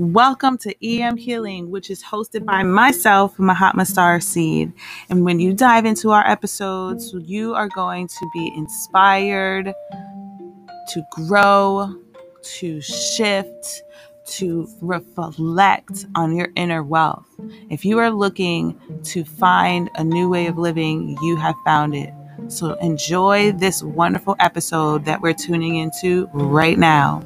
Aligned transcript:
Welcome 0.00 0.56
to 0.60 0.74
EM 0.82 1.18
Healing, 1.18 1.70
which 1.70 1.90
is 1.90 2.02
hosted 2.02 2.46
by 2.46 2.62
myself, 2.62 3.38
Mahatma 3.38 3.84
Star 3.84 4.18
Seed. 4.18 4.72
And 5.10 5.26
when 5.26 5.40
you 5.40 5.52
dive 5.52 5.84
into 5.84 6.10
our 6.10 6.26
episodes, 6.26 7.12
you 7.12 7.54
are 7.54 7.68
going 7.68 8.08
to 8.08 8.30
be 8.32 8.50
inspired 8.56 9.74
to 10.88 11.02
grow, 11.12 11.94
to 12.42 12.80
shift, 12.80 13.82
to 14.24 14.66
reflect 14.80 16.06
on 16.14 16.34
your 16.34 16.48
inner 16.56 16.82
wealth. 16.82 17.28
If 17.68 17.84
you 17.84 17.98
are 17.98 18.10
looking 18.10 18.80
to 19.02 19.22
find 19.22 19.90
a 19.96 20.02
new 20.02 20.30
way 20.30 20.46
of 20.46 20.56
living, 20.56 21.18
you 21.20 21.36
have 21.36 21.56
found 21.62 21.94
it. 21.94 22.14
So 22.48 22.72
enjoy 22.76 23.52
this 23.52 23.82
wonderful 23.82 24.34
episode 24.40 25.04
that 25.04 25.20
we're 25.20 25.34
tuning 25.34 25.76
into 25.76 26.26
right 26.32 26.78
now. 26.78 27.22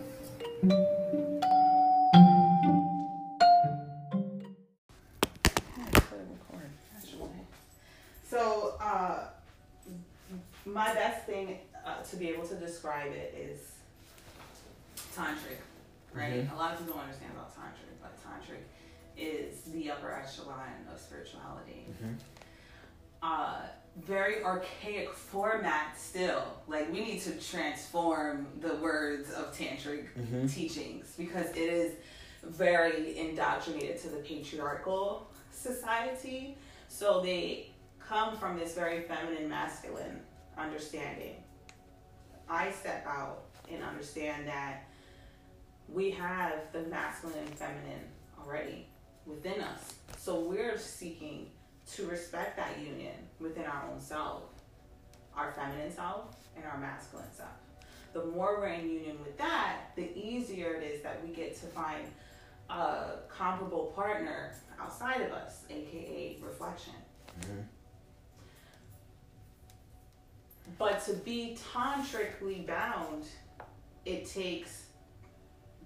My 10.75 10.93
best 10.93 11.25
thing 11.25 11.59
uh, 11.87 12.03
to 12.03 12.17
be 12.17 12.29
able 12.29 12.47
to 12.49 12.57
describe 12.57 13.13
it 13.13 13.35
is 13.39 13.61
tantric, 15.17 15.59
right? 16.13 16.49
A 16.53 16.57
lot 16.57 16.73
of 16.73 16.79
people 16.81 16.95
don't 16.95 17.05
understand 17.05 17.31
about 17.35 17.55
tantric, 17.55 17.95
but 18.03 18.13
tantric 18.23 18.63
is 19.17 19.61
the 19.73 19.91
upper 19.91 20.13
echelon 20.13 20.59
of 20.93 21.01
spirituality. 21.01 21.87
Uh, 23.23 23.61
very 24.05 24.43
archaic 24.43 25.13
format 25.13 25.97
still. 25.97 26.43
Like 26.67 26.93
we 26.93 27.01
need 27.01 27.21
to 27.23 27.31
transform 27.41 28.49
the 28.61 28.75
words 28.75 29.31
of 29.33 29.57
tantric 29.57 30.09
Mhm. 30.19 30.53
teachings 30.53 31.15
because 31.17 31.49
it 31.51 31.59
is 31.73 31.93
very 32.43 33.17
indoctrinated 33.17 34.01
to 34.03 34.09
the 34.09 34.17
patriarchal 34.19 35.31
society. 35.53 36.59
So 36.89 37.21
they 37.21 37.71
come 38.01 38.37
from 38.37 38.59
this 38.59 38.75
very 38.75 39.03
feminine 39.03 39.49
masculine 39.49 40.21
understanding. 40.59 41.37
I 42.49 42.71
step 42.71 43.07
out 43.07 43.45
and 43.71 43.83
understand 43.83 44.47
that 44.49 44.85
we 45.89 46.11
have 46.11 46.73
the 46.73 46.83
masculine 46.83 47.39
and 47.39 47.55
feminine 47.55 48.05
already 48.39 48.89
within 49.27 49.61
us. 49.61 49.95
So 50.19 50.41
we're 50.41 50.79
seeking 50.79 51.51
to 51.93 52.07
respect 52.07 52.57
that 52.57 52.79
union 52.79 53.15
within 53.41 53.65
our 53.65 53.85
own 53.91 54.01
self, 54.01 54.45
our 55.37 55.53
feminine 55.53 55.93
self 55.93 56.37
and 56.57 56.65
our 56.65 56.79
masculine 56.79 57.33
self. 57.33 57.51
The 58.13 58.25
more 58.25 58.59
we're 58.59 58.69
in 58.69 58.89
union 58.89 59.19
with 59.23 59.37
that, 59.39 59.91
the 59.97 60.17
easier 60.17 60.75
it 60.75 60.85
is 60.85 61.03
that 61.03 61.21
we 61.27 61.35
get 61.35 61.55
to 61.61 61.67
find 61.67 62.07
a 62.71 63.17
comparable 63.29 63.93
partner 63.95 64.55
outside 64.81 65.21
of 65.21 65.33
us, 65.33 65.65
aka 65.69 66.39
reflection. 66.41 66.95
Mhm. 67.41 67.65
But 70.79 71.05
to 71.07 71.13
be 71.15 71.57
tantrically 71.73 72.61
bound, 72.67 73.25
it 74.05 74.27
takes 74.27 74.85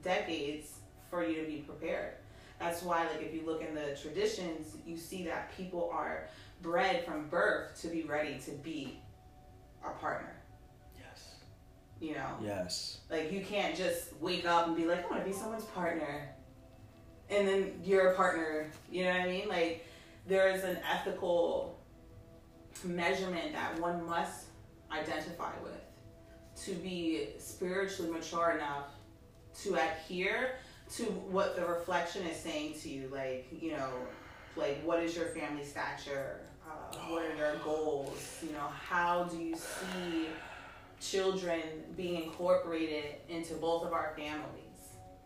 decades 0.02 0.74
for 1.10 1.24
you 1.24 1.40
to 1.40 1.46
be 1.46 1.58
prepared. 1.58 2.14
That's 2.58 2.82
why, 2.82 3.06
like, 3.06 3.22
if 3.22 3.32
you 3.34 3.42
look 3.46 3.62
in 3.62 3.74
the 3.74 3.96
traditions, 4.00 4.76
you 4.86 4.96
see 4.96 5.24
that 5.24 5.56
people 5.56 5.90
are 5.92 6.28
bred 6.62 7.04
from 7.04 7.28
birth 7.28 7.80
to 7.82 7.88
be 7.88 8.02
ready 8.02 8.38
to 8.46 8.50
be 8.50 9.00
a 9.84 9.90
partner. 9.90 10.34
Yes. 10.98 11.34
You 12.00 12.14
know, 12.14 12.36
Yes. 12.42 12.98
like 13.10 13.30
you 13.30 13.42
can't 13.44 13.76
just 13.76 14.12
wake 14.20 14.44
up 14.44 14.66
and 14.66 14.76
be 14.76 14.84
like, 14.86 15.04
I 15.04 15.08
want 15.08 15.24
to 15.24 15.30
be 15.30 15.36
someone's 15.36 15.64
partner, 15.66 16.28
and 17.30 17.46
then 17.46 17.80
you're 17.84 18.12
a 18.12 18.16
partner. 18.16 18.70
You 18.90 19.04
know 19.04 19.10
what 19.12 19.20
I 19.20 19.26
mean? 19.26 19.48
Like, 19.48 19.86
there 20.26 20.48
is 20.50 20.64
an 20.64 20.78
ethical 20.90 21.78
measurement 22.84 23.52
that 23.52 23.78
one 23.80 24.04
must 24.04 24.46
identify 24.90 25.52
with 25.62 26.64
to 26.64 26.72
be 26.74 27.28
spiritually 27.38 28.10
mature 28.10 28.52
enough 28.52 28.86
to 29.62 29.74
adhere 29.74 30.56
to 30.90 31.04
what 31.04 31.56
the 31.56 31.64
reflection 31.64 32.26
is 32.26 32.36
saying 32.36 32.74
to 32.80 32.88
you. 32.88 33.08
Like, 33.12 33.46
you 33.50 33.72
know, 33.72 33.90
like 34.56 34.82
what 34.84 35.02
is 35.02 35.16
your 35.16 35.26
family 35.26 35.64
stature? 35.64 36.40
Uh, 36.66 36.96
what 37.08 37.22
are 37.22 37.34
your 37.36 37.56
goals? 37.56 38.38
You 38.42 38.52
know, 38.52 38.66
how 38.88 39.24
do 39.24 39.38
you 39.38 39.54
see 39.56 40.28
children 41.00 41.60
being 41.96 42.24
incorporated 42.24 43.16
into 43.28 43.54
both 43.54 43.84
of 43.84 43.92
our 43.92 44.14
families? 44.16 44.64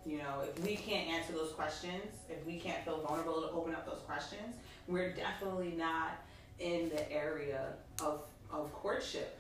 You 0.05 0.19
know, 0.19 0.43
if 0.43 0.63
we 0.65 0.75
can't 0.77 1.09
answer 1.09 1.33
those 1.33 1.53
questions, 1.53 2.03
if 2.29 2.45
we 2.45 2.59
can't 2.59 2.85
feel 2.85 3.01
vulnerable 3.01 3.41
to 3.43 3.51
open 3.51 3.75
up 3.75 3.87
those 3.87 4.01
questions, 4.01 4.57
we're 4.89 5.13
definitely 5.13 5.75
not 5.77 6.19
in 6.59 6.89
the 6.89 7.11
area 7.11 7.75
of 8.03 8.23
of 8.51 8.73
courtship. 8.73 9.39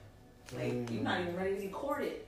Like 0.54 0.90
you're 0.90 1.02
not 1.02 1.20
even 1.20 1.36
ready 1.36 1.54
to 1.56 1.60
be 1.60 1.68
courted. 1.68 2.20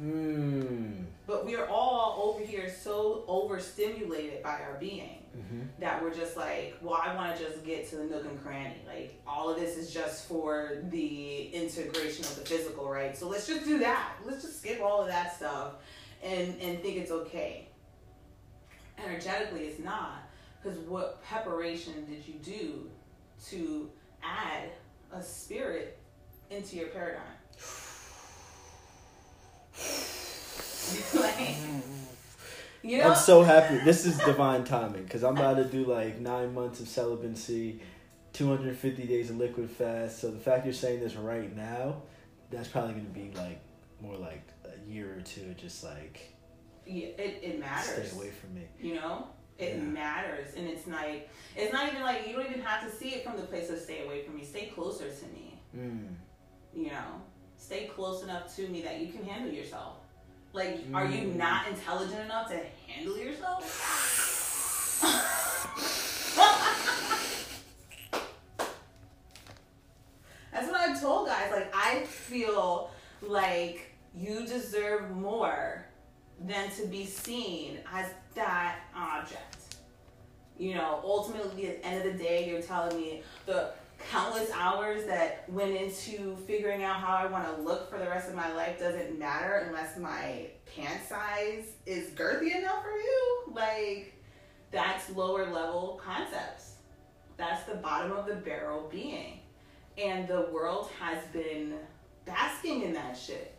Mmm. 0.00 1.04
But 1.26 1.44
we 1.44 1.56
are 1.56 1.66
all 1.66 2.34
over 2.34 2.44
here 2.44 2.70
so 2.70 3.24
overstimulated 3.26 4.42
by 4.42 4.60
our 4.60 4.76
being 4.78 5.26
Mm-hmm. 5.36 5.62
that 5.80 6.02
we're 6.02 6.14
just 6.14 6.34
like, 6.34 6.78
well, 6.80 6.98
I 7.02 7.14
want 7.14 7.36
to 7.36 7.44
just 7.44 7.62
get 7.62 7.90
to 7.90 7.96
the 7.96 8.04
nook 8.04 8.24
and 8.24 8.42
cranny. 8.42 8.76
Like, 8.86 9.20
all 9.26 9.50
of 9.50 9.60
this 9.60 9.76
is 9.76 9.92
just 9.92 10.26
for 10.26 10.78
the 10.88 11.48
integration 11.48 12.24
of 12.24 12.36
the 12.36 12.40
physical, 12.40 12.88
right? 12.88 13.14
So 13.14 13.28
let's 13.28 13.46
just 13.46 13.66
do 13.66 13.78
that. 13.80 14.12
Let's 14.24 14.42
just 14.42 14.60
skip 14.60 14.80
all 14.80 15.02
of 15.02 15.08
that 15.08 15.36
stuff 15.36 15.74
and, 16.22 16.58
and 16.60 16.80
think 16.80 16.96
it's 16.96 17.10
okay. 17.10 17.68
Energetically, 19.04 19.64
it's 19.64 19.78
not. 19.78 20.22
Because 20.62 20.78
what 20.78 21.22
preparation 21.22 22.06
did 22.06 22.26
you 22.26 22.34
do 22.42 22.90
to 23.50 23.90
add 24.22 24.70
a 25.12 25.22
spirit 25.22 25.98
into 26.50 26.76
your 26.76 26.88
paradigm? 26.88 27.22
Like, 31.14 31.56
you 32.82 32.98
know? 32.98 33.10
I'm 33.10 33.16
so 33.16 33.42
happy. 33.42 33.78
This 33.78 34.06
is 34.06 34.16
divine 34.18 34.64
timing 34.64 35.04
because 35.04 35.24
I'm 35.24 35.36
about 35.36 35.56
to 35.56 35.64
do 35.64 35.84
like 35.84 36.20
nine 36.20 36.54
months 36.54 36.80
of 36.80 36.88
celibacy, 36.88 37.80
250 38.32 39.06
days 39.06 39.30
of 39.30 39.36
liquid 39.38 39.70
fast. 39.70 40.20
So 40.20 40.30
the 40.30 40.38
fact 40.38 40.64
you're 40.64 40.74
saying 40.74 41.00
this 41.00 41.16
right 41.16 41.54
now, 41.56 42.02
that's 42.50 42.68
probably 42.68 42.92
going 42.94 43.06
to 43.06 43.12
be 43.12 43.30
like 43.36 43.60
more 44.00 44.16
like 44.16 44.42
a 44.64 44.90
year 44.90 45.16
or 45.18 45.20
two, 45.22 45.54
just 45.56 45.82
like 45.84 46.32
yeah, 46.86 47.06
it, 47.18 47.40
it 47.42 47.58
matters. 47.58 48.08
stay 48.10 48.16
away 48.16 48.30
from 48.30 48.54
me. 48.54 48.62
you 48.80 48.94
know 48.94 49.26
it 49.58 49.74
Yeah. 49.76 49.82
matters 49.82 50.52
and 50.54 50.68
it's 50.68 50.86
like 50.86 51.30
it's 51.56 51.72
not 51.72 51.88
even 51.90 52.02
like 52.02 52.28
you 52.28 52.34
don't 52.36 52.44
even 52.46 52.60
have 52.60 52.84
to 52.88 52.94
see 52.94 53.08
it 53.14 53.24
from 53.24 53.36
the 53.38 53.42
place 53.42 53.70
of 53.70 53.78
stay 53.78 54.04
away 54.04 54.22
from 54.22 54.36
me 54.36 54.44
stay 54.44 54.66
closer 54.66 55.08
to 55.10 55.26
me 55.28 55.58
Mm. 55.74 56.08
you 56.74 56.90
know 56.90 57.22
stay 57.66 57.90
close 57.96 58.22
enough 58.22 58.54
to 58.54 58.68
me 58.68 58.80
that 58.82 59.00
you 59.00 59.08
can 59.08 59.24
handle 59.24 59.52
yourself 59.52 59.94
like 60.52 60.78
are 60.94 61.04
you 61.06 61.22
Mm. 61.28 61.36
not 61.36 61.66
intelligent 61.68 62.20
enough 62.20 62.48
to 62.48 62.60
handle 62.86 63.16
yourself 63.18 63.64
that's 70.52 70.66
what 70.68 70.76
i 70.80 70.98
told 70.98 71.26
guys 71.28 71.50
like 71.50 71.72
i 71.74 72.00
feel 72.04 72.90
like 73.22 73.92
you 74.14 74.46
deserve 74.46 75.10
more 75.10 75.84
than 76.46 76.70
to 76.70 76.86
be 76.86 77.04
seen 77.06 77.78
as 77.92 78.10
that 78.34 78.78
object. 78.94 79.56
You 80.58 80.74
know, 80.74 81.00
ultimately, 81.04 81.68
at 81.68 81.82
the 81.82 81.88
end 81.88 82.06
of 82.06 82.12
the 82.12 82.18
day, 82.22 82.48
you're 82.48 82.62
telling 82.62 82.96
me 82.96 83.22
the 83.46 83.70
countless 84.10 84.50
hours 84.52 85.04
that 85.06 85.44
went 85.48 85.74
into 85.74 86.36
figuring 86.46 86.84
out 86.84 86.96
how 86.96 87.16
I 87.16 87.26
want 87.26 87.44
to 87.56 87.62
look 87.62 87.90
for 87.90 87.98
the 87.98 88.06
rest 88.06 88.28
of 88.28 88.34
my 88.34 88.52
life 88.54 88.78
doesn't 88.78 89.18
matter 89.18 89.64
unless 89.66 89.98
my 89.98 90.46
pant 90.74 91.00
size 91.08 91.64
is 91.86 92.10
girthy 92.10 92.56
enough 92.56 92.82
for 92.82 92.96
you. 92.96 93.42
Like, 93.52 94.14
that's 94.70 95.10
lower 95.10 95.50
level 95.50 96.00
concepts. 96.04 96.74
That's 97.36 97.64
the 97.64 97.76
bottom 97.76 98.12
of 98.12 98.26
the 98.26 98.34
barrel 98.34 98.88
being. 98.90 99.40
And 99.98 100.28
the 100.28 100.48
world 100.52 100.90
has 101.00 101.24
been 101.32 101.74
basking 102.24 102.82
in 102.82 102.92
that 102.94 103.16
shit. 103.16 103.54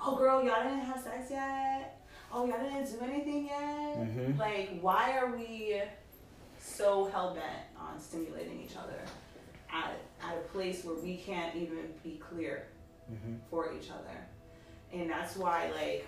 Oh, 0.00 0.16
girl, 0.16 0.42
y'all 0.42 0.62
didn't 0.62 0.80
have 0.80 1.00
sex 1.00 1.30
yet? 1.30 2.00
Oh, 2.32 2.46
y'all 2.46 2.58
didn't 2.58 2.90
do 2.90 3.04
anything 3.04 3.46
yet? 3.46 3.98
Mhm. 3.98 4.38
Like, 4.38 4.78
why 4.80 5.16
are 5.18 5.34
we 5.34 5.80
so 6.58 7.06
hell 7.06 7.34
bent 7.34 7.66
on 7.78 7.98
stimulating 8.00 8.60
each 8.60 8.76
other 8.76 9.00
at, 9.72 9.98
at 10.22 10.36
a 10.36 10.40
place 10.52 10.84
where 10.84 10.96
we 10.96 11.16
can't 11.16 11.54
even 11.56 11.92
be 12.02 12.16
clear 12.18 12.68
Mhm. 13.10 13.38
for 13.50 13.72
each 13.72 13.90
other? 13.90 14.16
And 14.92 15.08
that's 15.10 15.36
why, 15.36 15.70
like, 15.70 16.06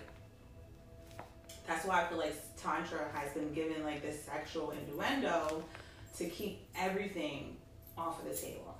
that's 1.67 1.85
why 1.85 2.03
I 2.03 2.07
feel 2.07 2.17
like 2.17 2.35
Tantra 2.57 3.09
has 3.13 3.33
been 3.33 3.53
given, 3.53 3.83
like, 3.83 4.01
this 4.01 4.23
sexual 4.23 4.71
innuendo 4.71 5.63
to 6.17 6.29
keep 6.29 6.67
everything 6.75 7.57
off 7.97 8.19
of 8.23 8.29
the 8.29 8.35
table, 8.35 8.75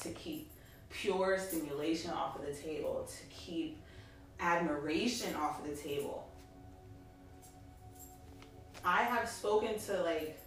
to 0.00 0.10
keep 0.10 0.50
pure 0.90 1.38
stimulation 1.38 2.10
off 2.12 2.38
of 2.38 2.46
the 2.46 2.52
table, 2.54 3.06
to 3.08 3.24
keep 3.34 3.78
admiration 4.40 5.34
off 5.34 5.60
of 5.60 5.66
the 5.68 5.76
table. 5.76 6.28
I 8.84 9.02
have 9.02 9.28
spoken 9.28 9.78
to 9.80 10.02
like 10.02 10.38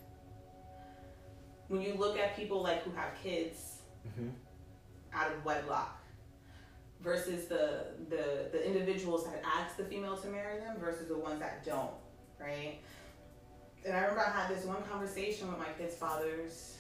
when 1.72 1.82
you 1.82 1.94
look 1.96 2.18
at 2.20 2.36
people 2.36 2.62
like 2.62 2.84
who 2.84 2.92
have 2.92 3.12
kids 3.24 3.78
Mm-hmm. 4.08 4.30
out 5.14 5.32
of 5.32 5.46
wedlock 5.46 6.02
versus 7.02 7.48
the 7.48 7.86
the 8.10 8.48
the 8.52 8.66
individuals 8.66 9.26
that 9.26 9.44
ask 9.46 9.78
the 9.78 9.84
female 9.84 10.18
to 10.18 10.28
marry 10.28 10.60
them 10.60 10.78
versus 10.80 11.08
the 11.08 11.16
ones 11.18 11.40
that 11.40 11.64
don't, 11.64 11.92
right? 12.40 12.80
And 13.86 13.96
I 13.96 14.00
remember 14.02 14.22
I 14.26 14.32
had 14.32 14.50
this 14.56 14.66
one 14.66 14.82
conversation 14.92 15.50
with 15.50 15.60
my 15.60 15.68
kid's 15.78 15.94
father's 15.96 16.78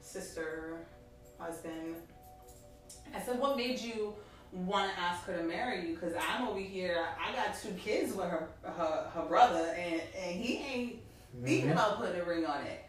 sister, 0.00 0.78
husband. 1.40 1.96
I 3.12 3.20
said, 3.20 3.40
"What 3.40 3.56
made 3.56 3.80
you 3.80 4.14
want 4.52 4.92
to 4.94 5.00
ask 5.00 5.24
her 5.24 5.36
to 5.36 5.42
marry 5.42 5.88
you? 5.88 5.94
Because 5.96 6.14
I'm 6.14 6.46
over 6.46 6.60
here. 6.60 7.04
I 7.20 7.32
got 7.34 7.60
two 7.60 7.72
kids 7.72 8.14
with 8.14 8.26
her 8.26 8.46
her, 8.62 9.10
her 9.12 9.26
brother, 9.26 9.74
and 9.76 10.00
and 10.16 10.40
he 10.40 10.58
ain't 10.58 10.96
thinking 11.44 11.72
about 11.72 11.98
putting 11.98 12.20
a 12.20 12.24
ring 12.24 12.46
on 12.46 12.62
it." 12.64 12.83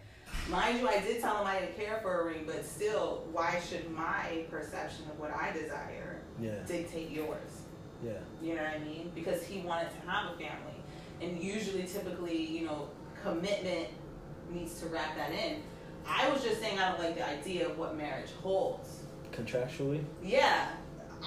Mind 0.49 0.79
you, 0.79 0.87
I 0.87 0.99
did 0.99 1.21
tell 1.21 1.37
him 1.39 1.47
I 1.47 1.59
didn't 1.59 1.75
care 1.75 1.99
for 2.01 2.21
a 2.21 2.25
ring, 2.25 2.43
but 2.45 2.63
still, 2.65 3.25
why 3.31 3.59
should 3.67 3.89
my 3.91 4.45
perception 4.49 5.05
of 5.09 5.19
what 5.19 5.31
I 5.35 5.51
desire 5.51 6.21
Yeah. 6.39 6.59
dictate 6.67 7.09
yours? 7.09 7.61
Yeah. 8.03 8.19
You 8.41 8.55
know 8.55 8.63
what 8.63 8.73
I 8.73 8.79
mean? 8.79 9.11
Because 9.15 9.43
he 9.43 9.61
wanted 9.61 9.89
to 9.91 10.09
have 10.09 10.33
a 10.33 10.37
family. 10.37 10.83
And 11.21 11.41
usually, 11.41 11.83
typically, 11.83 12.37
you 12.45 12.65
know, 12.67 12.89
commitment 13.23 13.87
needs 14.51 14.79
to 14.81 14.87
wrap 14.87 15.15
that 15.15 15.31
in. 15.31 15.63
I 16.07 16.29
was 16.29 16.43
just 16.43 16.59
saying 16.61 16.77
I 16.77 16.91
don't 16.91 16.99
like 16.99 17.15
the 17.15 17.27
idea 17.27 17.67
of 17.67 17.79
what 17.79 17.97
marriage 17.97 18.29
holds. 18.43 18.99
Contractually. 19.31 20.03
Yeah, 20.21 20.67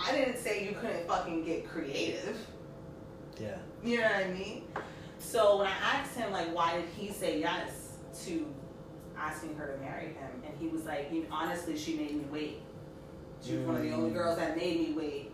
I 0.00 0.12
didn't 0.12 0.38
say 0.38 0.64
you 0.68 0.76
couldn't 0.76 1.08
fucking 1.08 1.44
get 1.44 1.66
creative. 1.68 2.38
Yeah. 3.40 3.56
You 3.82 3.98
know 3.98 4.04
what 4.04 4.26
I 4.26 4.28
mean? 4.28 4.62
So 5.18 5.58
when 5.58 5.66
I 5.66 5.72
asked 5.82 6.16
him, 6.16 6.30
like, 6.30 6.54
why 6.54 6.76
did 6.76 6.88
he 6.96 7.10
say 7.10 7.40
yes 7.40 7.96
to 8.26 8.46
asking 9.18 9.56
her 9.56 9.66
to 9.66 9.78
marry 9.80 10.06
him? 10.08 10.30
And 10.46 10.56
he 10.58 10.68
was 10.68 10.84
like, 10.84 11.10
he, 11.10 11.24
honestly, 11.30 11.76
she 11.76 11.96
made 11.96 12.14
me 12.16 12.24
wait. 12.30 12.58
She 13.42 13.56
was 13.56 13.66
one 13.66 13.76
of 13.76 13.82
the 13.82 13.92
only 13.92 14.10
Mm. 14.10 14.14
girls 14.14 14.36
that 14.38 14.56
made 14.56 14.80
me 14.80 14.94
wait. 14.96 15.30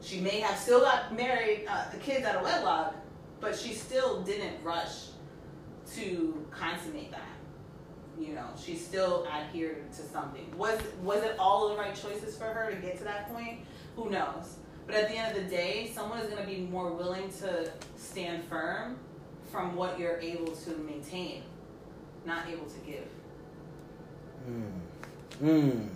She 0.00 0.20
may 0.20 0.40
have 0.40 0.58
still 0.58 0.80
got 0.80 1.14
married, 1.16 1.66
uh, 1.68 1.90
the 1.90 1.96
kids 1.98 2.26
out 2.26 2.36
of 2.36 2.42
wedlock, 2.42 2.94
but 3.40 3.56
she 3.56 3.72
still 3.74 4.22
didn't 4.22 4.62
rush 4.62 5.08
to 5.94 6.46
consummate 6.50 7.10
that. 7.10 7.20
You 8.18 8.34
know, 8.34 8.46
she 8.56 8.76
still 8.76 9.26
adhered 9.26 9.90
to 9.92 10.02
something. 10.02 10.46
Was 10.56 10.80
was 11.02 11.22
it 11.22 11.36
all 11.38 11.68
the 11.70 11.76
right 11.76 11.94
choices 11.94 12.36
for 12.36 12.44
her 12.44 12.70
to 12.70 12.76
get 12.76 12.96
to 12.98 13.04
that 13.04 13.28
point? 13.32 13.60
Who 13.96 14.08
knows? 14.10 14.56
But 14.86 14.94
at 14.96 15.08
the 15.08 15.16
end 15.16 15.36
of 15.36 15.42
the 15.42 15.48
day, 15.50 15.90
someone 15.94 16.18
is 16.20 16.28
going 16.30 16.42
to 16.42 16.48
be 16.48 16.60
more 16.60 16.92
willing 16.92 17.30
to 17.40 17.70
stand 17.96 18.44
firm 18.44 18.98
from 19.50 19.74
what 19.74 19.98
you're 19.98 20.18
able 20.18 20.52
to 20.54 20.70
maintain, 20.78 21.42
not 22.26 22.46
able 22.48 22.66
to 22.66 22.78
give. 22.86 23.08
Mm. 24.48 24.70
Mm. 25.42 25.88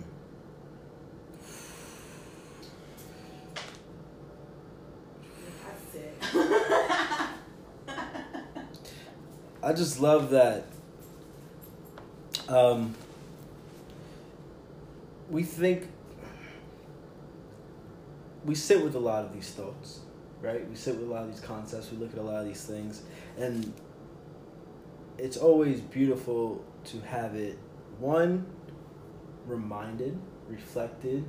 I 9.61 9.73
just 9.73 9.99
love 9.99 10.31
that. 10.31 10.65
Um, 12.47 12.95
we 15.29 15.43
think 15.43 15.87
we 18.45 18.55
sit 18.55 18.83
with 18.83 18.95
a 18.95 18.99
lot 18.99 19.25
of 19.25 19.33
these 19.33 19.51
thoughts, 19.51 19.99
right? 20.41 20.67
We 20.67 20.75
sit 20.75 20.95
with 20.95 21.07
a 21.07 21.11
lot 21.11 21.23
of 21.23 21.31
these 21.31 21.41
concepts. 21.41 21.91
We 21.91 21.97
look 21.97 22.13
at 22.13 22.17
a 22.17 22.23
lot 22.23 22.37
of 22.41 22.47
these 22.47 22.63
things, 22.63 23.03
and 23.37 23.71
it's 25.19 25.37
always 25.37 25.81
beautiful 25.81 26.63
to 26.85 26.99
have 27.01 27.35
it 27.35 27.59
one 27.99 28.45
reminded, 29.45 30.17
reflected, 30.47 31.23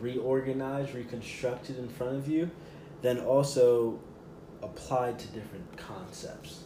reorganized, 0.00 0.94
reconstructed 0.94 1.78
in 1.78 1.88
front 1.88 2.16
of 2.16 2.28
you, 2.28 2.50
then 3.02 3.18
also 3.20 3.98
applied 4.62 5.18
to 5.18 5.26
different 5.28 5.76
concepts. 5.76 6.60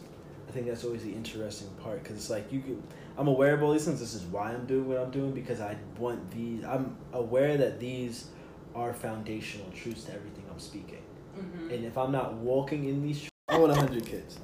I 0.47 0.51
think 0.51 0.67
that's 0.67 0.83
always 0.83 1.03
the 1.03 1.11
interesting 1.11 1.69
part 1.83 2.01
because 2.03 2.17
it's 2.17 2.29
like 2.29 2.51
you 2.51 2.61
can. 2.61 2.83
I'm 3.17 3.27
aware 3.27 3.53
of 3.53 3.63
all 3.63 3.71
these 3.71 3.85
things. 3.85 3.99
This 3.99 4.13
is 4.13 4.23
why 4.23 4.51
I'm 4.51 4.65
doing 4.65 4.87
what 4.87 4.97
I'm 4.97 5.11
doing 5.11 5.31
because 5.31 5.59
I 5.61 5.77
want 5.97 6.31
these. 6.31 6.63
I'm 6.63 6.95
aware 7.13 7.57
that 7.57 7.79
these 7.79 8.27
are 8.73 8.93
foundational 8.93 9.69
truths 9.71 10.03
to 10.05 10.13
everything 10.13 10.43
I'm 10.51 10.59
speaking. 10.59 11.01
hmm 11.33 11.71
And 11.71 11.85
if 11.85 11.97
I'm 11.97 12.11
not 12.11 12.33
walking 12.35 12.85
in 12.85 13.01
these, 13.01 13.23
tr- 13.23 13.29
I 13.49 13.57
want 13.57 13.75
hundred 13.75 14.05
kids. 14.05 14.37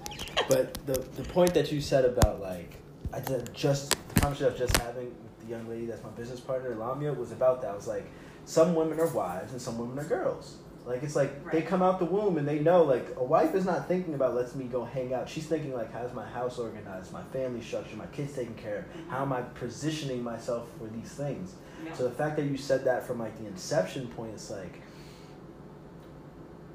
But 0.50 0.74
the 0.86 0.94
the 0.94 1.24
point 1.30 1.54
that 1.54 1.72
you 1.72 1.82
said 1.82 2.06
about 2.06 2.42
like 2.42 2.76
I 3.14 3.20
just 3.54 3.96
conversation 4.22 4.48
I 4.48 4.50
was 4.52 4.60
just 4.60 4.78
having 4.78 5.06
with 5.08 5.40
the 5.42 5.48
young 5.48 5.68
lady 5.68 5.86
that's 5.86 6.04
my 6.04 6.10
business 6.12 6.40
partner, 6.40 6.76
Lamia, 6.76 7.14
was 7.14 7.32
about 7.32 7.62
that. 7.62 7.72
I 7.72 7.76
was 7.76 7.88
like, 7.88 8.06
some 8.46 8.76
women 8.76 9.00
are 9.00 9.08
wives 9.08 9.52
and 9.52 9.62
some 9.62 9.78
women 9.78 10.00
are 10.00 10.08
girls. 10.08 10.58
Like 10.86 11.04
it's 11.04 11.16
like 11.16 11.52
they 11.52 11.62
come 11.62 11.84
out 11.84 12.00
the 12.00 12.06
womb 12.06 12.40
and 12.40 12.48
they 12.48 12.58
know 12.58 12.84
like 12.84 13.08
a 13.16 13.24
wife 13.24 13.54
is 13.54 13.66
not 13.66 13.88
thinking 13.88 14.16
about 14.16 14.34
let's 14.34 14.56
me 14.56 14.66
go 14.66 14.84
hang 14.84 15.14
out. 15.14 15.30
She's 15.30 15.46
thinking 15.46 15.74
like 15.74 15.94
how's 15.94 16.12
my 16.14 16.28
house 16.28 16.58
organized, 16.58 17.14
my 17.14 17.22
family 17.32 17.62
structure, 17.62 17.96
my 17.96 18.08
kids 18.08 18.34
taken 18.34 18.56
care 18.56 18.80
of. 18.80 19.10
How 19.12 19.22
am 19.22 19.32
I 19.32 19.42
positioning 19.42 20.24
myself 20.24 20.68
for 20.80 20.88
these 20.88 21.12
things? 21.12 21.54
Yeah. 21.86 21.94
So 21.94 22.04
the 22.06 22.16
fact 22.16 22.36
that 22.38 22.46
you 22.46 22.58
said 22.58 22.86
that 22.86 23.06
from 23.06 23.20
like 23.20 23.38
the 23.40 23.46
inception 23.46 24.08
point, 24.08 24.34
it's 24.34 24.50
like 24.50 24.82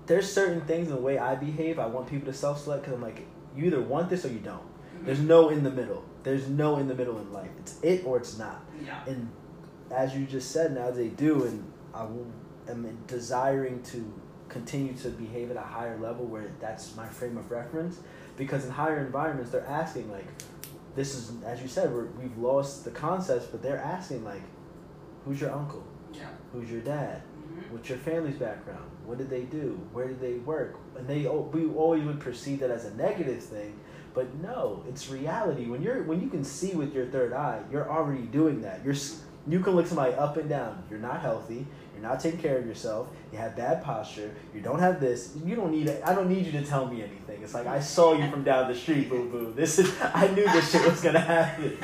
there's 0.06 0.32
certain 0.32 0.60
things 0.62 0.86
in 0.88 0.94
the 0.94 1.00
way 1.00 1.18
I 1.18 1.34
behave. 1.34 1.80
I 1.80 1.86
want 1.86 2.08
people 2.08 2.32
to 2.32 2.38
self 2.38 2.62
select 2.62 2.82
because 2.84 2.94
I'm 2.94 3.02
like, 3.02 3.26
you 3.56 3.64
either 3.64 3.80
want 3.80 4.08
this 4.08 4.24
or 4.24 4.28
you 4.28 4.38
don't. 4.38 4.62
Mhm. 4.62 5.06
There's 5.06 5.20
no 5.20 5.48
in 5.48 5.64
the 5.64 5.70
middle. 5.70 6.04
There's 6.26 6.48
no 6.48 6.78
in 6.78 6.88
the 6.88 6.94
middle 6.96 7.18
in 7.20 7.32
life. 7.32 7.50
It's 7.60 7.78
it 7.84 8.04
or 8.04 8.16
it's 8.16 8.36
not. 8.36 8.64
yeah. 8.84 9.04
And 9.06 9.30
as 9.92 10.16
you 10.16 10.26
just 10.26 10.50
said, 10.50 10.74
now 10.74 10.90
they 10.90 11.06
do, 11.06 11.44
and 11.44 11.72
I 11.94 12.02
am 12.68 12.98
desiring 13.06 13.80
to 13.84 14.12
continue 14.48 14.92
to 14.94 15.10
behave 15.10 15.52
at 15.52 15.56
a 15.56 15.60
higher 15.60 15.96
level 16.00 16.24
where 16.26 16.50
that's 16.60 16.96
my 16.96 17.06
frame 17.06 17.36
of 17.38 17.48
reference. 17.52 18.00
Because 18.36 18.64
in 18.64 18.72
higher 18.72 18.98
environments, 19.06 19.52
they're 19.52 19.64
asking 19.68 20.10
like, 20.10 20.26
this 20.96 21.14
is 21.14 21.30
as 21.44 21.62
you 21.62 21.68
said, 21.68 21.92
we're, 21.94 22.06
we've 22.20 22.36
lost 22.38 22.84
the 22.84 22.90
concepts, 22.90 23.46
but 23.46 23.62
they're 23.62 23.78
asking 23.78 24.24
like, 24.24 24.42
who's 25.24 25.40
your 25.40 25.52
uncle? 25.52 25.84
Yeah. 26.12 26.26
Who's 26.52 26.68
your 26.68 26.80
dad? 26.80 27.22
Mhm. 27.22 27.70
What's 27.70 27.88
your 27.88 27.98
family's 27.98 28.34
background? 28.36 28.90
What 29.04 29.18
did 29.18 29.30
they 29.30 29.42
do? 29.42 29.78
Where 29.92 30.08
did 30.08 30.20
they 30.20 30.38
work? 30.38 30.74
And 30.98 31.06
they 31.06 31.20
we 31.28 31.66
always 31.68 32.02
would 32.02 32.18
perceive 32.18 32.58
that 32.60 32.70
as 32.72 32.84
a 32.84 32.94
negative 32.96 33.40
thing, 33.44 33.78
but 34.16 34.34
no, 34.36 34.82
it's 34.88 35.10
reality. 35.10 35.66
When 35.66 35.82
you're 35.82 36.02
when 36.04 36.22
you 36.22 36.28
can 36.28 36.42
see 36.42 36.72
with 36.74 36.94
your 36.94 37.04
third 37.06 37.34
eye, 37.34 37.60
you're 37.70 37.88
already 37.88 38.22
doing 38.22 38.62
that. 38.62 38.82
You're 38.84 38.94
you 39.46 39.60
can 39.60 39.76
look 39.76 39.86
somebody 39.86 40.14
up 40.14 40.38
and 40.38 40.48
down. 40.48 40.82
You're 40.90 40.98
not 40.98 41.20
healthy. 41.20 41.66
You're 41.92 42.02
not 42.02 42.18
taking 42.18 42.40
care 42.40 42.58
of 42.58 42.66
yourself. 42.66 43.08
You 43.30 43.38
have 43.38 43.54
bad 43.56 43.84
posture. 43.84 44.34
You 44.54 44.60
don't 44.62 44.80
have 44.80 45.00
this. 45.00 45.36
You 45.44 45.54
don't 45.54 45.70
need 45.70 45.86
it. 45.86 46.02
I 46.04 46.14
don't 46.14 46.28
need 46.30 46.46
you 46.46 46.52
to 46.52 46.64
tell 46.64 46.86
me 46.86 47.02
anything. 47.02 47.42
It's 47.42 47.52
like 47.54 47.66
I 47.66 47.78
saw 47.78 48.14
you 48.14 48.28
from 48.30 48.42
down 48.42 48.68
the 48.68 48.74
street, 48.74 49.10
boo 49.10 49.28
boo. 49.28 49.52
This 49.54 49.78
is 49.78 49.94
I 50.14 50.28
knew 50.28 50.44
this 50.50 50.72
shit 50.72 50.90
was 50.90 51.02
gonna 51.02 51.20
happen. 51.20 51.76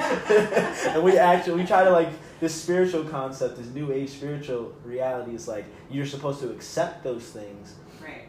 and 0.94 1.02
we 1.02 1.18
actually 1.18 1.60
we 1.60 1.66
try 1.66 1.84
to 1.84 1.90
like 1.90 2.08
this 2.40 2.54
spiritual 2.54 3.04
concept, 3.04 3.58
this 3.58 3.68
new 3.68 3.92
age 3.92 4.08
spiritual 4.08 4.72
reality 4.84 5.34
is 5.34 5.46
like 5.46 5.66
you're 5.90 6.06
supposed 6.06 6.40
to 6.40 6.50
accept 6.50 7.04
those 7.04 7.24
things 7.24 7.74
Right. 8.02 8.26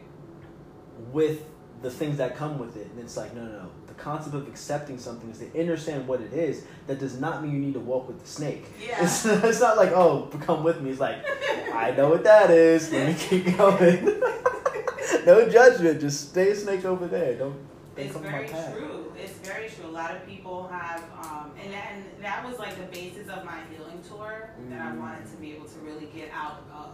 with 1.10 1.46
the 1.82 1.90
things 1.90 2.18
that 2.18 2.36
come 2.36 2.58
with 2.58 2.76
it. 2.76 2.88
And 2.90 2.98
it's 3.00 3.16
like, 3.16 3.34
no, 3.34 3.44
no, 3.44 3.52
no. 3.64 3.70
The 3.96 4.02
concept 4.02 4.34
of 4.34 4.46
accepting 4.48 4.98
something 4.98 5.30
is 5.30 5.38
to 5.38 5.58
understand 5.60 6.06
what 6.08 6.20
it 6.20 6.32
is. 6.32 6.64
That 6.86 6.98
does 6.98 7.18
not 7.20 7.42
mean 7.42 7.52
you 7.52 7.58
need 7.58 7.74
to 7.74 7.80
walk 7.80 8.08
with 8.08 8.20
the 8.20 8.26
snake. 8.28 8.64
Yeah. 8.80 9.02
It's, 9.04 9.24
it's 9.26 9.60
not 9.60 9.76
like, 9.76 9.92
oh, 9.92 10.28
come 10.42 10.62
with 10.64 10.80
me. 10.80 10.90
It's 10.90 11.00
like, 11.00 11.24
I 11.72 11.92
know 11.96 12.08
what 12.10 12.24
that 12.24 12.50
is. 12.50 12.92
Let 12.92 13.08
me 13.08 13.14
keep 13.14 13.56
going. 13.56 14.04
no 15.26 15.48
judgment. 15.48 16.00
Just 16.00 16.30
stay 16.30 16.50
a 16.50 16.56
snake 16.56 16.84
over 16.84 17.06
there. 17.06 17.34
Don't, 17.34 17.52
don't 17.96 18.06
It's 18.06 18.16
very 18.16 18.32
my 18.46 18.48
path. 18.52 18.76
true. 18.76 19.12
It's 19.18 19.32
very 19.48 19.68
true. 19.68 19.86
A 19.86 19.90
lot 19.92 20.10
of 20.14 20.26
people 20.26 20.68
have, 20.68 21.02
um, 21.22 21.52
and 21.62 21.72
that, 21.72 21.92
and 21.92 22.04
that 22.22 22.44
was 22.46 22.58
like 22.58 22.76
the 22.76 22.86
basis 22.96 23.28
of 23.28 23.44
my 23.44 23.58
healing 23.70 24.00
tour 24.08 24.50
that 24.70 24.80
I 24.80 24.90
Mm. 24.90 24.98
wanted 24.98 25.26
to 25.30 25.36
be 25.36 25.52
able 25.52 25.66
to 25.66 25.78
really 25.80 26.06
get 26.06 26.30
out 26.32 26.62
of. 26.74 26.90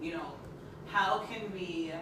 You 0.00 0.12
know, 0.14 0.32
how 0.86 1.18
can 1.30 1.52
we 1.52 1.92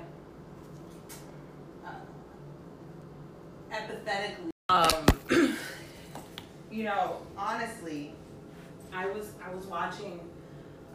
empathetically, 3.71 4.51
um, 4.69 5.07
you 6.71 6.85
know, 6.85 7.19
honestly, 7.37 8.13
I 8.93 9.07
was 9.07 9.31
I 9.45 9.55
was 9.55 9.67
watching. 9.67 10.21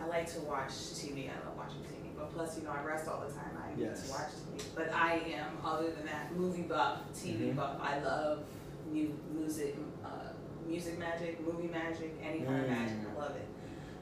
I 0.01 0.07
like 0.07 0.31
to 0.33 0.39
watch 0.41 0.69
TV. 0.71 1.29
I 1.29 1.45
love 1.47 1.55
watching 1.57 1.79
TV, 1.81 2.09
but 2.17 2.33
plus, 2.33 2.57
you 2.57 2.63
know, 2.65 2.71
I 2.71 2.83
rest 2.83 3.07
all 3.07 3.21
the 3.25 3.31
time. 3.33 3.51
I 3.63 3.69
need 3.79 3.85
to 3.95 4.11
watch 4.11 4.29
TV. 4.57 4.63
But 4.75 4.93
I 4.93 5.13
am, 5.35 5.57
other 5.63 5.91
than 5.91 6.05
that, 6.07 6.35
movie 6.35 6.63
buff, 6.63 6.99
TV 7.15 7.51
Mhm. 7.51 7.55
buff. 7.55 7.77
I 7.81 7.99
love 7.99 8.43
mu- 8.91 9.13
music, 9.31 9.77
uh, 10.03 10.33
music 10.67 10.99
magic, 10.99 11.39
movie 11.45 11.67
magic, 11.69 12.19
any 12.21 12.41
kind 12.41 12.63
of 12.63 12.69
magic. 12.69 12.97
Mm. 12.97 13.15
I 13.15 13.19
love 13.19 13.35
it. 13.35 13.47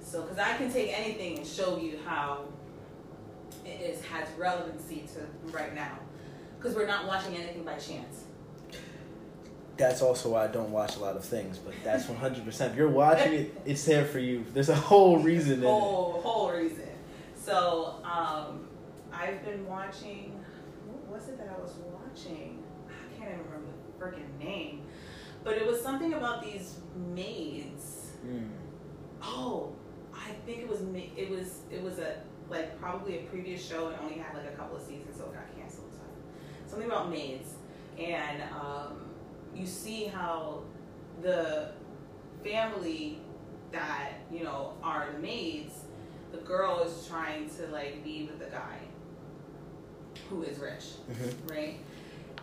So, 0.04 0.24
because 0.24 0.40
I 0.40 0.58
can 0.58 0.72
take 0.72 0.98
anything 0.98 1.38
and 1.38 1.46
show 1.46 1.78
you 1.78 2.00
how 2.04 2.46
it 3.64 3.80
is 3.82 4.04
has 4.06 4.28
relevancy 4.40 5.04
to 5.14 5.52
right 5.56 5.76
now. 5.76 6.00
Because 6.58 6.76
we're 6.76 6.88
not 6.88 7.06
watching 7.06 7.36
anything 7.36 7.64
by 7.64 7.76
chance. 7.76 8.24
That's 9.82 10.02
also 10.04 10.30
why 10.30 10.46
I 10.46 10.48
don't 10.48 10.72
watch 10.72 10.96
a 10.96 11.00
lot 11.00 11.18
of 11.18 11.26
things. 11.26 11.58
But 11.58 11.74
that's 11.84 12.08
one 12.08 12.18
hundred 12.18 12.46
percent. 12.46 12.72
If 12.72 12.78
you're 12.78 12.88
watching 12.88 13.34
it, 13.34 13.62
it's 13.66 13.84
there 13.84 14.06
for 14.06 14.20
you. 14.20 14.46
There's 14.54 14.70
a 14.70 14.76
whole 14.76 15.18
reason. 15.18 15.60
in 15.60 15.64
it. 15.64 15.68
whole 15.68 16.22
whole 16.22 16.52
reason. 16.52 16.88
So 17.36 17.96
um, 18.04 18.68
I've 19.12 19.44
been 19.44 19.66
watching. 19.68 20.40
What 20.86 21.20
was 21.20 21.30
it 21.30 21.38
that 21.40 21.50
I 21.50 21.60
was 21.60 21.74
watching? 21.92 22.64
I 22.88 23.20
can't 23.20 23.32
even 23.32 23.46
remember 23.46 23.72
the 23.88 24.06
freaking 24.06 24.40
name, 24.40 24.84
but 25.44 25.56
it 25.58 25.66
was 25.66 25.82
something 25.82 26.14
about 26.14 26.44
these 26.44 26.78
maids. 27.14 28.12
Mm. 28.26 28.50
Oh, 29.24 29.74
I 30.14 30.32
think 30.46 30.60
it 30.60 30.70
was 30.70 30.82
it 31.18 31.30
was 31.30 31.62
it 31.72 31.82
was 31.82 31.98
a 31.98 32.18
like 32.50 32.80
probably 32.80 33.20
a 33.20 33.22
previous 33.24 33.68
show 33.68 33.88
and 33.88 33.98
only 34.02 34.20
had 34.20 34.36
like 34.36 34.46
a 34.46 34.56
couple 34.56 34.78
of 34.78 34.84
seasons, 34.84 35.18
so 35.18 35.26
it 35.26 35.34
got 35.34 35.58
canceled. 35.58 35.92
So 35.92 36.02
something 36.68 36.88
about 36.88 37.10
maids, 37.10 37.56
and 37.98 38.44
um, 38.54 39.01
you 39.56 39.66
see 39.66 40.06
how 40.06 40.62
the 41.22 41.72
family 42.44 43.20
that 43.72 44.14
you 44.32 44.44
know 44.44 44.74
are 44.84 45.08
the 45.14 45.20
maids, 45.20 45.74
the 46.32 46.38
girl 46.40 46.80
is 46.80 47.06
trying 47.08 47.50
to 47.52 47.68
like 47.68 48.04
be 48.04 48.24
with 48.24 48.40
the 48.40 48.46
guy 48.46 48.78
who 50.30 50.44
is 50.44 50.58
rich, 50.60 50.86
Mhm. 51.12 51.50
right? 51.52 51.80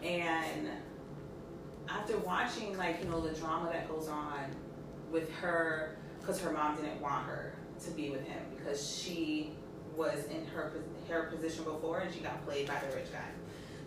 And 0.03 0.69
after 1.89 2.17
watching 2.19 2.77
like 2.77 3.03
you 3.03 3.11
know 3.11 3.21
the 3.21 3.35
drama 3.35 3.71
that 3.73 3.89
goes 3.89 4.09
on 4.09 4.55
with 5.11 5.31
her, 5.37 5.97
because 6.21 6.41
her 6.41 6.53
mom 6.53 6.77
didn't 6.77 7.01
want 7.01 7.27
her 7.27 7.55
to 7.85 7.91
be 7.93 8.11
with 8.11 8.27
him 8.27 8.41
because 8.57 8.87
she 8.97 9.53
was 9.97 10.25
in 10.27 10.47
her 10.47 10.73
her 11.09 11.25
position 11.25 11.65
before 11.65 12.01
and 12.01 12.13
she 12.15 12.21
got 12.21 12.45
played 12.47 12.67
by 12.69 12.75
the 12.89 12.95
rich 12.95 13.11
guy. 13.13 13.25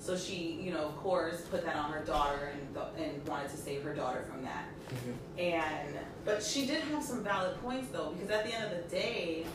So 0.01 0.17
she, 0.17 0.59
you 0.59 0.71
know, 0.73 0.85
of 0.87 0.97
course, 0.97 1.41
put 1.41 1.63
that 1.63 1.75
on 1.75 1.91
her 1.91 2.03
daughter 2.03 2.51
and 2.53 2.75
th- 2.75 3.07
and 3.07 3.27
wanted 3.27 3.51
to 3.51 3.57
save 3.57 3.83
her 3.83 3.93
daughter 3.93 4.25
from 4.29 4.43
that. 4.43 4.65
Mhm. 4.89 5.39
And 5.43 5.95
but 6.25 6.41
she 6.43 6.65
did 6.65 6.81
have 6.81 7.03
some 7.03 7.23
valid 7.23 7.61
points 7.61 7.89
though, 7.91 8.09
because 8.09 8.31
at 8.31 8.45
the 8.45 8.51
end 8.53 8.65
of 8.73 8.83
the 8.83 8.89
day, 8.89 9.45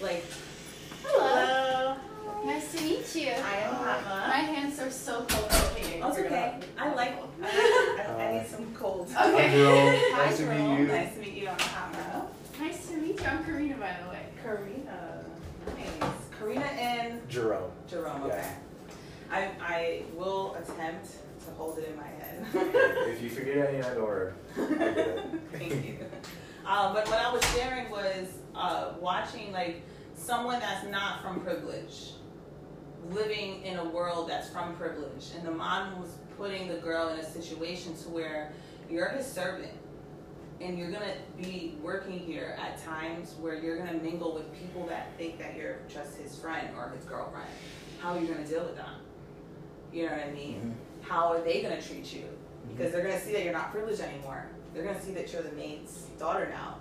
like, 0.00 0.24
Hello. 1.04 1.96
Nice 2.46 2.72
to 2.72 2.82
meet 2.82 3.14
you. 3.14 3.30
I 3.30 3.56
am 3.56 3.72
My 4.28 4.36
hands 4.36 4.78
are 4.78 4.90
so 4.90 5.24
cold. 5.28 5.50
Okay. 5.72 6.00
Oh, 6.02 6.08
it's 6.10 6.18
okay. 6.18 6.58
I 6.78 6.94
like. 6.94 7.18
I, 7.42 8.04
I, 8.18 8.22
I 8.22 8.38
need 8.38 8.46
some 8.46 8.72
cold. 8.74 9.08
Okay. 9.08 9.12
Hi, 9.18 9.50
Jerome. 9.50 9.96
Hi, 10.12 10.26
Nice 10.26 10.36
to 10.38 10.46
meet 10.46 10.78
you. 10.78 10.86
Nice 10.86 11.14
to 11.14 11.20
meet 11.20 11.34
you. 11.34 11.48
I'm 11.48 11.58
Hama. 11.58 12.26
Nice 12.60 12.86
to 12.88 12.96
meet 12.98 13.20
you. 13.20 13.26
I'm 13.26 13.44
Karina, 13.44 13.76
by 13.76 13.96
the 14.02 14.10
way. 14.10 14.26
Karina. 14.42 15.24
Nice. 15.66 16.12
Karina 16.38 16.64
and 16.64 17.28
Jerome. 17.28 17.70
Jerome. 17.88 18.26
Yeah. 18.28 18.54
I 19.30 19.50
I 19.60 20.02
will 20.14 20.54
attempt 20.54 21.10
to 21.44 21.50
hold 21.52 21.78
it 21.78 21.88
in 21.88 21.96
my 21.96 22.06
head. 22.06 22.46
If 23.14 23.22
you 23.22 23.30
forget 23.30 23.68
any 23.68 23.82
I 23.82 23.94
get. 23.94 24.34
Thank 25.52 25.86
you. 25.86 25.98
Um, 26.66 26.94
but 26.94 27.06
what 27.08 27.20
I 27.20 27.32
was 27.32 27.44
sharing 27.54 27.90
was 27.90 28.38
uh, 28.54 28.94
watching 29.00 29.52
like 29.52 29.82
someone 30.14 30.60
that's 30.60 30.86
not 30.88 31.22
from 31.22 31.40
privilege, 31.40 32.12
living 33.10 33.62
in 33.62 33.78
a 33.78 33.84
world 33.84 34.28
that's 34.28 34.48
from 34.48 34.74
privilege, 34.76 35.30
and 35.36 35.46
the 35.46 35.50
mom 35.50 36.00
was 36.00 36.16
putting 36.38 36.68
the 36.68 36.76
girl 36.76 37.08
in 37.08 37.18
a 37.18 37.24
situation 37.24 37.94
to 37.98 38.08
where 38.08 38.52
you're 38.90 39.10
his 39.10 39.26
servant, 39.26 39.72
and 40.60 40.78
you're 40.78 40.90
gonna 40.90 41.16
be 41.40 41.76
working 41.82 42.18
here 42.18 42.56
at 42.58 42.82
times 42.84 43.34
where 43.40 43.56
you're 43.56 43.76
gonna 43.76 43.98
mingle 43.98 44.34
with 44.34 44.52
people 44.58 44.86
that 44.86 45.16
think 45.18 45.38
that 45.38 45.56
you're 45.56 45.78
just 45.88 46.16
his 46.16 46.36
friend 46.38 46.68
or 46.76 46.90
his 46.96 47.04
girlfriend. 47.04 47.48
How 48.00 48.14
are 48.14 48.20
you 48.20 48.26
gonna 48.26 48.46
deal 48.46 48.64
with 48.64 48.76
that? 48.76 48.94
You 49.94 50.06
know 50.06 50.12
what 50.12 50.26
I 50.26 50.30
mean? 50.32 50.76
Mhm. 51.02 51.08
How 51.08 51.32
are 51.32 51.40
they 51.40 51.62
gonna 51.62 51.80
treat 51.80 52.12
you? 52.12 52.24
because 52.66 52.90
they're 52.92 53.02
gonna 53.02 53.20
see 53.20 53.32
that 53.32 53.44
you're 53.44 53.52
not 53.52 53.70
privileged 53.70 54.00
anymore. 54.00 54.46
They're 54.72 54.82
gonna 54.84 55.00
see 55.00 55.12
that 55.12 55.30
you're 55.32 55.42
the 55.42 55.52
maid's 55.52 56.06
daughter 56.18 56.48
now. 56.48 56.78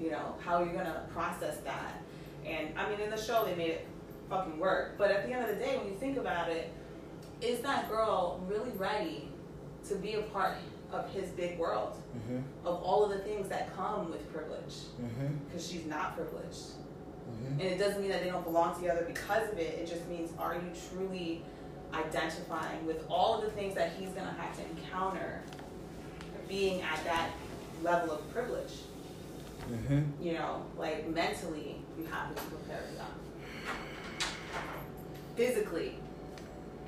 You 0.00 0.10
know 0.10 0.34
how 0.40 0.56
are 0.62 0.64
you 0.66 0.72
gonna 0.72 1.06
process 1.12 1.58
that? 1.58 2.02
And 2.44 2.76
I 2.76 2.88
mean, 2.90 2.98
in 3.00 3.10
the 3.10 3.16
show 3.20 3.44
they 3.44 3.54
made 3.54 3.70
it 3.72 3.86
fucking 4.30 4.58
work. 4.58 4.94
But 4.98 5.10
at 5.12 5.26
the 5.26 5.32
end 5.32 5.42
of 5.48 5.50
the 5.56 5.62
day, 5.62 5.76
when 5.78 5.86
you 5.88 5.94
think 5.94 6.16
about 6.16 6.48
it, 6.48 6.72
is 7.42 7.60
that 7.60 7.88
girl 7.90 8.40
really 8.48 8.70
ready 8.72 9.28
to 9.88 9.94
be 9.96 10.14
a 10.14 10.22
part 10.22 10.56
of 10.90 11.08
his 11.12 11.28
big 11.32 11.58
world 11.58 11.92
Mhm. 12.16 12.42
of 12.64 12.82
all 12.82 13.04
of 13.04 13.10
the 13.10 13.18
things 13.20 13.48
that 13.50 13.72
come 13.76 14.10
with 14.10 14.26
privilege? 14.32 14.74
Because 15.46 15.64
she's 15.70 15.86
not 15.86 16.16
privileged. 16.16 16.70
Mhm. 17.30 17.52
And 17.52 17.62
it 17.62 17.78
doesn't 17.78 18.00
mean 18.00 18.10
that 18.10 18.22
they 18.24 18.30
don't 18.30 18.42
belong 18.44 18.74
together 18.74 19.04
because 19.06 19.52
of 19.52 19.58
it. 19.58 19.78
It 19.78 19.86
just 19.86 20.08
means 20.08 20.32
are 20.38 20.54
you 20.54 20.70
truly 20.90 21.44
identifying 21.94 22.86
with 22.86 23.04
all 23.10 23.38
of 23.38 23.44
the 23.44 23.50
things 23.50 23.74
that 23.74 23.92
he's 23.98 24.10
gonna 24.10 24.34
have 24.38 24.56
to 24.56 24.62
encounter 24.70 25.42
being 26.48 26.82
at 26.82 27.02
that 27.04 27.30
level 27.82 28.12
of 28.16 28.30
privilege? 28.32 28.80
Mhm. 29.70 30.10
You 30.20 30.34
know, 30.34 30.62
like 30.76 31.06
mentally, 31.08 31.82
you 31.98 32.06
have 32.06 32.34
to 32.34 32.42
be 32.42 32.48
prepared 32.56 32.84
for 32.88 32.94
that. 32.96 33.10
Physically, 35.36 35.98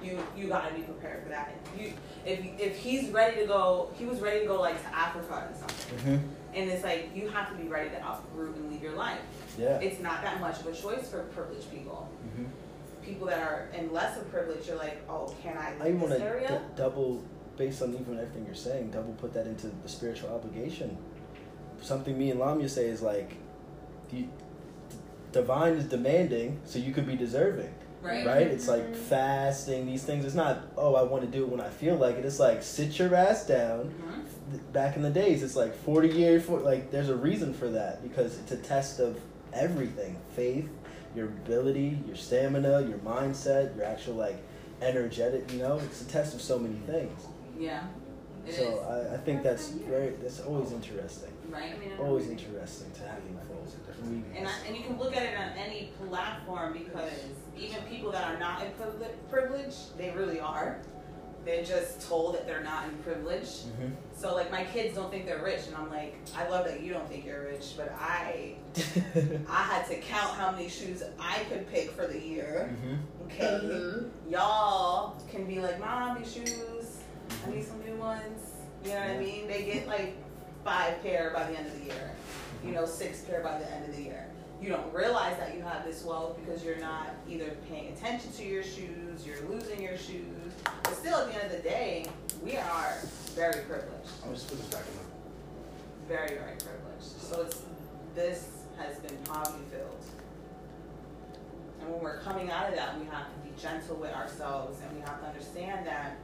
you 0.02 0.18
you 0.37 0.49
gotta 0.49 0.75
be 0.75 0.82
prepared 0.82 1.23
for 1.23 1.28
that. 1.30 1.54
You 1.78 1.92
if 2.25 2.40
if 2.61 2.76
he's 2.76 3.11
ready 3.11 3.40
to 3.40 3.47
go, 3.47 3.90
he 3.97 4.04
was 4.04 4.21
ready 4.21 4.40
to 4.40 4.47
go 4.47 4.61
like 4.61 4.80
to 4.82 4.94
Africa 4.97 5.47
and 5.49 5.56
something, 5.56 5.99
Mhm. 5.99 6.21
and 6.54 6.71
it's 6.71 6.82
like 6.82 7.11
you 7.14 7.28
have 7.28 7.50
to 7.50 7.54
be 7.56 7.68
ready 7.68 7.90
to 7.90 7.97
uproot 8.09 8.56
and 8.56 8.71
leave 8.71 8.82
your 8.82 8.92
life. 8.97 9.21
Yeah. 9.56 9.78
It's 9.78 10.00
not 10.00 10.23
that 10.23 10.40
much 10.40 10.61
of 10.61 10.66
a 10.66 10.73
choice 10.75 11.09
for 11.09 11.23
privileged 11.25 11.71
people. 11.71 12.09
Mhm. 12.37 12.47
People 13.02 13.26
that 13.28 13.40
are 13.42 13.68
in 13.76 13.92
less 13.92 14.16
of 14.16 14.30
privilege, 14.30 14.66
you're 14.68 14.76
like, 14.76 15.02
oh, 15.09 15.35
can 15.42 15.56
I 15.59 15.71
I 15.71 15.85
leave 15.85 15.87
even 15.88 16.00
want 16.00 16.11
this 16.12 16.21
to 16.21 16.26
area? 16.26 16.49
d- 16.49 16.82
double, 16.82 17.23
based 17.56 17.82
on 17.82 17.94
even 17.94 18.18
everything 18.18 18.47
you're 18.47 18.54
saying, 18.54 18.90
double 18.90 19.12
put 19.14 19.32
that 19.35 19.47
into 19.47 19.66
the 19.68 19.88
spiritual 19.88 20.30
obligation. 20.30 20.97
Something 21.80 22.16
me 22.16 22.30
and 22.30 22.38
Lamia 22.38 22.68
say 22.68 22.87
is 22.87 23.02
like, 23.02 23.37
the 24.11 24.25
divine 25.32 25.75
is 25.75 25.85
demanding, 25.87 26.61
so 26.64 26.78
you 26.78 26.92
could 26.92 27.06
be 27.06 27.16
deserving, 27.16 27.73
right? 28.02 28.26
right? 28.26 28.47
It's 28.47 28.68
like 28.68 28.92
Mhm. 28.92 28.97
fasting, 28.97 29.87
these 29.87 30.04
things. 30.04 30.25
It's 30.25 30.35
not, 30.35 30.64
oh, 30.76 30.94
I 30.94 31.02
want 31.02 31.25
to 31.25 31.28
do 31.30 31.42
it 31.44 31.49
when 31.49 31.61
I 31.61 31.68
feel 31.71 31.97
like 31.97 32.16
it. 32.16 32.25
It's 32.25 32.38
like, 32.38 32.62
sit 32.62 32.99
your 32.99 33.14
ass 33.14 33.47
down. 33.47 33.92
Mhm. 34.52 34.73
Back 34.73 34.97
in 34.97 35.02
the 35.02 35.11
days, 35.11 35.42
it's 35.42 35.56
like 35.56 35.75
40 35.75 36.09
years, 36.11 36.44
for, 36.44 36.61
like, 36.61 36.90
there's 36.90 37.09
a 37.09 37.16
reason 37.16 37.52
for 37.54 37.68
that 37.71 38.02
because 38.02 38.38
it's 38.38 38.52
a 38.52 38.56
test 38.56 39.00
of 39.00 39.18
everything 39.52 40.16
faith, 40.37 40.68
your 41.14 41.26
ability, 41.26 41.99
your 42.07 42.16
stamina, 42.16 42.83
your 42.83 42.99
mindset, 42.99 43.76
your 43.76 43.85
actual, 43.85 44.14
like, 44.14 44.37
energetic, 44.81 45.50
you 45.52 45.59
know? 45.59 45.78
It's 45.78 46.02
a 46.02 46.07
test 46.07 46.35
of 46.35 46.40
so 46.40 46.59
many 46.59 46.76
things. 46.87 47.26
Yeah. 47.59 47.85
So 48.50 48.81
I, 49.11 49.14
I 49.14 49.19
think 49.19 49.45
that's 49.45 49.69
very 49.69 50.11
that's 50.21 50.40
always 50.40 50.73
interesting. 50.73 51.31
right? 51.49 51.75
Always 52.00 52.28
interesting 52.28 52.90
to 52.92 53.00
have 53.02 53.19
involved. 53.28 53.76
And, 54.37 54.49
I, 54.49 54.52
and 54.66 54.76
you 54.76 54.83
can 54.83 54.99
look 54.99 55.16
at 55.16 55.23
it 55.23 55.37
on 55.38 55.50
any 55.57 55.92
platform 56.09 56.73
because 56.73 57.12
even 57.57 57.81
people 57.85 58.11
that 58.11 58.25
are 58.35 58.38
not 58.40 58.62
in 58.64 58.73
privilege, 59.31 59.75
they 59.97 60.11
really 60.11 60.40
are. 60.40 60.78
They're 61.45 61.62
just 61.64 62.00
told 62.09 62.35
that 62.35 62.47
they're 62.49 62.64
not 62.64 62.88
in 62.88 62.97
privilege. 62.99 63.61
hmm 63.78 63.90
So 64.16 64.35
like 64.35 64.50
my 64.50 64.64
kids 64.64 64.97
don't 64.97 65.11
think 65.11 65.25
they're 65.26 65.42
rich, 65.45 65.69
and 65.69 65.76
I'm 65.76 65.88
like, 65.90 66.16
I 66.37 66.49
love 66.49 66.66
that 66.66 66.83
you 66.83 66.92
don't 66.92 67.09
think 67.09 67.25
you're 67.25 67.45
rich, 67.45 67.75
but 67.76 67.92
I 67.97 68.57
I 69.49 69.62
had 69.62 69.87
to 69.88 69.97
count 69.97 70.35
how 70.35 70.50
many 70.50 70.69
shoes 70.69 71.02
I 71.19 71.41
could 71.50 71.71
pick 71.71 71.91
for 71.91 72.07
the 72.07 72.19
year. 72.19 72.75
hmm 72.81 72.97
Okay, 73.25 74.07
y'all 74.29 75.17
can 75.31 75.47
be 75.47 75.59
like, 75.59 75.81
Mom, 75.81 76.19
these 76.19 76.33
shoes, 76.35 76.99
I 77.47 77.50
need 77.50 77.64
some 77.64 77.83
new 77.83 77.97
ones. 77.97 78.50
You 78.85 78.91
know 78.91 78.97
what 78.97 79.11
I 79.11 79.19
mean? 79.19 79.47
They 79.49 79.64
get 79.64 79.87
like 79.87 80.17
five 80.64 81.02
pair 81.02 81.33
by 81.35 81.50
the 81.50 81.59
end 81.59 81.67
of 81.67 81.79
the 81.79 81.87
year. 81.87 82.11
You 82.64 82.73
know, 82.73 82.85
six 82.85 83.23
pair 83.23 83.43
by 83.43 83.59
the 83.59 83.73
end 83.73 83.88
of 83.88 83.97
the 83.97 84.02
year. 84.02 84.26
You 84.61 84.69
don't 84.69 84.93
realize 84.93 85.38
that 85.38 85.55
you 85.57 85.62
have 85.62 85.85
this 85.85 86.05
wealth 86.05 86.38
because 86.45 86.62
you're 86.62 86.79
not 86.79 87.09
either 87.29 87.57
paying 87.71 87.93
attention 87.93 88.33
to 88.33 88.45
your 88.45 88.62
shoes, 88.62 89.26
you're 89.26 89.41
losing 89.49 89.83
your 89.83 89.97
shoes. 89.97 90.52
But 90.83 90.95
still, 90.95 91.19
at 91.19 91.33
the 91.33 91.43
end 91.43 91.52
of 91.52 91.62
the 91.62 91.69
day, 91.69 92.07
we 92.45 92.57
are 92.57 92.99
very 93.35 93.62
privileged 93.64 94.11
I'll 94.25 94.33
just 94.33 94.49
put 94.49 94.59
this 94.59 94.69
back 94.69 94.83
in 94.83 95.12
very, 96.09 96.29
very 96.29 96.57
privileged. 96.59 97.21
So 97.21 97.43
it's 97.43 97.62
this 98.14 98.62
has 98.79 98.97
been 98.99 99.17
poverty 99.25 99.64
filled. 99.71 100.05
And 101.81 101.91
when 101.93 102.00
we're 102.02 102.19
coming 102.21 102.50
out 102.50 102.69
of 102.69 102.76
that, 102.76 102.99
we 102.99 103.07
have 103.07 103.26
to 103.26 103.38
be 103.45 103.50
gentle 103.61 103.97
with 103.97 104.12
ourselves 104.14 104.79
and 104.87 104.97
we 104.97 105.00
have 105.02 105.21
to 105.21 105.26
understand 105.26 105.87
that 105.87 106.17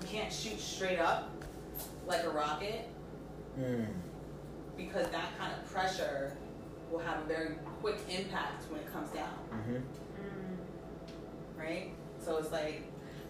we 0.00 0.06
can't 0.06 0.32
shoot 0.32 0.60
straight 0.60 0.98
up 0.98 1.30
like 2.06 2.24
a 2.24 2.30
rocket 2.30 2.88
Mm. 3.60 3.86
because 4.78 5.06
that 5.08 5.36
kind 5.38 5.52
of 5.52 5.70
pressure 5.70 6.32
will 6.90 7.00
have 7.00 7.18
a 7.20 7.24
very 7.24 7.54
quick 7.82 7.98
impact 8.08 8.64
when 8.70 8.80
it 8.80 8.90
comes 8.90 9.10
down, 9.10 9.28
hmm 9.50 9.76
right? 11.58 11.90
So 12.24 12.38
it's 12.38 12.50
like, 12.50 12.82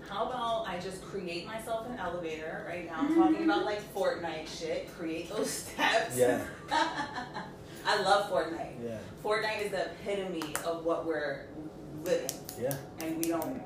how 0.09 0.27
about 0.27 0.67
I 0.69 0.79
just 0.79 1.03
create 1.03 1.45
myself 1.47 1.87
an 1.89 1.99
elevator 1.99 2.65
right 2.69 2.87
now? 2.87 2.99
I'm 3.01 3.15
talking 3.17 3.45
about 3.45 3.65
like 3.65 3.81
Fortnite 3.95 4.47
shit. 4.47 4.93
Create 4.97 5.29
those 5.29 5.51
steps. 5.67 6.17
Yeah. 6.17 6.41
I 7.87 8.01
love 8.03 8.31
Fortnite. 8.31 8.75
Yeah. 8.85 8.99
Fortnite 9.25 9.63
is 9.65 9.71
the 9.71 9.87
epitome 9.91 10.55
of 10.65 10.85
what 10.85 11.05
we're 11.07 11.47
living, 12.05 12.31
Yeah. 12.61 12.75
and 13.01 13.17
we 13.19 13.29
don't 13.31 13.61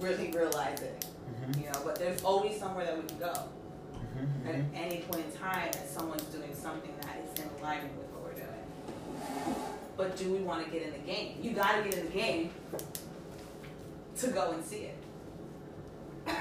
really 0.00 0.30
realize 0.30 0.80
it. 0.80 1.06
Mhm. 1.42 1.60
You 1.62 1.70
know, 1.70 1.80
but 1.84 1.96
there's 1.96 2.22
always 2.22 2.58
somewhere 2.58 2.84
that 2.86 2.96
we 2.96 3.04
can 3.08 3.18
go 3.18 3.32
Mhm. 3.32 4.48
at 4.48 4.54
any 4.74 5.00
point 5.02 5.26
in 5.26 5.32
time 5.32 5.70
that 5.72 5.88
someone's 5.88 6.24
doing 6.24 6.54
something 6.54 6.94
that 7.02 7.16
is 7.18 7.42
in 7.42 7.50
alignment 7.60 7.96
with 7.98 8.06
what 8.10 8.22
we're 8.24 8.32
doing. 8.32 9.56
But 9.96 10.16
do 10.16 10.32
we 10.32 10.38
want 10.40 10.64
to 10.64 10.70
get 10.70 10.82
in 10.82 10.92
the 10.92 10.98
game? 10.98 11.38
You 11.40 11.52
got 11.52 11.76
to 11.76 11.82
get 11.82 11.94
in 11.98 12.06
the 12.06 12.12
game 12.12 12.50
to 14.16 14.28
go 14.28 14.50
and 14.52 14.64
see 14.64 14.90
it. 14.90 14.96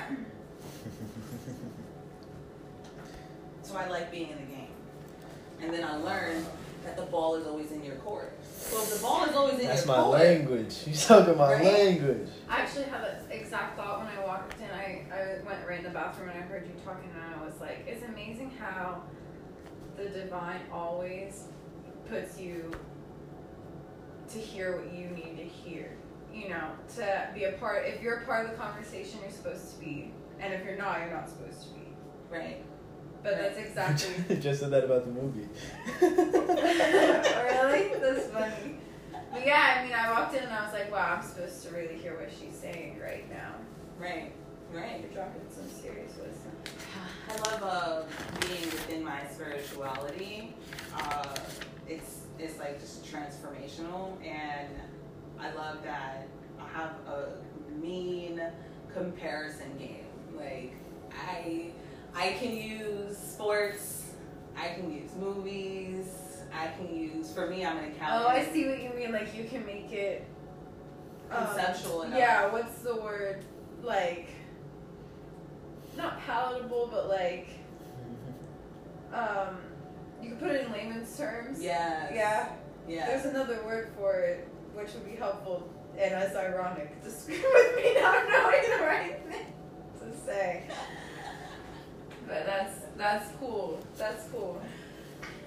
So 3.64 3.76
I 3.76 3.88
like 3.88 4.12
being 4.12 4.30
in 4.30 4.36
the 4.38 4.44
game. 4.56 4.68
And 5.60 5.74
then 5.74 5.84
I 5.84 5.98
learned 5.98 6.46
that 6.86 6.96
the 6.98 7.04
ball 7.04 7.36
is 7.36 7.46
always 7.48 7.72
in 7.72 7.84
your 7.84 7.96
court. 7.96 8.34
So 8.58 8.82
if 8.82 8.94
the 8.96 9.02
ball 9.02 9.26
is 9.26 9.36
always 9.36 9.56
in 9.56 9.62
your 9.66 9.68
court. 9.68 9.76
That's 9.76 9.86
your 9.88 9.96
my 9.98 10.04
court, 10.04 10.20
language. 10.20 10.76
You're 10.86 10.96
talking 10.96 11.38
my 11.38 11.54
Right. 11.54 11.64
language. 11.64 12.30
I 12.50 12.62
actually 12.62 12.86
had 12.86 13.02
that 13.02 13.24
exact 13.30 13.78
thought 13.78 14.00
when 14.00 14.08
I 14.08 14.26
walked 14.26 14.60
in. 14.60 14.70
I, 14.70 15.06
I 15.14 15.44
went 15.46 15.68
right 15.68 15.80
in 15.80 15.84
the 15.84 15.90
bathroom 15.92 16.30
and 16.30 16.38
I 16.38 16.42
heard 16.44 16.66
you 16.68 16.74
talking, 16.86 17.10
and 17.14 17.36
I 17.42 17.46
was 17.46 17.60
like, 17.60 17.86
it's 17.88 18.04
amazing 18.06 18.52
how 18.60 19.04
the 19.98 20.10
divine 20.10 20.62
always 20.72 21.46
puts 22.10 22.40
you 22.40 22.72
to 24.30 24.38
hear 24.40 24.78
what 24.78 24.94
you 24.94 25.08
need 25.10 25.38
to 25.38 25.44
hear. 25.44 25.92
You 26.34 26.50
know, 26.50 26.72
to 26.98 27.30
be 27.34 27.46
a 27.46 27.54
part. 27.54 27.86
If 27.86 28.02
you're 28.02 28.18
a 28.18 28.26
part 28.26 28.46
of 28.46 28.52
the 28.52 28.58
conversation, 28.58 29.20
you're 29.22 29.32
supposed 29.32 29.74
to 29.74 29.80
be, 29.80 30.12
and 30.42 30.54
if 30.54 30.66
you're 30.66 30.76
not, 30.76 31.00
you're 31.00 31.12
not 31.12 31.30
supposed 31.30 31.62
to 31.64 31.70
be. 31.70 31.88
right? 32.30 32.62
But 33.26 33.38
that's 33.40 33.58
exactly. 33.58 34.36
Just 34.40 34.60
said 34.60 34.70
that 34.70 34.84
about 34.84 35.04
the 35.04 35.12
movie. 35.12 35.50
really? 36.00 37.90
That's 38.00 38.28
funny. 38.28 38.78
But 39.32 39.44
yeah, 39.44 39.78
I 39.80 39.84
mean, 39.84 39.94
I 39.94 40.12
walked 40.12 40.36
in 40.36 40.44
and 40.44 40.54
I 40.54 40.64
was 40.64 40.74
like, 40.74 40.92
wow, 40.92 41.16
I'm 41.18 41.28
supposed 41.28 41.64
to 41.66 41.74
really 41.74 41.98
hear 41.98 42.16
what 42.20 42.30
she's 42.32 42.56
saying 42.56 43.00
right 43.02 43.28
now. 43.32 43.56
Right. 43.98 44.32
Right. 44.72 45.02
You're 45.02 45.10
dropping 45.10 45.42
some 45.50 45.68
serious 45.68 46.12
wisdom. 46.18 46.52
I 47.32 47.50
love 47.50 47.64
uh, 47.64 48.04
being 48.42 48.62
within 48.62 49.04
my 49.04 49.22
spirituality. 49.34 50.54
Uh, 50.96 51.36
it's 51.88 52.28
it's 52.38 52.60
like 52.60 52.80
just 52.80 53.04
transformational, 53.12 54.24
and 54.24 54.70
I 55.40 55.52
love 55.54 55.84
that 55.84 56.28
I 56.60 56.78
have 56.78 56.92
a 57.08 57.30
mean 57.82 58.40
comparison 58.94 59.76
game. 59.80 60.06
Like 60.38 60.76
I 61.28 61.72
I 62.16 62.32
can 62.40 62.56
use 62.56 63.18
sports, 63.18 64.12
I 64.58 64.70
can 64.70 64.92
use 64.92 65.12
movies, 65.20 66.08
I 66.58 66.68
can 66.68 66.96
use. 66.96 67.34
For 67.34 67.48
me, 67.48 67.66
I'm 67.66 67.78
an 67.78 67.92
accountant. 67.92 68.24
Oh, 68.24 68.28
I 68.28 68.46
see 68.46 68.68
what 68.68 68.82
you 68.82 68.90
mean. 68.90 69.12
Like 69.12 69.36
you 69.36 69.44
can 69.44 69.66
make 69.66 69.92
it 69.92 70.26
um, 71.30 71.46
Conceptual 71.48 72.04
enough. 72.04 72.18
Yeah. 72.18 72.52
What's 72.52 72.80
the 72.80 72.96
word? 72.96 73.44
Like 73.84 74.30
not 75.98 76.22
palatable, 76.26 76.90
but 76.92 77.10
like 77.10 77.50
um, 79.14 79.58
you 80.22 80.30
can 80.30 80.38
put 80.38 80.52
it 80.52 80.66
in 80.66 80.72
layman's 80.72 81.18
terms. 81.18 81.62
Yes. 81.62 82.12
Yeah. 82.14 82.50
Yeah. 82.88 83.08
There's 83.08 83.26
another 83.26 83.62
word 83.66 83.90
for 83.98 84.20
it, 84.20 84.48
which 84.74 84.94
would 84.94 85.06
be 85.06 85.16
helpful 85.16 85.70
and 85.98 86.14
as 86.14 86.36
ironic. 86.36 87.04
Just 87.04 87.28
with 87.30 87.76
me 87.76 87.96
not 88.00 88.30
knowing 88.30 88.80
the 88.80 88.86
right 88.86 89.20
thing 89.30 89.46
to 90.00 90.18
say. 90.26 90.64
But 92.28 92.46
that's 92.46 92.80
that's 92.98 93.30
cool. 93.40 93.80
That's 93.98 94.28
cool. 94.32 94.62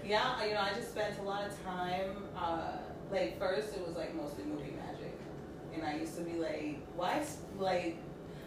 Yeah, 0.05 0.45
you 0.45 0.55
know, 0.55 0.61
I 0.61 0.73
just 0.75 0.91
spent 0.93 1.19
a 1.19 1.23
lot 1.23 1.47
of 1.47 1.65
time. 1.65 2.25
Uh, 2.37 2.77
like 3.11 3.39
first, 3.39 3.75
it 3.75 3.87
was 3.87 3.97
like 3.97 4.15
mostly 4.15 4.45
movie 4.45 4.73
magic, 4.87 5.13
and 5.75 5.85
I 5.85 5.97
used 5.97 6.17
to 6.17 6.23
be 6.23 6.35
like, 6.39 6.79
why? 6.97 7.15
s- 7.21 7.39
Like, 7.59 7.97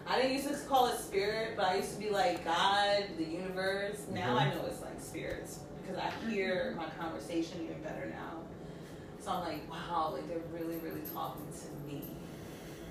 I 0.07 0.15
didn't 0.21 0.33
used 0.33 0.47
to 0.47 0.55
call 0.67 0.87
it 0.87 0.97
spirit, 0.99 1.55
but 1.55 1.65
I 1.65 1.75
used 1.77 1.93
to 1.93 1.99
be 1.99 2.09
like 2.09 2.43
God, 2.45 3.03
the 3.17 3.23
universe. 3.25 4.01
Now 4.11 4.37
I 4.37 4.49
know 4.49 4.65
it's 4.67 4.81
like 4.81 4.99
spirits 4.99 5.59
because 5.81 5.97
I 6.01 6.09
hear 6.29 6.73
my 6.77 6.87
conversation 6.99 7.61
even 7.63 7.81
better 7.83 8.07
now. 8.07 8.37
So 9.19 9.31
I'm 9.31 9.41
like, 9.41 9.69
wow, 9.69 10.11
like 10.13 10.27
they're 10.27 10.37
really, 10.53 10.77
really 10.77 11.01
talking 11.13 11.45
to 11.45 11.87
me, 11.93 12.03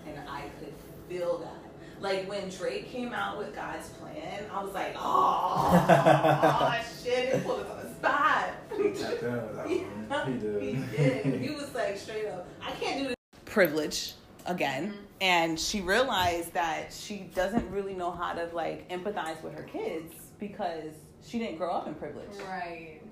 and 0.06 0.18
I 0.28 0.42
could 0.60 0.74
feel 1.08 1.38
that. 1.38 1.59
Like 2.00 2.28
when 2.28 2.48
Drake 2.48 2.90
came 2.90 3.12
out 3.12 3.36
with 3.38 3.54
God's 3.54 3.90
plan, 3.90 4.44
I 4.50 4.62
was 4.64 4.72
like, 4.72 4.94
oh, 4.96 5.86
oh 5.88 6.84
shit, 7.02 7.34
it 7.34 7.44
put 7.44 7.60
us 7.60 7.70
on 7.70 7.84
the 7.84 7.94
spot. 7.94 8.50
Tapped 8.70 9.22
in 9.22 9.32
with 9.32 10.08
that 10.08 10.26
one. 10.26 10.32
He 10.32 10.38
did. 10.38 10.62
He 10.62 10.96
did. 10.96 11.40
He 11.40 11.50
was 11.50 11.74
like 11.74 11.98
straight 11.98 12.26
up, 12.26 12.48
I 12.62 12.70
can't 12.72 12.98
do 13.02 13.04
this. 13.08 13.16
Privilege 13.44 14.14
again. 14.46 14.94
And 15.20 15.60
she 15.60 15.82
realized 15.82 16.54
that 16.54 16.90
she 16.92 17.28
doesn't 17.34 17.70
really 17.70 17.94
know 17.94 18.10
how 18.10 18.32
to 18.32 18.48
like 18.54 18.88
empathize 18.88 19.42
with 19.42 19.54
her 19.54 19.64
kids 19.64 20.14
because 20.38 20.94
she 21.22 21.38
didn't 21.38 21.58
grow 21.58 21.70
up 21.70 21.86
in 21.86 21.94
privilege. 21.94 22.30
Right. 22.48 23.02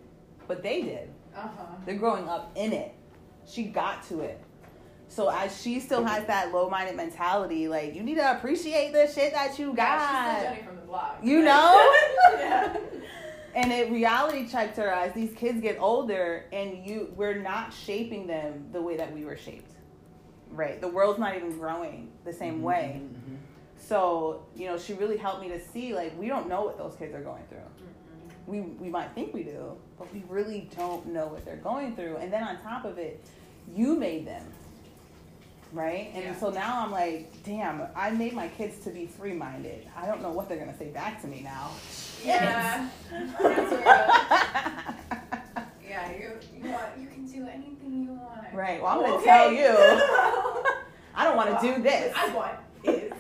But 0.46 0.62
they 0.62 0.80
did. 0.80 1.10
Uh 1.36 1.42
huh. 1.42 1.64
They're 1.84 1.96
growing 1.96 2.26
up 2.26 2.52
in 2.56 2.72
it. 2.72 2.94
She 3.46 3.64
got 3.64 4.02
to 4.08 4.20
it. 4.20 4.40
So 5.08 5.30
as 5.30 5.60
she 5.60 5.80
still 5.80 6.04
has 6.04 6.26
that 6.26 6.52
low 6.52 6.68
minded 6.68 6.96
mentality, 6.96 7.66
like 7.66 7.94
you 7.94 8.02
need 8.02 8.16
to 8.16 8.36
appreciate 8.36 8.92
the 8.92 9.10
shit 9.10 9.32
that 9.32 9.58
you 9.58 9.74
Yeah, 9.76 9.98
she's 9.98 10.10
got. 10.10 10.38
still 10.38 10.50
Jenny 10.50 10.66
from 10.66 10.76
the 10.76 10.82
block. 10.82 11.18
You 11.22 11.42
know? 11.42 11.94
yeah. 12.32 12.76
and 13.54 13.72
it 13.72 13.90
reality 13.90 14.46
checked 14.46 14.76
her 14.76 14.88
as 14.88 15.12
these 15.14 15.32
kids 15.34 15.60
get 15.60 15.76
older 15.80 16.44
and 16.52 16.86
you 16.86 17.12
we're 17.16 17.40
not 17.40 17.72
shaping 17.72 18.26
them 18.26 18.66
the 18.72 18.80
way 18.80 18.96
that 18.96 19.12
we 19.12 19.24
were 19.24 19.36
shaped 19.36 19.72
right 20.50 20.80
the 20.80 20.88
world's 20.88 21.18
not 21.18 21.34
even 21.36 21.52
growing 21.58 22.10
the 22.24 22.32
same 22.32 22.54
mm-hmm, 22.54 22.62
way 22.64 23.00
mm-hmm. 23.02 23.34
so 23.76 24.46
you 24.54 24.66
know 24.66 24.78
she 24.78 24.92
really 24.94 25.16
helped 25.16 25.40
me 25.40 25.48
to 25.48 25.60
see 25.60 25.94
like 25.94 26.16
we 26.18 26.28
don't 26.28 26.48
know 26.48 26.62
what 26.62 26.78
those 26.78 26.94
kids 26.96 27.14
are 27.14 27.22
going 27.22 27.42
through 27.48 27.58
we 28.46 28.60
we 28.60 28.88
might 28.88 29.12
think 29.14 29.34
we 29.34 29.42
do 29.42 29.76
but 29.98 30.12
we 30.12 30.22
really 30.28 30.68
don't 30.76 31.06
know 31.06 31.26
what 31.26 31.44
they're 31.44 31.56
going 31.56 31.94
through 31.96 32.16
and 32.16 32.32
then 32.32 32.42
on 32.42 32.60
top 32.62 32.84
of 32.84 32.98
it 32.98 33.24
you 33.74 33.96
made 33.96 34.26
them 34.26 34.44
right 35.72 36.10
and 36.14 36.24
Yeah. 36.24 36.36
so 36.36 36.50
now 36.50 36.82
i'm 36.84 36.90
like 36.90 37.30
damn 37.44 37.82
i 37.94 38.10
made 38.10 38.32
my 38.32 38.48
kids 38.48 38.78
to 38.84 38.90
be 38.90 39.06
free 39.06 39.34
minded 39.34 39.86
i 39.96 40.06
don't 40.06 40.22
know 40.22 40.30
what 40.30 40.48
they're 40.48 40.58
gonna 40.58 40.76
say 40.78 40.88
back 40.88 41.20
to 41.22 41.26
me 41.28 41.42
now 41.42 41.70
Yeah. 42.24 42.88
Yeah, 45.88 46.10
you 46.12 46.30
you 46.54 46.70
want 46.70 46.86
you 46.98 47.06
can 47.08 47.24
do 47.26 47.46
anything 47.48 48.02
you 48.04 48.10
want. 48.12 48.52
Right. 48.52 48.80
Well, 48.82 48.92
I'm 48.92 49.00
gonna 49.00 49.14
Okay. 49.14 49.24
tell 49.24 49.50
you. 49.52 49.68
I 51.14 51.24
don't 51.24 51.36
want 51.36 51.58
to 51.58 51.66
do 51.76 51.82
this. 51.82 52.14
I 52.16 52.28
want 52.34 52.52
is 52.84 53.12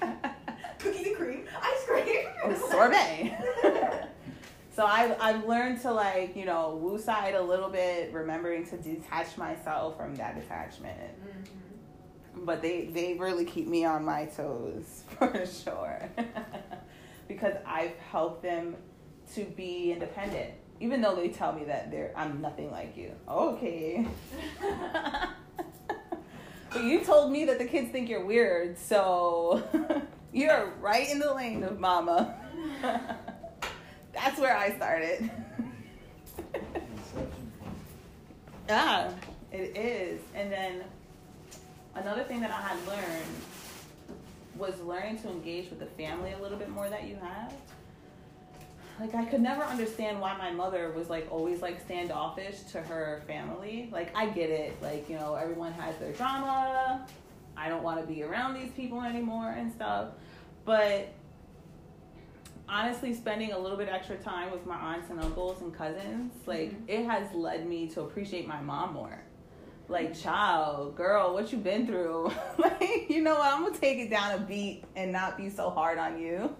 cookies 0.78 1.06
and 1.06 1.16
cream, 1.16 1.44
ice 1.62 1.84
cream, 1.86 2.26
Or 2.44 2.56
sorbet. 2.56 4.08
So 4.76 4.84
I 4.84 5.16
I've 5.18 5.46
learned 5.46 5.80
to 5.82 5.90
like 5.90 6.36
you 6.36 6.44
know 6.44 6.78
woo 6.80 6.98
side 6.98 7.34
a 7.34 7.42
little 7.42 7.70
bit, 7.70 8.12
remembering 8.12 8.66
to 8.66 8.76
detach 8.76 9.38
myself 9.38 9.96
from 9.96 10.14
that 10.16 10.36
attachment. 10.36 10.98
Mm-hmm. 11.00 12.44
But 12.44 12.60
they 12.60 12.84
they 12.84 13.14
really 13.14 13.46
keep 13.46 13.66
me 13.66 13.86
on 13.86 14.04
my 14.04 14.26
toes 14.26 15.04
for 15.18 15.46
sure, 15.46 16.10
because 17.28 17.54
I've 17.64 17.96
helped 18.12 18.42
them 18.42 18.76
to 19.34 19.44
be 19.44 19.92
independent. 19.92 20.52
Even 20.78 21.00
though 21.00 21.16
they 21.16 21.28
tell 21.28 21.54
me 21.54 21.64
that 21.64 21.90
they're 21.90 22.12
I'm 22.14 22.42
nothing 22.42 22.70
like 22.70 22.98
you. 22.98 23.12
Okay. 23.26 24.06
but 26.70 26.84
you 26.84 27.02
told 27.02 27.32
me 27.32 27.46
that 27.46 27.58
the 27.58 27.64
kids 27.64 27.90
think 27.90 28.10
you're 28.10 28.26
weird, 28.26 28.76
so 28.76 29.62
you're 30.34 30.74
right 30.82 31.08
in 31.08 31.18
the 31.18 31.32
lane 31.32 31.62
of 31.62 31.80
mama. 31.80 32.34
That's 34.16 34.40
where 34.40 34.56
I 34.56 34.74
started. 34.74 35.30
Yeah, 38.68 39.12
it 39.52 39.76
is. 39.76 40.20
And 40.34 40.50
then 40.50 40.84
another 41.94 42.24
thing 42.24 42.40
that 42.40 42.50
I 42.50 42.60
had 42.60 42.78
learned 42.86 43.26
was 44.56 44.80
learning 44.80 45.18
to 45.18 45.28
engage 45.28 45.68
with 45.70 45.78
the 45.78 45.86
family 45.86 46.32
a 46.32 46.38
little 46.38 46.58
bit 46.58 46.70
more 46.70 46.88
that 46.88 47.04
you 47.04 47.16
have. 47.16 47.52
Like 48.98 49.14
I 49.14 49.26
could 49.26 49.42
never 49.42 49.62
understand 49.62 50.18
why 50.18 50.36
my 50.38 50.50
mother 50.50 50.90
was 50.96 51.10
like 51.10 51.28
always 51.30 51.60
like 51.60 51.78
standoffish 51.80 52.62
to 52.72 52.80
her 52.80 53.22
family. 53.26 53.90
Like 53.92 54.16
I 54.16 54.30
get 54.30 54.48
it. 54.48 54.82
Like, 54.82 55.08
you 55.10 55.16
know, 55.16 55.34
everyone 55.34 55.72
has 55.74 55.94
their 55.98 56.12
drama. 56.12 57.06
I 57.56 57.68
don't 57.68 57.82
want 57.82 58.00
to 58.00 58.06
be 58.06 58.22
around 58.22 58.54
these 58.54 58.70
people 58.72 59.02
anymore 59.02 59.50
and 59.50 59.70
stuff. 59.70 60.08
But 60.64 61.12
honestly 62.68 63.14
spending 63.14 63.52
a 63.52 63.58
little 63.58 63.76
bit 63.76 63.88
extra 63.88 64.16
time 64.16 64.50
with 64.50 64.66
my 64.66 64.76
aunts 64.76 65.10
and 65.10 65.20
uncles 65.20 65.60
and 65.60 65.72
cousins 65.72 66.32
mm-hmm. 66.32 66.50
like 66.50 66.74
it 66.88 67.04
has 67.04 67.32
led 67.32 67.66
me 67.68 67.88
to 67.88 68.02
appreciate 68.02 68.46
my 68.46 68.60
mom 68.60 68.94
more. 68.94 69.22
Like 69.88 70.18
child 70.18 70.96
girl 70.96 71.32
what 71.32 71.52
you 71.52 71.58
been 71.58 71.86
through? 71.86 72.32
Like 72.58 73.06
you 73.08 73.22
know 73.22 73.36
what? 73.36 73.52
I'm 73.52 73.62
gonna 73.64 73.78
take 73.78 73.98
it 73.98 74.10
down 74.10 74.34
a 74.34 74.38
beat 74.38 74.84
and 74.96 75.12
not 75.12 75.36
be 75.36 75.48
so 75.48 75.70
hard 75.70 75.98
on 75.98 76.20
you. 76.20 76.54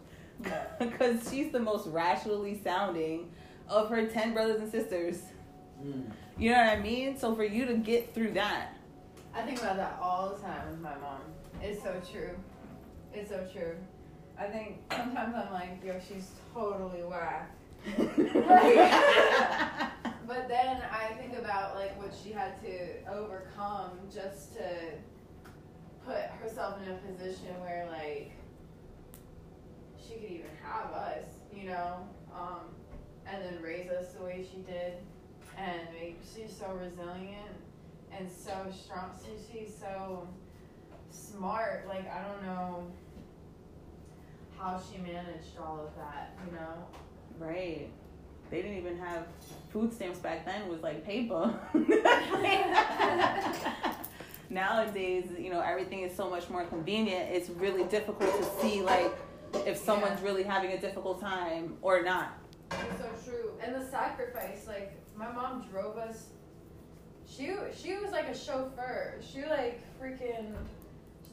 Because 0.78 1.28
she's 1.30 1.50
the 1.50 1.58
most 1.58 1.88
rationally 1.88 2.60
sounding 2.62 3.30
of 3.68 3.88
her 3.88 4.06
10 4.06 4.32
brothers 4.32 4.60
and 4.60 4.70
sisters. 4.70 5.22
Mm. 5.82 6.10
You 6.38 6.52
know 6.52 6.58
what 6.58 6.68
i 6.68 6.80
mean? 6.80 7.18
So 7.18 7.34
for 7.34 7.44
you 7.44 7.64
to 7.66 7.74
get 7.74 8.14
through 8.14 8.32
that. 8.32 8.76
I 9.34 9.42
think 9.42 9.58
about 9.58 9.76
that 9.76 9.98
all 10.00 10.30
the 10.30 10.40
time 10.40 10.70
with 10.70 10.80
my 10.80 10.94
mom. 10.98 11.20
It's 11.62 11.82
so 11.82 12.00
true. 12.10 12.30
It's 13.12 13.30
so 13.30 13.46
true. 13.52 13.76
I 14.38 14.46
think 14.46 14.78
sometimes 14.90 15.34
I'm 15.34 15.52
like, 15.52 15.84
yo, 15.84 15.98
she's 16.06 16.30
totally 16.54 17.02
whack. 17.02 17.50
But 20.26 20.48
then 20.48 20.82
I 20.90 21.12
think 21.14 21.38
about 21.38 21.76
like 21.76 21.96
what 22.02 22.12
she 22.12 22.32
had 22.32 22.60
to 22.62 23.08
overcome 23.08 23.92
just 24.12 24.54
to 24.54 24.64
put 26.04 26.22
herself 26.42 26.78
in 26.84 26.92
a 26.92 26.96
position 26.96 27.60
where 27.60 27.86
like 27.90 28.32
she 29.96 30.14
could 30.14 30.30
even 30.30 30.50
have 30.64 30.90
us, 30.90 31.26
you 31.54 31.68
know, 31.68 32.08
um, 32.34 32.74
and 33.26 33.44
then 33.44 33.62
raise 33.62 33.88
us 33.88 34.14
the 34.14 34.24
way 34.24 34.44
she 34.50 34.62
did, 34.62 34.94
and 35.56 35.80
make, 35.92 36.18
she's 36.34 36.54
so 36.54 36.72
resilient 36.72 37.54
and 38.12 38.28
so 38.28 38.52
strong. 38.72 39.10
She, 39.22 39.60
she's 39.60 39.76
so 39.76 40.26
smart. 41.10 41.86
Like 41.88 42.10
I 42.10 42.26
don't 42.26 42.42
know 42.42 42.90
how 44.58 44.80
she 44.80 44.98
managed 44.98 45.58
all 45.58 45.86
of 45.86 45.94
that, 45.96 46.36
you 46.46 46.52
know. 46.52 46.86
Right. 47.38 47.88
They 48.50 48.62
didn't 48.62 48.78
even 48.78 48.98
have 48.98 49.26
food 49.70 49.92
stamps 49.92 50.18
back 50.18 50.46
then. 50.46 50.62
It 50.62 50.68
was 50.68 50.82
like 50.82 51.04
paper. 51.04 51.58
Nowadays, 54.50 55.26
you 55.38 55.50
know, 55.50 55.60
everything 55.60 56.02
is 56.02 56.14
so 56.14 56.30
much 56.30 56.48
more 56.48 56.64
convenient. 56.64 57.30
It's 57.32 57.50
really 57.50 57.84
difficult 57.84 58.20
to 58.20 58.44
see 58.60 58.82
like 58.82 59.12
if 59.66 59.76
someone's 59.76 60.20
really 60.20 60.44
having 60.44 60.72
a 60.72 60.80
difficult 60.80 61.20
time 61.20 61.76
or 61.82 62.02
not. 62.02 62.38
It's 62.70 63.00
so 63.00 63.30
true. 63.30 63.50
And 63.60 63.74
the 63.74 63.84
sacrifice, 63.84 64.66
like 64.66 64.96
my 65.16 65.30
mom 65.32 65.66
drove 65.70 65.96
us. 65.96 66.26
She 67.28 67.52
she 67.76 67.96
was 67.96 68.12
like 68.12 68.28
a 68.28 68.36
chauffeur. 68.36 69.14
She 69.20 69.44
like 69.44 69.82
freaking. 70.00 70.54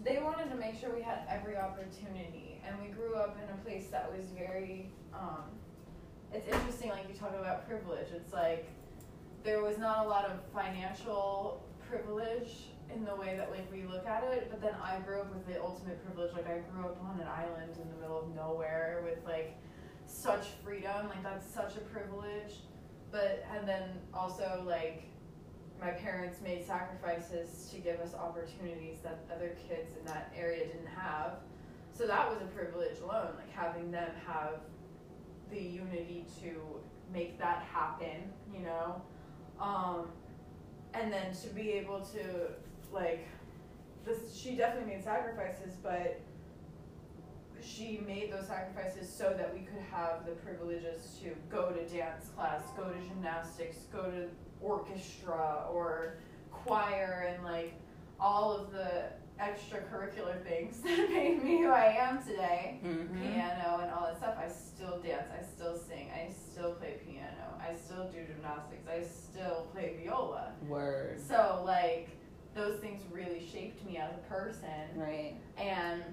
They 0.03 0.19
wanted 0.21 0.49
to 0.49 0.55
make 0.55 0.79
sure 0.79 0.93
we 0.93 1.01
had 1.01 1.19
every 1.29 1.55
opportunity, 1.55 2.42
and 2.65 2.75
we 2.81 2.89
grew 2.89 3.15
up 3.15 3.37
in 3.41 3.49
a 3.53 3.57
place 3.63 3.87
that 3.91 4.11
was 4.11 4.27
very. 4.29 4.91
Um, 5.13 5.43
it's 6.33 6.47
interesting, 6.47 6.89
like 6.89 7.07
you 7.07 7.15
talk 7.15 7.35
about 7.37 7.67
privilege. 7.67 8.07
It's 8.13 8.33
like 8.33 8.67
there 9.43 9.61
was 9.61 9.77
not 9.77 10.05
a 10.05 10.09
lot 10.09 10.25
of 10.25 10.39
financial 10.53 11.63
privilege 11.87 12.69
in 12.93 13.05
the 13.05 13.15
way 13.15 13.35
that 13.37 13.51
like 13.51 13.71
we 13.71 13.83
look 13.83 14.07
at 14.07 14.23
it, 14.23 14.47
but 14.49 14.61
then 14.61 14.73
I 14.83 14.99
grew 14.99 15.21
up 15.21 15.33
with 15.33 15.45
the 15.45 15.61
ultimate 15.61 16.03
privilege. 16.03 16.33
Like 16.33 16.47
I 16.47 16.59
grew 16.71 16.85
up 16.85 16.97
on 17.03 17.19
an 17.19 17.27
island 17.27 17.77
in 17.81 17.89
the 17.89 17.97
middle 18.01 18.19
of 18.19 18.35
nowhere 18.35 19.03
with 19.03 19.19
like 19.25 19.57
such 20.05 20.47
freedom 20.63 21.07
like 21.09 21.23
that's 21.23 21.51
such 21.51 21.75
a 21.75 21.79
privilege 21.79 22.55
but 23.11 23.45
and 23.55 23.67
then 23.67 23.89
also 24.13 24.63
like 24.65 25.03
my 25.81 25.91
parents 25.91 26.39
made 26.41 26.65
sacrifices 26.65 27.69
to 27.73 27.79
give 27.79 27.99
us 27.99 28.13
opportunities 28.13 28.99
that 29.03 29.25
other 29.35 29.55
kids 29.67 29.93
in 29.99 30.05
that 30.05 30.31
area 30.37 30.65
didn't 30.67 30.87
have 30.87 31.37
so 31.93 32.07
that 32.07 32.29
was 32.29 32.41
a 32.41 32.45
privilege 32.45 32.99
alone 33.03 33.29
like 33.37 33.51
having 33.51 33.91
them 33.91 34.09
have 34.25 34.61
the 35.51 35.59
unity 35.59 36.25
to 36.41 36.61
make 37.13 37.37
that 37.39 37.63
happen 37.71 38.31
you 38.53 38.61
know? 38.61 39.01
Um 39.59 40.07
and 40.93 41.11
then 41.11 41.33
to 41.33 41.47
be 41.49 41.71
able 41.71 42.01
to 42.01 42.49
like 42.91 43.27
this 44.05 44.35
she 44.35 44.55
definitely 44.55 44.95
made 44.95 45.03
sacrifices 45.03 45.75
but 45.81 46.21
she 47.63 48.01
made 48.05 48.31
those 48.31 48.47
sacrifices 48.47 49.09
so 49.09 49.33
that 49.37 49.53
we 49.53 49.61
could 49.61 49.81
have 49.91 50.25
the 50.25 50.33
privileges 50.33 51.17
to 51.23 51.29
go 51.49 51.71
to 51.71 51.85
dance 51.87 52.27
class, 52.35 52.61
go 52.75 52.89
to 52.89 53.07
gymnastics, 53.07 53.77
go 53.91 54.03
to 54.11 54.27
orchestra 54.61 55.65
or 55.71 56.17
choir 56.51 57.33
and 57.33 57.43
like 57.43 57.73
all 58.19 58.51
of 58.55 58.71
the 58.71 59.05
extracurricular 59.39 60.41
things 60.43 60.77
that 60.83 61.09
made 61.09 61.43
me 61.43 61.61
who 61.61 61.69
I 61.69 61.95
am 61.99 62.23
today. 62.23 62.79
Mm-hmm. 62.85 63.21
Piano 63.21 63.79
and 63.81 63.91
all 63.91 64.05
that 64.05 64.17
stuff. 64.17 64.35
I 64.37 64.47
still 64.49 64.99
dance, 65.01 65.27
I 65.37 65.43
still 65.43 65.77
sing, 65.77 66.09
I 66.13 66.31
still 66.31 66.73
play 66.73 66.99
piano, 67.05 67.59
I 67.59 67.75
still 67.75 68.07
do 68.09 68.19
gymnastics, 68.25 68.87
I 68.87 69.03
still 69.03 69.67
play 69.73 69.95
viola. 70.03 70.53
Word. 70.67 71.19
So 71.27 71.63
like 71.65 72.09
those 72.55 72.79
things 72.79 73.01
really 73.11 73.45
shaped 73.45 73.83
me 73.85 73.97
as 73.97 74.11
a 74.13 74.29
person 74.31 74.69
Right. 74.95 75.35
and 75.57 76.03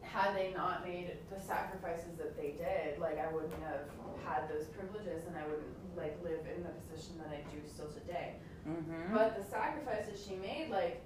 had 0.00 0.34
they 0.34 0.52
not 0.56 0.86
made 0.86 1.12
the 1.30 1.38
sacrifices 1.40 2.16
that 2.16 2.36
they 2.36 2.54
did, 2.56 2.98
like 2.98 3.18
I 3.18 3.32
wouldn't 3.32 3.52
have 3.64 3.90
had 4.24 4.48
those 4.48 4.66
privileges 4.66 5.26
and 5.26 5.36
I 5.36 5.44
wouldn't 5.46 5.66
like 5.96 6.18
live 6.22 6.40
in 6.56 6.62
the 6.62 6.70
position 6.70 7.18
that 7.18 7.28
I 7.28 7.42
do 7.54 7.60
still 7.68 7.88
today. 7.88 8.36
Mm-hmm. 8.66 9.14
But 9.14 9.36
the 9.36 9.44
sacrifices 9.44 10.24
she 10.26 10.36
made, 10.36 10.70
like 10.70 11.02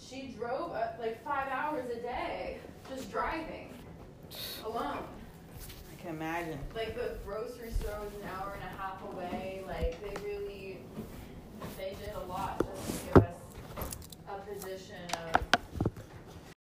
she 0.00 0.34
drove 0.38 0.72
uh, 0.72 0.88
like 1.00 1.22
five 1.24 1.48
hours 1.50 1.90
a 1.90 2.00
day 2.00 2.58
just 2.94 3.10
driving 3.10 3.72
alone. 4.64 5.04
I 5.90 6.00
can 6.00 6.10
imagine. 6.10 6.58
Like 6.74 6.94
the 6.94 7.18
grocery 7.24 7.70
store 7.72 7.98
was 8.04 8.14
an 8.14 8.28
hour 8.36 8.54
and 8.54 8.62
a 8.62 8.80
half 8.80 9.02
away. 9.12 9.62
Like 9.66 9.98
they 10.02 10.22
really, 10.22 10.78
they 11.76 11.96
did 12.04 12.14
a 12.14 12.26
lot 12.26 12.62
just 12.74 13.00
to 13.00 13.14
give 13.14 13.22
us 13.24 13.34
a 14.28 14.54
position 14.54 14.96
of 15.34 15.42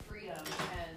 freedom 0.06 0.44
and 0.78 0.96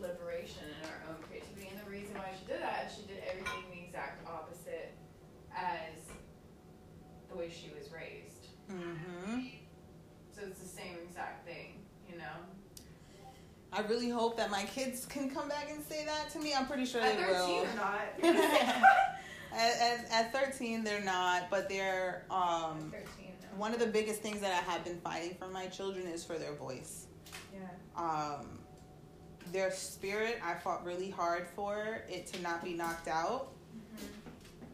liberation 0.00 0.64
in 0.80 0.88
our 0.88 1.14
own 1.14 1.22
creativity. 1.28 1.68
And 1.70 1.86
the 1.86 1.90
reason 1.90 2.14
why 2.16 2.30
she 2.38 2.46
did 2.46 2.60
that 2.62 2.88
is 2.88 2.96
she 2.96 3.02
did 3.02 3.22
everything 3.28 3.64
the 3.72 3.84
exact 3.84 4.26
opposite 4.28 4.94
as 5.56 6.12
the 7.28 7.36
way 7.36 7.50
she 7.50 7.70
was 7.76 7.90
raised. 7.92 8.46
Mm-hmm. 8.70 9.59
So 10.40 10.46
it's 10.46 10.60
the 10.60 10.68
same 10.68 10.96
exact 11.06 11.46
thing, 11.46 11.74
you 12.10 12.16
know. 12.16 12.24
I 13.72 13.82
really 13.82 14.08
hope 14.08 14.38
that 14.38 14.50
my 14.50 14.62
kids 14.64 15.04
can 15.04 15.28
come 15.30 15.48
back 15.48 15.68
and 15.70 15.84
say 15.84 16.04
that 16.06 16.30
to 16.30 16.38
me. 16.40 16.54
I'm 16.54 16.66
pretty 16.66 16.86
sure 16.86 17.02
At 17.02 17.16
they 17.18 17.22
13 17.24 17.34
will. 17.34 17.62
or 17.62 17.74
not. 17.76 18.00
at, 19.52 19.80
at, 19.80 20.06
at 20.10 20.32
13, 20.32 20.82
they're 20.82 21.04
not, 21.04 21.50
but 21.50 21.68
they're 21.68 22.24
um, 22.30 22.90
13. 22.90 23.06
No. 23.42 23.58
one 23.58 23.74
of 23.74 23.80
the 23.80 23.86
biggest 23.86 24.22
things 24.22 24.40
that 24.40 24.52
I 24.52 24.70
have 24.70 24.82
been 24.82 24.98
fighting 25.00 25.36
for 25.38 25.48
my 25.48 25.66
children 25.66 26.06
is 26.06 26.24
for 26.24 26.38
their 26.38 26.54
voice. 26.54 27.06
Yeah. 27.52 27.60
Um, 28.02 28.58
their 29.52 29.70
spirit, 29.70 30.40
I 30.42 30.54
fought 30.54 30.86
really 30.86 31.10
hard 31.10 31.48
for 31.54 32.02
it 32.08 32.26
to 32.28 32.40
not 32.40 32.64
be 32.64 32.72
knocked 32.72 33.08
out. 33.08 33.52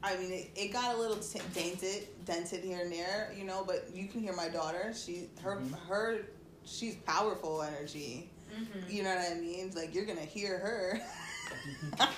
I 0.02 0.16
mean, 0.16 0.30
it, 0.32 0.50
it 0.54 0.72
got 0.72 0.94
a 0.94 0.98
little 0.98 1.16
t- 1.16 1.40
dented, 1.54 2.06
dented 2.24 2.62
here 2.62 2.80
and 2.80 2.92
there, 2.92 3.32
you 3.36 3.44
know. 3.44 3.64
But 3.66 3.88
you 3.94 4.06
can 4.08 4.20
hear 4.20 4.34
my 4.34 4.48
daughter. 4.48 4.92
She, 4.94 5.28
her, 5.42 5.56
Mhm. 5.56 5.74
her, 5.88 6.18
she's 6.64 6.96
powerful 6.96 7.62
energy. 7.62 8.30
Mm-hmm. 8.54 8.90
You 8.90 9.02
know 9.02 9.14
what 9.14 9.30
I 9.32 9.34
mean? 9.40 9.72
Like 9.74 9.94
you're 9.94 10.04
gonna 10.06 10.20
hear 10.20 10.58
her. 10.58 11.00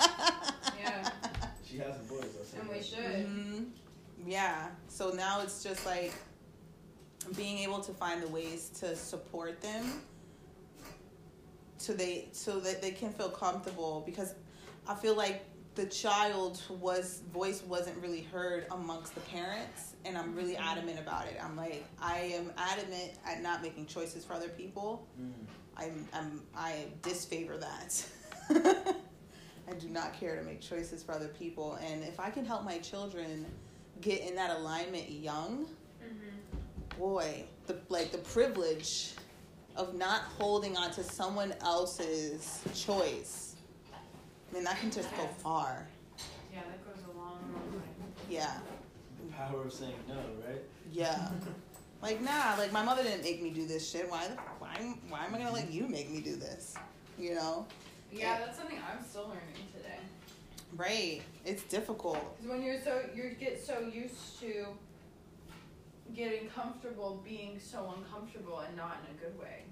Yeah. 0.80 1.10
She 1.68 1.78
has 1.78 1.96
a 1.96 2.02
voice. 2.04 2.24
I'll 2.54 2.60
And 2.60 2.68
we 2.70 2.76
that. 2.78 2.84
should. 2.84 3.26
hmm 3.26 3.64
Yeah. 4.26 4.68
So 4.88 5.10
now 5.10 5.40
it's 5.42 5.62
just 5.62 5.84
like 5.86 6.12
being 7.36 7.58
able 7.58 7.80
to 7.80 7.92
find 7.92 8.22
the 8.22 8.28
ways 8.28 8.70
to 8.80 8.94
support 8.96 9.60
them, 9.60 10.00
so 11.78 11.92
they 11.92 12.28
so 12.32 12.58
that 12.60 12.80
they 12.80 12.90
can 12.92 13.12
feel 13.12 13.28
comfortable 13.28 14.02
because 14.06 14.34
I 14.86 14.94
feel 14.94 15.14
like 15.16 15.44
the 15.78 15.86
child 15.86 16.60
was 16.80 17.22
voice 17.32 17.62
wasn't 17.62 17.96
really 18.02 18.22
heard 18.22 18.66
amongst 18.72 19.14
the 19.14 19.20
parents 19.20 19.94
and 20.04 20.18
I'm 20.18 20.34
really 20.34 20.56
adamant 20.56 20.98
about 20.98 21.26
it. 21.26 21.38
I'm 21.40 21.56
like 21.56 21.84
I 22.02 22.32
am 22.34 22.52
adamant 22.58 23.12
at 23.24 23.40
not 23.42 23.62
making 23.62 23.86
choices 23.86 24.24
for 24.24 24.32
other 24.32 24.48
people. 24.48 25.06
Mm. 25.20 25.30
I'm, 25.76 26.08
I'm 26.12 26.42
I 26.56 26.86
disfavor 27.02 27.58
that. 27.58 28.04
I 29.70 29.72
do 29.74 29.88
not 29.88 30.18
care 30.18 30.34
to 30.34 30.42
make 30.42 30.60
choices 30.60 31.04
for 31.04 31.12
other 31.12 31.28
people, 31.28 31.74
and 31.74 32.02
if 32.02 32.18
I 32.18 32.30
can 32.30 32.44
help 32.44 32.64
my 32.64 32.78
children 32.78 33.46
get 34.00 34.22
in 34.22 34.34
that 34.34 34.50
alignment 34.58 35.08
young, 35.10 35.66
Mm-hmm. 36.02 36.98
boy, 36.98 37.44
the 37.66 37.76
like 37.88 38.10
the 38.12 38.18
privilege 38.18 39.12
of 39.76 39.94
not 39.94 40.22
holding 40.38 40.76
on 40.76 40.90
to 40.92 41.04
someone 41.04 41.52
else's 41.60 42.62
choice. 42.74 43.47
I 44.50 44.54
mean, 44.54 44.64
that 44.64 44.78
can 44.80 44.90
just 44.90 45.14
go 45.16 45.26
far. 45.38 45.86
Yeah, 46.52 46.60
that 46.60 46.84
goes 46.86 47.04
a 47.04 47.18
long, 47.18 47.38
long 47.52 47.72
way. 47.72 47.86
Yeah, 48.30 48.58
The 49.26 49.32
power 49.32 49.64
of 49.64 49.72
saying 49.72 49.94
no, 50.08 50.14
right? 50.46 50.62
yeah. 50.92 51.28
Like 52.00 52.20
nah, 52.22 52.54
like 52.56 52.70
my 52.70 52.84
mother 52.84 53.02
didn't 53.02 53.24
make 53.24 53.42
me 53.42 53.50
do 53.50 53.66
this 53.66 53.90
shit. 53.90 54.08
Why? 54.08 54.28
the- 54.28 54.34
Why? 54.60 54.94
Why 55.08 55.26
am 55.26 55.34
I 55.34 55.38
gonna 55.38 55.50
let 55.52 55.68
you 55.72 55.88
make 55.88 56.08
me 56.12 56.20
do 56.20 56.36
this? 56.36 56.76
You 57.18 57.34
know? 57.34 57.66
Yeah, 58.12 58.38
that's 58.38 58.56
something 58.56 58.78
I'm 58.88 59.04
still 59.04 59.24
learning 59.24 59.66
today. 59.76 59.98
Right. 60.76 61.22
It's 61.44 61.64
difficult. 61.64 62.36
Because 62.36 62.52
when 62.52 62.62
you're 62.62 62.80
so 62.80 63.02
you 63.16 63.30
get 63.40 63.60
so 63.60 63.80
used 63.80 64.38
to 64.38 64.66
getting 66.14 66.48
comfortable 66.50 67.20
being 67.24 67.58
so 67.58 67.92
uncomfortable 67.98 68.60
and 68.60 68.76
not 68.76 68.98
in 69.08 69.16
a 69.16 69.18
good 69.20 69.36
way. 69.36 69.64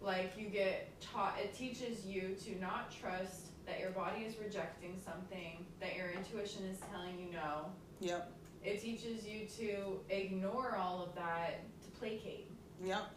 Like 0.00 0.32
you 0.38 0.48
get 0.48 0.98
taught 1.02 1.36
it 1.38 1.54
teaches 1.54 2.06
you 2.06 2.34
to 2.46 2.58
not 2.58 2.90
trust 2.90 3.48
that 3.70 3.80
your 3.80 3.90
body 3.90 4.22
is 4.22 4.34
rejecting 4.38 4.98
something, 5.04 5.64
that 5.80 5.96
your 5.96 6.10
intuition 6.10 6.64
is 6.64 6.78
telling 6.90 7.18
you 7.18 7.32
no. 7.32 7.66
Yep. 8.00 8.32
It 8.64 8.82
teaches 8.82 9.26
you 9.26 9.46
to 9.58 10.00
ignore 10.10 10.76
all 10.76 11.02
of 11.02 11.14
that 11.14 11.62
to 11.82 11.90
placate. 11.98 12.50
Yep. 12.84 13.10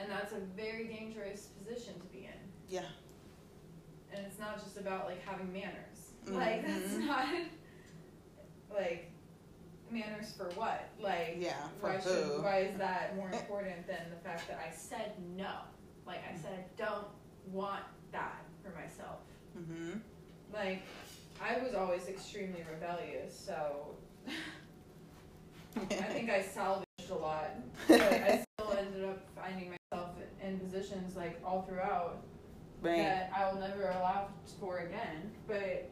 And 0.00 0.10
that's 0.10 0.32
a 0.32 0.40
very 0.56 0.86
dangerous 0.86 1.46
position 1.58 1.94
to 1.94 2.06
be 2.06 2.24
in. 2.24 2.40
Yeah. 2.68 2.82
And 4.14 4.26
it's 4.26 4.38
not 4.38 4.62
just 4.62 4.76
about 4.76 5.06
like 5.06 5.24
having 5.24 5.52
manners. 5.52 6.12
Mm-hmm. 6.26 6.36
Like 6.36 6.66
that's 6.66 6.92
not 6.98 7.28
like 8.70 9.10
manners 9.90 10.34
for 10.36 10.50
what? 10.54 10.90
Like 11.00 11.36
Yeah, 11.38 11.54
for 11.80 11.88
why 11.88 11.96
who? 11.96 12.10
should 12.10 12.42
why 12.42 12.58
is 12.60 12.76
that 12.76 13.16
more 13.16 13.30
eh. 13.32 13.38
important 13.38 13.86
than 13.86 14.10
the 14.10 14.28
fact 14.28 14.48
that 14.48 14.60
I 14.64 14.74
said 14.74 15.12
no? 15.34 15.52
Like 16.06 16.20
I 16.28 16.36
mm. 16.36 16.42
said 16.42 16.52
I 16.52 16.82
don't 16.82 17.06
want 17.50 17.82
that 18.12 18.44
for 18.68 18.78
myself. 18.80 19.18
Mm-hmm. 19.58 19.98
Like 20.52 20.82
I 21.42 21.62
was 21.62 21.74
always 21.74 22.08
extremely 22.08 22.64
rebellious, 22.70 23.38
so 23.38 23.94
I 25.76 25.80
think 26.12 26.30
I 26.30 26.42
salvaged 26.42 26.86
a 27.10 27.14
lot. 27.14 27.50
But 27.88 28.00
I 28.02 28.44
still 28.58 28.72
ended 28.76 29.04
up 29.04 29.20
finding 29.34 29.72
myself 29.92 30.10
in 30.42 30.58
positions 30.58 31.16
like 31.16 31.40
all 31.44 31.62
throughout 31.62 32.22
right. 32.82 32.96
that 32.98 33.30
I 33.36 33.50
will 33.52 33.60
never 33.60 33.82
allow 33.90 34.28
for 34.60 34.78
again. 34.78 35.30
But 35.46 35.90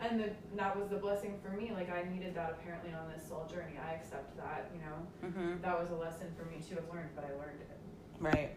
and 0.00 0.20
the, 0.20 0.30
that 0.56 0.78
was 0.78 0.88
the 0.90 0.96
blessing 0.96 1.38
for 1.42 1.50
me. 1.56 1.72
Like 1.74 1.90
I 1.90 2.08
needed 2.12 2.34
that 2.36 2.50
apparently 2.60 2.92
on 2.92 3.10
this 3.12 3.26
soul 3.28 3.46
journey. 3.50 3.74
I 3.84 3.94
accept 3.94 4.36
that. 4.36 4.70
You 4.74 4.80
know, 4.80 4.96
Mm-hmm. 5.28 5.62
that 5.62 5.78
was 5.80 5.90
a 5.90 5.94
lesson 5.96 6.28
for 6.38 6.44
me 6.50 6.60
to 6.68 6.74
have 6.76 6.84
learned, 6.92 7.10
but 7.16 7.24
I 7.24 7.30
learned 7.30 7.60
it. 7.60 7.78
Right. 8.20 8.50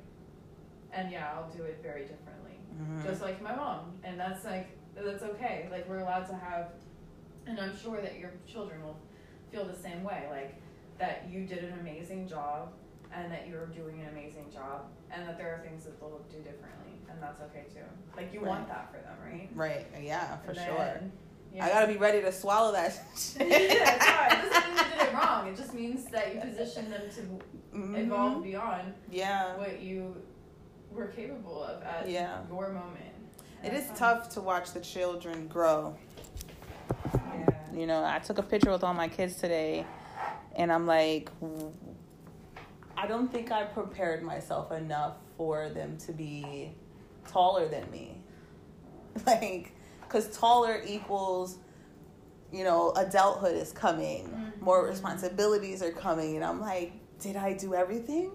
And 0.94 1.10
yeah, 1.12 1.32
I'll 1.36 1.50
do 1.50 1.64
it 1.64 1.80
very 1.82 2.02
differently, 2.02 2.51
Mm-hmm. 2.74 3.04
just 3.08 3.22
like 3.22 3.42
my 3.42 3.56
mom. 3.56 3.94
And 4.04 4.20
that's 4.20 4.46
like 4.46 4.70
that's 4.96 5.24
okay. 5.24 5.68
Like 5.72 5.88
we're 5.90 6.00
allowed 6.00 6.28
to 6.28 6.36
have, 6.36 6.70
and 7.48 7.60
I'm 7.60 7.76
sure 7.78 8.02
that 8.02 8.18
your 8.20 8.32
children 8.48 8.84
will 8.84 8.98
feel 9.52 9.66
the 9.66 9.76
same 9.76 10.04
way. 10.04 10.28
Like 10.30 10.56
that 11.00 11.28
you 11.30 11.46
did 11.46 11.64
an 11.64 11.80
amazing 11.80 12.28
job. 12.28 12.70
And 13.14 13.30
that 13.30 13.46
you're 13.50 13.66
doing 13.66 14.00
an 14.00 14.08
amazing 14.08 14.46
job, 14.54 14.86
and 15.14 15.28
that 15.28 15.38
there 15.38 15.54
are 15.54 15.60
things 15.68 15.84
that 15.84 16.00
they'll 16.00 16.22
do 16.32 16.38
differently, 16.38 16.94
and 17.10 17.22
that's 17.22 17.42
okay 17.42 17.66
too. 17.74 17.82
Like 18.16 18.32
you 18.34 18.40
Right. 18.40 18.48
want 18.48 18.70
that 18.70 18.90
for 18.90 19.00
them, 19.02 19.18
right? 19.22 19.50
right. 19.54 19.86
Yeah, 20.02 20.38
for 20.38 20.52
And 20.52 20.60
sure. 20.62 21.02
yeah. 21.54 21.66
I 21.66 21.68
gotta 21.68 21.88
be 21.92 21.98
ready 21.98 22.22
to 22.22 22.32
swallow 22.32 22.72
that. 22.72 22.94
yeah, 23.38 23.46
it's 23.50 24.06
fine. 24.06 24.32
It 24.46 24.50
doesn't 24.50 24.64
mean 24.64 24.78
you 24.78 24.84
did 24.98 25.08
it 25.10 25.14
wrong. 25.14 25.48
It 25.50 25.58
just 25.58 25.74
means 25.74 26.06
that 26.06 26.34
you 26.34 26.40
position 26.40 26.90
them 26.90 27.02
to 27.10 27.78
Mhm. 27.78 27.98
evolve 28.06 28.44
beyond 28.44 28.94
Yeah. 29.10 29.58
what 29.58 29.82
you 29.82 30.16
were 30.92 31.08
capable 31.08 31.64
of 31.64 31.82
at 31.84 32.10
Yeah. 32.10 32.40
your 32.50 32.70
moment. 32.70 32.98
It 33.64 33.68
And 33.70 33.78
is 33.78 33.88
that's 33.88 34.00
tough 34.00 34.30
to 34.30 34.42
watch 34.42 34.72
the 34.72 34.80
children 34.82 35.48
grow. 35.48 35.96
Yeah. 37.14 37.48
You 37.74 37.88
know, 37.88 38.04
I 38.04 38.20
took 38.20 38.38
a 38.38 38.44
picture 38.44 38.72
with 38.72 38.84
all 38.84 38.94
my 38.94 39.08
kids 39.08 39.36
today, 39.36 39.86
and 40.56 40.72
I'm 40.72 40.86
like, 40.88 41.30
I 42.98 43.08
don't 43.08 43.32
think 43.32 43.52
I 43.52 43.64
prepared 43.64 44.24
myself 44.24 44.72
enough 44.72 45.16
for 45.38 45.70
them 45.70 45.98
to 46.00 46.12
be 46.12 46.74
taller 47.28 47.68
than 47.68 47.90
me. 47.92 48.18
Like, 49.28 49.74
because 50.02 50.36
taller 50.38 50.82
equals, 50.88 51.58
you 52.52 52.64
know, 52.64 52.92
adulthood 52.96 53.56
is 53.56 53.72
coming, 53.74 54.54
more 54.62 54.84
Mhm. 54.86 54.90
responsibilities 54.90 55.82
are 55.84 55.92
coming, 55.92 56.36
and 56.38 56.46
I'm 56.46 56.62
like, 56.62 56.94
did 57.20 57.36
I 57.36 57.52
do 57.54 57.74
everything? 57.76 58.32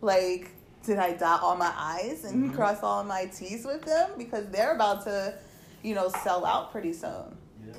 Like, 0.00 0.50
did 0.84 0.98
I 0.98 1.12
dot 1.12 1.42
all 1.42 1.56
my 1.56 1.72
I's 1.76 2.24
and 2.24 2.50
Mhm. 2.50 2.54
cross 2.54 2.82
all 2.82 3.04
my 3.04 3.26
T's 3.26 3.64
with 3.66 3.82
them? 3.82 4.10
Because 4.16 4.46
they're 4.50 4.74
about 4.74 5.04
to, 5.04 5.34
you 5.82 5.94
know, 5.94 6.08
sell 6.08 6.44
out 6.44 6.70
pretty 6.72 6.92
soon 6.92 7.36
Yeah. 7.66 7.74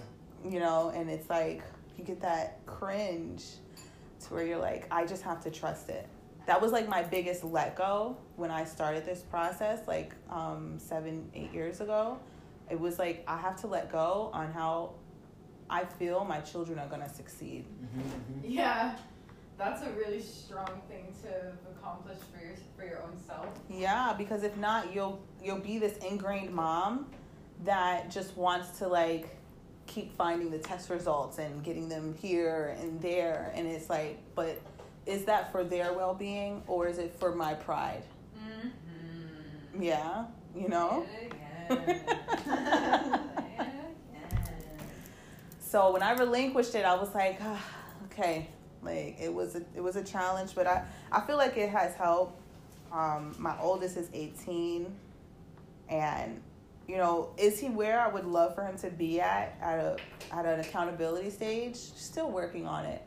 you 0.49 0.59
know, 0.59 0.89
and 0.89 1.09
it's 1.09 1.29
like 1.29 1.61
you 1.97 2.03
get 2.03 2.21
that 2.21 2.65
cringe 2.65 3.43
to 4.21 4.33
where 4.33 4.45
you're 4.45 4.57
like, 4.59 4.87
I 4.91 5.05
just 5.05 5.23
have 5.23 5.41
to 5.43 5.51
trust 5.51 5.89
it. 5.89 6.07
That 6.47 6.59
was 6.61 6.71
like 6.71 6.87
my 6.87 7.03
biggest 7.03 7.43
let 7.43 7.75
go 7.75 8.17
when 8.35 8.49
I 8.51 8.65
started 8.65 9.05
this 9.05 9.21
process, 9.21 9.79
like 9.87 10.13
um, 10.29 10.77
seven, 10.79 11.29
eight 11.35 11.51
years 11.53 11.81
ago. 11.81 12.17
It 12.69 12.79
was 12.79 12.97
like 12.99 13.23
I 13.27 13.37
have 13.37 13.59
to 13.61 13.67
let 13.67 13.91
go 13.91 14.29
on 14.33 14.51
how 14.51 14.93
I 15.69 15.85
feel 15.85 16.25
my 16.25 16.39
children 16.41 16.79
are 16.79 16.87
gonna 16.87 17.07
succeed. 17.13 17.65
Mm-hmm, 17.65 18.51
Yeah. 18.51 18.95
That's 19.61 19.83
a 19.83 19.91
really 19.91 20.19
strong 20.19 20.81
thing 20.89 21.13
to 21.21 21.51
accomplish 21.69 22.17
for 22.33 22.43
your 22.43 22.55
for 22.75 22.83
your 22.83 23.03
own 23.03 23.15
self. 23.27 23.45
Yeah, 23.69 24.15
because 24.17 24.41
if 24.41 24.57
not, 24.57 24.91
you'll 24.91 25.21
you'll 25.39 25.59
be 25.59 25.77
this 25.77 25.97
ingrained 25.97 26.51
mom 26.51 27.05
that 27.63 28.09
just 28.09 28.35
wants 28.35 28.79
to 28.79 28.87
like 28.87 29.37
keep 29.85 30.17
finding 30.17 30.49
the 30.49 30.57
test 30.57 30.89
results 30.89 31.37
and 31.37 31.63
getting 31.63 31.87
them 31.87 32.15
here 32.19 32.75
and 32.81 32.99
there, 33.01 33.51
and 33.55 33.67
it's 33.67 33.87
like, 33.87 34.17
but 34.33 34.59
is 35.05 35.25
that 35.25 35.51
for 35.51 35.63
their 35.63 35.93
well 35.93 36.15
being 36.15 36.63
or 36.65 36.87
is 36.87 36.97
it 36.97 37.13
for 37.19 37.35
my 37.35 37.53
pride? 37.53 38.01
Mm-hmm. 38.35 39.83
Yeah, 39.83 40.25
you 40.55 40.69
know. 40.69 41.05
So 45.59 45.93
when 45.93 46.03
I 46.03 46.11
relinquished 46.11 46.75
it, 46.75 46.83
I 46.83 46.95
was 46.95 47.15
like, 47.15 47.37
ah, 47.41 47.65
okay, 48.07 48.49
like 48.81 49.17
it 49.19 49.33
was 49.33 49.55
a, 49.55 49.63
it 49.75 49.81
was 49.81 49.95
a 49.95 50.03
challenge, 50.03 50.55
but 50.55 50.67
I 50.67 50.83
I 51.11 51.21
feel 51.21 51.37
like 51.37 51.57
it 51.57 51.69
has 51.69 51.95
helped. 51.95 52.39
Um, 52.91 53.35
my 53.39 53.59
oldest 53.61 53.97
is 53.97 54.09
eighteen, 54.13 54.93
and 55.89 56.41
you 56.87 56.97
know, 56.97 57.29
is 57.37 57.59
he 57.59 57.69
where 57.69 58.01
I 58.01 58.07
would 58.07 58.25
love 58.25 58.53
for 58.55 58.63
him 58.63 58.77
to 58.79 58.89
be 58.89 59.21
at 59.21 59.57
at 59.61 59.79
a 59.79 59.97
at 60.31 60.45
an 60.45 60.59
accountability 60.59 61.29
stage? 61.29 61.75
Still 61.75 62.29
working 62.29 62.67
on 62.67 62.85
it. 62.85 63.01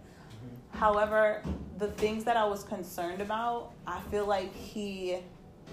However, 0.73 1.43
the 1.79 1.89
things 1.89 2.25
that 2.25 2.37
I 2.37 2.45
was 2.45 2.65
concerned 2.65 3.21
about, 3.21 3.73
I 3.87 4.01
feel 4.11 4.27
like 4.27 4.55
he 4.55 5.19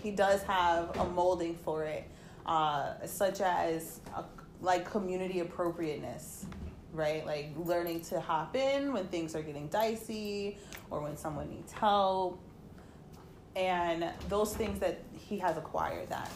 he 0.03 0.11
does 0.11 0.43
have 0.43 0.97
a 0.97 1.05
molding 1.05 1.55
for 1.55 1.83
it, 1.85 2.03
uh, 2.45 3.05
such 3.05 3.41
as 3.41 3.99
a, 4.15 4.23
like 4.61 4.89
community 4.89 5.39
appropriateness, 5.39 6.45
right? 6.93 7.25
Like 7.25 7.49
learning 7.57 8.01
to 8.05 8.19
hop 8.19 8.55
in 8.55 8.93
when 8.93 9.07
things 9.07 9.35
are 9.35 9.41
getting 9.41 9.67
dicey 9.67 10.57
or 10.89 11.01
when 11.01 11.17
someone 11.17 11.49
needs 11.49 11.71
help, 11.71 12.39
and 13.55 14.09
those 14.29 14.55
things 14.55 14.79
that 14.79 15.01
he 15.13 15.37
has 15.39 15.57
acquired 15.57 16.09
that. 16.09 16.29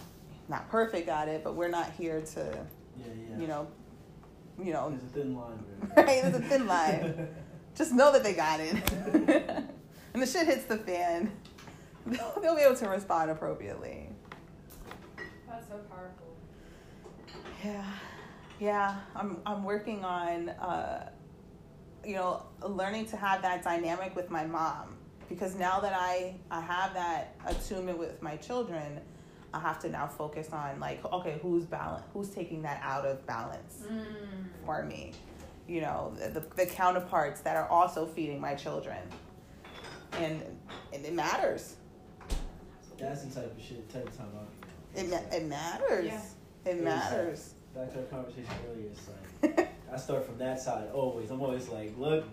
Not 0.47 0.69
perfect 0.69 1.09
at 1.09 1.27
it, 1.27 1.43
but 1.43 1.55
we're 1.55 1.69
not 1.69 1.91
here 1.91 2.21
to, 2.21 2.39
Yeah, 2.39 3.05
yeah. 3.31 3.39
you 3.39 3.47
know, 3.47 3.67
you 4.63 4.73
know, 4.73 4.89
There's 4.89 5.03
a 5.03 5.07
thin 5.07 5.35
line. 5.35 5.63
Right, 5.97 6.21
there's 6.21 6.35
a 6.35 6.39
thin 6.41 6.67
line. 6.67 7.27
just 7.75 7.93
know 7.93 8.11
that 8.11 8.23
they 8.23 8.33
got 8.33 8.59
it. 8.59 8.75
and 10.13 10.21
the 10.21 10.25
shit 10.27 10.45
hits 10.47 10.65
the 10.65 10.77
fan, 10.77 11.31
they'll, 12.05 12.33
they'll 12.41 12.55
be 12.55 12.61
able 12.61 12.75
to 12.75 12.87
respond 12.89 13.31
appropriately. 13.31 14.09
That's 15.49 15.67
so 15.67 15.77
powerful. 15.89 16.35
Yeah, 17.63 17.83
yeah. 18.59 18.97
I'm 19.15 19.37
I'm 19.45 19.63
working 19.63 20.03
on, 20.05 20.49
uh, 20.49 21.09
you 22.05 22.15
know, 22.15 22.43
learning 22.61 23.05
to 23.07 23.17
have 23.17 23.41
that 23.41 23.63
dynamic 23.63 24.15
with 24.15 24.29
my 24.29 24.45
mom 24.45 24.95
because 25.29 25.55
now 25.55 25.79
that 25.79 25.93
I 25.93 26.35
I 26.51 26.61
have 26.61 26.93
that 26.93 27.35
attunement 27.45 27.97
with 27.97 28.21
my 28.21 28.35
children, 28.37 28.99
I 29.53 29.59
have 29.59 29.79
to 29.79 29.89
now 29.89 30.07
focus 30.07 30.49
on 30.51 30.79
like, 30.79 31.03
okay, 31.05 31.39
who's 31.41 31.65
balance, 31.65 32.03
who's 32.13 32.29
taking 32.29 32.61
that 32.63 32.81
out 32.83 33.05
of 33.05 33.25
balance 33.25 33.83
Mm. 33.89 34.05
for 34.65 34.83
me. 34.83 35.13
You 35.67 35.81
know, 35.81 36.13
the, 36.15 36.41
the 36.55 36.67
counterparts 36.67 37.41
that 37.41 37.55
are 37.57 37.67
also 37.69 38.05
feeding 38.05 38.39
my 38.39 38.53
children. 38.53 38.99
And, 40.13 40.43
and 40.93 41.03
it 41.03 41.13
matters. 41.13 41.77
That's 42.99 43.23
the 43.23 43.41
type 43.41 43.57
of 43.57 43.61
shit, 43.63 43.89
type 43.91 44.07
of 44.07 44.15
time 44.15 44.27
I'll. 44.37 45.01
It, 45.03 45.09
ma- 45.09 45.35
it 45.35 45.45
matters. 45.45 46.05
Yeah. 46.05 46.21
It 46.71 46.83
matters. 46.83 47.55
Back 47.75 47.91
to 47.91 47.99
our 47.99 48.05
conversation 48.05 48.53
earlier, 48.71 48.87
it's 48.87 49.07
like 49.43 49.69
I 49.93 49.97
start 49.97 50.25
from 50.25 50.37
that 50.37 50.61
side 50.61 50.87
always. 50.93 51.29
I'm 51.29 51.41
always 51.41 51.67
like, 51.67 51.93
look, 51.97 52.23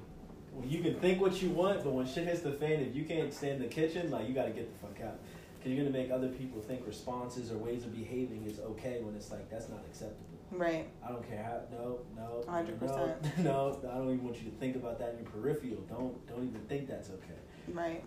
you 0.65 0.81
can 0.81 0.95
think 1.01 1.21
what 1.21 1.43
you 1.43 1.51
want, 1.51 1.83
but 1.83 1.93
when 1.93 2.07
shit 2.07 2.27
hits 2.27 2.43
the 2.43 2.53
fan, 2.53 2.81
if 2.81 2.95
you 2.95 3.05
can't 3.05 3.33
stay 3.33 3.51
in 3.51 3.59
the 3.59 3.67
kitchen, 3.67 4.11
like 4.11 4.29
you 4.29 4.35
got 4.35 4.45
to 4.45 4.53
get 4.53 4.73
the 4.73 4.87
fuck 4.87 5.01
out, 5.05 5.19
because 5.59 5.73
you're 5.73 5.85
gonna 5.85 5.97
make 5.97 6.13
other 6.13 6.29
people 6.29 6.61
think 6.61 6.87
responses 6.87 7.51
or 7.51 7.59
ways 7.59 7.85
of 7.85 7.93
behaving 7.93 8.45
is 8.47 8.61
okay 8.61 9.01
when 9.03 9.17
it's 9.17 9.33
like 9.33 9.51
that's 9.51 9.69
not 9.69 9.81
acceptable. 9.91 10.39
right. 10.53 10.87
I 11.05 11.09
don't 11.09 11.29
care 11.29 11.43
how. 11.43 11.61
No, 11.77 11.99
no, 12.15 12.45
100%. 12.47 13.39
no, 13.39 13.81
no. 13.83 13.91
I 13.91 13.99
don't 13.99 14.13
even 14.13 14.25
want 14.25 14.37
you 14.43 14.49
to 14.49 14.57
think 14.59 14.77
about 14.77 15.01
that 15.01 15.15
in 15.15 15.25
your 15.25 15.31
peripheral. 15.31 15.83
Don't, 15.89 16.25
don't 16.29 16.45
even 16.45 16.61
think 16.69 16.87
that's 16.87 17.11
okay. 17.11 17.41
Right. 17.73 18.05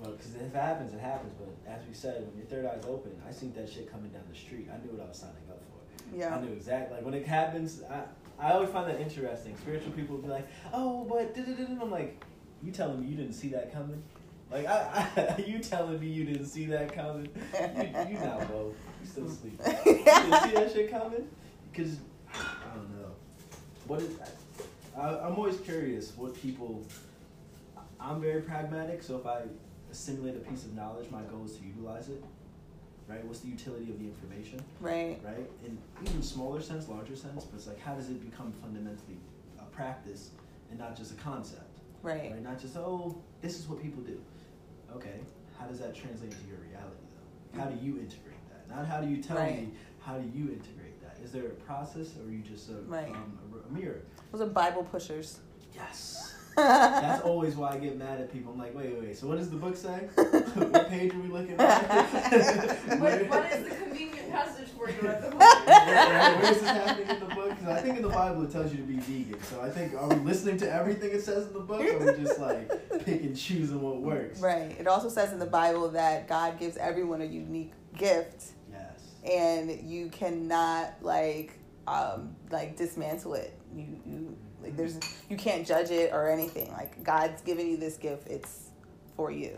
Well, 0.00 0.10
because 0.12 0.34
if 0.34 0.42
it 0.42 0.54
happens, 0.54 0.92
it 0.92 1.00
happens. 1.00 1.34
But 1.38 1.54
as 1.70 1.86
we 1.86 1.94
said, 1.94 2.26
when 2.26 2.36
your 2.36 2.46
third 2.46 2.66
eye's 2.66 2.84
open, 2.84 3.12
I 3.28 3.32
seen 3.32 3.52
that 3.54 3.68
shit 3.70 3.90
coming 3.90 4.10
down 4.10 4.22
the 4.28 4.36
street. 4.36 4.68
I 4.72 4.82
knew 4.84 4.90
what 4.90 5.04
I 5.04 5.08
was 5.08 5.18
signing 5.18 5.46
up. 5.48 5.53
Yeah. 6.12 6.34
I 6.34 6.40
knew 6.40 6.52
exactly. 6.52 6.96
Like 6.96 7.04
when 7.04 7.14
it 7.14 7.26
happens, 7.26 7.82
I 7.90 8.02
I 8.38 8.52
always 8.52 8.70
find 8.70 8.88
that 8.88 9.00
interesting. 9.00 9.56
Spiritual 9.58 9.92
people 9.92 10.18
be 10.18 10.28
like, 10.28 10.46
"Oh, 10.72 11.04
but," 11.08 11.34
da-da-da-da." 11.34 11.80
I'm 11.80 11.90
like, 11.90 12.22
"You 12.62 12.72
telling 12.72 13.00
me 13.00 13.06
you 13.06 13.16
didn't 13.16 13.34
see 13.34 13.48
that 13.48 13.72
coming? 13.72 14.02
Like, 14.50 14.66
I, 14.66 15.08
I 15.16 15.44
you 15.46 15.58
telling 15.58 15.98
me 16.00 16.08
you 16.08 16.24
didn't 16.24 16.46
see 16.46 16.66
that 16.66 16.92
coming? 16.92 17.28
You, 17.54 18.14
you 18.14 18.18
not 18.18 18.48
woke. 18.50 18.76
You 19.02 19.08
still 19.08 19.28
sleep. 19.28 19.60
You 19.86 19.94
didn't 19.94 20.42
see 20.42 20.52
that 20.52 20.72
shit 20.74 20.90
coming? 20.90 21.28
Because 21.70 21.98
I 22.32 22.74
don't 22.74 22.90
know. 23.00 23.10
What 23.86 24.02
is? 24.02 24.16
I, 24.96 25.08
I'm 25.08 25.34
always 25.36 25.58
curious 25.60 26.16
what 26.16 26.34
people. 26.40 26.84
I'm 28.00 28.20
very 28.20 28.42
pragmatic, 28.42 29.02
so 29.02 29.16
if 29.16 29.26
I 29.26 29.42
assimilate 29.90 30.36
a 30.36 30.40
piece 30.40 30.64
of 30.64 30.74
knowledge, 30.74 31.10
my 31.10 31.22
goal 31.22 31.44
is 31.46 31.56
to 31.56 31.64
utilize 31.64 32.08
it. 32.08 32.22
Right? 33.08 33.24
What's 33.24 33.40
the 33.40 33.48
utility 33.48 33.90
of 33.90 33.98
the 33.98 34.06
information? 34.06 34.62
Right. 34.80 35.18
Right? 35.24 35.50
In 35.64 35.76
even 36.02 36.22
smaller 36.22 36.60
sense, 36.62 36.88
larger 36.88 37.16
sense, 37.16 37.44
but 37.44 37.56
it's 37.56 37.66
like 37.66 37.80
how 37.80 37.94
does 37.94 38.08
it 38.08 38.24
become 38.28 38.52
fundamentally 38.52 39.18
a 39.60 39.64
practice 39.64 40.30
and 40.70 40.78
not 40.78 40.96
just 40.96 41.12
a 41.12 41.16
concept? 41.16 41.78
Right. 42.02 42.30
Right? 42.32 42.42
Not 42.42 42.58
just 42.60 42.76
oh, 42.76 43.16
this 43.42 43.58
is 43.58 43.68
what 43.68 43.82
people 43.82 44.02
do. 44.02 44.18
Okay. 44.96 45.20
How 45.58 45.66
does 45.66 45.78
that 45.80 45.94
translate 45.94 46.30
to 46.30 46.36
your 46.48 46.58
reality 46.58 47.04
though? 47.54 47.60
How 47.60 47.66
do 47.68 47.84
you 47.84 47.98
integrate 47.98 48.38
that? 48.50 48.74
Not 48.74 48.86
how 48.86 49.00
do 49.00 49.08
you 49.08 49.22
tell 49.22 49.36
Right. 49.36 49.62
me, 49.62 49.68
how 50.00 50.16
do 50.18 50.26
you 50.36 50.44
integrate 50.52 51.00
that? 51.02 51.18
Is 51.22 51.30
there 51.30 51.44
a 51.46 51.50
process 51.50 52.08
or 52.16 52.28
are 52.28 52.32
you 52.32 52.40
just 52.40 52.70
a, 52.70 52.74
Right. 52.86 53.10
um, 53.10 53.38
a, 53.52 53.68
a 53.68 53.72
mirror? 53.72 54.00
Those 54.32 54.40
are 54.40 54.46
Bible 54.46 54.82
pushers. 54.84 55.40
Yes. 55.74 56.33
That's 56.56 57.22
always 57.24 57.56
why 57.56 57.70
I 57.72 57.76
get 57.78 57.96
mad 57.96 58.20
at 58.20 58.32
people. 58.32 58.52
I'm 58.52 58.58
like, 58.58 58.74
wait, 58.74 58.92
wait, 58.94 59.02
wait. 59.02 59.16
So 59.18 59.26
what 59.26 59.38
does 59.38 59.50
the 59.50 59.56
book 59.56 59.76
say? 59.76 60.08
what 60.14 60.88
page 60.88 61.14
are 61.14 61.18
we 61.18 61.28
looking 61.28 61.56
at? 61.58 61.88
What, 63.00 63.28
what 63.28 63.52
is 63.52 63.68
the 63.68 63.74
convenient 63.84 64.30
passage 64.30 64.68
for 64.76 64.88
you 64.90 65.08
at 65.08 65.20
the 65.22 65.30
moment? 65.30 65.40
Right, 65.66 66.36
Where 66.40 66.52
is 66.52 66.60
this 66.60 66.68
happening 66.68 67.08
in 67.08 67.20
the 67.20 67.34
book? 67.34 67.48
Because 67.50 67.68
I 67.68 67.80
think 67.80 67.96
in 67.96 68.02
the 68.02 68.08
Bible 68.08 68.42
it 68.44 68.50
tells 68.52 68.72
you 68.72 68.78
to 68.78 68.84
be 68.84 68.96
vegan. 68.96 69.42
So 69.44 69.60
I 69.60 69.70
think, 69.70 69.94
are 69.94 70.08
we 70.08 70.16
listening 70.16 70.56
to 70.58 70.72
everything 70.72 71.10
it 71.10 71.22
says 71.22 71.46
in 71.46 71.52
the 71.52 71.60
book, 71.60 71.80
or 71.80 72.08
are 72.08 72.12
we 72.12 72.22
just 72.22 72.38
like 72.40 72.68
pick 73.04 73.22
and 73.22 73.36
choosing 73.36 73.80
what 73.80 74.00
works? 74.00 74.40
Right. 74.40 74.76
It 74.78 74.86
also 74.86 75.08
says 75.08 75.32
in 75.32 75.38
the 75.38 75.46
Bible 75.46 75.88
that 75.90 76.28
God 76.28 76.58
gives 76.58 76.76
everyone 76.76 77.20
a 77.22 77.26
unique 77.26 77.72
gift, 77.96 78.52
Yes. 78.70 79.00
and 79.30 79.88
you 79.88 80.08
cannot 80.08 80.94
like 81.02 81.58
um 81.86 82.34
like 82.50 82.76
dismantle 82.76 83.34
it. 83.34 83.58
You 83.74 83.86
you 84.06 84.36
like 84.64 84.76
there's 84.76 84.98
you 85.28 85.36
can't 85.36 85.66
judge 85.66 85.90
it 85.90 86.12
or 86.12 86.28
anything. 86.30 86.70
Like 86.72 87.02
God's 87.04 87.40
given 87.42 87.68
you 87.68 87.76
this 87.76 87.96
gift. 87.96 88.26
It's 88.28 88.70
for 89.16 89.30
you, 89.30 89.56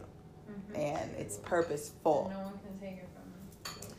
Mhm. 0.50 0.76
and 0.78 1.14
it's 1.16 1.38
purposeful. 1.38 2.30
No 2.32 2.40
one 2.40 2.58
can 2.58 2.78
take 2.78 2.98
it 2.98 3.08
from 3.14 3.82
him. 3.88 3.96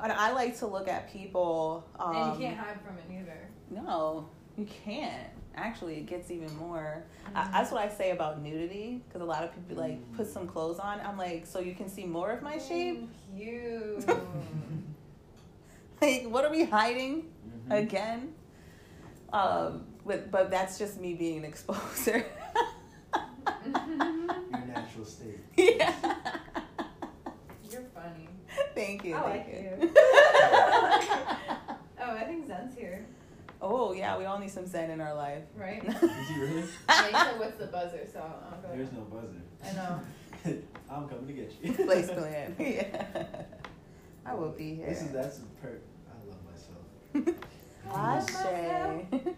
And 0.00 0.12
I 0.12 0.32
like 0.32 0.58
to 0.58 0.66
look 0.66 0.88
at 0.88 1.12
people. 1.12 1.84
Um, 1.98 2.14
and 2.16 2.40
you 2.42 2.48
can't 2.48 2.58
hide 2.58 2.80
from 2.80 2.96
it 2.98 3.20
either. 3.20 3.48
No, 3.70 4.28
you 4.56 4.64
can't. 4.66 5.28
Actually, 5.54 5.96
it 5.96 6.06
gets 6.06 6.30
even 6.30 6.54
more. 6.56 7.02
I, 7.34 7.42
Mhm. 7.44 7.52
that's 7.52 7.72
what 7.72 7.82
I 7.82 7.88
say 7.88 8.12
about 8.12 8.40
nudity 8.40 9.02
because 9.06 9.20
a 9.20 9.24
lot 9.24 9.42
of 9.42 9.52
people 9.52 9.76
like 9.82 9.98
put 10.16 10.28
some 10.28 10.46
clothes 10.46 10.78
on. 10.78 11.00
I'm 11.00 11.18
like, 11.18 11.46
so 11.46 11.58
you 11.58 11.74
can 11.74 11.88
see 11.88 12.04
more 12.04 12.30
of 12.30 12.42
my 12.42 12.58
shape. 12.58 13.02
Ooh, 13.02 13.36
You. 13.36 14.04
Like, 16.00 16.26
what 16.28 16.44
are 16.44 16.50
we 16.52 16.64
hiding 16.64 17.24
Mhm. 17.68 17.76
again? 17.82 18.34
Um, 19.32 19.84
but 20.08 20.30
but 20.30 20.50
that's 20.50 20.78
just 20.78 20.98
me 21.00 21.14
being 21.14 21.44
an 21.44 21.52
exposer. 21.52 22.24
Your 23.66 24.66
natural 24.66 25.04
state. 25.04 25.38
yeah. 25.56 25.94
You're 27.70 27.82
funny. 27.94 28.28
Thank 28.74 29.04
you. 29.04 29.14
I 29.14 29.20
thank 29.20 29.46
like 29.46 29.54
you. 29.54 29.86
you. 29.86 29.90
Oh, 32.00 32.12
I 32.12 32.22
think 32.24 32.46
Zen's 32.46 32.74
here, 32.78 33.04
oh 33.60 33.92
yeah, 33.92 34.16
we 34.16 34.24
all 34.24 34.38
need 34.38 34.50
some 34.50 34.66
zen 34.66 34.88
in 34.90 35.00
our 35.00 35.14
life. 35.14 35.42
right? 35.56 35.84
Is 35.84 36.28
he 36.28 36.40
really? 36.40 36.62
yeah, 36.88 37.06
you 37.06 37.12
said 37.12 37.38
what's 37.38 37.58
the 37.58 37.66
buzzer, 37.66 38.06
so 38.10 38.20
I'll 38.20 38.62
go. 38.62 38.68
There's 38.74 38.92
no 38.92 39.00
buzzer. 39.00 39.42
I 39.62 39.72
know. 39.74 40.00
I'm 40.88 41.08
coming 41.08 41.26
to 41.26 41.32
get 41.34 41.52
you. 41.60 41.72
Place 41.84 42.08
plan. 42.08 42.54
Yeah. 42.58 43.04
I 44.24 44.32
will 44.34 44.52
be 44.52 44.76
here. 44.76 44.86
This 44.88 45.02
is 45.02 45.10
that's 45.10 45.38
a 45.40 45.42
perk. 45.60 45.82
I 46.08 46.16
love 46.30 46.40
myself. 46.46 47.36
Ashe. 47.92 49.34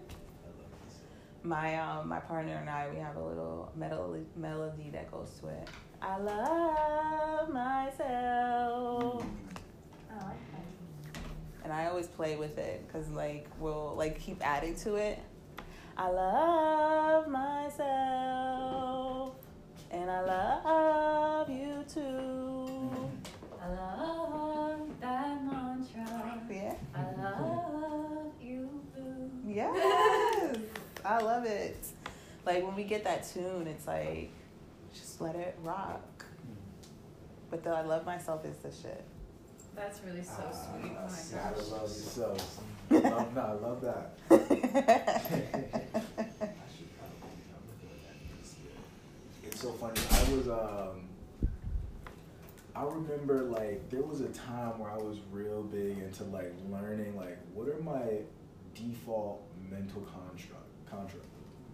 I 1.42 1.46
love 1.46 1.48
myself. 1.48 1.48
My 1.48 1.76
um 1.78 2.08
my 2.08 2.20
partner 2.20 2.54
and 2.56 2.68
I 2.68 2.88
we 2.90 2.98
have 2.98 3.16
a 3.16 3.24
little 3.24 3.72
melody 3.76 4.24
melody 4.36 4.90
that 4.92 5.10
goes 5.10 5.30
to 5.40 5.48
it. 5.48 5.68
I 6.02 6.18
love 6.18 7.48
myself, 7.50 9.22
I 10.10 10.14
like 10.14 10.36
that. 10.52 10.66
and 11.64 11.72
I 11.72 11.86
always 11.86 12.06
play 12.08 12.36
with 12.36 12.58
it 12.58 12.86
because 12.86 13.08
like 13.10 13.46
we'll 13.58 13.94
like 13.96 14.18
keep 14.20 14.46
adding 14.46 14.74
to 14.76 14.96
it. 14.96 15.18
I 15.96 16.08
love 16.10 17.28
myself, 17.28 17.84
and 19.90 20.10
I 20.10 20.20
love 20.22 21.50
you 21.50 21.84
too. 21.92 22.90
I 23.62 23.68
love 23.68 24.80
that 25.00 25.42
mantra. 25.44 26.40
Yeah. 26.50 26.74
I 26.94 27.02
love 27.20 28.32
you. 28.42 28.68
Yes. 29.46 30.16
I 31.10 31.18
love 31.18 31.44
it. 31.44 31.76
Like 32.46 32.62
when 32.64 32.76
we 32.76 32.84
get 32.84 33.02
that 33.02 33.28
tune, 33.28 33.66
it's 33.66 33.88
like 33.88 34.30
just 34.94 35.20
let 35.20 35.34
it 35.34 35.58
rock. 35.64 36.24
But 37.50 37.64
the 37.64 37.70
I 37.70 37.82
love 37.82 38.06
myself 38.06 38.44
is 38.44 38.56
the 38.58 38.70
shit. 38.70 39.02
That's 39.74 40.00
really 40.06 40.22
so 40.22 40.44
sweet. 40.52 40.92
Oh 40.96 41.08
my 41.08 41.42
Gotta 41.42 41.56
gosh. 41.56 41.70
love 41.70 41.82
yourself. 41.82 42.60
love, 42.90 43.34
no, 43.34 43.40
I 43.40 43.52
love 43.54 43.80
that. 43.80 44.18
I 44.30 44.38
should 44.38 44.54
probably. 46.96 47.40
I'm 47.50 47.66
looking 47.66 47.90
at 47.90 48.02
that 48.04 48.16
this 48.40 48.54
year. 48.62 48.78
It's 49.42 49.60
so 49.60 49.72
funny. 49.72 50.00
I 50.12 50.32
was 50.32 50.48
um 50.48 51.08
I 52.76 52.84
remember 52.84 53.42
like 53.42 53.90
there 53.90 54.02
was 54.02 54.20
a 54.20 54.28
time 54.28 54.78
where 54.78 54.92
I 54.92 54.96
was 54.96 55.18
real 55.32 55.64
big 55.64 55.98
into 55.98 56.22
like 56.24 56.54
learning 56.70 57.16
like 57.16 57.38
what 57.52 57.66
are 57.66 57.82
my 57.82 58.20
default 58.76 59.42
mental 59.68 60.02
construct 60.02 60.69
construct 60.90 61.26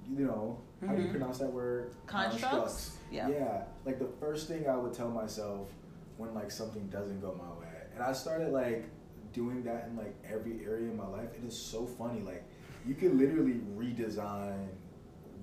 you 0.09 0.24
know 0.26 0.59
how 0.87 0.94
do 0.94 1.02
you 1.02 1.09
Mhm. 1.09 1.12
pronounce 1.12 1.38
that 1.38 1.52
word 1.52 1.92
Constructs? 2.07 2.96
Yeah. 3.11 3.29
yeah 3.29 3.64
like 3.85 3.98
the 3.98 4.07
first 4.20 4.46
thing 4.48 4.68
I 4.68 4.76
would 4.76 4.92
tell 4.92 5.09
myself 5.11 5.68
when 6.16 6.35
like 6.35 6.50
something 6.50 6.87
doesn't 6.88 7.20
go 7.20 7.35
my 7.35 7.61
way 7.61 7.72
and 7.94 8.02
I 8.02 8.12
started 8.12 8.52
like 8.52 8.85
doing 9.33 9.62
that 9.64 9.88
in 9.88 9.96
like 9.96 10.14
every 10.31 10.64
area 10.64 10.88
of 10.88 10.96
my 10.96 11.07
life 11.09 11.31
it 11.35 11.44
is 11.46 11.57
so 11.57 11.87
funny 11.87 12.20
like 12.20 12.44
you 12.87 12.94
can 12.94 13.18
literally 13.18 13.61
redesign 13.76 14.68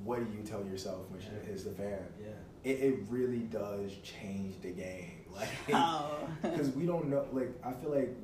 what 0.04 0.20
do 0.20 0.38
you 0.38 0.44
tell 0.44 0.64
yourself 0.66 1.10
when 1.10 1.20
shit 1.20 1.44
hits 1.46 1.64
the 1.64 1.72
fan 1.72 2.00
Yeah. 2.22 2.30
it, 2.64 2.80
it 2.80 3.00
really 3.10 3.40
does 3.40 3.92
change 4.04 4.62
the 4.62 4.72
game. 4.72 5.20
Like, 5.34 5.50
Oh. 5.74 6.28
because 6.44 6.70
we 6.76 6.86
don't 6.86 7.08
know. 7.10 7.26
Like, 7.34 7.50
I 7.64 7.72
feel 7.74 7.90
like 7.90 8.16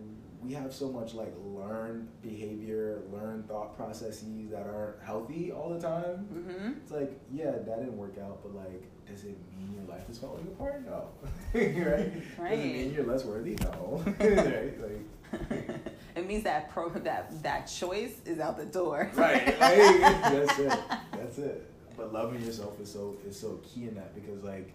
we 0.41 0.53
have 0.53 0.73
so 0.73 0.89
much 0.89 1.13
like 1.13 1.33
learned 1.43 2.07
behavior, 2.21 3.01
learned 3.11 3.47
thought 3.47 3.75
processes 3.75 4.49
that 4.51 4.65
aren't 4.67 5.01
healthy 5.03 5.51
all 5.51 5.69
the 5.73 5.79
time. 5.79 6.17
hmm 6.25 6.71
It's 6.81 6.91
like, 6.91 7.11
yeah, 7.31 7.51
that 7.51 7.79
didn't 7.79 7.97
work 7.97 8.17
out, 8.17 8.39
but 8.43 8.55
like, 8.55 8.83
does 9.05 9.23
it 9.25 9.37
mean 9.57 9.75
your 9.75 9.85
life 9.93 10.07
is 10.09 10.17
falling 10.17 10.47
apart? 10.47 10.85
No. 10.85 11.09
right? 11.53 12.11
right? 12.37 12.49
Does 12.55 12.59
it 12.59 12.73
mean 12.73 12.93
you're 12.93 13.05
less 13.05 13.25
worthy? 13.25 13.55
No. 13.61 14.01
right? 14.19 14.73
Like, 14.81 15.79
it 16.15 16.25
means 16.27 16.43
that 16.43 16.69
pro 16.71 16.89
that 16.89 17.43
that 17.43 17.65
choice 17.65 18.15
is 18.25 18.39
out 18.39 18.57
the 18.57 18.65
door. 18.65 19.11
right. 19.15 19.47
Like, 19.59 20.21
that's 20.21 20.59
it. 20.59 20.79
That's 21.17 21.37
it. 21.37 21.65
But 21.97 22.13
loving 22.13 22.41
yourself 22.41 22.79
is 22.79 22.91
so 22.91 23.17
is 23.27 23.37
so 23.39 23.59
key 23.63 23.87
in 23.89 23.95
that 23.95 24.15
because 24.15 24.41
like 24.43 24.71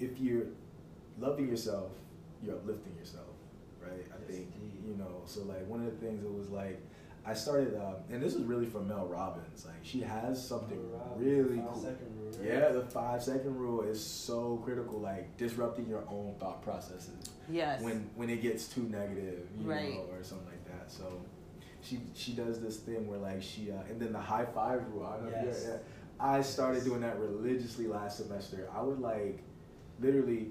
if 0.00 0.18
you're 0.18 0.46
loving 1.18 1.48
yourself, 1.48 1.90
you're 2.42 2.54
uplifting 2.56 2.94
yourself, 2.98 3.28
right? 3.80 3.92
I 4.12 4.16
Yes, 4.28 4.36
think 4.36 4.48
indeed. 4.60 4.75
You 4.86 4.96
know. 4.96 5.22
So 5.26 5.42
like 5.42 5.66
one 5.68 5.80
of 5.84 5.86
the 5.86 6.06
things 6.06 6.24
it 6.24 6.32
was 6.32 6.48
like 6.50 6.80
I 7.24 7.34
started, 7.34 7.74
um, 7.74 7.96
and 8.10 8.22
this 8.22 8.34
is 8.34 8.44
really 8.44 8.66
from 8.66 8.86
Mel 8.88 9.06
Robbins. 9.06 9.66
Like 9.66 9.76
she 9.82 10.00
has 10.00 10.46
something 10.46 10.78
really 11.16 11.56
Five 11.58 11.72
cool. 11.72 11.82
second 11.82 12.06
rule, 12.20 12.32
right? 12.38 12.46
Yeah, 12.48 12.68
the 12.68 12.82
five 12.82 13.22
second 13.22 13.56
rule 13.56 13.82
is 13.82 14.02
so 14.04 14.60
critical. 14.64 15.00
Like 15.00 15.36
disrupting 15.36 15.88
your 15.88 16.04
own 16.08 16.34
thought 16.38 16.62
processes 16.62 17.30
Yes. 17.50 17.82
when 17.82 18.08
when 18.14 18.30
it 18.30 18.42
gets 18.42 18.68
too 18.68 18.82
negative, 18.84 19.48
you 19.58 19.68
Right. 19.68 19.94
know, 19.94 20.06
or 20.12 20.22
something 20.22 20.46
like 20.48 20.64
that. 20.66 20.90
So 20.92 21.20
she 21.82 22.00
she 22.14 22.32
does 22.32 22.60
this 22.60 22.76
thing 22.78 23.08
where 23.08 23.18
like 23.18 23.42
she 23.42 23.72
uh, 23.72 23.82
and 23.90 24.00
then 24.00 24.12
the 24.12 24.20
high 24.20 24.44
five 24.46 24.82
rule. 24.92 25.04
I 25.04 25.16
don't 25.16 25.32
know 25.32 25.42
Yes. 25.44 25.62
you're- 25.64 25.74
yeah. 25.76 25.82
I 26.18 26.40
started 26.40 26.82
doing 26.84 27.00
that 27.02 27.18
religiously 27.18 27.86
last 27.88 28.16
semester. 28.18 28.68
I 28.74 28.80
would 28.82 29.00
like 29.00 29.40
literally 30.00 30.50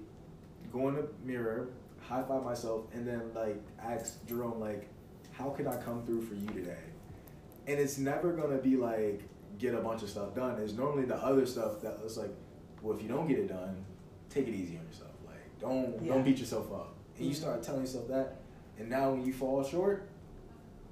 go 0.71 0.89
in 0.89 0.95
the 0.95 1.07
mirror, 1.23 1.69
high 2.08 2.24
five 2.24 2.43
myself, 2.43 2.86
and 2.93 3.08
then 3.08 3.22
like 3.34 3.62
ask 3.82 4.26
Jerome 4.28 4.60
like, 4.60 4.88
how 5.32 5.49
can 5.49 5.68
I 5.68 5.78
come 5.78 6.06
through 6.06 6.22
for 6.24 6.36
you 6.36 6.47
today? 6.47 6.78
And 7.68 7.80
it's 7.80 7.97
never 7.97 8.32
gonna 8.34 8.58
be 8.58 8.76
like 8.76 9.22
get 9.58 9.74
a 9.74 9.80
bunch 9.80 10.03
of 10.03 10.10
stuff 10.10 10.36
done. 10.36 10.60
It's 10.60 10.74
normally 10.74 11.06
the 11.06 11.18
other 11.18 11.45
stuff 11.45 11.82
that 11.82 11.97
it's 12.03 12.18
like, 12.18 12.32
well, 12.82 12.95
if 12.95 13.01
you 13.01 13.10
don't 13.10 13.28
get 13.28 13.39
it 13.39 13.47
done, 13.47 13.84
take 14.30 14.47
it 14.47 14.53
easy 14.53 14.78
on 14.78 14.86
yourself. 14.86 15.12
Like 15.26 15.60
don't 15.60 16.01
Yeah. 16.03 16.14
don't 16.14 16.24
beat 16.24 16.38
yourself 16.38 16.72
up. 16.72 16.93
And 17.18 17.26
you 17.26 17.32
mm-hmm. 17.32 17.41
start 17.41 17.64
telling 17.64 17.82
yourself 17.82 18.08
that, 18.10 18.36
and 18.78 18.89
now 18.89 19.12
when 19.12 19.26
you 19.26 19.34
fall 19.34 19.64
short, 19.64 20.10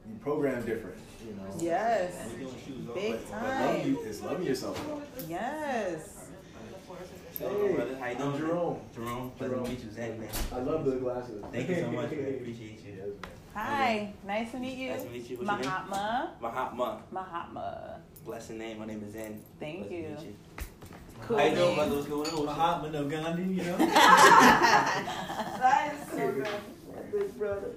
you 0.08 0.16
program 0.16 0.66
different. 0.66 0.98
You 1.26 1.34
know. 1.36 1.44
Yes. 1.60 2.14
We 2.34 2.44
doing 2.44 2.56
shoes 2.66 2.90
off. 2.90 2.96
Big 2.96 3.12
But, 3.12 3.32
but 3.32 3.40
time. 3.40 3.78
love 3.78 3.88
you 3.88 4.00
is 4.02 4.22
loving 4.22 4.46
yourself. 4.46 4.88
though. 4.88 5.02
Yes. 7.40 7.50
Hello, 7.52 7.74
brother. 7.74 7.98
How 7.98 8.06
you 8.08 8.12
I'm 8.12 8.18
doing? 8.18 8.38
Jerome. 8.38 8.80
Jerome. 8.94 9.32
Pleasure 9.32 9.54
Jerome. 9.54 9.66
to 9.66 9.72
meet 9.72 9.84
you, 9.84 9.92
Zach, 9.92 10.20
man. 10.20 10.30
I 10.52 10.60
love 10.60 10.86
the 10.86 10.92
glasses. 10.98 11.44
Thank 11.52 11.70
you 11.70 11.76
so 11.76 11.92
much, 11.92 12.12
man. 12.12 12.20
Appreciate 12.40 12.80
you. 12.86 12.94
Yes, 12.96 13.08
man. 13.08 13.32
Hi. 13.56 14.14
Nice 14.28 14.52
to 14.52 14.60
meet 14.60 14.78
you. 14.78 14.90
Nice 14.92 15.04
to 15.04 15.10
meet 15.10 15.30
you. 15.30 15.38
What's 15.38 15.50
your 15.50 15.58
name? 15.58 15.66
Mahatma. 15.66 16.32
Mahatma. 16.42 17.02
Mahatma. 17.12 18.00
Blessed 18.26 18.52
name. 18.52 18.80
My 18.80 18.86
name 18.86 19.04
is 19.06 19.14
Zen. 19.14 19.40
Thank 19.60 19.88
Pleasure 19.88 20.16
to 20.16 20.26
you. 20.26 20.36
Cool. 21.22 21.38
I 21.38 21.50
know 21.50 21.70
name. 21.70 21.80
about 21.80 21.96
what's 21.96 22.08
going 22.08 22.30
on. 22.30 22.46
Mahatma 22.46 22.90
no 22.92 23.08
Gandhi, 23.10 23.44
you 23.44 23.64
know. 23.64 23.78
That 25.64 25.96
is 25.96 26.10
so 26.12 26.32
good. 26.32 26.48
Big 27.12 27.38
brother. 27.38 27.72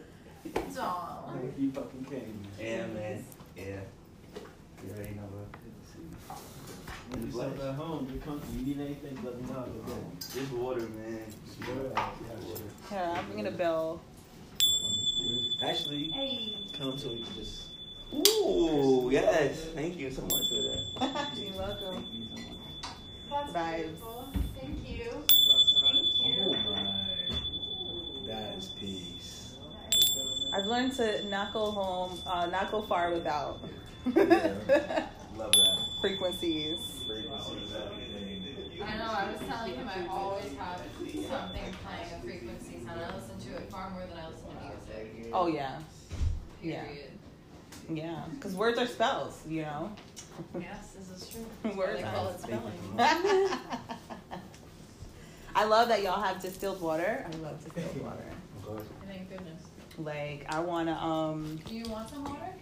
Aw. 0.79 1.33
He 1.57 1.71
fucking 1.71 2.05
came. 2.05 2.47
Yeah, 2.61 2.87
man. 2.89 3.25
Yeah. 3.57 3.81
You 4.85 4.93
already 4.95 5.15
know, 5.15 5.23
bro. 5.31 5.46
When 7.17 7.27
you 7.27 7.33
settle 7.33 7.69
at 7.71 7.75
home, 7.77 8.09
you're 8.13 8.23
comfy. 8.23 8.59
You 8.59 8.67
need 8.77 8.81
anything, 8.85 9.19
let 9.25 9.41
me 9.41 9.49
know. 9.49 9.65
Okay. 9.89 10.01
This 10.35 10.51
water, 10.53 10.81
man. 10.81 11.23
Here, 12.91 13.13
I'm 13.17 13.29
ringing 13.31 13.47
a 13.47 13.51
bell. 13.51 14.01
Actually, 15.63 16.11
Hey. 16.11 16.59
come 16.79 16.99
so 16.99 17.09
we 17.09 17.23
can 17.23 17.35
just. 17.35 17.63
Ooh, 18.15 19.09
yes. 19.11 19.65
Thank 19.75 19.97
you 19.97 20.11
so 20.11 20.23
much 20.23 20.33
for 20.49 20.61
that. 21.09 21.29
You're 21.39 21.53
welcome. 21.57 22.07
That's 23.31 23.53
Vibes. 23.53 23.83
beautiful. 23.83 24.29
Thank 24.61 24.89
you. 24.89 25.11
Oh 26.23 26.53
my. 26.71 28.27
That 28.27 28.57
is 28.59 28.69
peace. 28.79 29.55
I've 30.53 30.67
learned 30.67 30.93
to 30.97 31.25
not 31.31 31.55
go 31.55 31.71
home, 31.71 32.21
uh, 32.27 32.47
not 32.47 32.71
go 32.71 32.83
far 32.83 33.11
without 33.11 33.59
Love 35.39 35.53
that. 35.53 35.79
frequencies. 36.01 36.79
Frequencies. 37.07 37.73
I 38.83 38.97
know, 38.97 39.05
I 39.05 39.31
was 39.33 39.41
telling 39.49 39.75
him 39.75 39.89
I 39.89 40.07
always 40.09 40.53
have 40.59 40.81
something 41.01 41.75
playing 41.85 42.13
of 42.15 42.23
frequencies 42.23 42.81
and 42.83 42.91
I 42.91 43.15
listen 43.17 43.39
to 43.51 43.57
it 43.57 43.71
far 43.71 43.91
more 43.91 44.03
than 44.07 44.19
I 44.19 44.29
listen 44.29 44.47
to 44.49 44.55
music. 44.65 45.31
Oh 45.33 45.47
yeah, 45.47 45.79
Yeah. 46.63 46.85
Period. 46.85 47.11
yeah. 47.91 48.25
Because 48.35 48.55
words 48.55 48.79
are 48.79 48.87
spells, 48.87 49.41
you 49.49 49.63
know. 49.63 49.93
Yes, 50.59 50.93
this 50.99 51.11
is 51.23 51.29
true. 51.31 51.47
Words 51.77 52.01
they 52.03 52.07
are 52.07 52.13
call 52.13 52.29
it 52.29 52.41
spelling. 52.41 52.73
I 55.55 55.65
love 55.65 55.89
that 55.89 56.03
y'all 56.03 56.21
have 56.21 56.43
distilled 56.43 56.81
water. 56.83 57.25
I 57.27 57.37
love 57.39 57.63
distilled 57.65 58.05
water. 58.05 58.83
Thank 59.09 59.31
goodness. 59.31 59.63
Like 59.99 60.45
I 60.51 60.61
wanna 60.61 60.93
um. 60.93 61.59
Do 61.65 61.75
you 61.75 61.85
want 61.89 62.11
some 62.11 62.25
water? 62.25 62.53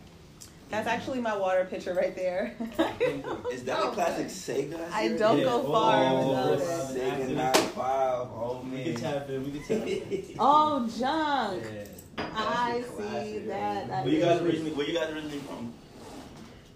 That's 0.70 0.88
actually 0.88 1.20
my 1.20 1.36
water 1.36 1.66
pitcher 1.70 1.94
right 1.94 2.16
there. 2.16 2.54
Is 3.52 3.62
that 3.64 3.78
Oh, 3.80 3.90
a 3.90 3.94
classic. 3.94 4.26
Sega? 4.26 4.90
I 4.90 5.08
don't 5.08 5.38
Yeah. 5.38 5.44
go 5.44 5.62
far 5.64 6.04
Oh, 6.06 6.28
without 6.50 6.58
Sega. 6.90 6.96
it. 6.96 7.28
Sega 7.28 7.34
95. 7.36 7.76
Oh, 7.78 8.60
We 8.64 8.70
man. 8.70 8.84
can 8.84 8.94
tap 8.96 9.30
in. 9.30 9.44
We 9.44 9.58
can 9.60 9.78
tap 9.78 9.86
in. 9.86 10.36
Oh, 10.40 10.88
junk. 10.98 11.62
Yeah. 11.72 12.24
I 12.36 12.80
see 12.82 13.02
Classic, 13.02 13.48
that. 13.48 13.88
that 13.88 14.04
Where 14.04 14.14
you 14.14 14.20
guys 14.20 14.40
originally? 14.40 14.70
Where 14.72 14.86
you 14.88 14.94
guys 14.98 15.10
originally 15.10 15.38
from? 15.40 15.72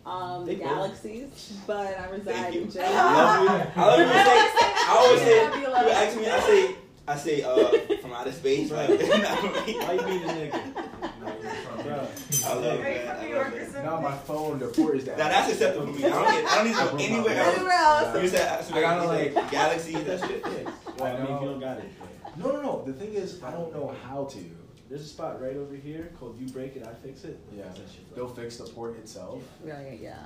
um, 0.07 0.47
They 0.47 0.55
both- 0.57 0.64
galaxies, 0.64 1.53
but 1.66 1.99
I 1.99 2.09
reside 2.11 2.34
Thank 2.34 2.55
you. 2.55 2.61
in 2.62 2.66
I 2.68 2.70
Jersey. 2.70 2.80
love 2.80 3.43
you. 3.43 3.82
I 3.82 3.86
love 3.86 3.99
you. 3.99 4.07
Say, 4.07 4.66
I 4.86 4.97
always 4.97 5.20
say. 5.20 5.36
Yeah, 5.36 5.51
People 5.57 5.74
ask 5.76 6.16
me. 6.16 6.26
I 6.28 6.41
say. 6.41 6.74
I 7.09 7.16
say. 7.16 7.43
Uh, 7.43 7.97
from 8.03 8.12
outer 8.12 8.32
space. 8.32 8.70
Right. 8.70 8.89
not 8.89 8.99
Why 9.01 9.93
you 9.95 10.03
being 10.03 10.22
a 10.24 10.32
nigga? 10.32 10.61
No, 11.20 11.36
you're 11.43 11.51
from- 11.51 11.82
Bro. 11.82 12.09
I 12.49 12.55
love 12.55 12.65
it. 12.65 12.69
Are 12.69 12.75
you 12.77 12.83
man. 12.83 13.07
from 13.07 13.17
I 13.17 13.27
New 13.29 13.35
love 13.35 13.45
York 13.45 13.53
or 13.53 13.57
it. 13.59 13.65
something? 13.67 13.85
Now 13.85 14.01
my 14.01 14.17
phone, 14.17 14.59
the 14.59 14.67
port 14.69 14.97
is 14.97 15.05
down. 15.05 15.19
Now 15.19 15.29
that's 15.29 15.53
acceptable 15.53 15.87
for 15.93 15.99
me. 15.99 16.05
I 16.05 16.09
don't, 16.09 16.35
need, 16.67 16.75
I 16.75 16.85
don't 16.87 16.97
need 16.97 17.07
to 17.09 17.13
go 17.13 17.25
anywhere 17.27 17.39
else. 17.39 17.57
Anywhere 17.57 17.73
else. 17.73 18.23
You 18.23 18.29
said 18.29 18.65
I 18.75 18.81
gotta, 18.81 19.07
like- 19.09 19.51
galaxies. 19.51 20.05
That 20.05 20.21
shit. 20.21 20.45
Well, 20.99 21.07
I 21.17 21.23
mean, 21.23 21.33
if 21.37 21.43
you 21.43 21.49
don't 21.49 21.61
got 21.61 21.79
it. 21.79 21.85
No, 22.37 22.51
no, 22.51 22.61
no. 22.61 22.83
The 22.85 22.93
thing 22.93 23.13
is, 23.15 23.41
I 23.45 23.53
don't 23.53 23.73
know 23.73 23.95
how 24.09 24.25
to. 24.25 24.39
There's 24.89 25.03
a 25.03 25.05
spot 25.05 25.41
right 25.41 25.55
over 25.57 25.77
here 25.77 26.11
called 26.19 26.37
You 26.41 26.49
Break 26.49 26.75
It, 26.75 26.85
I 26.85 26.93
Fix 27.07 27.23
It. 27.23 27.39
Yeah. 27.57 27.65
That 27.65 27.77
shit, 27.77 28.13
They'll 28.17 28.27
fix 28.27 28.57
the 28.57 28.65
port 28.65 28.97
itself. 28.99 29.45
Right, 29.63 29.97
yeah. 30.03 30.17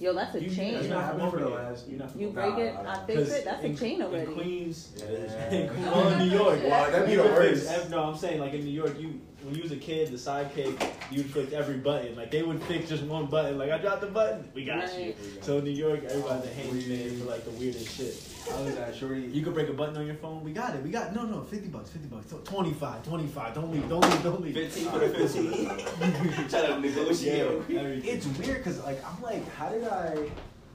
Yo, 0.00 0.12
that's 0.12 0.34
a 0.34 0.42
You- 0.42 0.50
chain. 0.52 0.72
You're 0.72 0.82
You're 0.82 0.90
not 0.90 1.00
not 1.02 1.10
from 1.10 1.18
from 1.18 1.28
over 1.28 1.36
over 1.38 1.50
there. 1.50 1.64
the 1.64 1.70
last- 1.70 1.88
You're 1.88 1.98
not 2.00 2.16
You 2.16 2.28
break 2.30 2.50
Nah, 2.50 2.58
it, 2.58 2.74
I 2.74 2.80
I 2.80 2.94
don't. 2.96 3.06
fix 3.06 3.18
'Cause 3.20 3.30
it. 3.38 3.44
That's 3.44 3.64
a 3.64 3.74
chain 3.74 4.02
already. 4.02 4.26
In 4.32 4.34
Queens, 4.34 4.92
Yeah. 4.96 5.04
in 5.50 5.68
Queens, 5.68 5.86
Oh, 5.86 5.92
well, 5.92 6.08
in 6.08 6.18
New 6.18 6.36
York. 6.36 6.60
Well, 6.64 6.90
that'd 6.90 7.06
be 7.08 7.14
the 7.16 7.22
worst. 7.22 7.90
no, 7.90 8.02
I'm 8.04 8.16
saying 8.16 8.40
like 8.40 8.54
in 8.54 8.64
New 8.64 8.70
York, 8.72 8.98
you 8.98 9.20
when 9.42 9.54
you 9.54 9.62
was 9.62 9.72
a 9.72 9.76
kid, 9.76 10.08
the 10.10 10.16
sidekick, 10.16 10.90
you 11.10 11.22
would 11.22 11.30
fix 11.32 11.52
every 11.52 11.76
button. 11.76 12.16
Like 12.16 12.30
they 12.30 12.42
would 12.42 12.62
fix 12.64 12.88
just 12.88 13.04
one 13.04 13.26
button. 13.26 13.56
Like 13.56 13.70
I 13.70 13.78
dropped 13.78 14.00
the 14.00 14.08
button, 14.08 14.48
we 14.52 14.64
got 14.64 14.92
you. 14.98 15.06
Right. 15.06 15.16
So 15.44 15.58
in 15.58 15.64
New 15.64 15.70
York, 15.70 16.00
everybody's 16.04 16.50
a 16.50 16.54
handyman 16.54 17.18
for 17.20 17.24
like 17.26 17.44
the 17.44 17.50
weirdest 17.52 17.96
shit. 17.96 18.28
I 18.52 18.60
was 18.62 18.76
at 18.76 18.94
Shorty. 18.96 19.22
You 19.22 19.42
could 19.42 19.54
break 19.54 19.68
a 19.68 19.72
button 19.72 19.96
on 19.96 20.06
your 20.06 20.16
phone. 20.16 20.42
We 20.42 20.52
got 20.52 20.74
it. 20.74 20.82
We 20.82 20.90
got 20.90 21.14
no, 21.14 21.24
no, 21.24 21.42
fifty 21.42 21.68
bucks, 21.68 21.90
fifty 21.90 22.08
bucks, 22.08 22.32
25, 22.44 23.04
25. 23.06 23.54
Don't 23.54 23.72
leave, 23.72 23.88
don't 23.88 24.00
leave, 24.00 24.22
don't 24.22 24.40
leave. 24.40 24.54
15 24.54 24.88
for 24.90 24.98
the 24.98 25.08
15. 25.08 25.66
Try 26.48 26.66
to 26.66 26.80
negotiate. 26.80 27.62
Yeah. 27.68 27.80
It's 27.80 28.26
weird 28.26 28.58
because 28.58 28.82
like 28.84 29.02
I'm 29.04 29.22
like, 29.22 29.48
how 29.54 29.68
did 29.68 29.84
I 29.84 30.30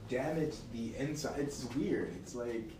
damage 0.08 0.54
the 0.72 0.96
inside? 0.96 1.38
It's 1.38 1.64
weird. 1.74 2.14
It's 2.22 2.34
like 2.34 2.70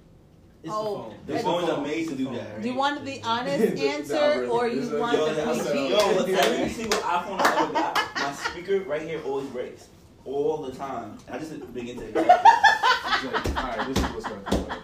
It's 0.64 0.72
Oh, 0.72 0.82
the 0.84 0.90
phone. 0.96 1.14
The 1.26 1.34
It's 1.34 1.44
phones 1.44 1.66
the 1.66 1.72
are 1.72 1.76
phone. 1.76 1.84
made 1.84 2.08
to 2.08 2.14
do 2.14 2.24
that, 2.24 2.52
right? 2.54 2.62
Do 2.62 2.68
you 2.70 2.74
want 2.74 3.04
the 3.04 3.20
honest 3.22 3.58
The- 3.60 3.66
the 3.74 3.88
answer 3.88 4.14
algorithm. 4.16 4.50
or 4.50 4.66
you 4.68 4.80
It's 4.80 4.92
want 4.92 5.18
Yo, 5.18 5.28
the 5.28 5.34
that's- 5.34 5.72
PG? 5.72 5.88
yo, 5.90 5.98
every 6.38 6.68
single 6.70 6.98
iPhone 7.00 7.40
I 7.40 7.62
ever 7.62 7.72
got, 7.74 8.00
my 8.14 8.32
speaker 8.32 8.80
right 8.80 9.02
here 9.02 9.20
always 9.26 9.46
breaks. 9.48 9.88
All 10.24 10.62
the 10.62 10.72
time. 10.72 11.18
I 11.30 11.38
just 11.38 11.74
begin 11.74 11.98
to 11.98 12.06
accept 12.08 12.26
like, 12.26 13.56
all 13.62 13.76
right, 13.76 13.88
this 13.88 13.98
is 13.98 14.04
what's 14.14 14.26
gonna. 14.26 14.68
Like. 14.68 14.78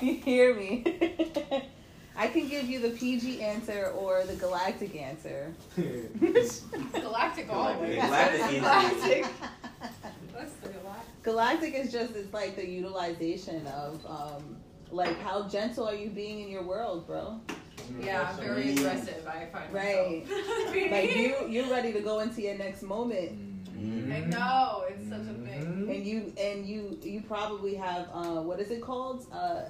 You 0.00 0.14
hear 0.28 0.54
me? 0.56 0.82
I 2.16 2.26
can 2.26 2.48
give 2.48 2.68
you 2.68 2.80
the 2.80 2.90
PG 2.90 3.40
answer 3.42 3.92
or 3.96 4.24
the 4.24 4.34
galactic 4.34 4.96
answer. 4.96 5.54
Galactic 6.92 7.48
always. 7.52 7.94
Galactic 7.94 8.40
is- 8.40 8.60
Galactic. 8.60 9.26
That's 10.34 10.52
the 10.54 10.68
galactic. 10.70 11.22
Galactic 11.22 11.74
is 11.74 11.92
just 11.92 12.16
it's 12.16 12.32
like 12.34 12.56
the 12.56 12.66
utilization 12.68 13.64
of 13.68 14.04
um 14.06 14.56
like 14.92 15.18
how 15.20 15.48
gentle 15.48 15.88
are 15.88 15.94
you 15.94 16.10
being 16.10 16.40
in 16.40 16.48
your 16.48 16.62
world, 16.64 17.06
bro? 17.06 17.40
Yeah, 18.00 18.28
I'm 18.30 18.36
very 18.36 18.64
Mm. 18.66 18.78
aggressive. 18.78 19.26
I 19.26 19.46
find 19.46 19.72
Right. 19.72 20.24
Like 20.90 21.16
you 21.16 21.34
you're 21.48 21.68
ready 21.70 21.92
to 21.92 22.00
go 22.00 22.20
into 22.20 22.42
your 22.42 22.56
next 22.56 22.82
moment. 22.82 23.32
Mm. 23.76 24.12
I 24.14 24.20
know 24.26 24.84
it's 24.88 25.08
such 25.08 25.20
a 25.22 25.34
thing. 25.46 25.62
Mm-hmm. 25.66 25.90
And 25.90 26.06
you 26.06 26.32
and 26.38 26.66
you 26.66 26.98
you 27.02 27.22
probably 27.22 27.74
have 27.74 28.08
uh 28.12 28.40
what 28.42 28.60
is 28.60 28.70
it 28.70 28.80
called? 28.80 29.26
Uh 29.32 29.62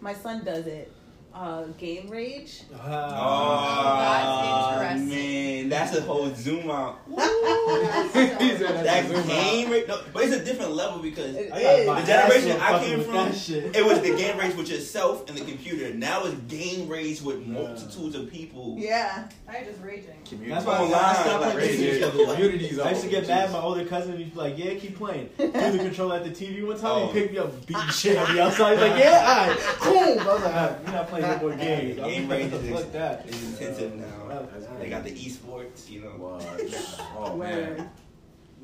my 0.00 0.12
son 0.12 0.44
does 0.44 0.66
it. 0.66 0.92
Uh 1.38 1.64
game 1.76 2.08
rage. 2.08 2.62
Ah. 2.74 4.76
Oh, 4.76 4.80
That's 4.80 5.00
interesting. 5.02 5.08
man. 5.10 5.68
That's 5.68 5.94
a 5.96 6.00
whole 6.00 6.34
zoom 6.34 6.70
out. 6.70 6.98
That's 7.16 8.58
so- 8.58 8.66
That 8.72 8.84
that's 8.84 9.08
zoom 9.08 9.26
game 9.26 9.70
Rage, 9.70 9.86
no, 9.86 10.00
but 10.14 10.24
it's 10.24 10.34
a 10.34 10.42
different 10.44 10.72
level 10.72 11.00
because 11.00 11.36
It 11.36 11.52
I 11.52 11.62
got 11.62 11.78
is. 11.80 11.86
my 11.86 12.00
The 12.00 12.06
generation 12.06 12.60
I 12.60 12.78
came 12.78 13.02
from, 13.02 13.28
it 13.28 13.84
was 13.84 14.00
the 14.00 14.16
game 14.16 14.38
Rage 14.38 14.54
with 14.56 14.70
yourself 14.70 15.28
and 15.28 15.36
the 15.36 15.44
computer. 15.44 15.92
Now 15.92 16.24
it's 16.24 16.34
game 16.48 16.88
Rage 16.88 17.20
with 17.20 17.46
multitudes 17.46 18.14
of 18.14 18.30
people. 18.30 18.76
Yeah. 18.78 19.28
I'm 19.46 19.64
just 19.64 19.82
raging. 19.82 20.14
Community. 20.24 20.52
That's 20.54 20.64
why 20.66 20.76
I 20.76 20.82
Online, 20.84 21.14
stopped 21.14 21.40
like, 21.42 21.52
playing 21.52 21.80
radio. 21.80 21.94
each 21.96 22.02
other. 22.02 22.24
Community's 22.34 22.78
I 22.78 22.90
used 22.90 23.02
to 23.02 23.08
get 23.10 23.28
mad. 23.28 23.40
Jesus. 23.42 23.52
My 23.52 23.60
older 23.60 23.84
cousin 23.84 24.12
would 24.16 24.32
be 24.34 24.38
like, 24.38 24.58
"Yeah, 24.58 24.74
keep 24.74 24.96
playing." 24.96 25.28
Threw 25.36 25.50
the 25.50 25.78
controller 25.78 26.16
at 26.16 26.24
the 26.24 26.30
TV 26.30 26.66
one 26.66 26.76
time. 26.78 26.90
Oh. 26.90 27.06
He 27.08 27.20
picked 27.20 27.32
me 27.32 27.38
up, 27.38 27.66
beat 27.66 27.76
the 27.76 27.92
shit 27.92 28.16
out 28.16 28.28
of 28.28 28.34
me 28.34 28.40
outside. 28.40 28.72
He's 28.72 28.80
like, 28.88 28.98
"Yeah, 29.02 29.24
all 29.24 29.48
right, 29.48 29.58
cool." 29.58 29.98
I 29.98 30.34
was 30.34 30.42
like, 30.42 30.54
"Ah, 30.54 30.76
"You're 30.84 30.92
not 30.92 31.08
playing 31.08 31.25
no 31.28 31.38
more 31.48 31.56
games." 31.56 31.98
I'm 31.98 32.04
Game 32.10 32.28
like, 32.28 32.38
range 32.38 32.52
is 32.54 32.70
Fuck 32.80 32.92
that. 32.92 33.24
It's 33.26 33.42
intensive 33.42 33.94
now. 33.96 34.28
That's- 34.28 34.66
They 34.80 34.88
got 34.88 35.04
the 35.04 35.10
esports, 35.12 35.88
you 35.90 36.00
know. 36.02 36.08
What? 36.10 36.42
Oh 37.16 37.36
Word. 37.36 37.76
man. 37.78 37.90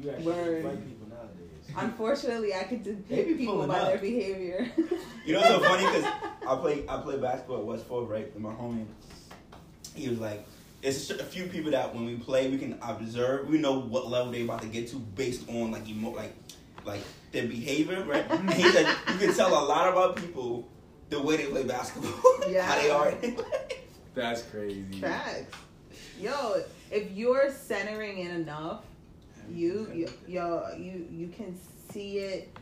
You 0.01 0.11
actually 0.11 0.25
Word. 0.27 0.63
fight 0.65 0.87
people 0.87 1.09
nowadays. 1.09 1.77
Unfortunately, 1.77 2.55
I 2.55 2.63
could 2.65 2.85
They 2.85 2.93
depict 2.93 3.39
people 3.39 3.67
by 3.67 3.79
up. 3.79 3.89
their 3.89 3.99
behavior. 3.99 4.71
You 5.25 5.35
know 5.35 5.41
what's 5.41 5.53
so 5.53 5.61
funny? 5.61 5.87
Because 5.87 6.05
I 6.49 6.57
play 6.57 6.85
I 6.89 6.97
play 7.01 7.17
basketball 7.17 7.59
at 7.59 7.65
West 7.65 7.87
Fork, 7.87 8.11
right? 8.11 8.29
And 8.35 8.43
my 8.43 8.51
homie, 8.53 8.87
he 9.95 10.09
was 10.09 10.19
like, 10.19 10.45
"It's 10.83 11.11
a 11.11 11.23
few 11.23 11.47
people 11.47 11.71
that 11.71 11.95
when 11.95 12.07
we 12.07 12.17
play, 12.17 12.51
we 12.51 12.59
can 12.59 12.77
observe. 12.83 13.49
We 13.49 13.59
know 13.59 13.79
what 13.79 14.09
level 14.11 14.33
they 14.33 14.43
about 14.43 14.63
to 14.63 14.67
get 14.69 14.89
to 14.89 14.97
based 14.97 15.49
on 15.49 15.71
like 15.71 15.89
emo, 15.89 16.11
like 16.11 16.33
like 16.85 17.03
their 17.31 17.47
behavior, 17.47 18.03
right?" 18.05 18.29
And 18.31 18.53
he 18.53 18.69
said 18.71 18.85
you 19.13 19.19
can 19.19 19.33
tell 19.33 19.51
a 19.51 19.63
lot 19.65 19.89
about 19.93 20.17
people 20.17 20.67
the 21.13 21.21
way 21.23 21.37
they 21.37 21.47
play 21.47 21.63
basketball, 21.65 22.11
Yeah. 22.49 22.63
how 22.67 22.81
they 22.81 22.89
Yeah. 22.89 22.95
are. 22.97 23.15
That's 24.15 24.43
crazy. 24.43 24.83
Facts. 25.01 25.57
Yo, 26.19 26.63
if 26.91 27.11
you're 27.13 27.51
centering 27.53 28.19
in 28.19 28.31
enough, 28.33 28.85
you, 29.51 29.89
you 29.93 30.09
yo 30.27 30.65
you 30.79 31.07
you 31.11 31.29
can 31.29 31.59
see 31.91 32.19
it 32.19 32.57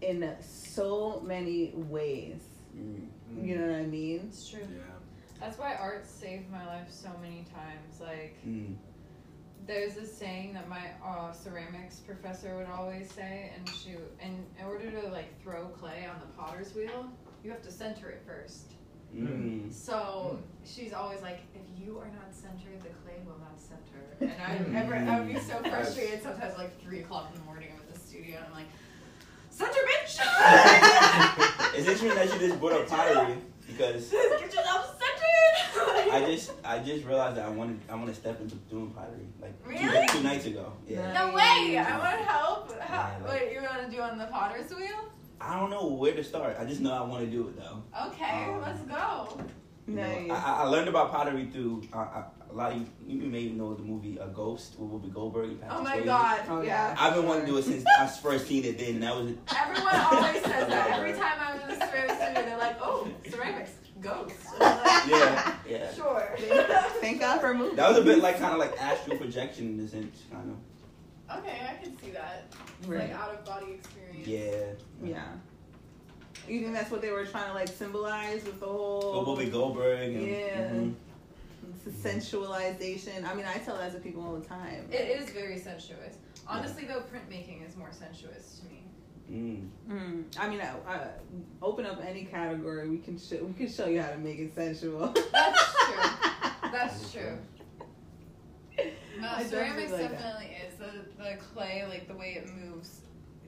in 0.00 0.28
so 0.40 1.22
many 1.24 1.72
ways. 1.74 2.40
Mm. 2.76 3.06
You 3.46 3.58
know 3.58 3.66
what 3.68 3.80
I 3.80 3.86
mean? 3.86 4.26
It's 4.28 4.48
true. 4.48 4.60
Yeah. 4.60 4.82
That's 5.40 5.58
why 5.58 5.74
art 5.74 6.06
saved 6.06 6.50
my 6.50 6.64
life 6.66 6.88
so 6.90 7.10
many 7.20 7.44
times. 7.54 8.00
Like, 8.00 8.34
Mm. 8.46 8.74
there's 9.66 9.96
a 9.96 10.06
saying 10.06 10.54
that 10.54 10.68
my 10.68 10.90
uh, 11.04 11.32
ceramics 11.32 11.96
professor 11.96 12.56
would 12.56 12.68
always 12.68 13.10
say, 13.12 13.50
and 13.56 13.68
she, 13.68 13.90
in 14.22 14.44
order 14.66 14.90
to 14.90 15.08
like 15.08 15.40
throw 15.42 15.66
clay 15.66 16.06
on 16.12 16.18
the 16.20 16.26
potter's 16.36 16.74
wheel, 16.74 17.06
you 17.42 17.50
have 17.50 17.62
to 17.62 17.72
center 17.72 18.10
it 18.10 18.22
first. 18.26 18.72
Mm. 19.14 19.72
So 19.72 20.38
she's 20.64 20.92
always 20.92 21.20
like, 21.20 21.40
if 21.54 21.62
you 21.78 21.98
are 21.98 22.06
not 22.06 22.32
centered, 22.32 22.80
the 22.82 22.88
clay 23.04 23.18
will 23.26 23.38
not 23.38 23.58
center. 23.60 24.00
And 24.20 24.74
I 24.74 24.78
ever, 24.78 24.94
I 24.94 25.20
would 25.20 25.28
be 25.28 25.38
so 25.38 25.58
frustrated 25.58 26.22
sometimes, 26.22 26.56
like 26.56 26.80
three 26.82 27.00
o'clock 27.00 27.30
in 27.34 27.40
the 27.40 27.44
morning, 27.44 27.68
I'm 27.74 27.80
at 27.80 27.92
the 27.92 27.98
studio, 28.00 28.36
and 28.36 28.46
I'm 28.46 28.52
like, 28.52 28.68
center 29.50 29.72
bitch. 29.72 30.18
it's 31.76 31.88
interesting 31.88 32.14
that 32.14 32.32
you 32.32 32.48
just 32.48 32.58
brought 32.60 32.72
up 32.72 32.88
pottery 32.88 33.36
because 33.66 34.08
Get 34.10 34.42
yourself 34.54 34.98
centered. 34.98 36.10
I 36.12 36.24
just 36.30 36.52
I 36.64 36.78
just 36.78 37.04
realized 37.04 37.36
that 37.36 37.46
I 37.46 37.50
wanted 37.50 37.80
I 37.90 37.94
want 37.96 38.08
to 38.08 38.14
step 38.14 38.40
into 38.40 38.54
doing 38.70 38.90
pottery 38.90 39.26
like 39.40 39.62
two- 39.62 39.70
Really? 39.70 40.06
two, 40.08 40.22
nights 40.22 40.46
ago. 40.46 40.72
Yeah. 40.88 41.12
No 41.12 41.28
way! 41.34 41.78
I 41.78 41.98
want 41.98 42.18
to 42.18 42.24
help. 42.24 42.80
How, 42.80 43.08
Yeah, 43.08 43.18
like- 43.26 43.42
what 43.42 43.52
you 43.52 43.60
want 43.62 43.90
to 43.90 43.94
do 43.94 44.00
on 44.02 44.18
the 44.18 44.26
potter's 44.26 44.70
wheel? 44.74 45.12
I 45.42 45.58
don't 45.58 45.70
know 45.70 45.86
where 45.88 46.14
to 46.14 46.22
start. 46.24 46.56
I 46.58 46.64
just 46.64 46.80
know 46.80 46.92
I 46.92 47.02
want 47.02 47.24
to 47.24 47.30
do 47.30 47.48
it 47.48 47.56
though. 47.56 47.82
Okay, 48.08 48.44
Um, 48.48 48.60
let's 48.62 48.80
go. 48.82 49.40
You 49.88 49.94
know, 49.96 50.02
Nice. 50.02 50.30
I, 50.30 50.58
I 50.60 50.62
learned 50.64 50.88
about 50.88 51.10
pottery 51.10 51.46
through 51.52 51.82
uh, 51.92 51.96
I, 51.98 52.24
a 52.50 52.54
lot 52.54 52.70
of 52.72 52.78
you, 52.78 52.86
you 53.06 53.22
may 53.28 53.46
know 53.46 53.74
the 53.74 53.82
movie 53.82 54.16
A 54.18 54.28
Ghost 54.28 54.76
with 54.78 54.90
Whoopi 54.90 55.12
Goldberg. 55.12 55.48
and 55.50 55.60
Patrick 55.60 55.78
Oh 55.80 55.82
my 55.82 55.96
Swayze. 55.98 56.04
god. 56.04 56.40
Oh, 56.48 56.62
yeah. 56.62 56.94
I've 56.98 57.14
been 57.14 57.26
wanting 57.26 57.46
to 57.46 57.50
do 57.50 57.58
it 57.58 57.64
since 57.64 57.84
I 57.98 58.06
first 58.06 58.46
seen 58.46 58.64
it 58.64 58.78
then, 58.78 58.90
and 58.94 59.02
that 59.02 59.16
was 59.16 59.32
Everyone 59.58 59.94
always 59.96 60.42
says 60.44 60.68
that. 60.68 60.90
Every 60.98 61.12
time 61.14 61.32
I'm 61.40 61.60
in 61.60 61.78
the 61.78 61.86
ceramics 61.86 62.14
studio, 62.14 62.42
they're 62.42 62.58
like, 62.58 62.76
"Oh, 62.80 63.08
ceramics, 63.28 63.70
ghosts." 64.00 64.46
Like, 64.60 65.08
yeah, 65.08 65.54
yeah. 65.68 65.92
Sure. 65.94 66.28
Thank 67.00 67.18
God 67.20 67.40
for 67.40 67.52
movies. 67.52 67.76
That 67.76 67.88
was 67.88 67.98
a 67.98 68.02
bit 68.04 68.18
like 68.20 68.38
kind 68.38 68.52
of 68.52 68.60
like 68.60 68.80
astral 68.80 69.16
projection 69.16 69.78
in 69.80 69.84
a 69.84 69.88
sense, 69.88 70.22
kind 70.30 70.50
of. 70.50 71.38
Okay, 71.38 71.58
I 71.68 71.82
can 71.82 71.98
see 71.98 72.10
that. 72.10 72.44
Right. 72.86 73.10
Like 73.10 73.18
out 73.18 73.30
of 73.34 73.44
body 73.44 73.72
experience. 73.72 74.01
Yeah. 74.26 74.64
Yeah. 75.02 75.24
You 76.48 76.60
think 76.60 76.74
that's 76.74 76.90
what 76.90 77.02
they 77.02 77.10
were 77.10 77.24
trying 77.24 77.48
to 77.48 77.54
like 77.54 77.68
symbolize 77.68 78.44
with 78.44 78.60
the 78.60 78.66
whole 78.66 79.24
Go 79.24 79.36
Whoopi 79.36 79.50
Goldberg. 79.50 80.14
And, 80.14 80.26
Yeah. 80.26 80.70
mhm. 80.70 80.94
it's 81.70 81.84
the 81.84 82.08
sensualization? 82.08 83.24
I 83.24 83.34
mean, 83.34 83.46
I 83.46 83.58
tell 83.58 83.76
that 83.76 83.92
to 83.92 83.98
people 84.00 84.24
all 84.24 84.34
the 84.34 84.46
time. 84.46 84.88
It 84.90 85.20
is 85.20 85.30
very 85.30 85.58
sensuous. 85.58 86.16
Honestly, 86.46 86.84
though, 86.84 87.02
printmaking 87.02 87.66
is 87.66 87.76
more 87.76 87.92
sensuous 87.92 88.60
to 88.60 88.66
me. 88.66 88.82
Mm. 89.30 89.68
Mm, 89.88 90.24
I 90.38 90.48
mean, 90.48 90.60
I, 90.60 90.74
I, 90.92 91.08
open 91.62 91.86
up 91.86 92.02
any 92.04 92.24
category. 92.24 92.88
We 92.88 92.98
can 92.98 93.18
show, 93.18 93.36
we 93.36 93.54
can 93.54 93.72
show 93.72 93.86
you 93.86 94.02
how 94.02 94.10
to 94.10 94.18
make 94.18 94.38
it 94.38 94.54
sensual. 94.54 95.14
That's 95.32 95.74
true. 95.86 96.70
That's 96.72 97.12
true. 97.12 97.38
No, 99.20 99.28
ceramics 99.44 99.90
definitely 99.90 100.02
like 100.02 100.10
definitely 100.10 100.56
is 100.66 100.74
the 100.78 101.22
the 101.22 101.36
clay, 101.36 101.84
like 101.88 102.08
the 102.08 102.14
way 102.14 102.42
it 102.42 102.48
moves. 102.48 103.02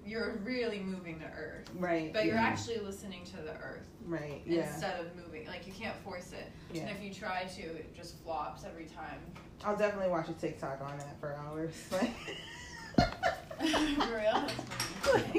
You're 0.06 0.40
really 0.44 0.80
moving 0.80 1.18
the 1.18 1.26
earth, 1.26 1.70
right. 1.76 2.12
but 2.12 2.26
you're 2.26 2.36
actually 2.36 2.78
listening 2.78 3.24
to 3.24 3.36
the 3.38 3.52
earth 3.52 3.86
right. 4.04 4.42
Yeah. 4.46 4.70
instead 4.70 5.00
of 5.00 5.06
moving. 5.16 5.46
Like 5.46 5.66
you 5.66 5.72
can't 5.72 5.96
force 6.04 6.32
it, 6.32 6.50
Yeah. 6.72 6.82
and 6.82 6.90
if 6.90 7.02
you 7.02 7.12
try 7.12 7.44
to, 7.44 7.62
it 7.62 7.94
just 7.94 8.22
flops 8.22 8.64
every 8.64 8.84
time. 8.84 9.20
I'll 9.64 9.76
definitely 9.76 10.10
watch 10.10 10.28
a 10.28 10.34
TikTok 10.34 10.80
on 10.82 10.98
that 10.98 11.18
for 11.20 11.34
hours. 11.34 11.74
For 13.58 14.16
real, 14.16 14.46
that's 15.04 15.34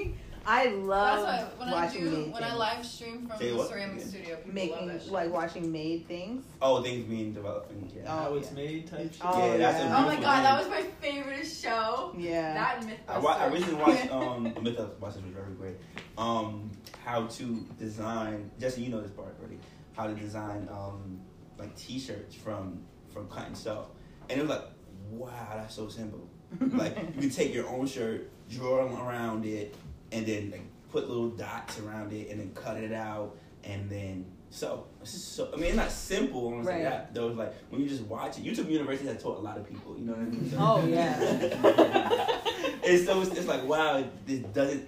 funny. 0.46 0.62
I 0.62 0.66
That's 0.66 0.78
love 0.86 1.24
why 1.24 1.48
when 1.58 1.68
I 1.70 1.72
watching 1.86 2.02
do 2.04 2.12
made 2.12 2.34
when 2.34 2.43
I 2.43 2.56
live 2.56 2.86
stream 2.86 3.28
from 3.28 3.38
Say 3.39 3.50
the 3.52 3.58
what? 3.58 3.70
ceramic 3.70 4.00
Yeah. 4.00 4.06
studio, 4.06 4.36
people 4.36 4.46
love 4.46 4.54
making 4.54 4.88
that 4.88 5.02
shit. 5.04 5.12
like 5.12 5.32
watching 5.32 5.72
made 5.72 6.08
things. 6.08 6.46
Oh, 6.62 6.82
things 6.82 7.06
being 7.06 7.34
developed. 7.34 7.72
Yeah. 7.96 8.02
Oh, 8.06 8.08
How 8.10 8.34
it's 8.36 8.50
yeah. 8.50 8.56
made 8.56 8.88
type 8.88 9.12
shit. 9.14 9.22
Oh, 9.24 9.52
Yeah, 9.52 9.58
that's 9.58 9.80
a 9.80 9.84
yeah. 9.84 9.98
oh 9.98 10.02
my 10.02 10.04
beautiful 10.10 10.24
god, 10.24 10.43
that 10.46 10.60
was 10.60 10.70
my 10.70 10.82
favorite 11.02 11.46
show. 11.46 12.14
Yeah. 12.18 12.54
That 12.54 12.78
and 12.84 12.93
I, 13.08 13.20
wa- 13.20 13.38
I 13.39 13.48
recently 13.48 13.76
watched 13.76 14.12
um 14.12 14.54
Mythbusters 14.62 15.02
was 15.02 15.34
very 15.34 15.54
great. 15.54 15.76
Um, 16.18 16.72
how 17.04 17.26
to 17.28 17.66
design 17.78 18.52
Jesse, 18.60 18.82
you 18.82 18.89
know 18.89 19.02
this 19.02 19.12
part 19.12 19.36
already. 19.39 19.60
How 19.93 20.08
to 20.08 20.14
design 20.14 20.68
um 20.72 21.20
like 21.58 21.76
T-shirts 21.76 22.36
from 22.36 22.84
from 23.14 23.28
cut 23.30 23.56
stuff, 23.56 23.86
and 24.30 24.39
it 24.39 24.41
was 24.41 24.50
like, 24.50 24.66
wow, 25.10 25.30
that's 25.56 25.74
so 25.76 25.88
simple. 25.88 26.28
like 26.74 26.98
you 27.16 27.22
can 27.22 27.30
take 27.30 27.54
your 27.54 27.68
own 27.70 27.88
shirt, 27.88 28.30
draw 28.50 28.86
around 29.08 29.46
it, 29.46 29.74
and 30.12 30.26
then 30.26 30.51
like 30.51 30.62
put 30.91 31.08
little 31.10 31.30
dots 31.30 31.80
around 31.80 32.14
it, 32.14 32.30
and 32.30 32.39
then 32.39 32.51
cut 32.53 32.78
it 32.78 32.91
out, 32.93 33.36
and 33.64 33.89
then 33.89 34.26
sew. 34.49 34.86
It's 35.01 35.12
just 35.14 35.34
so 35.36 35.49
I 35.53 35.56
mean, 35.58 35.66
it's 35.66 35.76
not 35.76 35.91
simple. 35.91 36.47
I 36.49 36.51
want 36.53 36.64
to 36.66 36.70
say 36.72 36.84
Right. 36.84 36.89
that. 36.91 37.14
Though 37.14 37.30
it's 37.30 37.38
like 37.38 37.53
when 37.70 37.82
you 37.82 37.88
just 37.89 38.03
watch 38.03 38.38
it, 38.38 38.43
YouTube 38.45 38.70
University 38.70 39.08
has 39.10 39.22
taught 39.22 39.38
a 39.38 39.41
lot 39.41 39.58
of 39.58 39.68
people. 39.68 39.95
You 39.97 40.06
know 40.06 40.14
what 40.14 40.22
I 40.22 40.26
mean? 40.26 40.49
So- 40.49 40.58
Oh, 40.60 40.86
yeah. 40.88 42.80
and 42.88 43.06
so 43.06 43.22
it's, 43.22 43.32
it's 43.32 43.47
like 43.47 43.64
wow, 43.66 44.03
this 44.26 44.39
doesn't. 44.39 44.88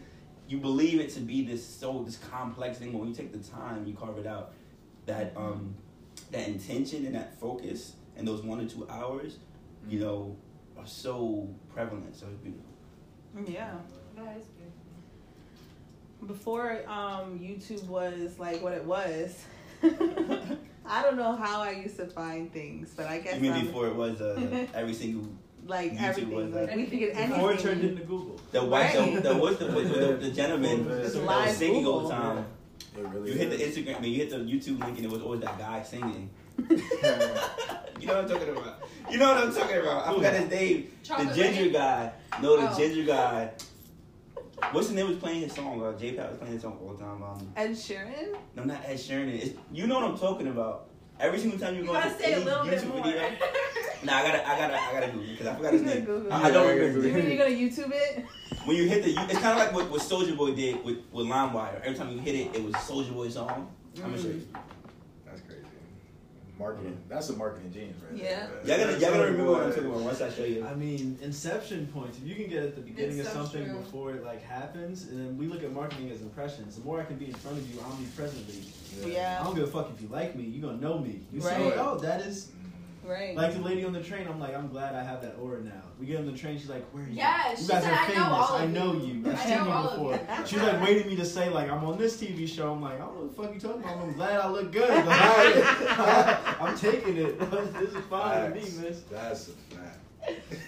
You 0.49 0.59
believe 0.59 1.01
it 1.01 1.09
to 1.15 1.19
be 1.19 1.43
this 1.45 1.65
so 1.65 2.03
this 2.05 2.15
complex 2.17 2.77
thing, 2.77 2.91
but 2.93 2.99
when 2.99 3.09
you 3.09 3.13
take 3.15 3.33
the 3.33 3.39
time, 3.49 3.85
you 3.85 3.93
carve 3.93 4.17
it 4.17 4.25
out. 4.27 4.53
That 5.05 5.33
um, 5.35 5.75
that 6.31 6.47
intention 6.47 7.05
and 7.05 7.15
that 7.15 7.37
focus 7.39 7.93
and 8.15 8.27
those 8.27 8.41
one 8.43 8.59
or 8.61 8.65
two 8.65 8.87
hours, 8.89 9.37
you 9.89 9.99
know, 9.99 10.35
are 10.77 10.87
so 10.87 11.47
prevalent. 11.73 12.15
So 12.15 12.27
it's 12.27 12.37
beautiful. 12.37 13.53
yeah. 13.53 13.73
That 14.15 14.37
is 14.37 14.45
good. 14.56 14.56
Before 16.25 16.79
um, 16.87 17.39
YouTube 17.39 17.85
was 17.87 18.39
like 18.39 18.61
what 18.63 18.73
it 18.73 18.83
was, 18.83 19.35
I 19.83 21.01
don't 21.03 21.15
know 21.17 21.35
how 21.35 21.61
I 21.61 21.71
used 21.71 21.97
to 21.97 22.07
find 22.07 22.51
things, 22.51 22.93
but 22.97 23.05
I 23.07 23.19
guess 23.19 23.35
You 23.35 23.41
mean 23.41 23.51
I'm- 23.53 23.65
before 23.67 23.87
it 23.87 23.95
was 23.95 24.19
uh, 24.21 24.65
every 24.73 24.93
single 24.93 25.27
like 25.65 25.91
YouTube 25.93 26.01
everything. 26.01 26.35
was, 26.35 26.53
like 26.53 26.71
uh, 26.71 26.75
we 26.75 26.85
could 26.87 26.99
get 26.99 27.15
Before 27.29 27.53
it 27.53 27.59
turned 27.59 27.81
into 27.83 28.03
Google. 28.03 28.39
the 28.51 28.63
white 28.63 28.95
Right. 28.95 29.15
the, 29.15 29.21
the 29.21 29.35
what's 29.35 29.57
the, 29.57 29.65
what, 29.67 29.83
the, 29.87 30.17
the 30.19 30.31
gentleman 30.31 30.89
It's 30.89 31.13
that 31.13 31.23
was 31.25 31.57
singing 31.57 31.85
all 31.85 32.07
the 32.07 32.09
time. 32.13 32.45
Really 32.97 33.31
You 33.33 33.37
hit 33.37 33.49
the. 33.51 33.57
Instagram, 33.57 33.97
I 33.97 33.99
mean, 33.99 34.11
you 34.13 34.17
hit 34.17 34.29
the 34.31 34.37
YouTube 34.37 34.79
link, 34.79 34.97
and 34.97 35.05
it 35.05 35.11
was 35.11 35.21
always 35.21 35.41
that 35.41 35.59
guy 35.59 35.83
singing. 35.83 36.29
you 36.57 36.65
know 38.07 38.15
what 38.15 38.17
I'm 38.17 38.27
talking 38.29 38.49
about? 38.49 38.79
You 39.11 39.17
know 39.19 39.33
what 39.35 39.43
I'm 39.43 39.53
talking 39.53 39.77
about? 39.77 40.07
I 40.07 40.13
forgot 40.15 40.33
his 40.33 40.49
name. 40.49 40.91
The 41.07 41.25
ginger 41.35 41.63
Rain? 41.63 41.73
guy. 41.73 42.11
No, 42.41 42.57
the 42.59 42.71
Oh. 42.71 42.75
ginger 42.77 43.03
guy. 43.03 43.51
What's 44.71 44.87
his 44.87 44.95
name? 44.95 45.07
Was 45.07 45.17
playing 45.17 45.41
his 45.41 45.53
song. 45.53 45.81
Uh, 45.83 45.97
J. 45.97 46.13
Pat 46.13 46.29
was 46.29 46.39
playing 46.39 46.53
his 46.53 46.61
song 46.63 46.77
all 46.81 46.93
the 46.93 47.03
time. 47.03 47.21
Um, 47.23 47.51
Ed 47.55 47.71
Sheeran. 47.71 48.35
no, 48.55 48.63
not 48.63 48.81
Ed 48.85 48.95
Sheeran. 48.95 49.33
It's, 49.33 49.55
you 49.71 49.87
know 49.87 49.95
what 49.99 50.03
I'm 50.11 50.17
talking 50.17 50.47
about. 50.47 50.87
Every 51.19 51.39
single 51.39 51.59
time 51.59 51.73
you, 51.75 51.81
You 51.81 51.87
go 51.87 51.93
gotta 51.93 52.11
say 52.17 52.33
a 52.33 52.35
any 52.37 52.45
little 52.45 52.65
bit 52.65 52.79
YouTube 52.79 52.87
more. 52.93 53.03
video. 53.03 53.21
Nah, 54.03 54.17
I 54.17 54.21
gotta, 54.27 54.47
I 54.47 54.57
gotta, 54.59 54.79
I 54.79 54.91
gotta 54.93 55.07
Google 55.11 55.27
because 55.31 55.47
I 55.47 55.55
forgot 55.55 55.73
his 55.73 55.81
name. 55.81 56.05
Google 56.05 56.31
I, 56.31 56.43
I 56.43 56.51
don't 56.51 56.67
remember 56.67 57.01
his 57.01 57.05
You 57.07 57.11
name. 57.13 57.27
you're 57.29 57.37
gonna 57.37 57.55
YouTube 57.55 57.91
it? 57.91 58.25
When 58.65 58.77
you 58.77 58.87
hit 58.87 59.03
the, 59.03 59.09
you- 59.09 59.19
it's 59.21 59.39
kind 59.39 59.57
of 59.59 59.65
like 59.65 59.73
what, 59.73 59.89
what 59.89 60.01
Soulja 60.01 60.37
Boy 60.37 60.53
did 60.53 60.85
with 60.85 60.97
with 61.11 61.25
LimeWire. 61.25 61.81
Every 61.81 61.97
time 61.97 62.11
you 62.11 62.19
hit 62.19 62.35
it, 62.35 62.55
it 62.55 62.63
was 62.63 62.75
Soulja 62.75 63.11
Boy's 63.11 63.33
song. 63.33 63.71
I'm 63.97 64.01
gonna 64.11 64.21
show 64.21 64.27
you. 64.27 64.45
That's 66.57 66.69
crazy. 66.69 66.83
Marketing. 66.83 66.97
That's 67.09 67.29
a 67.29 67.33
marketing 67.33 67.71
genius, 67.71 67.97
right? 68.09 68.21
Yeah. 68.21 68.47
Y'all 68.65 68.77
gotta, 68.77 68.91
y'all 68.99 69.11
gotta 69.11 69.31
remember 69.31 69.51
what 69.51 69.63
I'm 69.63 69.69
talking 69.71 69.85
about 69.85 70.01
once 70.01 70.21
I 70.21 70.29
show 70.29 70.43
you. 70.43 70.65
I 70.65 70.73
mean, 70.75 71.17
inception 71.21 71.87
points. 71.87 72.17
If 72.17 72.27
you 72.27 72.35
can 72.35 72.47
get 72.49 72.63
at 72.63 72.75
the 72.75 72.81
beginning 72.81 73.19
It's 73.19 73.27
of 73.29 73.33
so 73.33 73.41
something 73.43 73.65
true. 73.65 73.77
before 73.79 74.11
it 74.11 74.23
like 74.23 74.41
happens, 74.43 75.03
and 75.07 75.19
then 75.19 75.37
we 75.37 75.47
look 75.47 75.63
at 75.63 75.71
marketing 75.71 76.09
as 76.11 76.21
impressions. 76.21 76.75
The 76.77 76.83
more 76.83 76.99
I 76.99 77.03
can 77.05 77.17
be 77.17 77.25
in 77.27 77.33
front 77.33 77.57
of 77.57 77.73
you 77.73 77.79
omnipresently, 77.81 78.63
I 79.03 79.07
Yeah. 79.07 79.37
I 79.39 79.43
don't 79.43 79.55
give 79.55 79.65
a 79.65 79.71
fuck 79.71 79.89
if 79.93 80.01
you 80.01 80.07
like 80.07 80.35
me. 80.35 80.43
You 80.43 80.63
are 80.65 80.69
gonna 80.71 80.81
know 80.81 80.97
me. 80.99 81.21
You 81.31 81.41
Right. 81.41 81.55
say, 81.57 81.73
oh, 81.77 81.97
that 81.99 82.21
is 82.21 82.51
Right. 83.07 83.35
like 83.35 83.53
the 83.53 83.61
lady 83.61 83.85
on 83.85 83.93
the 83.93 84.03
train. 84.03 84.27
I'm 84.27 84.39
like, 84.39 84.53
I'm 84.55 84.67
glad 84.67 84.93
I 84.95 85.03
have 85.03 85.21
that 85.21 85.35
aura 85.41 85.61
now. 85.61 85.81
We 85.99 86.05
get 86.07 86.19
on 86.19 86.25
the 86.25 86.37
train. 86.37 86.57
She's 86.57 86.69
like, 86.69 86.85
where 86.91 87.03
are 87.03 87.07
you? 87.07 87.13
Yeah, 87.15 87.51
you 87.51 87.67
guys 87.67 87.83
said, 87.83 87.83
are 87.85 87.95
"I 87.95 88.07
know 88.07 88.23
famous. 88.23 88.51
I 88.51 88.65
know 88.67 88.93
you." 88.93 89.13
you. 89.13 89.31
I've 89.31 89.39
I 89.39 89.43
seen 89.45 89.57
know 89.57 89.81
you 89.83 89.89
before. 89.89 90.11
you. 90.13 90.45
She 90.45 90.55
was 90.55 90.63
like 90.65 90.81
waiting 90.81 91.07
me 91.07 91.15
to 91.15 91.25
say 91.25 91.49
like 91.49 91.69
I'm 91.69 91.83
on 91.85 91.97
this 91.97 92.21
TV 92.21 92.47
show. 92.47 92.73
I'm 92.73 92.81
like, 92.81 92.95
I 92.95 92.97
don't 92.99 93.15
know 93.15 93.21
what 93.21 93.35
the 93.37 93.43
fuck 93.43 93.53
you 93.53 93.59
talking 93.59 93.81
about. 93.83 93.97
I'm 94.03 94.13
glad 94.13 94.39
I 94.39 94.49
look 94.49 94.71
good. 94.71 94.89
Like, 95.07 96.61
I'm 96.61 96.77
taking 96.77 97.17
it. 97.17 97.39
this 97.79 97.93
is 97.93 98.05
fine 98.09 98.51
with 98.51 98.55
me, 98.81 98.87
miss. 98.87 99.01
That's 99.09 99.47
a 99.47 99.51
fact. 99.75 99.99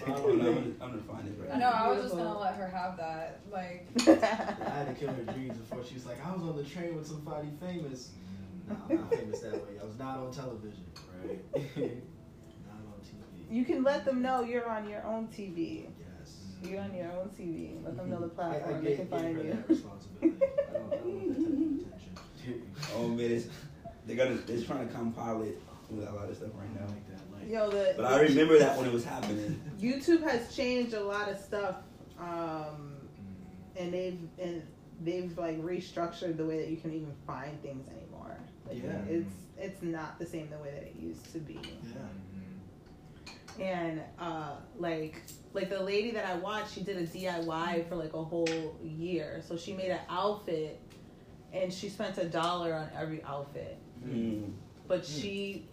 Fine 0.00 0.14
I'm 0.14 0.22
gonna. 0.38 0.50
I'm 0.50 0.74
gonna 0.78 1.02
find 1.02 1.28
it 1.28 1.34
right 1.38 1.54
I 1.54 1.58
know. 1.58 1.68
I 1.68 1.88
was 1.88 2.02
just 2.04 2.16
gonna 2.16 2.38
let 2.38 2.54
her 2.54 2.66
have 2.68 2.96
that. 2.96 3.40
Like, 3.52 3.86
I 4.06 4.70
had 4.70 4.86
to 4.88 4.94
kill 4.98 5.12
her 5.12 5.32
dreams 5.34 5.58
before 5.58 5.84
she 5.84 5.94
was 5.94 6.06
like, 6.06 6.24
I 6.24 6.32
was 6.32 6.42
on 6.42 6.56
the 6.56 6.64
train 6.64 6.96
with 6.96 7.06
somebody 7.06 7.48
famous. 7.60 8.12
Mm. 8.68 8.70
No, 8.70 8.76
I'm 8.88 8.96
not 9.02 9.14
famous 9.14 9.40
that 9.40 9.52
way. 9.54 9.78
I 9.80 9.84
was 9.84 9.98
not 9.98 10.18
on 10.18 10.32
television, 10.32 10.84
right? 11.22 11.90
Not 13.50 13.56
on 13.56 13.56
TV. 13.56 13.56
You 13.58 13.64
can 13.64 13.82
let 13.82 14.04
them 14.04 14.22
know 14.22 14.42
you're 14.42 14.68
on 14.68 14.88
your 14.88 15.04
own 15.04 15.28
TV. 15.28 15.86
Yes. 15.98 16.36
You're 16.62 16.80
on 16.80 16.94
your 16.94 17.06
own 17.12 17.30
TV. 17.38 17.82
Let 17.84 17.96
them 17.96 18.10
know 18.10 18.20
the 18.20 18.42
I, 18.42 18.48
I 18.48 18.50
platform 18.50 18.84
they 18.84 18.90
gave, 18.90 18.98
can 18.98 19.08
find 19.08 19.44
you. 19.44 19.50
that 19.50 19.68
responsibility. 19.68 20.44
I 20.68 20.72
don't, 20.72 20.92
I 20.92 20.96
don't 20.96 21.04
want 21.04 21.30
that 21.30 22.00
type 22.00 22.16
of 22.16 22.20
attention. 22.40 22.66
Oh 22.96 23.06
man, 23.08 23.30
it's, 23.30 23.46
they're 24.06 24.16
gonna 24.16 24.36
they're 24.46 24.62
trying 24.62 24.88
to 24.88 24.94
compile 24.94 25.42
it 25.42 25.60
with 25.90 26.08
a 26.08 26.12
lot 26.12 26.28
of 26.30 26.36
stuff 26.36 26.48
right 26.54 26.74
now. 26.74 26.86
like 26.86 27.06
that. 27.08 27.20
Like, 27.38 27.50
Yo, 27.50 27.70
the 27.70 27.94
But 27.96 28.06
I 28.06 28.20
remember 28.22 28.58
that 28.58 28.76
when 28.78 28.86
it 28.86 28.92
was 28.92 29.04
happening. 29.04 29.60
YouTube 29.80 30.22
has 30.22 30.54
changed 30.56 30.94
a 30.94 31.04
lot 31.04 31.28
of 31.28 31.38
stuff, 31.38 31.76
um, 32.18 32.94
and 33.76 33.92
they've 33.92 34.18
and 34.40 34.62
they've 35.02 35.36
like 35.38 35.60
restructured 35.62 36.36
the 36.38 36.44
way 36.46 36.58
that 36.60 36.68
you 36.68 36.76
can 36.78 36.92
even 36.94 37.12
find 37.26 37.60
things 37.62 37.86
anymore. 37.88 38.36
Like, 38.66 38.82
Yeah. 38.82 38.98
it's 39.08 39.34
it's 39.58 39.82
not 39.82 40.18
the 40.18 40.26
same 40.26 40.48
the 40.50 40.58
way 40.58 40.70
that 40.72 40.82
it 40.84 40.94
used 40.98 41.30
to 41.32 41.38
be. 41.38 41.54
yeah. 41.54 42.00
And 43.60 44.00
uh, 44.18 44.52
like 44.78 45.20
like 45.52 45.68
the 45.68 45.80
lady 45.82 46.10
that 46.12 46.24
I 46.26 46.34
watched, 46.36 46.74
she 46.74 46.80
did 46.82 46.96
a 46.96 47.06
DIY 47.06 47.88
for 47.88 47.96
like 47.96 48.14
a 48.14 48.22
whole 48.24 48.78
year. 48.82 49.42
So 49.46 49.56
she 49.56 49.72
made 49.74 49.90
an 49.90 50.00
outfit, 50.08 50.80
and 51.52 51.72
she 51.72 51.88
spent 51.90 52.16
a 52.18 52.24
dollar 52.24 52.72
on 52.74 52.88
every 52.98 53.22
outfit. 53.24 53.76
Mm. 54.04 54.52
But 54.88 55.02
Mm. 55.02 55.20
she 55.20 55.66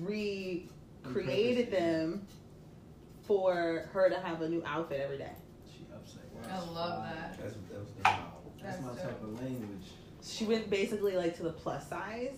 recreated 0.00 1.70
them 1.70 2.26
for 3.26 3.88
her 3.92 4.08
to 4.10 4.18
have 4.18 4.42
a 4.42 4.48
new 4.48 4.62
outfit 4.66 5.00
every 5.00 5.18
day. 5.18 5.32
She 5.72 5.86
upside 5.94 6.22
I 6.44 6.56
down. 6.56 6.74
love 6.74 7.02
that. 7.04 7.38
That's 7.38 7.54
that 7.54 7.78
was 7.78 7.88
dope. 7.90 8.04
That's 8.62 8.76
That's 8.76 8.80
my 8.82 8.88
dope. 8.88 9.02
type 9.02 9.22
of 9.22 9.40
language. 9.40 9.86
she 10.22 10.44
went 10.44 10.68
basically 10.68 11.16
like 11.16 11.34
to 11.36 11.42
the 11.44 11.52
plus 11.52 11.88
size, 11.88 12.36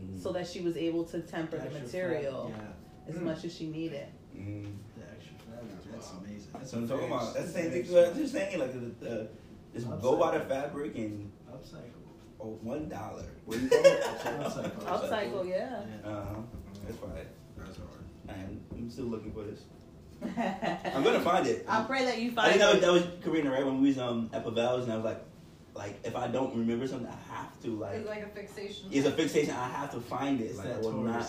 Mm. 0.00 0.22
so 0.22 0.32
that 0.32 0.46
she 0.48 0.60
was 0.62 0.76
able 0.76 1.04
to 1.04 1.20
temper 1.20 1.58
the 1.58 1.68
material 1.70 2.52
Yeah, 2.56 2.64
as 3.08 3.16
Mm. 3.16 3.22
much 3.22 3.44
as 3.44 3.54
she 3.54 3.66
needed. 3.68 4.06
Mm. 4.40 4.72
the 4.96 5.04
extra 5.10 5.34
fat. 5.38 5.92
That's 5.92 6.10
amazing. 6.12 6.48
That's 6.52 6.70
That's 6.70 6.72
what 6.72 6.82
I'm 6.82 6.88
talking 6.88 7.06
about. 7.06 7.34
That's 7.34 7.46
the 7.46 7.52
same 7.52 7.70
thing. 7.70 7.96
I'm 7.96 8.16
just 8.16 8.32
saying, 8.32 8.58
like, 8.58 8.72
the, 8.72 9.04
the, 9.04 9.28
just 9.74 9.86
Upside 9.86 10.02
go 10.02 10.16
buy 10.16 10.38
the 10.38 10.44
fabric 10.44 10.96
and 10.96 11.30
Upcycle. 11.52 12.00
oh, 12.40 12.58
one 12.62 12.88
dollar. 12.88 13.24
What 13.44 13.58
do 13.58 13.64
you 13.64 13.68
call 13.70 13.84
it? 13.84 14.02
Upcycle. 14.02 14.84
Upcycle, 14.84 15.48
yeah. 15.48 15.80
Yeah. 16.04 16.10
Uh 16.10 16.24
huh. 16.24 16.34
That's 16.86 16.98
fine. 16.98 17.10
That's 17.56 17.76
hard. 17.76 18.38
And 18.38 18.60
I'm 18.72 18.90
still 18.90 19.06
looking 19.06 19.32
for 19.32 19.44
this. 19.44 19.60
I'm 20.22 21.02
gonna 21.02 21.20
find 21.20 21.46
it. 21.46 21.64
I 21.68 21.82
pray 21.84 22.04
that 22.04 22.18
you 22.18 22.30
find 22.32 22.52
I 22.52 22.58
find 22.58 22.60
think 22.60 22.82
that 22.82 22.92
was, 22.92 23.02
it. 23.04 23.12
that 23.12 23.22
was 23.22 23.24
Karina, 23.24 23.50
right? 23.50 23.64
When 23.64 23.80
we 23.80 23.88
was 23.88 23.98
um 23.98 24.28
at 24.32 24.44
Pavels, 24.44 24.82
and 24.84 24.92
I 24.92 24.96
was 24.96 25.04
like, 25.04 25.22
like 25.74 26.00
if 26.04 26.14
I 26.14 26.26
don't 26.28 26.54
remember 26.56 26.86
something, 26.86 27.08
I 27.08 27.34
have 27.34 27.58
to 27.62 27.68
like. 27.78 27.94
It's 27.96 28.08
like 28.08 28.22
a 28.24 28.28
fixation. 28.28 28.88
It's 28.90 29.06
a 29.06 29.12
fixation. 29.12 29.54
I 29.54 29.68
have 29.68 29.90
to 29.92 30.00
find 30.00 30.40
it. 30.40 30.44
It's 30.44 30.58
Like 30.58 30.66
that 30.68 30.76
I 30.76 30.80
will 30.80 30.92
not. 30.92 31.26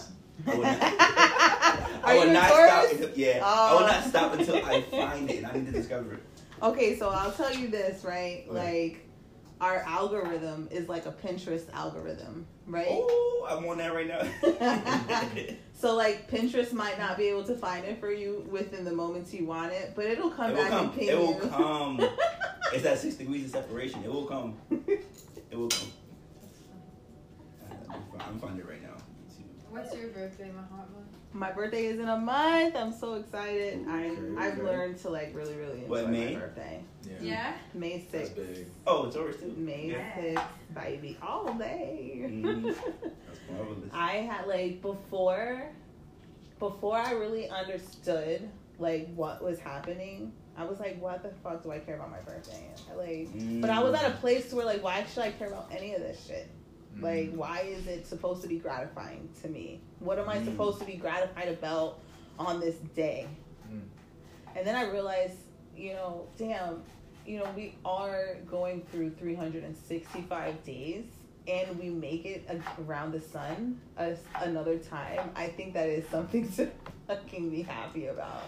I 0.48 0.56
will 0.56 0.64
not. 0.64 0.78
I 2.04 2.16
will 2.18 2.32
not 2.34 2.48
stop 2.48 2.92
until 2.92 3.10
yeah. 3.16 3.42
I 3.46 3.74
will 3.74 3.82
not 3.82 4.04
stop 4.06 4.34
until 4.34 4.56
I 4.66 4.82
find 4.82 5.30
it, 5.30 5.38
and 5.38 5.48
I 5.48 5.54
need 5.54 5.66
to 5.68 5.72
discover 5.72 6.14
it. 6.16 6.24
Okay, 6.64 6.98
so 6.98 7.10
I'll 7.10 7.32
tell 7.32 7.54
you 7.54 7.68
this, 7.70 8.04
right? 8.04 8.46
Right. 8.50 8.92
Like, 8.94 9.08
our 9.62 9.78
algorithm 9.80 10.68
is 10.72 10.90
like 10.90 11.06
a 11.06 11.12
Pinterest 11.12 11.72
algorithm, 11.74 12.46
right? 12.68 12.88
Oh, 12.90 13.48
I'm 13.50 13.66
on 13.68 13.78
that 13.78 13.94
right 13.94 14.08
now. 14.08 15.56
So 15.82 15.96
like 15.96 16.30
Pinterest 16.30 16.74
might 16.74 17.00
not 17.00 17.18
be 17.18 17.24
able 17.28 17.44
to 17.46 17.56
find 17.56 17.84
it 17.86 18.00
for 18.00 18.12
you 18.12 18.46
within 18.52 18.86
the 18.86 18.92
moments 18.92 19.34
you 19.34 19.48
want 19.48 19.72
it, 19.74 19.94
but 19.96 20.06
it'll 20.06 20.30
come 20.30 20.52
it 20.52 20.56
back 20.56 20.70
come. 20.70 20.86
and 20.86 20.94
ping 20.96 21.10
It 21.10 21.18
will 21.18 21.34
you. 21.34 21.50
come. 21.50 22.00
It's 22.74 22.84
that 22.84 23.00
six 23.00 23.16
degrees 23.16 23.46
of 23.46 23.50
separation. 23.52 24.04
It 24.04 24.12
will 24.14 24.26
come. 24.26 24.56
It 24.70 25.58
will 25.58 25.68
come. 25.70 25.88
Uh, 27.68 27.74
I'm 27.90 28.22
I'm 28.22 28.40
finding 28.40 28.60
it 28.60 28.70
right 28.70 28.81
now. 28.81 28.81
What's 29.72 29.96
your 29.96 30.10
birthday, 30.10 30.52
Mahatma? 30.54 30.98
My 31.34 31.52
birthday 31.54 31.86
is 31.86 32.00
in 32.00 32.10
a 32.10 32.18
month. 32.18 32.76
I'm 32.76 32.92
so 32.92 33.14
excited. 33.14 33.86
I'm 33.88 34.12
Okay, 34.12 34.36
I've 34.38 34.54
okay. 34.56 34.62
learned 34.64 34.98
to 35.00 35.10
like 35.10 35.32
really 35.34 35.56
really 35.56 35.78
enjoy 35.80 35.88
What, 35.88 36.10
my 36.12 36.34
birthday. 36.34 36.84
Yeah. 37.04 37.14
Yeah. 37.22 37.54
May 37.74 38.06
That's 38.12 38.30
6th. 38.32 38.36
big. 38.36 38.68
Oh, 38.86 39.06
it's 39.06 39.16
Taurus 39.16 39.38
too. 39.40 39.54
May 39.56 39.92
Yeah. 39.92 40.14
6th, 40.18 40.44
baby, 40.76 41.18
all 41.22 41.54
day. 41.54 42.20
Mhm. 42.26 42.64
That's 43.02 43.40
Marvelous. 43.50 43.90
I 43.94 44.12
had 44.18 44.46
like 44.48 44.82
before 44.82 45.70
before 46.60 46.98
I 46.98 47.14
really 47.14 47.48
understood 47.50 48.50
like 48.78 49.08
what 49.16 49.42
was 49.42 49.58
happening, 49.60 50.34
I 50.58 50.66
was 50.66 50.80
like, 50.82 51.02
what 51.02 51.24
the 51.24 51.30
fuck 51.44 51.64
do 51.64 51.72
I 51.72 51.80
care 51.80 51.96
about 51.96 52.12
my 52.12 52.20
birthday? 52.20 52.68
I, 52.92 52.96
like 52.96 53.30
but 53.62 53.70
I 53.70 53.82
was 53.82 53.94
at 53.94 54.06
a 54.12 54.16
place 54.18 54.52
where 54.52 54.66
like 54.66 54.84
why 54.84 55.06
should 55.14 55.24
I 55.24 55.32
care 55.32 55.48
about 55.48 55.72
any 55.72 55.94
of 55.94 56.02
this 56.02 56.26
shit? 56.28 56.50
Mm. 56.98 57.02
Like 57.04 57.32
why 57.34 57.62
is 57.62 57.88
it 57.88 58.06
supposed 58.08 58.42
to 58.44 58.48
be 58.48 58.58
gratifying 58.58 59.30
to 59.42 59.48
me? 59.50 59.82
What 60.00 60.20
am 60.20 60.30
I 60.30 60.38
Mm. 60.40 60.46
supposed 60.46 60.80
to 60.80 60.86
be 60.86 60.96
gratified 60.96 61.48
about 61.50 62.00
on 62.40 62.60
this 62.60 62.76
day? 62.96 63.28
Mm. 63.72 63.82
And 64.56 64.68
then 64.68 64.76
I 64.76 64.90
realized, 64.90 65.38
you 65.76 65.94
know, 65.94 66.28
damn, 66.38 66.84
you 67.26 67.40
know, 67.40 67.48
we 67.56 67.76
are 67.86 68.36
going 68.50 68.82
through 68.92 69.12
365 69.12 70.64
days 70.64 71.06
and 71.48 71.78
we 71.80 71.90
make 71.90 72.26
it 72.26 72.48
around 72.86 73.12
the 73.14 73.20
sun 73.22 73.80
a, 73.98 74.16
another 74.42 74.78
time. 74.78 75.32
I 75.36 75.48
think 75.48 75.74
that 75.74 75.88
is 75.90 76.08
something 76.10 76.52
to 76.58 76.70
fucking 77.08 77.50
be 77.50 77.62
happy 77.62 78.08
about. 78.08 78.44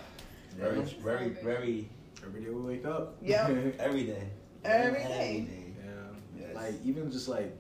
Very, 0.58 0.78
Yeah. 0.80 0.86
very, 1.02 1.30
very. 1.30 1.90
Every 2.26 2.42
day 2.42 2.50
we 2.50 2.62
wake 2.62 2.86
up. 2.86 3.16
Yep. 3.22 3.50
Every 3.80 4.04
day. 4.04 4.24
Every 4.64 5.00
day. 5.04 5.48
Yeah. 5.84 5.92
Yes. 6.40 6.56
Like 6.56 6.74
even 6.86 7.12
just 7.12 7.28
like 7.28 7.56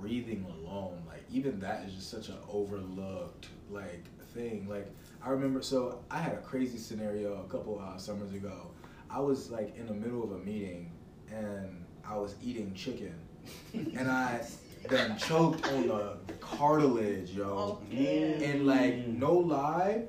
breathing 0.00 0.44
alone, 0.48 1.02
like 1.06 1.24
even 1.30 1.60
that 1.60 1.84
is 1.86 1.94
just 1.94 2.10
such 2.10 2.28
an 2.28 2.38
overlooked 2.50 3.48
like 3.70 4.04
thing. 4.32 4.68
Like 4.68 4.90
I 5.22 5.30
remember, 5.30 5.62
so 5.62 6.02
I 6.10 6.18
had 6.18 6.32
a 6.32 6.40
crazy 6.40 6.78
scenario 6.78 7.44
a 7.44 7.48
couple 7.48 7.80
uh, 7.80 7.98
summers 7.98 8.32
ago. 8.32 8.70
I 9.10 9.20
was 9.20 9.50
like 9.50 9.76
in 9.76 9.86
the 9.86 9.94
middle 9.94 10.22
of 10.22 10.32
a 10.32 10.38
meeting 10.38 10.92
and 11.30 11.84
I 12.04 12.16
was 12.16 12.34
eating 12.42 12.74
chicken, 12.74 13.14
and 13.72 14.10
I 14.10 14.44
then 14.88 15.16
choked 15.18 15.66
on 15.68 15.88
the, 15.88 16.16
the 16.26 16.32
cartilage, 16.34 17.30
yo. 17.30 17.80
Okay. 17.84 18.44
And 18.44 18.66
like 18.66 19.06
no 19.06 19.34
lie, 19.34 20.04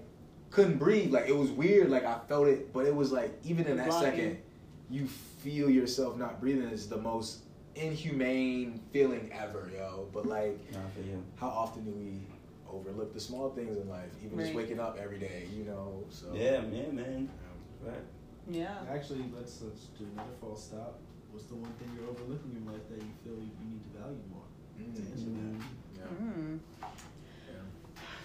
couldn't 0.49 0.77
breathe. 0.77 1.11
Like 1.11 1.27
it 1.27 1.35
was 1.35 1.51
weird. 1.51 1.89
Like 1.89 2.05
I 2.05 2.19
felt 2.27 2.47
it, 2.47 2.73
but 2.73 2.85
it 2.85 2.95
was 2.95 3.11
like 3.11 3.37
even 3.43 3.65
in 3.65 3.77
that 3.77 3.93
second, 3.93 4.37
you 4.89 5.07
feel 5.07 5.69
yourself 5.69 6.17
not 6.17 6.39
breathing 6.39 6.69
is 6.69 6.87
the 6.87 6.97
most 6.97 7.43
inhumane 7.75 8.79
feeling 8.91 9.31
ever, 9.33 9.69
yo. 9.75 10.07
But 10.13 10.25
like, 10.25 10.59
Not 10.73 10.93
for 10.93 11.01
you. 11.01 11.23
how 11.35 11.47
often 11.49 11.83
do 11.85 11.91
we 11.91 12.19
overlook 12.69 13.13
the 13.13 13.19
small 13.19 13.49
things 13.51 13.77
in 13.77 13.89
life? 13.89 14.09
Even 14.23 14.39
just 14.39 14.53
waking 14.53 14.79
up 14.79 14.97
every 15.01 15.19
day, 15.19 15.47
you 15.55 15.63
know. 15.65 16.03
So 16.09 16.27
Yeah, 16.33 16.61
man, 16.61 16.95
man. 16.95 17.29
um, 17.29 17.87
Right. 17.87 18.03
Yeah. 18.49 18.77
Actually, 18.89 19.25
let's 19.35 19.61
let's 19.61 19.85
do 19.97 20.05
another 20.13 20.31
false 20.39 20.65
stop. 20.65 20.99
What's 21.31 21.45
the 21.45 21.55
one 21.55 21.71
thing 21.73 21.89
you're 21.95 22.09
overlooking 22.09 22.53
in 22.57 22.65
life 22.65 22.83
that 22.89 22.97
you 23.01 23.11
feel 23.23 23.33
you, 23.33 23.49
you 23.63 23.67
need 23.71 23.83
to 23.83 23.99
value 23.99 24.19
more? 24.29 24.43
To 24.77 24.83
answer 24.83 25.29
mm, 25.29 25.59
that. 25.59 26.01
yeah, 26.01 26.25
Mm. 26.25 26.59
yeah. 27.47 27.53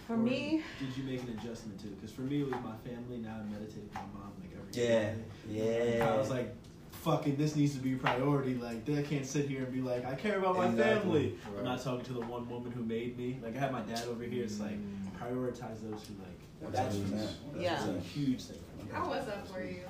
For 0.06 0.14
Or 0.14 0.16
me, 0.16 0.62
did 0.78 0.96
you 0.96 1.04
make 1.04 1.22
an 1.22 1.38
adjustment 1.38 1.78
to? 1.80 1.86
Because 1.88 2.10
for 2.12 2.22
me, 2.22 2.42
with 2.42 2.52
my 2.62 2.74
family, 2.84 3.18
now 3.18 3.36
I 3.40 3.44
meditate 3.50 3.82
with 3.84 3.94
my 3.94 4.00
mom 4.14 4.32
like 4.40 4.50
every 4.58 4.72
Yeah, 4.72 5.12
day. 5.48 5.98
yeah. 5.98 6.10
I 6.12 6.16
was 6.16 6.30
like, 6.30 6.54
fucking, 7.02 7.36
this 7.36 7.56
needs 7.56 7.74
to 7.74 7.80
be 7.80 7.94
a 7.94 7.96
priority. 7.96 8.54
Like, 8.54 8.88
I 8.90 9.02
can't 9.02 9.24
sit 9.26 9.48
here 9.48 9.64
and 9.64 9.72
be 9.72 9.80
like, 9.80 10.04
I 10.04 10.14
care 10.14 10.38
about 10.38 10.56
my 10.56 10.66
Exactly. 10.68 11.30
family. 11.30 11.38
Right. 11.52 11.58
I'm 11.58 11.64
not 11.64 11.82
talking 11.82 12.04
to 12.06 12.12
the 12.14 12.20
one 12.20 12.48
woman 12.48 12.72
who 12.72 12.82
made 12.84 13.16
me. 13.16 13.38
Like, 13.42 13.56
I 13.56 13.60
have 13.60 13.72
my 13.72 13.82
dad 13.82 14.04
over 14.08 14.24
here. 14.24 14.44
It's 14.44 14.60
like 14.60 14.72
Mm. 14.78 15.10
prioritize 15.20 15.80
those 15.82 16.04
who 16.06 16.14
like. 16.22 16.72
That's 16.72 16.96
huge. 16.96 17.10
man. 17.10 17.28
Yeah. 17.58 17.88
A 17.88 18.00
huge 18.00 18.42
thing. 18.42 18.58
for 18.78 18.84
me. 18.84 18.90
How 18.92 19.08
was 19.08 19.26
that 19.26 19.46
for 19.48 19.62
you? 19.62 19.82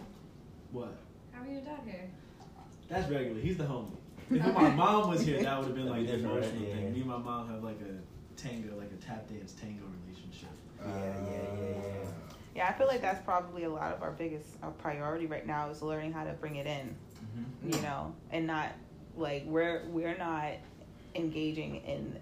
What? 0.72 0.96
How 1.32 1.42
are 1.42 1.46
your 1.46 1.60
dad 1.62 1.80
here? 1.84 2.10
That's 2.88 3.08
regular. 3.10 3.40
He's 3.40 3.56
the 3.56 3.64
homie. 3.64 3.90
If 4.30 4.54
my 4.54 4.70
mom 4.70 5.10
was 5.10 5.22
here, 5.22 5.40
that 5.42 5.58
would 5.58 5.66
have 5.68 5.76
been 5.76 5.88
like 5.88 6.06
the 6.06 6.14
emotional 6.14 6.40
right? 6.40 6.72
thing. 6.72 6.92
Me 6.92 7.00
and 7.00 7.06
my 7.06 7.18
mom 7.18 7.48
have 7.48 7.62
like 7.62 7.80
a 7.80 8.36
tango, 8.40 8.76
like 8.76 8.90
a 8.90 8.96
tap 8.96 9.28
dance 9.28 9.52
tango 9.52 9.84
relationship. 10.04 10.48
Yeah, 10.80 10.88
yeah, 10.96 11.30
yeah, 11.30 11.76
yeah. 12.02 12.08
Yeah, 12.56 12.68
I 12.68 12.72
feel 12.72 12.86
like 12.86 13.02
that's 13.02 13.22
probably 13.24 13.64
a 13.64 13.68
lot 13.70 13.92
of 13.92 14.02
our 14.02 14.12
biggest 14.12 14.48
uh, 14.62 14.70
priority 14.70 15.26
right 15.26 15.46
now 15.46 15.68
is 15.70 15.82
learning 15.82 16.12
how 16.12 16.24
to 16.24 16.32
bring 16.32 16.56
it 16.56 16.66
in. 16.66 16.94
you 17.64 17.80
know 17.82 18.14
and 18.30 18.46
not 18.46 18.68
like 19.16 19.44
we're 19.46 19.82
we're 19.88 20.16
not 20.16 20.52
engaging 21.14 21.76
in 21.84 22.18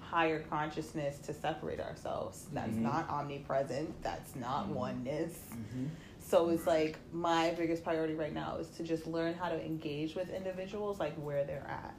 higher 0.00 0.40
consciousness 0.40 1.18
to 1.18 1.34
separate 1.34 1.80
ourselves 1.80 2.46
that's 2.52 2.70
Mhm. 2.76 2.82
not 2.82 3.08
omnipresent 3.10 3.90
that's 4.02 4.34
not 4.36 4.68
Mhm. 4.68 4.74
oneness 4.74 5.32
Mm-hmm. 5.50 5.86
so 6.20 6.48
it's 6.50 6.66
like 6.66 6.98
my 7.12 7.50
biggest 7.52 7.82
priority 7.84 8.14
right 8.14 8.32
now 8.32 8.56
is 8.56 8.68
to 8.76 8.82
just 8.84 9.06
learn 9.06 9.34
how 9.34 9.48
to 9.48 9.62
engage 9.64 10.14
with 10.14 10.30
individuals 10.32 10.98
like 11.00 11.14
where 11.16 11.44
they're 11.44 11.66
at 11.68 11.94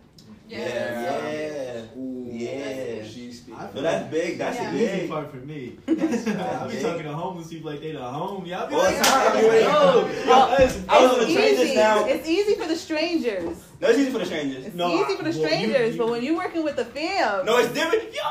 Yeah, 0.48 0.58
yeah. 0.60 1.82
Ooh, 1.98 2.30
Yeah. 2.32 3.04
She's 3.04 3.40
speaking. 3.40 3.60
I 3.60 3.70
No, 3.74 3.82
that's 3.82 4.12
big. 4.12 4.38
That's 4.38 4.58
Yeah. 4.58 4.72
the 4.72 4.98
easy 4.98 5.08
part 5.08 5.32
for 5.32 5.38
me. 5.38 5.78
That's 5.88 6.28
I 6.28 6.68
be 6.68 6.82
talking 6.82 7.04
to 7.04 7.14
homeless 7.14 7.48
people 7.48 7.72
like 7.72 7.82
they 7.82 7.94
the 7.94 8.00
home. 8.04 8.46
Y'all 8.46 8.68
be 8.68 8.76
All 8.76 8.82
like, 8.84 8.98
the 8.98 9.04
time. 9.04 9.32
"Oh, 9.36 10.10
You 10.10 10.30
yo, 10.30 10.54
it's- 10.54 10.80
I 10.90 11.02
was 11.02 11.12
on 11.14 11.20
the 11.20 11.26
it's 11.26 11.34
train 11.34 11.56
just 11.56 11.64
easy 11.66 11.76
now. 11.76 12.06
it's 12.06 12.28
easy 12.28 12.56
for 12.56 12.68
the 12.68 12.76
strangers 12.76 13.58
No, 13.82 13.88
it's 13.90 13.98
easy 14.00 14.12
for 14.12 14.20
the 14.20 14.26
strangers. 14.26 14.66
it's 14.66 14.76
No, 14.76 14.94
easy 15.04 15.16
for 15.16 15.24
the 15.24 15.30
well, 15.32 15.40
you- 15.40 15.46
strangers 15.46 15.94
you- 15.96 16.00
but 16.02 16.10
when 16.12 16.24
you're 16.24 16.36
working 16.38 16.64
with 16.64 16.76
the 16.76 16.86
fam 16.86 17.46
No, 17.46 17.58
it's 17.58 17.74
different. 17.74 18.04
Yo, 18.14 18.22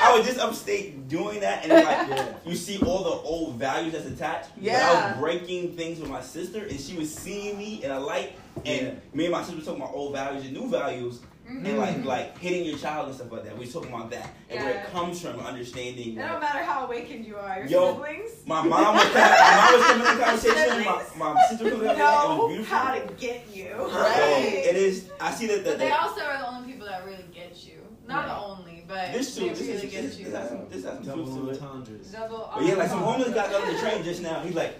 I 0.00 0.16
was 0.16 0.26
just 0.26 0.38
upstate 0.38 1.08
doing 1.08 1.40
that, 1.40 1.64
and 1.64 1.72
it's 1.72 1.86
like 1.86 2.08
Yeah. 2.08 2.34
you 2.46 2.54
see 2.56 2.78
all 2.80 3.02
the 3.04 3.10
old 3.28 3.54
values 3.56 3.92
that's 3.92 4.06
attached. 4.06 4.50
But 4.60 4.72
I 4.74 5.10
was 5.12 5.18
breaking 5.20 5.76
things 5.76 6.00
with 6.00 6.10
my 6.10 6.22
sister, 6.22 6.64
and 6.64 6.78
she 6.78 6.96
was 6.96 7.12
seeing 7.14 7.58
me 7.58 7.82
in 7.84 7.90
a 7.90 7.98
light, 8.00 8.36
and 8.64 8.86
Yeah. 8.86 8.92
me 9.14 9.24
and 9.26 9.32
my 9.32 9.42
sister 9.42 9.56
were 9.56 9.62
talking 9.64 9.82
about 9.82 9.94
old 9.94 10.12
values 10.14 10.44
and 10.44 10.52
new 10.52 10.68
values, 10.68 11.20
Mm-hmm. 11.48 11.64
and 11.64 11.78
like 11.78 12.04
like 12.04 12.38
hitting 12.38 12.66
your 12.66 12.76
child 12.76 13.06
and 13.06 13.14
stuff 13.16 13.32
like 13.32 13.42
that. 13.44 13.56
We 13.56 13.64
were 13.64 13.72
talking 13.72 13.88
about 13.90 14.10
that 14.10 14.34
and 14.50 14.62
where 14.62 14.80
it 14.80 14.86
comes 14.92 15.18
from, 15.22 15.40
understanding. 15.40 16.12
It 16.12 16.20
like, 16.20 16.30
don't 16.32 16.40
matter 16.42 16.62
how 16.62 16.84
awakened 16.84 17.24
you 17.24 17.38
are. 17.38 17.60
Your 17.60 17.68
Yo, 17.68 17.92
siblings 17.94 18.30
My 18.46 18.62
mom 18.62 18.94
was 18.96 19.04
kind 19.04 19.16
of, 19.32 19.40
my 19.40 19.56
mom 19.56 19.72
was 19.72 19.86
coming 19.86 20.06
in 20.06 20.18
the 20.18 20.24
conversation. 20.26 20.84
My, 21.18 21.32
my 21.32 21.42
sister 21.48 21.64
was 21.64 21.72
coming 21.72 21.88
in 21.88 21.96
the 21.96 22.02
conversation. 22.04 22.04
It 22.04 22.04
was 22.04 22.38
know 22.38 22.48
beautiful. 22.48 22.76
how 22.76 22.94
to 22.98 23.12
get 23.14 23.46
you. 23.50 23.72
Right. 23.76 24.62
So 24.62 24.68
it 24.68 24.76
is. 24.76 25.08
I 25.18 25.30
see 25.32 25.46
that. 25.46 25.64
But 25.64 25.64
that 25.64 25.78
they 25.78 25.90
also 25.90 26.20
are 26.20 26.36
the 26.36 26.48
only 26.50 26.70
people 26.70 26.86
that 26.86 27.06
really 27.06 27.24
get 27.32 27.64
you. 27.64 27.80
Not 28.06 28.26
the 28.26 28.36
only, 28.36 28.77
but 28.88 29.12
this 29.12 29.34
they 29.36 29.42
too. 29.42 29.48
This, 29.54 29.60
really 29.60 29.72
is, 29.72 29.82
this, 29.82 30.16
this, 30.16 30.34
has 30.34 30.48
some, 30.48 30.68
this 30.70 30.84
has 30.84 30.94
some 30.94 31.04
Double 31.04 31.24
truth 31.24 31.36
to 31.36 31.50
it. 31.50 31.62
entendres. 31.70 32.06
Double. 32.10 32.50
But 32.54 32.64
yeah, 32.64 32.74
like 32.74 32.88
some 32.88 33.00
homeless 33.00 33.28
guy 33.34 33.50
got 33.50 33.62
on 33.62 33.72
the 33.74 33.78
train 33.80 34.02
just 34.02 34.22
now. 34.22 34.40
He's 34.40 34.54
like, 34.54 34.74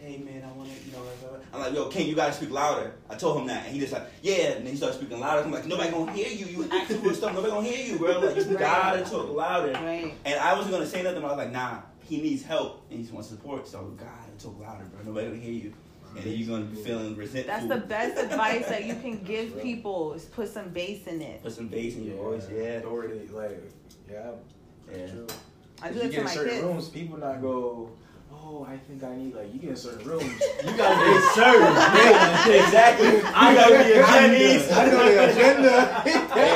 "Hey 0.00 0.18
man, 0.18 0.42
I 0.42 0.52
want 0.56 0.70
to, 0.70 0.84
you 0.86 0.92
know." 0.92 1.02
Uh," 1.02 1.36
I'm 1.52 1.60
like, 1.60 1.74
"Yo, 1.74 1.88
Ken, 1.88 2.06
you 2.06 2.14
gotta 2.14 2.32
speak 2.32 2.50
louder." 2.50 2.94
I 3.10 3.14
told 3.16 3.40
him 3.40 3.46
that, 3.48 3.66
and 3.66 3.74
he 3.74 3.80
just 3.80 3.92
like, 3.92 4.04
"Yeah." 4.22 4.52
And 4.52 4.64
then 4.64 4.72
he 4.72 4.76
started 4.76 4.96
speaking 4.98 5.20
louder. 5.20 5.42
I'm 5.44 5.52
like, 5.52 5.66
"Nobody 5.66 5.90
gonna 5.90 6.12
hear 6.12 6.28
you. 6.28 6.46
You 6.46 6.68
acting 6.72 7.00
for 7.02 7.12
stuff. 7.14 7.34
Nobody 7.34 7.52
gonna 7.52 7.66
hear 7.68 7.86
you, 7.92 7.98
bro. 7.98 8.18
Like, 8.20 8.36
you 8.36 8.42
Right. 8.44 8.58
gotta 8.58 9.02
talk 9.04 9.30
louder." 9.30 9.72
right 9.72 10.14
And 10.24 10.40
I 10.40 10.54
wasn't 10.54 10.72
gonna 10.72 10.86
say 10.86 11.02
nothing. 11.02 11.20
But 11.20 11.28
I 11.28 11.36
was 11.36 11.38
like, 11.44 11.52
"Nah, 11.52 11.78
he 12.08 12.20
needs 12.22 12.42
help 12.42 12.82
and 12.88 12.98
he 12.98 13.04
just 13.04 13.12
wants 13.14 13.28
support. 13.28 13.68
So 13.68 13.82
gotta 13.98 14.32
talk 14.42 14.58
louder, 14.60 14.84
bro. 14.86 15.02
Nobody 15.04 15.28
gonna 15.28 15.40
hear 15.40 15.52
you." 15.52 15.74
And 16.16 16.24
then 16.24 16.32
you're 16.34 16.48
gonna 16.48 16.64
be 16.70 16.76
feeling 16.82 17.16
resentful. 17.16 17.52
That's 17.52 17.66
the 17.68 17.86
best 17.86 18.18
advice 18.22 18.66
that 18.68 18.84
you 18.84 18.94
can 18.96 19.22
give 19.22 19.60
people 19.62 20.12
is 20.14 20.24
put 20.24 20.48
some 20.48 20.68
bass 20.70 21.06
in 21.06 21.20
it. 21.22 21.42
Put 21.42 21.52
some 21.52 21.68
bass 21.68 21.96
in 21.96 22.04
your 22.04 22.16
voice, 22.16 22.46
yeah, 22.52 22.62
Authority, 22.78 23.28
like, 23.32 23.62
yeah. 24.10 24.30
yeah. 24.90 25.06
True. 25.06 25.26
I 25.82 25.88
If 25.88 25.94
do 25.94 26.00
you 26.00 26.04
it 26.06 26.10
get 26.10 26.12
to 26.12 26.18
in 26.18 26.24
my 26.24 26.30
certain 26.30 26.50
kids. 26.52 26.64
rooms, 26.64 26.88
people 26.88 27.18
not 27.18 27.40
go, 27.40 27.90
oh, 28.32 28.66
I 28.68 28.76
think 28.76 29.02
I 29.04 29.16
need, 29.16 29.34
like, 29.34 29.52
you 29.52 29.60
get 29.60 29.70
in 29.70 29.76
certain 29.76 30.06
rooms. 30.06 30.24
You 30.64 30.76
gotta 30.76 31.04
be 31.04 31.16
assertive. 31.16 31.76
Yeah, 32.50 32.64
exactly. 32.64 33.20
I 33.34 33.54
know 33.54 33.70
the 33.70 34.02
agenda. 34.02 34.74
I 34.74 34.86
know 34.86 35.04
the 35.10 35.30
agenda. 35.30 36.02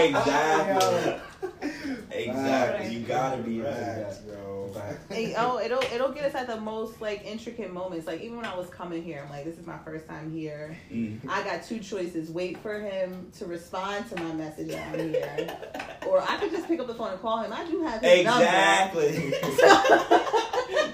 Exactly. 0.08 1.20
Exactly. 2.10 2.94
You 2.94 3.00
gotta 3.06 3.42
be 3.42 3.60
Facts, 3.60 4.20
right. 4.28 4.36
Bro. 4.74 4.96
Hey, 5.08 5.34
oh, 5.36 5.58
it'll 5.58 5.82
it'll 5.92 6.12
get 6.12 6.24
us 6.24 6.34
at 6.34 6.46
the 6.46 6.60
most 6.60 7.00
like 7.00 7.24
intricate 7.24 7.72
moments. 7.72 8.06
Like 8.06 8.20
even 8.20 8.36
when 8.36 8.46
I 8.46 8.56
was 8.56 8.68
coming 8.68 9.02
here, 9.02 9.22
I'm 9.24 9.30
like, 9.30 9.44
this 9.44 9.58
is 9.58 9.66
my 9.66 9.78
first 9.78 10.06
time 10.06 10.32
here. 10.32 10.76
Mm. 10.92 11.20
I 11.28 11.42
got 11.42 11.64
two 11.64 11.78
choices: 11.78 12.30
wait 12.30 12.58
for 12.58 12.78
him 12.80 13.30
to 13.38 13.46
respond 13.46 14.08
to 14.10 14.22
my 14.22 14.32
message 14.34 14.68
that 14.68 14.88
I'm 14.92 15.08
here, 15.10 15.56
or 16.06 16.20
I 16.22 16.36
could 16.36 16.50
just 16.50 16.68
pick 16.68 16.80
up 16.80 16.86
the 16.86 16.94
phone 16.94 17.12
and 17.12 17.20
call 17.20 17.42
him. 17.42 17.52
I 17.52 17.64
do 17.66 17.82
have 17.82 18.02
his 18.02 18.20
Exactly. 18.20 19.32
number. 19.32 20.20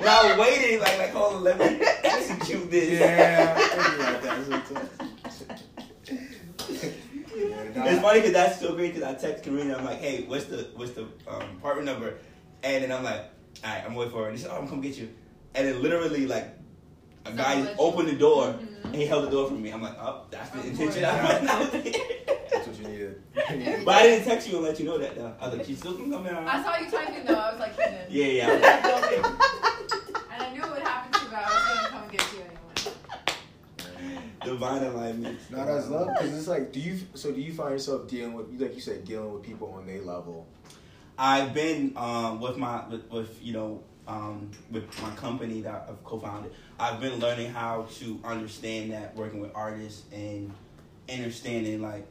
Now 0.01 0.41
waiting, 0.41 0.81
like, 0.81 0.99
like, 0.99 1.11
hold 1.12 1.37
on, 1.37 1.45
let 1.45 1.59
me 1.59 1.78
execute 2.05 2.70
this. 2.70 3.01
Yeah, 3.01 3.55
I 3.57 3.91
do 3.91 4.03
like 4.03 4.22
that 4.22 4.45
sometimes. 4.47 4.91
Yeah, 7.37 7.64
nah, 7.74 7.85
It's 7.87 8.01
funny 8.01 8.20
because 8.20 8.33
that's 8.33 8.61
so 8.61 8.74
great 8.74 8.95
because 8.95 9.09
I 9.09 9.14
text 9.14 9.45
Karina. 9.45 9.76
I'm 9.76 9.85
like, 9.85 9.99
hey, 9.99 10.24
what's 10.24 10.47
the 10.47 10.68
what's 10.74 10.93
the 10.93 11.03
um, 11.28 11.43
apartment 11.59 11.87
number? 11.87 12.18
And 12.62 12.85
then 12.85 12.93
I'm 12.93 13.05
like, 13.05 13.31
all 13.65 13.71
right, 13.71 13.85
I'm 13.87 13.95
waiting 13.95 14.13
for 14.13 14.25
her. 14.25 14.29
And 14.31 14.39
she 14.39 14.43
said, 14.45 14.53
oh, 14.55 14.59
I'm 14.61 14.69
come 14.69 14.81
get 14.81 14.97
you. 14.97 15.09
And 15.55 15.67
then 15.67 15.83
literally 15.83 16.27
like 16.27 16.49
a 17.27 17.33
guy 17.33 17.55
Someone 17.55 17.67
just 17.67 17.67
let 17.67 17.79
you- 17.79 17.93
opened 17.93 18.09
the 18.09 18.17
door 18.19 18.45
Mhm. 18.55 18.85
and 18.85 18.95
he 18.95 19.07
held 19.07 19.25
the 19.27 19.31
door 19.31 19.49
for 19.49 19.55
me. 19.55 19.71
I'm 19.71 19.83
like, 19.83 19.97
oh, 20.01 20.23
that's 20.31 20.51
the 20.51 20.61
Of 20.61 20.67
intention. 20.67 21.03
That's 22.51 22.67
what 22.67 22.79
you 22.79 22.89
needed. 22.89 23.23
but 23.85 23.95
I 23.95 24.03
didn't 24.03 24.25
text 24.27 24.49
you 24.49 24.57
and 24.57 24.65
let 24.67 24.79
you 24.81 24.85
know 24.87 24.99
that 24.99 25.15
though. 25.17 25.33
I 25.41 25.49
was 25.49 25.57
like, 25.59 25.67
she's 25.67 25.79
still 25.79 25.95
gonna 25.97 26.11
come 26.17 26.27
in. 26.27 26.35
I 26.35 26.63
saw 26.63 26.77
you 26.77 26.91
typing 26.91 27.25
though. 27.25 27.35
I 27.35 27.51
was 27.53 27.61
like, 27.61 27.77
Keenan. 27.77 28.07
Yeah, 28.11 28.27
yeah. 28.27 28.51
And 28.51 30.43
I 30.43 30.53
knew 30.53 30.63
it 30.63 30.71
would 30.71 30.83
happen 30.83 31.13
to 31.13 31.19
you, 31.21 31.31
but 31.31 31.39
I 31.39 31.43
was 31.45 31.63
gonna 31.77 31.89
come 31.89 32.03
and 32.03 32.13
get 32.13 32.33
you 32.33 32.39
anyway. 32.41 34.23
Divine 34.45 34.83
alignment. 34.85 35.39
Not 35.51 35.69
as 35.69 35.89
love, 35.89 36.09
because 36.09 36.37
it's 36.37 36.49
like, 36.49 36.73
do 36.73 36.81
you? 36.81 36.99
So 37.15 37.31
do 37.33 37.41
you 37.41 37.53
find 37.53 37.73
yourself 37.73 38.09
dealing 38.09 38.35
with, 38.35 38.61
like 38.61 38.75
you 38.75 38.81
said, 38.81 39.05
dealing 39.05 39.33
with 39.33 39.43
people 39.43 39.73
on 39.77 39.87
their 39.87 40.01
level? 40.03 40.47
I've 41.21 41.53
been 41.53 41.93
um, 41.97 42.41
with 42.41 42.57
my 42.57 42.89
with, 42.89 43.11
with 43.11 43.43
you 43.43 43.53
know 43.53 43.85
um, 44.09 44.51
with 44.71 44.85
my 45.03 45.11
company 45.11 45.61
that 45.61 45.87
I've 45.87 46.03
co-founded. 46.03 46.53
I've 46.79 46.99
been 46.99 47.21
learning 47.21 47.53
how 47.53 47.87
to 47.99 48.18
understand 48.25 48.93
that 48.93 49.14
working 49.14 49.39
with 49.39 49.51
artists 49.55 50.05
and 50.12 50.51
understanding 51.12 51.83
like 51.83 52.07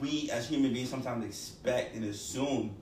we 0.00 0.30
as 0.30 0.48
human 0.48 0.72
beings 0.72 0.88
sometimes 0.88 1.24
expect 1.24 1.96
and 1.96 2.04
assume 2.04 2.76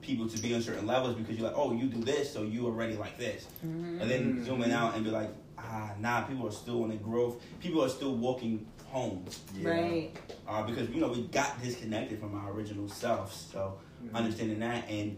people 0.00 0.26
to 0.26 0.38
be 0.40 0.54
on 0.54 0.62
certain 0.62 0.86
levels 0.86 1.16
because 1.16 1.36
you're 1.36 1.48
like, 1.48 1.56
oh, 1.58 1.74
you 1.74 1.86
do 1.88 2.00
this, 2.02 2.32
so 2.32 2.42
you 2.42 2.64
already 2.64 2.96
like 2.96 3.18
this, 3.18 3.46
and 3.62 4.00
then 4.00 4.42
zooming 4.44 4.72
out 4.72 4.94
and 4.94 5.04
be 5.04 5.10
like, 5.10 5.30
ah, 5.58 5.90
nah, 5.98 6.22
people 6.22 6.48
are 6.48 6.52
still 6.52 6.82
in 6.84 6.90
the 6.90 6.96
growth. 6.96 7.42
People 7.60 7.84
are 7.84 7.88
still 7.90 8.14
walking 8.14 8.66
home 8.86 9.24
Right. 9.60 10.12
uh, 10.48 10.62
because 10.62 10.88
you 10.88 11.00
know 11.02 11.08
we 11.08 11.22
got 11.24 11.62
disconnected 11.62 12.20
from 12.20 12.34
our 12.34 12.52
original 12.52 12.88
selves. 12.88 13.48
So 13.52 13.78
Mhm. 14.04 14.14
understanding 14.14 14.58
that 14.60 14.88
and 14.88 15.16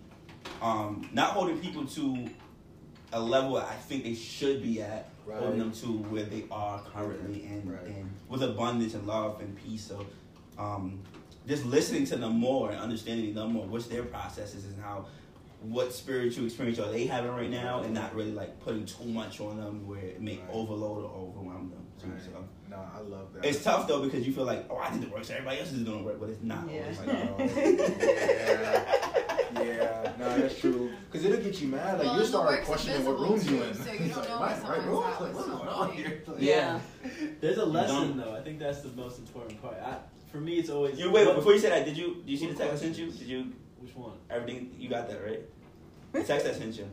um, 0.63 1.09
not 1.13 1.31
holding 1.31 1.59
people 1.59 1.85
to 1.87 2.29
a 3.13 3.21
level 3.21 3.57
I 3.57 3.75
think 3.75 4.05
they 4.05 4.15
should 4.15 4.63
be 4.63 4.81
at, 4.83 5.11
Right. 5.27 5.39
holding 5.41 5.59
them 5.59 5.73
to 5.73 5.87
where 5.87 6.25
they 6.25 6.45
are 6.51 6.81
currently, 6.83 7.45
and, 7.47 7.71
Right. 7.71 7.87
and 7.87 8.11
with 8.29 8.43
abundance 8.43 8.95
and 8.95 9.07
love 9.07 9.41
and 9.41 9.57
peace. 9.57 9.85
So 9.85 10.07
um, 10.59 11.01
just 11.47 11.65
listening 11.67 12.05
to 12.07 12.17
them 12.17 12.39
more 12.39 12.71
and 12.71 12.79
understanding 12.81 13.35
them 13.35 13.53
more, 13.53 13.67
what's 13.67 13.87
their 13.87 14.05
processes 14.05 14.65
and 14.67 14.81
how. 14.83 15.07
What 15.63 15.93
spiritual 15.93 16.45
experience 16.45 16.79
are 16.79 16.93
they 16.93 17.07
having 17.07 17.31
right 17.31 17.51
now, 17.51 17.81
and 17.83 17.93
not 17.95 18.15
really 18.15 18.31
like 18.31 18.61
putting 18.61 18.85
too 18.85 19.07
much 19.07 19.41
on 19.41 19.57
them 19.57 19.87
where 19.89 19.99
it 20.01 20.21
may 20.21 20.37
Right. 20.39 20.51
overload 20.53 21.05
or 21.05 21.11
overwhelm 21.29 21.71
them. 21.71 21.87
too. 21.99 22.13
So 22.23 22.45
Nah, 22.77 22.99
I 22.99 23.01
love 23.03 23.33
that. 23.35 23.45
it's 23.45 23.63
tough 23.65 23.89
though 23.89 24.03
because 24.03 24.27
you 24.27 24.33
feel 24.33 24.45
like, 24.45 24.67
oh, 24.71 24.77
I 24.77 24.91
did 24.93 25.03
the 25.03 25.09
work, 25.09 25.25
so 25.25 25.35
everybody 25.35 25.61
else 25.61 25.73
is 25.73 25.83
doing 25.83 25.99
the 25.99 26.05
work, 26.05 26.21
but 26.21 26.29
it's 26.31 26.43
not 26.43 26.69
Yeah. 26.71 26.83
always 26.83 26.99
like 26.99 27.07
know. 27.09 27.37
yeah, 29.63 29.63
yeah, 29.63 30.13
no, 30.19 30.39
that's 30.39 30.59
true. 30.61 30.91
Because 31.11 31.27
it'll 31.27 31.43
get 31.43 31.61
you 31.61 31.69
mad. 31.69 31.99
Like 31.99 32.07
Well, 32.07 32.17
you'll 32.19 32.27
start 32.27 32.65
questioning 32.65 33.05
what 33.05 33.13
invisible, 33.13 33.31
rooms 33.31 33.51
you 33.51 33.59
too, 33.59 33.63
in. 33.65 33.75
so 33.75 33.93
you 34.05 34.09
don't 34.11 34.17
like, 34.19 34.29
know 34.29 34.39
my- 34.39 34.79
what 34.79 34.85
room? 34.87 34.95
Like, 35.01 35.21
what's 35.21 35.35
what's 35.35 35.47
going 35.47 35.59
going 35.59 35.69
on 35.69 35.93
here? 35.93 36.23
Like, 36.27 36.37
Yeah. 36.43 36.81
There's 37.41 37.59
a 37.59 37.65
lesson 37.65 38.17
though. 38.19 38.35
I 38.35 38.41
think 38.43 38.59
that's 38.59 38.81
the 38.83 38.89
most 38.91 39.19
important 39.19 39.61
part. 39.63 39.77
I, 39.83 39.97
for 40.31 40.39
me, 40.39 40.59
it's 40.59 40.71
always. 40.71 40.99
You 40.99 41.11
wait 41.11 41.27
what- 41.27 41.37
before 41.37 41.53
you 41.53 41.59
say 41.59 41.71
that. 41.71 41.85
Did 41.85 41.97
you 41.97 42.17
did 42.17 42.29
you 42.31 42.37
see 42.37 42.47
the 42.49 42.55
text 42.55 42.75
I 42.75 42.77
sent 42.77 42.99
you? 42.99 43.11
Did 43.11 43.27
you 43.27 43.53
Which 43.81 43.95
one? 43.97 44.13
everything 44.31 44.75
you 44.79 44.89
got 44.89 45.09
that 45.09 45.25
right? 45.25 45.41
The 46.13 46.23
text 46.25 46.47
I 46.47 46.53
sent 46.53 46.77
you. 46.79 46.89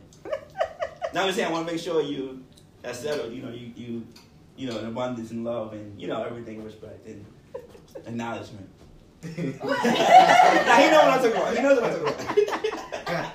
Now 1.12 1.20
I'm 1.22 1.26
just 1.28 1.36
saying 1.36 1.48
I 1.48 1.52
want 1.52 1.66
to 1.66 1.72
make 1.72 1.80
sure 1.82 2.02
you 2.02 2.42
that's 2.82 2.98
settled. 3.00 3.32
You 3.32 3.42
know 3.42 3.50
you 3.50 3.72
you 3.76 4.06
you 4.56 4.68
know 4.70 4.78
in 4.78 4.86
abundance 4.86 5.30
and 5.30 5.44
love 5.44 5.72
and 5.72 6.00
you 6.00 6.06
know 6.08 6.22
everything 6.22 6.62
respect 6.64 7.06
and 7.06 7.24
acknowledgement. 8.06 8.68
now 9.22 9.30
he 9.32 9.40
knows 9.40 9.62
what 9.62 11.10
I'm 11.10 11.20
talking 11.20 11.32
about. 11.32 11.56
He 11.56 11.62
knows 11.62 11.80
what 11.80 11.90
I'm 11.90 12.04
talking 12.04 12.44
about. 12.44 13.34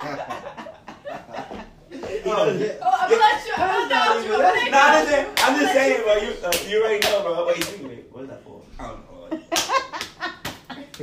He 1.90 2.30
knows 2.30 2.62
it. 2.62 2.80
Oh, 2.82 2.98
I'm 3.02 3.10
gonna 3.10 3.22
let 3.22 3.46
you. 3.46 3.54
I'm 3.58 3.90
gonna 3.90 4.04
let 4.06 4.26
you. 4.26 4.34
I'm 4.34 4.40
gonna 4.40 4.44
let 4.44 4.66
you. 4.66 4.72
No, 4.72 4.78
I'm 4.80 4.94
just 4.94 5.10
saying. 5.10 5.28
I'm 5.38 5.60
just 5.60 5.74
saying, 5.74 6.04
bro. 6.04 6.14
You 6.16 6.30
uh, 6.44 6.54
you 6.70 6.84
already 6.84 7.00
know, 7.00 7.22
bro. 7.24 7.48
Wait, 7.48 7.58
wait, 7.58 7.84
wait. 7.84 8.06
What's 8.12 8.28
that 8.30 8.44
for? 8.44 8.62
I 8.80 8.82
don't 8.88 9.00
know. 9.32 9.80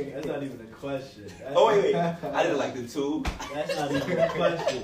That's 0.05 0.27
not 0.27 0.43
even 0.43 0.59
a 0.61 0.75
question. 0.75 1.25
That's, 1.39 1.53
Oh 1.55 1.67
wait, 1.67 1.93
wait. 1.93 1.95
I 1.95 2.43
didn't 2.43 2.57
like 2.57 2.75
the 2.75 2.87
two. 2.87 3.23
That's 3.53 3.75
not 3.75 3.91
even 3.91 4.19
a 4.19 4.29
question. 4.29 4.83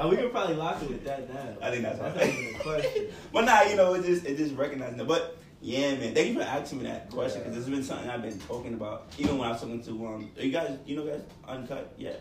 Uh, 0.00 0.08
we 0.08 0.16
could 0.16 0.30
probably 0.30 0.56
lock 0.56 0.82
it 0.82 0.88
with 0.88 1.04
that 1.04 1.32
now. 1.32 1.56
I 1.62 1.70
think 1.70 1.82
that's 1.82 1.98
That's 1.98 2.16
right. 2.16 2.26
not 2.26 2.38
even 2.38 2.54
a 2.54 2.62
question. 2.62 3.06
But 3.32 3.44
nah, 3.44 3.62
you 3.62 3.76
know, 3.76 3.94
it 3.94 4.04
just 4.04 4.26
it 4.26 4.36
just 4.36 4.54
recognizing 4.54 4.98
that. 4.98 5.06
But 5.08 5.38
yeah, 5.62 5.94
man, 5.96 6.14
thank 6.14 6.28
you 6.28 6.34
for 6.34 6.42
asking 6.42 6.78
me 6.78 6.84
that 6.84 7.10
question 7.10 7.42
because 7.42 7.56
it's 7.56 7.68
been 7.68 7.82
something 7.82 8.08
I've 8.08 8.22
been 8.22 8.38
talking 8.40 8.74
about. 8.74 9.08
Even 9.18 9.38
when 9.38 9.48
I 9.48 9.52
was 9.52 9.60
talking 9.60 9.82
to 9.82 10.06
um, 10.06 10.30
are 10.38 10.42
you 10.42 10.52
guys, 10.52 10.78
you 10.86 10.96
know, 10.96 11.06
guys, 11.06 11.22
uncut, 11.46 11.92
yeah. 11.98 12.12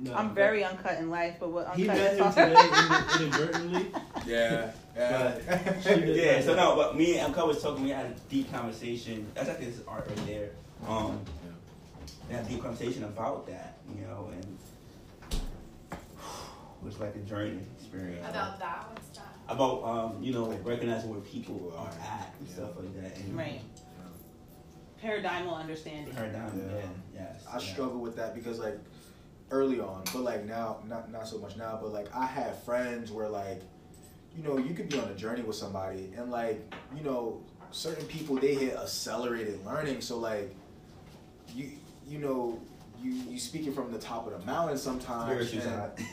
No, 0.00 0.14
I'm 0.14 0.32
very 0.32 0.62
uncut 0.62 0.98
in 0.98 1.10
life, 1.10 1.36
but 1.40 1.50
what 1.50 1.74
He 1.74 1.88
uncut 1.88 1.96
met 1.96 2.12
is 2.12 2.18
him 2.20 2.32
today 2.32 2.68
in- 3.18 3.22
inadvertently. 3.22 3.86
yeah, 4.26 4.70
yeah. 4.96 5.38
Yeah, 5.84 6.40
so 6.40 6.54
no, 6.54 6.76
but 6.76 6.96
me 6.96 7.18
and 7.18 7.26
Uncut 7.26 7.48
was 7.48 7.60
talking. 7.60 7.82
We 7.82 7.90
had 7.90 8.06
a 8.06 8.14
deep 8.28 8.52
conversation. 8.52 9.26
That's 9.34 9.48
actually 9.48 9.70
this 9.70 9.80
art 9.88 10.06
right 10.08 10.26
there. 10.26 10.50
Um, 10.86 11.20
we 12.28 12.34
had 12.34 12.44
a 12.44 12.48
deep 12.48 12.62
conversation 12.62 13.04
about 13.04 13.46
that, 13.46 13.78
you 13.94 14.02
know, 14.02 14.30
and 14.32 14.58
it 15.32 15.98
was 16.82 16.98
like 17.00 17.14
a 17.16 17.20
journey 17.20 17.58
experience. 17.78 18.26
About 18.28 18.58
that. 18.58 18.86
What's 18.92 19.08
that? 19.18 19.24
about 19.48 19.82
um, 19.82 20.22
you 20.22 20.32
know, 20.32 20.46
recognizing 20.62 21.08
where 21.10 21.20
people 21.20 21.72
are 21.76 21.88
at 21.88 22.34
and 22.38 22.48
stuff 22.48 22.76
like 22.76 22.94
that. 23.02 23.16
And 23.18 23.36
Right. 23.36 23.60
Paradigmal 25.02 25.56
understanding. 25.56 26.12
Paradigm, 26.12 26.58
Yeah. 26.58 26.76
yeah, 26.76 26.88
yes. 27.14 27.44
I 27.48 27.54
yeah. 27.54 27.58
struggle 27.72 28.00
with 28.00 28.16
that 28.16 28.34
because 28.34 28.58
like 28.58 28.78
early 29.50 29.80
on, 29.80 30.02
but 30.12 30.22
like 30.22 30.44
now, 30.44 30.78
not 30.86 31.10
not 31.10 31.26
so 31.26 31.38
much 31.38 31.56
now, 31.56 31.78
but 31.80 31.92
like 31.92 32.14
I 32.14 32.26
have 32.26 32.62
friends 32.64 33.10
where 33.10 33.28
like, 33.28 33.62
you 34.36 34.42
know, 34.42 34.58
you 34.58 34.74
could 34.74 34.88
be 34.88 34.98
on 34.98 35.08
a 35.08 35.14
journey 35.14 35.42
with 35.42 35.56
somebody 35.56 36.12
and 36.16 36.30
like, 36.30 36.60
you 36.94 37.02
know, 37.02 37.40
certain 37.70 38.04
people 38.06 38.36
they 38.36 38.54
hit 38.54 38.76
accelerated 38.76 39.64
learning, 39.64 40.00
so 40.02 40.18
like, 40.18 40.54
you 41.54 41.70
you 42.08 42.18
know. 42.18 42.58
You, 43.00 43.12
you 43.12 43.38
speaking 43.38 43.72
from 43.72 43.92
the 43.92 43.98
top 43.98 44.26
of 44.26 44.32
the 44.40 44.44
mountain 44.44 44.76
sometimes, 44.76 45.52
and, 45.54 45.62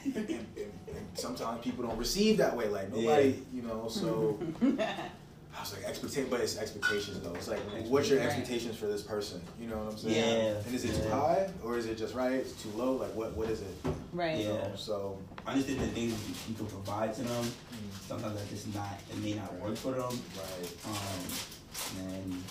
and, 0.06 0.30
and, 0.30 0.30
and 0.56 1.08
sometimes 1.16 1.64
people 1.64 1.84
don't 1.84 1.98
receive 1.98 2.38
that 2.38 2.56
way. 2.56 2.68
Like 2.68 2.94
nobody, 2.94 3.40
you 3.52 3.64
know. 3.64 3.88
So 3.90 4.38
I 4.62 5.62
was 5.62 5.74
like 5.74 5.84
expectation, 5.84 6.30
but 6.30 6.42
it's 6.42 6.60
expectations 6.60 7.22
though. 7.22 7.34
It's 7.34 7.48
like 7.48 7.58
what's 7.88 8.08
your 8.08 8.20
Right. 8.20 8.28
expectations 8.28 8.76
for 8.78 8.86
this 8.86 9.02
person? 9.02 9.42
You 9.60 9.68
know 9.70 9.78
what 9.78 9.94
I'm 9.94 9.98
saying? 9.98 10.16
Yeah, 10.16 10.62
And 10.64 10.76
is 10.76 10.86
it 10.86 11.02
too 11.02 11.10
high 11.10 11.50
or 11.64 11.76
is 11.76 11.88
it 11.88 11.98
just 11.98 12.14
right? 12.14 12.34
It's 12.34 12.52
too 12.62 12.70
low. 12.76 12.92
Like 12.98 13.16
what? 13.16 13.36
What 13.36 13.50
is 13.50 13.62
it? 13.62 13.76
right. 14.14 14.38
You 14.38 14.50
know, 14.50 14.54
Yeah. 14.70 14.76
So 14.76 15.18
Understand 15.48 15.80
the 15.80 15.88
things 15.88 16.12
you, 16.30 16.36
you 16.50 16.56
can 16.56 16.68
provide 16.68 17.16
to 17.16 17.22
them. 17.24 17.46
mm, 17.46 18.08
Sometimes 18.08 18.36
that's 18.38 18.50
just 18.52 18.76
not. 18.76 19.00
It 19.10 19.18
may 19.24 19.34
not 19.34 19.52
work 19.56 19.76
for 19.76 19.94
them. 19.94 20.20
right. 20.38 20.72
Um, 20.86 22.12
and 22.12 22.44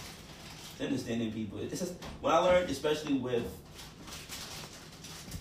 understanding 0.80 1.32
people. 1.32 1.58
It's 1.60 1.80
just 1.80 1.94
what 2.20 2.34
I 2.34 2.38
learned, 2.38 2.70
especially 2.70 3.14
with 3.14 3.44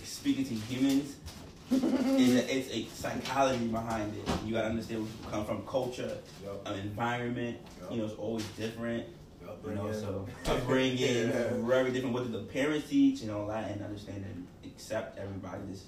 speaking 0.04 0.44
to 0.44 0.54
humans, 0.54 1.16
is 1.70 2.34
that 2.34 2.54
it's 2.54 2.70
a 2.70 2.84
psychology 2.94 3.66
behind 3.66 4.14
it. 4.16 4.28
You 4.44 4.54
gotta 4.54 4.68
understand 4.68 5.00
where 5.02 5.10
people 5.10 5.30
come 5.30 5.44
from, 5.44 5.66
culture, 5.66 6.18
Yup. 6.44 6.66
an 6.68 6.78
environment. 6.80 7.58
You 7.90 7.98
know, 7.98 8.04
it's 8.04 8.14
always 8.14 8.44
different. 8.56 9.06
Yup. 9.42 9.58
You 9.66 9.74
know, 9.74 9.92
so 9.92 10.26
Bring 10.66 10.98
in- 10.98 11.32
so 11.32 11.36
upbringing, 11.36 11.58
Yeah. 11.58 11.66
very 11.66 11.90
different. 11.90 12.14
What 12.14 12.24
do 12.24 12.32
the 12.32 12.44
parents 12.44 12.88
teach? 12.88 13.22
You 13.22 13.28
know, 13.28 13.46
lot, 13.46 13.64
and 13.64 13.82
understand 13.82 14.24
and 14.24 14.46
accept 14.64 15.18
everybody 15.18 15.58
just 15.70 15.84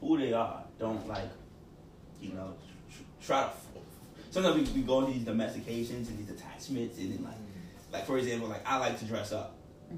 who 0.00 0.18
they 0.18 0.32
are. 0.32 0.62
Don't 0.78 1.06
like, 1.08 1.30
you 2.20 2.32
know, 2.32 2.54
try 3.24 3.44
to. 3.44 3.50
sometimes 4.30 4.70
we, 4.72 4.80
we 4.80 4.86
go 4.86 5.00
into 5.06 5.12
these 5.18 5.26
domestications 5.26 6.08
and 6.08 6.18
these 6.18 6.30
attachments, 6.30 6.98
and 6.98 7.12
then 7.16 7.24
like, 7.24 7.34
like 7.94 8.06
for 8.06 8.18
example, 8.18 8.48
like 8.48 8.62
I 8.66 8.78
like 8.78 8.98
to 8.98 9.04
dress 9.06 9.32
up, 9.32 9.54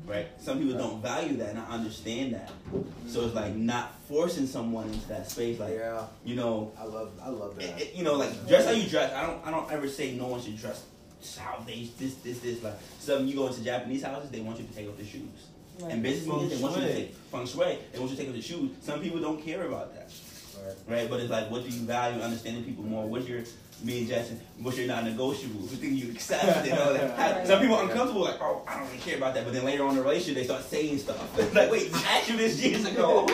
right? 0.06 0.28
Some 0.38 0.58
people 0.60 0.76
don't 0.78 1.02
value 1.02 1.36
that, 1.38 1.50
and 1.50 1.58
I 1.58 1.64
understand 1.70 2.34
that. 2.34 2.50
So 3.08 3.24
it's 3.26 3.34
like 3.34 3.54
not 3.56 3.94
forcing 4.08 4.46
someone 4.46 4.88
into 4.92 5.08
that 5.08 5.30
space, 5.30 5.58
like 5.58 5.74
yeah, 5.74 6.04
you 6.24 6.36
know, 6.36 6.72
I 6.78 6.84
love 6.84 7.10
I 7.22 7.28
love 7.30 7.56
that. 7.58 7.80
it- 7.80 7.94
you 7.94 8.04
know, 8.04 8.14
like 8.14 8.46
dress 8.46 8.66
how 8.66 8.72
you 8.72 8.88
dress. 8.88 9.12
I 9.12 9.26
don't 9.26 9.44
I 9.46 9.50
don't 9.50 9.70
ever 9.72 9.88
say 9.88 10.12
no 10.14 10.26
one 10.28 10.40
should 10.40 10.56
dress 10.58 10.84
how 11.38 11.64
they 11.66 11.88
this 11.98 12.14
this 12.16 12.38
this 12.40 12.62
like 12.62 12.74
some 13.00 13.26
you 13.26 13.34
go 13.34 13.48
into 13.48 13.64
Japanese 13.64 14.02
houses 14.04 14.30
they 14.30 14.40
want 14.40 14.60
you 14.60 14.66
to 14.66 14.72
take 14.74 14.88
off 14.88 14.96
the 14.98 15.04
shoes. 15.04 15.48
And 15.90 16.02
business 16.02 16.26
Feng 16.26 16.36
meetings, 16.42 16.56
they 16.58 16.62
want 16.64 16.76
you 16.76 16.82
to 16.82 16.88
shui. 16.92 17.02
take 17.02 17.14
feng 17.30 17.46
shui. 17.46 17.78
They 17.92 17.98
want 17.98 18.10
you 18.10 18.16
to 18.16 18.22
take 18.22 18.28
off 18.30 18.36
the 18.36 18.42
shoes. 18.42 18.70
Some 18.80 19.00
people 19.00 19.20
don't 19.20 19.42
care 19.44 19.66
about 19.66 19.94
that, 19.94 20.10
Right. 20.64 20.74
right? 21.00 21.10
But 21.10 21.20
it's 21.20 21.30
like, 21.30 21.50
what 21.50 21.64
do 21.64 21.68
you 21.68 21.80
value? 21.84 22.22
Understanding 22.22 22.64
people 22.64 22.82
more. 22.84 23.06
What's 23.06 23.28
your 23.28 23.42
me 23.82 23.98
and 24.00 24.08
Jackson? 24.08 24.40
What's 24.60 24.78
your 24.78 24.86
non-negotiable? 24.88 25.60
What 25.60 25.70
thing 25.78 25.94
you 25.94 26.10
accept? 26.12 26.66
You 26.66 26.72
know, 26.72 26.92
like, 26.92 27.16
how- 27.16 27.44
some 27.44 27.60
people 27.60 27.76
are 27.76 27.82
uncomfortable, 27.84 28.22
like, 28.24 28.40
oh, 28.40 28.62
I 28.66 28.78
don't 28.78 28.86
really 28.88 28.98
care 28.98 29.16
about 29.18 29.34
that. 29.34 29.44
But 29.44 29.52
then 29.52 29.64
later 29.64 29.84
on 29.84 29.90
in 29.90 29.96
the 29.96 30.02
relationship, 30.02 30.36
they 30.36 30.44
start 30.44 30.64
saying 30.64 30.98
stuff. 30.98 31.38
like, 31.54 31.70
wait, 31.70 31.90
I 31.94 32.18
asked 32.18 32.30
you 32.30 32.36
this 32.36 32.60
years 32.62 32.84
ago. 32.86 33.26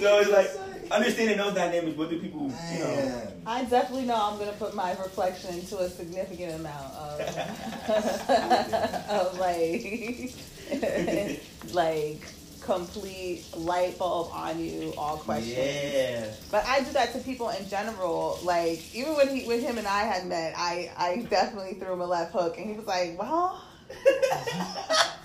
so 0.00 0.18
it's 0.20 0.30
like 0.30 0.50
understanding 0.90 1.36
those 1.38 1.54
dynamics. 1.54 1.96
What 1.96 2.10
do 2.10 2.18
people, 2.20 2.42
you 2.72 2.78
know? 2.80 3.22
I 3.46 3.64
definitely 3.64 4.06
know 4.06 4.16
I'm 4.20 4.38
gonna 4.38 4.52
put 4.52 4.74
my 4.74 4.90
reflection 4.90 5.54
into 5.54 5.78
a 5.78 5.88
significant 5.88 6.54
amount 6.56 6.92
of, 6.94 7.20
of 9.08 9.38
like, 9.38 10.32
like 11.72 12.20
complete 12.66 13.44
light 13.56 13.98
bulb 13.98 14.30
on 14.32 14.60
you, 14.60 14.92
all 14.98 15.16
questions. 15.16 15.56
Yeah. 15.56 16.30
But 16.50 16.66
I 16.66 16.80
do 16.80 16.92
that 16.92 17.12
to 17.12 17.20
people 17.20 17.48
in 17.50 17.68
general. 17.68 18.38
Like 18.42 18.82
even 18.94 19.14
when 19.14 19.28
he, 19.34 19.46
when 19.46 19.60
him 19.60 19.78
and 19.78 19.86
I 19.86 20.02
had 20.02 20.26
met, 20.26 20.54
I, 20.56 20.90
I 20.96 21.26
definitely 21.30 21.74
threw 21.74 21.92
him 21.92 22.00
a 22.00 22.06
left 22.06 22.32
hook, 22.32 22.58
and 22.58 22.68
he 22.68 22.76
was 22.76 22.86
like, 22.86 23.18
"Well." 23.18 23.62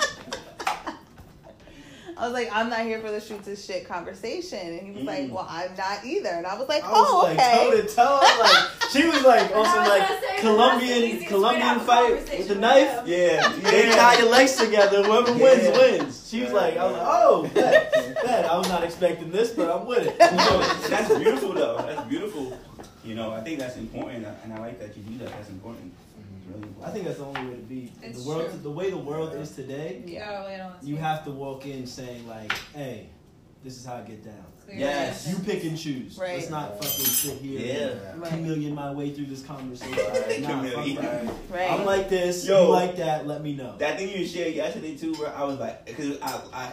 I 2.21 2.25
was 2.25 2.33
like, 2.33 2.49
I'm 2.53 2.69
not 2.69 2.81
here 2.81 2.99
for 3.01 3.09
the 3.09 3.19
shoot 3.19 3.41
this 3.43 3.65
shit 3.65 3.87
conversation, 3.87 4.59
and 4.59 4.79
he 4.87 4.91
was 4.91 5.03
like, 5.05 5.21
Mm. 5.21 5.31
Well, 5.31 5.47
I'm 5.49 5.75
not 5.75 6.05
either, 6.05 6.29
and 6.29 6.45
I 6.45 6.55
was 6.55 6.69
like, 6.69 6.83
I 6.83 6.91
was 6.91 7.07
Oh, 7.09 7.21
like 7.23 7.39
okay. 7.39 7.71
toe 7.71 7.81
to 7.81 7.87
toe. 7.87 8.19
Like 8.39 8.91
she 8.91 9.07
was 9.07 9.23
like 9.25 9.55
on 9.55 9.65
I 9.65 9.87
like 9.87 10.07
say, 10.07 10.37
Colombian 10.39 10.97
easiest 10.97 11.13
way 11.17 11.23
to 11.23 11.29
Colombian 11.33 11.79
fight 11.79 12.11
with 12.11 12.47
the 12.47 12.55
knife. 12.55 12.99
him. 12.99 13.07
Yeah. 13.07 13.49
They 13.71 13.89
tie 13.91 14.19
your 14.19 14.29
legs 14.29 14.55
together. 14.55 15.01
Whoever 15.03 15.33
wins 15.33 15.63
Yeah. 15.63 15.77
wins. 15.79 16.29
She 16.29 16.41
was 16.43 16.51
like, 16.53 16.77
I 16.77 16.85
was 16.85 16.93
like, 16.93 17.07
oh, 17.07 17.49
bet, 17.55 17.91
bet. 18.23 18.45
I 18.45 18.55
was 18.55 18.69
not 18.69 18.83
expecting 18.83 19.31
this, 19.31 19.49
but 19.53 19.71
I'm 19.75 19.87
with 19.87 20.05
it. 20.05 20.15
You 20.31 20.37
know, 20.37 20.59
that's 20.89 21.17
beautiful 21.17 21.53
though. 21.53 21.77
That's 21.77 22.07
beautiful. 22.07 22.55
You 23.03 23.15
know, 23.15 23.31
I 23.31 23.41
think 23.41 23.57
that's 23.57 23.77
important, 23.77 24.27
and 24.43 24.53
I 24.53 24.59
like 24.59 24.77
that 24.79 24.95
you 24.95 25.01
do 25.01 25.17
that. 25.23 25.29
That's 25.29 25.49
important. 25.49 25.91
It's 26.55 26.65
really. 26.65 26.73
I 26.83 26.89
think 26.91 27.05
that's 27.05 27.17
the 27.19 27.25
only 27.25 27.41
way 27.45 27.55
to 27.55 27.61
be. 27.61 27.91
It's 28.01 28.23
the 28.23 28.29
world, 28.29 28.49
true. 28.49 28.59
the 28.59 28.71
way 28.71 28.89
the 28.89 28.97
world 28.97 29.33
is 29.35 29.51
today, 29.55 30.03
Yeah. 30.05 30.45
Wait, 30.45 30.59
on, 30.59 30.73
you 30.81 30.97
have 30.97 31.23
to 31.25 31.31
walk 31.31 31.65
in 31.65 31.85
saying 31.85 32.27
like, 32.27 32.51
hey, 32.73 33.09
this 33.63 33.77
is 33.77 33.85
how 33.85 33.95
I 33.95 34.01
get 34.01 34.23
down. 34.23 34.45
Yes. 34.73 35.27
You 35.27 35.35
pick 35.43 35.63
and 35.65 35.77
choose. 35.77 36.17
Right. 36.17 36.37
Let's 36.37 36.49
not 36.49 36.75
fucking 36.81 37.05
sit 37.05 37.37
here 37.39 37.59
Yeah. 37.59 38.11
and 38.13 38.21
Right. 38.21 38.31
chameleon 38.31 38.73
my 38.73 38.91
way 38.93 39.11
through 39.13 39.25
this 39.25 39.43
conversation. 39.43 39.93
Right. 39.97 40.41
Nah, 40.41 40.47
fuck 40.47 40.73
Chameleon. 40.75 40.95
that. 41.01 41.33
Right. 41.49 41.71
I'm 41.71 41.85
like 41.85 42.07
this. 42.09 42.47
Yo. 42.47 42.63
you 42.63 42.69
like 42.69 42.95
that? 42.97 43.27
Let 43.27 43.43
me 43.43 43.53
know. 43.53 43.75
That 43.77 43.97
thing 43.99 44.09
you 44.17 44.25
shared 44.25 44.55
yesterday 44.55 44.95
too, 44.95 45.13
where 45.15 45.35
I 45.35 45.43
was 45.43 45.59
like, 45.59 45.85
because 45.85 46.19
I, 46.21 46.41
I, 46.53 46.71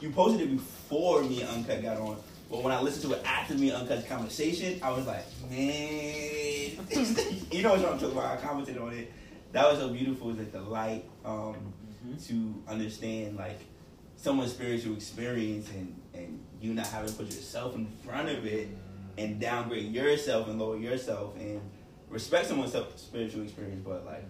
you 0.00 0.10
posted 0.10 0.42
it 0.42 0.52
before 0.52 1.22
me 1.22 1.40
and 1.42 1.50
Uncut 1.50 1.82
got 1.82 1.98
on, 1.98 2.16
but 2.52 2.62
when 2.62 2.70
I 2.70 2.82
listened 2.82 3.10
to 3.10 3.18
it 3.18 3.24
after 3.24 3.54
me 3.54 3.70
and 3.70 3.88
Uncut's 3.88 4.06
conversation, 4.06 4.78
I 4.82 4.90
was 4.90 5.06
like, 5.06 5.24
man, 5.50 5.58
you 7.50 7.62
know 7.62 7.70
what 7.70 7.78
I'm 7.80 7.98
talking 7.98 8.12
about? 8.12 8.38
I 8.38 8.40
commented 8.42 8.76
on 8.76 8.92
it. 8.92 9.10
That 9.52 9.70
was 9.70 9.78
so 9.78 9.88
beautiful. 9.88 10.28
It's 10.30 10.38
like 10.38 10.52
the 10.52 10.60
light 10.60 11.04
um, 11.24 11.56
Mhm. 12.06 12.26
to 12.28 12.62
understand 12.70 13.36
like 13.36 13.60
someone's 14.16 14.50
spiritual 14.52 14.94
experience 14.94 15.70
and 15.70 15.94
and 16.12 16.44
you 16.60 16.74
not 16.74 16.88
having 16.88 17.08
to 17.08 17.14
put 17.14 17.26
yourself 17.26 17.74
in 17.74 17.86
front 18.04 18.28
of 18.28 18.44
it 18.44 18.68
and 19.16 19.40
downgrade 19.40 19.92
yourself 19.92 20.48
and 20.48 20.58
lower 20.60 20.76
yourself 20.76 21.34
and 21.38 21.60
respect 22.10 22.48
someone's 22.48 22.74
spiritual 22.96 23.42
experience, 23.44 23.82
but 23.82 24.04
like. 24.04 24.24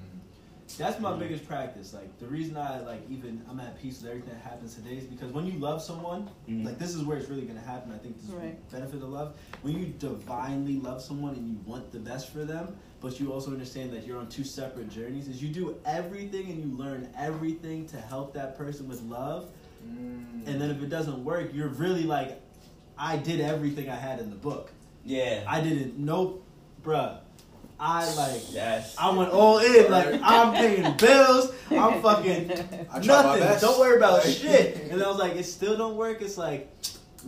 That's 0.76 0.98
my 1.00 1.16
biggest 1.16 1.46
practice. 1.46 1.92
Like 1.92 2.18
the 2.18 2.26
reason 2.26 2.56
I 2.56 2.80
like 2.80 3.02
even 3.10 3.42
I'm 3.48 3.60
at 3.60 3.80
peace 3.80 4.00
with 4.02 4.10
everything 4.10 4.30
that 4.30 4.42
happens 4.42 4.74
today 4.74 4.96
is 4.96 5.04
because 5.04 5.32
when 5.32 5.46
you 5.46 5.58
love 5.58 5.82
someone, 5.82 6.28
Mhm. 6.48 6.64
like 6.64 6.78
this 6.78 6.94
is 6.94 7.02
where 7.04 7.16
it's 7.18 7.28
really 7.28 7.42
gonna 7.42 7.60
happen. 7.60 7.92
I 7.92 7.98
think 7.98 8.16
this 8.16 8.28
is 8.28 8.34
the 8.34 8.52
benefit 8.70 9.02
of 9.02 9.08
love. 9.08 9.36
When 9.62 9.74
you 9.78 9.86
divinely 9.98 10.76
love 10.80 11.02
someone 11.02 11.34
and 11.34 11.48
you 11.48 11.58
want 11.66 11.90
the 11.92 11.98
best 11.98 12.30
for 12.30 12.44
them, 12.44 12.76
but 13.00 13.18
you 13.20 13.32
also 13.32 13.50
understand 13.50 13.92
that 13.92 14.06
you're 14.06 14.18
on 14.18 14.28
two 14.28 14.44
separate 14.44 14.88
journeys, 14.90 15.28
is 15.28 15.42
you 15.42 15.48
do 15.48 15.76
everything 15.84 16.50
and 16.50 16.58
you 16.62 16.76
learn 16.76 17.08
everything 17.16 17.86
to 17.86 17.96
help 17.98 18.32
that 18.34 18.56
person 18.56 18.88
with 18.88 19.02
love. 19.02 19.50
Mm. 19.86 20.46
And 20.46 20.60
then 20.60 20.70
if 20.70 20.82
it 20.82 20.88
doesn't 20.88 21.24
work, 21.24 21.52
you're 21.52 21.68
really 21.68 22.04
like, 22.04 22.40
I 22.96 23.16
did 23.16 23.40
everything 23.40 23.88
I 23.90 23.96
had 23.96 24.20
in 24.20 24.30
the 24.30 24.36
book. 24.36 24.70
Yeah. 25.04 25.42
I 25.48 25.60
didn't. 25.60 25.98
Nope, 25.98 26.44
bruh. 26.84 27.18
I 27.85 28.14
like. 28.14 28.43
yes. 28.53 28.95
I 28.97 29.11
went 29.11 29.30
all 29.33 29.59
in. 29.59 29.91
Like 29.91 30.20
I'm 30.22 30.55
paying 30.55 30.97
bills. 30.97 31.53
I'm 31.70 32.01
fucking 32.01 32.53
I 32.93 32.99
nothing. 33.01 33.61
Don't 33.61 33.80
worry 33.80 33.97
about 33.97 34.24
Like- 34.24 34.37
shit. 34.37 34.76
And 34.91 35.03
I 35.03 35.09
was 35.09 35.18
like, 35.18 35.33
it 35.35 35.45
still 35.45 35.76
don't 35.76 35.97
work. 35.97 36.22
It's 36.22 36.39
like 36.39 36.70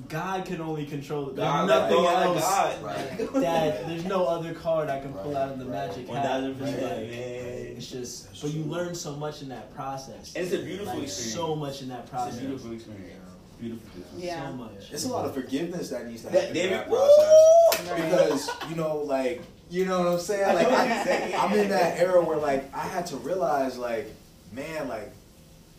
God 0.09 0.45
can 0.45 0.61
only 0.61 0.87
control 0.87 1.29
it. 1.31 1.37
There's 1.37 1.47
God, 1.49 1.69
nothing 1.69 1.97
oh, 1.99 2.03
go, 2.03 2.09
else. 2.35 2.41
God. 2.41 2.83
Right. 2.85 3.33
That 3.35 3.87
there's 3.89 4.05
no 4.05 4.27
other 4.27 4.53
card 4.55 4.89
I 4.91 5.01
can 5.01 5.13
pull 5.13 5.37
out 5.37 5.51
of 5.53 5.59
the 5.59 5.67
right. 5.67 5.89
magic 5.89 6.09
hat. 6.09 6.25
thousand 6.25 6.55
percent, 6.57 6.83
Like, 6.83 7.11
man. 7.11 7.67
It's 7.77 7.91
just, 7.91 8.27
That's 8.27 8.41
but 8.43 8.53
you 8.55 8.63
learn 8.65 8.95
so 8.95 9.17
much 9.17 9.43
in 9.43 9.49
that 9.49 9.75
process. 9.75 10.35
It's 10.37 10.53
a 10.53 10.59
beautiful 10.59 10.95
like, 10.95 11.03
experience. 11.05 11.35
So 11.35 11.55
much 11.57 11.83
in 11.83 11.89
that 11.89 12.01
It's 12.01 12.11
process. 12.11 12.39
a 12.39 12.41
beautiful 12.41 12.73
experience. 12.73 13.31
Beautiful. 13.61 13.89
experience. 14.01 14.25
Yeah. 14.25 14.49
So 14.49 14.53
much. 14.57 14.93
It's 14.93 15.05
a 15.05 15.09
lot 15.09 15.25
of 15.27 15.35
forgiveness 15.35 15.91
that 15.91 16.07
needs 16.07 16.23
to 16.23 16.29
That- 16.31 16.43
happen 16.45 16.57
in 16.57 16.71
that 16.71 16.89
process. 16.89 17.91
Right. 17.91 18.11
Because 18.11 18.51
you 18.71 18.77
know, 18.77 18.97
like 18.99 19.43
you 19.71 19.85
know 19.87 19.99
what 20.01 20.09
I'm 20.09 20.19
saying. 20.21 20.45
I 20.45 20.53
Like 20.55 20.63
know 20.67 20.71
what 20.75 20.87
you're 20.89 20.97
I, 20.97 21.05
saying. 21.05 21.35
I'm 21.37 21.53
in 21.59 21.69
that 21.71 21.99
era 21.99 22.23
where 22.23 22.37
like 22.39 22.73
I 22.75 22.81
had 22.83 23.07
to 23.07 23.17
realize 23.17 23.77
like, 23.79 24.07
man, 24.53 24.89
like 24.89 25.11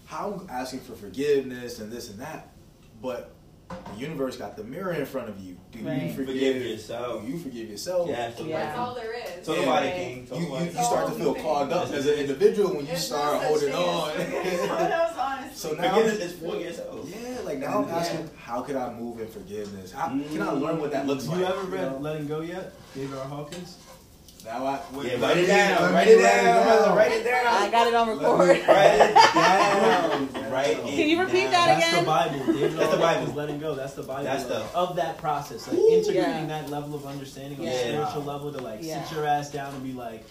how 0.05 0.33
I'm 0.33 0.49
asking 0.49 0.81
for 0.81 0.93
forgiveness 0.93 1.79
and 1.79 1.91
this 1.91 2.09
and 2.09 2.19
that, 2.19 2.49
but 3.01 3.31
the 3.67 3.99
universe 3.99 4.37
got 4.37 4.55
the 4.55 4.63
mirror 4.63 4.93
in 4.93 5.05
front 5.07 5.27
of 5.27 5.39
you. 5.39 5.57
Do 5.71 5.79
Right. 5.79 6.03
you 6.03 6.09
forgive, 6.13 6.27
Forgive 6.27 6.55
yourself. 6.63 7.25
Do 7.25 7.31
you 7.31 7.39
forgive 7.39 7.67
yourself? 7.69 8.07
Yeah. 8.07 8.31
So 8.35 8.43
Yeah. 8.45 8.65
That's 8.65 8.77
all 8.77 8.93
there 8.93 9.13
is. 9.13 9.43
So 9.45 9.53
Yeah. 9.55 9.59
nobody 9.65 9.87
Right. 9.87 9.95
king. 9.95 10.27
You, 10.31 10.55
you, 10.57 10.63
you 10.65 10.71
start 10.71 11.07
to 11.07 11.13
feel 11.13 11.33
clogged 11.33 11.73
up 11.73 11.89
as 11.91 12.05
an 12.05 12.13
individual 12.13 12.69
when 12.69 12.81
you 12.81 12.85
There's 12.87 13.07
start 13.07 13.41
no 13.41 13.47
holding 13.47 13.73
on. 13.73 14.09
as 14.11 14.23
forgiveness. 14.29 14.69
honestly. 15.17 15.55
so 15.55 15.71
now, 15.75 15.95
Forgiveness 15.95 16.19
is 16.21 16.33
for 16.39 16.55
yourself. 16.57 17.09
yeah, 17.09 17.17
like 17.59 17.69
now 17.69 17.81
I'm 17.81 17.87
Yeah. 17.87 17.97
asking, 17.97 18.29
how 18.37 18.61
could 18.61 18.75
I 18.75 18.93
move 18.93 19.19
in 19.19 19.27
forgiveness? 19.27 19.91
How 19.91 20.09
can 20.09 20.41
I 20.41 20.51
learn 20.51 20.79
what 20.79 20.91
that 20.91 21.05
mm. 21.05 21.07
looks 21.07 21.25
You 21.25 21.31
like? 21.31 21.39
You 21.39 21.45
ever 21.45 21.61
read 21.63 21.91
know? 21.91 21.97
Letting 21.99 22.27
Go 22.27 22.41
yet? 22.41 22.73
David 22.93 23.17
R. 23.17 23.25
Hawkins. 23.25 23.77
Now 24.45 24.63
I 24.63 24.79
Yeah, 25.03 25.15
write 25.19 25.37
it 25.37 25.47
down. 25.47 25.81
Let 25.81 25.93
Write 25.93 26.07
it 26.07 26.15
write 26.17 26.21
down. 26.21 26.95
Write 26.97 27.11
it 27.13 27.23
down. 27.23 27.47
I 27.47 27.71
got 27.71 27.87
it 27.87 27.95
on 27.95 28.09
record. 28.09 28.67
Write 28.67 28.93
it 28.93 29.15
down. 29.33 30.51
Write 30.51 30.67
it 30.69 30.83
Can 30.85 31.09
you 31.09 31.19
repeat 31.19 31.43
down. 31.45 31.51
that 31.51 31.79
That's 31.79 31.87
again? 31.87 32.03
the 32.03 32.05
Bible. 32.07 32.45
David 32.53 32.71
That's 32.73 32.91
the 32.91 33.01
R. 33.01 33.07
Hawkins, 33.07 33.25
Bible. 33.29 33.33
letting 33.33 33.59
go. 33.59 33.73
That's 33.75 33.93
the 33.93 34.03
Bible. 34.03 34.23
That's 34.23 34.43
the- 34.43 34.57
of, 34.57 34.75
of 34.75 34.95
that 34.97 35.17
process, 35.17 35.67
like 35.67 35.77
Ooh. 35.79 35.89
integrating 35.89 36.31
Yeah. 36.31 36.45
that 36.61 36.69
level 36.69 36.93
of 36.93 37.07
understanding 37.07 37.59
on 37.59 37.65
Yeah. 37.65 37.71
a 37.71 37.79
spiritual 37.79 38.23
level 38.23 38.51
to 38.53 38.59
like 38.61 38.79
Yeah. 38.83 39.03
sit 39.03 39.15
your 39.15 39.25
ass 39.25 39.49
down 39.49 39.73
and 39.73 39.83
be 39.83 39.93
like, 39.93 40.23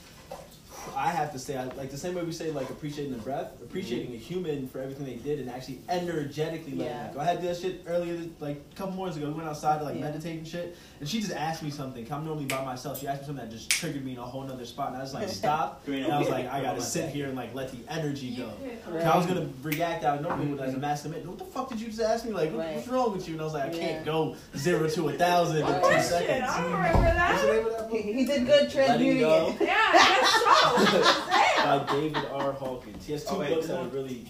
I 0.97 1.09
have 1.09 1.33
to 1.33 1.39
say, 1.39 1.57
I, 1.57 1.65
like 1.65 1.91
the 1.91 1.97
same 1.99 2.15
way 2.15 2.23
we 2.23 2.33
say 2.33 2.51
like 2.51 2.71
appreciating 2.71 3.13
the 3.13 3.19
breath, 3.19 3.53
appreciating 3.63 4.09
mm-hmm. 4.09 4.17
a 4.17 4.19
human 4.19 4.69
for 4.69 4.81
everything 4.81 5.07
they 5.07 5.17
did, 5.17 5.41
and 5.41 5.51
actually 5.51 5.81
energetically 5.89 6.73
letting 6.73 6.95
Yeah. 6.95 7.03
that 7.05 7.15
go. 7.15 7.21
I 7.21 7.25
had 7.25 7.43
that 7.43 7.57
shit 7.57 7.83
earlier, 7.87 8.19
like 8.41 8.63
a 8.73 8.77
couple 8.77 8.93
mornings 8.95 9.17
ago. 9.17 9.29
We 9.29 9.35
went 9.35 9.49
outside 9.49 9.79
to 9.79 9.85
like 9.85 9.97
Yeah. 9.97 10.03
meditate 10.03 10.39
and 10.39 10.47
shit, 10.49 10.77
and 11.01 11.09
she 11.09 11.21
just 11.21 11.33
asked 11.33 11.63
me 11.63 11.71
something. 11.71 12.11
I'm 12.13 12.25
normally 12.25 12.47
by 12.47 12.65
myself. 12.65 13.01
She 13.01 13.07
asked 13.09 13.23
me 13.23 13.27
something 13.27 13.45
that 13.49 13.55
just 13.55 13.71
triggered 13.71 14.05
me 14.05 14.13
in 14.13 14.19
a 14.19 14.23
whole 14.23 14.43
nother 14.43 14.65
spot, 14.65 14.89
and 14.89 14.97
I 14.97 15.01
was 15.01 15.15
like, 15.15 15.29
stop. 15.45 15.83
And 15.95 16.13
I 16.13 16.19
was 16.19 16.29
like, 16.29 16.51
I 16.51 16.61
gotta 16.61 16.83
sit 16.83 17.11
here 17.11 17.27
and 17.27 17.37
like 17.37 17.55
let 17.55 17.71
the 17.71 17.79
energy 17.93 18.35
go. 18.37 18.53
could- 18.85 18.95
Right. 18.95 19.05
I 19.07 19.17
was 19.17 19.27
gonna 19.27 19.49
react 19.63 20.05
out 20.05 20.21
normally 20.23 20.49
with 20.49 20.61
as 20.61 20.71
mm-hmm. 20.71 20.79
a 20.79 20.81
masculine. 20.81 21.27
What 21.27 21.39
the 21.39 21.45
fuck 21.45 21.69
did 21.71 21.81
you 21.81 21.87
just 21.89 22.01
ask 22.01 22.25
me? 22.25 22.33
Like, 22.33 22.51
what- 22.51 22.59
Right. 22.67 22.77
what's 22.77 22.89
wrong 22.89 23.13
with 23.13 23.27
you? 23.29 23.35
And 23.35 23.41
I 23.41 23.45
was 23.45 23.55
like, 23.55 23.65
I 23.65 23.77
Yeah. 23.77 23.89
can't 23.89 24.05
go 24.05 24.37
zero 24.57 24.89
to 24.89 25.09
a 25.09 25.13
thousand 25.13 25.59
in 25.59 25.67
two 25.67 26.03
seconds. 26.03 26.45
I 26.49 26.63
don't 26.63 26.73
remember 26.73 27.01
that. 27.03 27.45
name 27.47 27.65
that 27.65 27.91
He, 27.91 28.13
he 28.13 28.25
did 28.27 28.47
good 28.47 28.63
Letting 28.65 28.71
transmuting 28.71 29.21
go. 29.21 29.55
Yeah, 29.61 29.75
I 29.77 29.93
guess 30.21 30.33
so. 30.43 30.74
By 30.75 31.85
David 31.91 32.17
R. 32.33 32.53
Hawkins. 32.53 33.07
He 33.07 33.13
has 33.13 33.25
two 33.25 33.35
Oh, 33.35 33.39
wait, 33.41 33.55
books 33.55 33.67
that 33.69 33.77
are 33.77 33.81
on. 33.83 33.91
really, 33.91 34.27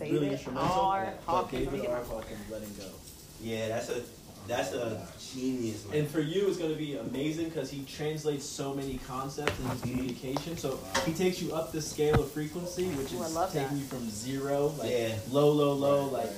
really 0.00 0.30
instrumental. 0.30 0.70
R. 0.70 1.14
but 1.26 1.32
Hawkins. 1.32 1.64
Let 1.66 1.72
David 1.72 1.90
R. 1.90 2.02
Hawkins, 2.04 2.40
Letting 2.50 2.74
Go. 2.78 2.84
Yeah, 3.42 3.68
that's 3.68 3.88
a 3.90 4.02
that's 4.48 4.72
a 4.72 5.06
genius. 5.32 5.86
Man. 5.86 5.98
And 6.00 6.08
for 6.10 6.20
you, 6.20 6.48
it's 6.48 6.56
going 6.56 6.72
to 6.72 6.76
be 6.78 6.96
amazing 6.96 7.48
because 7.50 7.70
he 7.70 7.84
translates 7.84 8.44
so 8.44 8.74
many 8.74 8.98
concepts 9.06 9.56
in 9.60 9.66
his 9.66 9.80
Mhm. 9.80 9.90
communication. 9.92 10.56
So 10.56 10.78
he 11.06 11.12
takes 11.12 11.40
you 11.40 11.54
up 11.54 11.70
the 11.72 11.80
scale 11.80 12.20
of 12.20 12.30
frequency, 12.30 12.86
which 12.88 13.12
is 13.12 13.34
love 13.34 13.52
taking 13.52 13.68
that. 13.68 13.76
you 13.76 13.84
from 13.84 14.10
zero, 14.10 14.74
like 14.78 14.90
Yeah. 14.90 15.14
low, 15.30 15.50
low, 15.52 15.72
low, 15.74 16.04
Right, 16.06 16.12
like 16.26 16.30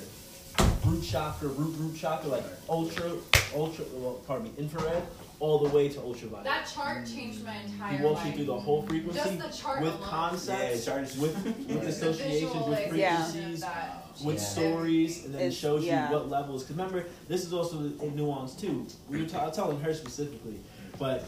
right. 0.59 0.85
root 0.85 1.03
chakra, 1.03 1.47
root 1.47 1.75
root 1.79 1.95
chakra, 1.97 2.29
like 2.29 2.43
ultra, 2.69 3.11
ultra, 3.55 3.85
well, 3.93 4.21
pardon 4.27 4.45
me, 4.47 4.51
infrared, 4.59 5.03
all 5.39 5.59
the 5.59 5.69
way 5.75 5.89
to 5.89 5.99
ultraviolet. 5.99 6.43
That 6.45 6.65
chart 6.73 7.05
changed 7.05 7.43
my 7.43 7.55
entire 7.57 7.91
life. 7.91 7.99
he 7.99 8.05
walks 8.05 8.17
life. 8.19 8.27
you 8.27 8.33
through 8.35 8.45
the 8.45 8.59
whole 8.59 8.81
frequency 8.83 9.19
Just 9.19 9.39
the 9.39 9.63
chart 9.63 9.81
with 9.81 9.89
alone. 9.93 10.01
Yeah, 10.01 10.07
concepts, 10.09 10.85
charges. 10.85 11.17
with 11.17 11.45
with 11.45 11.83
associations, 11.87 12.53
with 12.67 12.89
frequencies, 12.89 13.61
that 13.61 14.01
with 14.23 14.35
Yeah. 14.35 14.41
stories, 14.41 15.25
and 15.25 15.35
then 15.35 15.41
it 15.41 15.51
shows 15.53 15.83
yeah. 15.83 16.07
you 16.09 16.15
what 16.15 16.29
levels. 16.29 16.63
Because 16.63 16.77
remember, 16.77 17.05
this 17.27 17.45
is 17.45 17.53
also 17.53 17.79
a 17.79 18.05
nuance 18.11 18.53
too. 18.55 18.87
We 19.09 19.21
were 19.21 19.27
ta- 19.27 19.45
I'm 19.45 19.51
telling 19.51 19.79
her 19.81 19.93
specifically, 19.93 20.59
but 20.97 21.25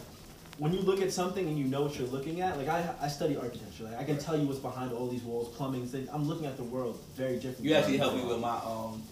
when 0.58 0.74
you 0.74 0.80
look 0.80 1.02
at 1.02 1.12
something 1.12 1.46
and 1.48 1.58
you 1.58 1.66
know 1.66 1.84
what 1.84 2.00
you're 2.00 2.08
looking 2.08 2.42
at, 2.42 2.58
like 2.58 2.68
I, 2.68 2.90
I 3.02 3.08
study 3.10 3.36
architecture, 3.36 3.84
like 3.84 4.00
I 4.00 4.04
can 4.04 4.18
tell 4.18 4.36
you 4.38 4.48
what's 4.48 4.60
behind 4.60 4.92
all 4.92 5.08
these 5.08 5.22
walls, 5.22 5.56
plumbing. 5.56 5.86
Things. 5.86 6.10
I'm 6.12 6.28
looking 6.28 6.46
at 6.46 6.58
the 6.58 6.64
world 6.64 7.00
very 7.16 7.36
differently. 7.36 7.70
You 7.70 7.76
actually 7.76 7.98
helped 7.98 8.16
me 8.16 8.24
with 8.24 8.40
my 8.40 8.56
um 8.58 9.04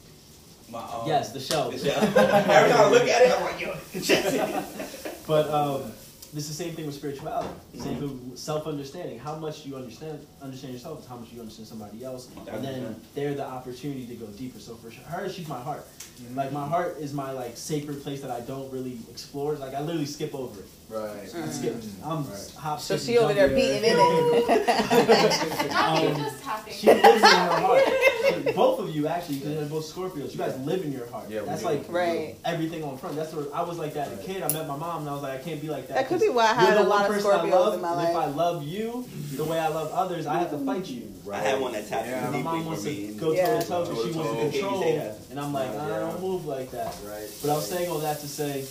my 0.71 0.79
um 0.79 1.03
Yes, 1.07 1.31
the 1.31 1.39
shelf. 1.39 1.73
the 1.73 1.79
shelf. 1.89 2.03
Every 2.17 2.71
time 2.71 2.79
I 2.81 2.89
look 2.89 3.03
at 3.07 3.21
it, 3.21 3.31
I'm 3.31 3.43
like, 3.43 3.59
yo, 3.61 3.73
But 5.27 5.49
um, 5.49 5.91
it's 6.35 6.47
the 6.47 6.53
same 6.53 6.75
thing 6.75 6.85
with 6.85 6.95
spirituality. 6.95 7.49
Same 7.75 7.95
thing 7.97 8.29
with 8.31 8.37
self-understanding. 8.39 9.17
How 9.19 9.35
much 9.37 9.65
you 9.65 9.75
understand 9.75 10.25
understand 10.41 10.73
yourself 10.73 10.99
is 11.01 11.07
how 11.07 11.15
much 11.15 11.31
you 11.31 11.39
understand 11.39 11.67
somebody 11.67 12.03
else, 12.03 12.29
and 12.51 12.63
then 12.63 12.99
they're 13.15 13.33
the 13.33 13.45
opportunity 13.45 14.05
to 14.07 14.15
go 14.15 14.25
deeper. 14.27 14.59
So 14.59 14.75
for 14.75 14.89
her, 15.09 15.29
she's 15.29 15.47
my 15.47 15.59
heart. 15.59 15.87
Like 16.33 16.51
my 16.51 16.67
heart 16.67 16.97
is 16.99 17.13
my 17.13 17.31
like 17.31 17.55
sacred 17.57 18.03
place 18.03 18.21
that 18.21 18.31
I 18.31 18.41
don't 18.41 18.71
really 18.71 18.99
explore. 19.09 19.53
Like 19.55 19.73
I 19.73 19.81
literally 19.81 20.05
skip 20.05 20.35
over 20.35 20.59
it. 20.59 20.67
Right. 20.87 21.09
I 21.23 21.49
skip. 21.49 21.75
I'm 22.03 22.29
Right. 22.29 22.51
hop. 22.57 22.79
So 22.79 22.95
skip, 22.97 23.07
she 23.15 23.17
over 23.17 23.33
there 23.33 23.47
it. 23.49 23.55
beating 23.55 23.83
in 23.83 23.95
it. 23.97 25.69
Not 25.71 26.01
you 26.03 26.09
Um, 26.09 26.15
just 26.17 26.43
tapping. 26.43 26.73
She 26.73 26.87
lives 26.87 27.03
in 27.03 27.21
her 27.21 27.27
heart. 27.65 28.55
Both 28.55 28.79
of 28.79 28.89
you 28.95 29.07
actually, 29.07 29.37
because 29.37 29.55
they're 29.55 29.65
both 29.65 29.85
Scorpios. 29.93 30.31
You 30.31 30.37
guys 30.37 30.57
live 30.59 30.83
in 30.83 30.91
your 30.91 31.07
heart. 31.07 31.25
Yeah, 31.29 31.41
we 31.41 31.47
That's 31.47 31.61
do. 31.61 31.67
like 31.67 31.85
Right. 31.89 32.35
everything 32.45 32.83
on 32.83 32.97
front. 32.97 33.15
That's 33.15 33.33
where 33.33 33.45
I 33.53 33.63
was 33.63 33.77
like 33.79 33.93
that 33.95 34.09
as 34.11 34.19
a 34.19 34.23
kid. 34.23 34.43
I 34.43 34.51
met 34.53 34.67
my 34.67 34.77
mom 34.77 35.01
and 35.01 35.09
I 35.09 35.13
was 35.13 35.23
like, 35.23 35.39
I 35.39 35.43
can't 35.43 35.59
be 35.61 35.67
like 35.69 35.87
that. 35.87 35.95
That 35.97 36.07
could 36.07 36.19
be 36.21 36.29
why 36.29 36.45
I 36.45 36.47
you're 36.49 36.55
had 36.71 36.77
a 36.77 36.79
one 36.81 36.89
lot 36.89 37.09
of 37.09 37.15
I 37.15 37.19
Scorpios 37.19 37.51
love, 37.51 37.73
in 37.73 37.81
my 37.81 37.93
and 38.01 38.09
If 38.09 38.15
I 38.15 38.25
love 38.27 38.63
you 38.63 39.05
the 39.35 39.43
way 39.43 39.59
I 39.59 39.67
love 39.69 39.91
others, 39.91 40.27
I 40.27 40.37
have 40.37 40.51
to 40.51 40.59
fight 40.59 40.85
you. 40.87 41.11
I 41.31 41.37
had 41.39 41.59
one 41.59 41.71
that 41.73 41.87
tapped 41.89 42.07
Yeah. 42.07 42.25
yeah. 42.25 42.29
My 42.29 42.37
mom 42.43 42.65
wants 42.67 42.83
to 42.83 42.89
me. 42.89 43.07
go 43.19 43.27
toe 43.29 43.31
Yeah. 43.33 43.59
to 43.59 43.67
toe 43.67 43.85
because 43.85 44.03
she 44.05 44.11
wants 44.11 44.31
to 44.31 44.37
Toe-to-toe. 44.37 44.51
control, 44.51 44.81
Can't 44.83 45.03
you 45.03 45.11
and 45.31 45.39
I'm 45.39 45.51
like, 45.51 45.69
I 45.71 45.99
don't 45.99 46.21
move 46.21 46.45
like 46.45 46.69
that. 46.71 46.93
Right. 47.03 47.27
But 47.41 47.51
I 47.51 47.55
was 47.55 47.67
saying 47.67 47.89
all 47.89 47.97
that 47.99 48.19
to 48.19 48.27
say, 48.27 48.65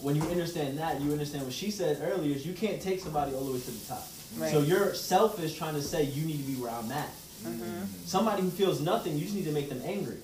when 0.00 0.16
you 0.16 0.22
understand 0.22 0.78
that, 0.78 1.00
you 1.00 1.12
understand 1.12 1.44
what 1.44 1.52
she 1.52 1.70
said 1.70 2.00
earlier. 2.02 2.34
Is 2.34 2.46
you 2.46 2.52
can't 2.54 2.80
take 2.80 3.00
somebody 3.00 3.34
all 3.34 3.44
the 3.44 3.52
way 3.52 3.60
to 3.60 3.70
the 3.70 3.86
top. 3.86 4.06
Right. 4.38 4.50
So 4.52 4.60
you're 4.60 4.94
selfish 4.94 5.56
trying 5.56 5.74
to 5.74 5.82
say 5.82 6.04
you 6.04 6.26
need 6.26 6.38
to 6.38 6.52
be 6.52 6.54
where 6.54 6.70
I'm 6.70 6.90
at. 6.92 7.10
Mhm. 7.44 7.86
Somebody 8.06 8.42
who 8.42 8.50
feels 8.50 8.80
nothing, 8.80 9.16
you 9.16 9.24
just 9.24 9.34
need 9.34 9.44
to 9.44 9.52
make 9.52 9.68
them 9.68 9.82
angry. 9.84 10.18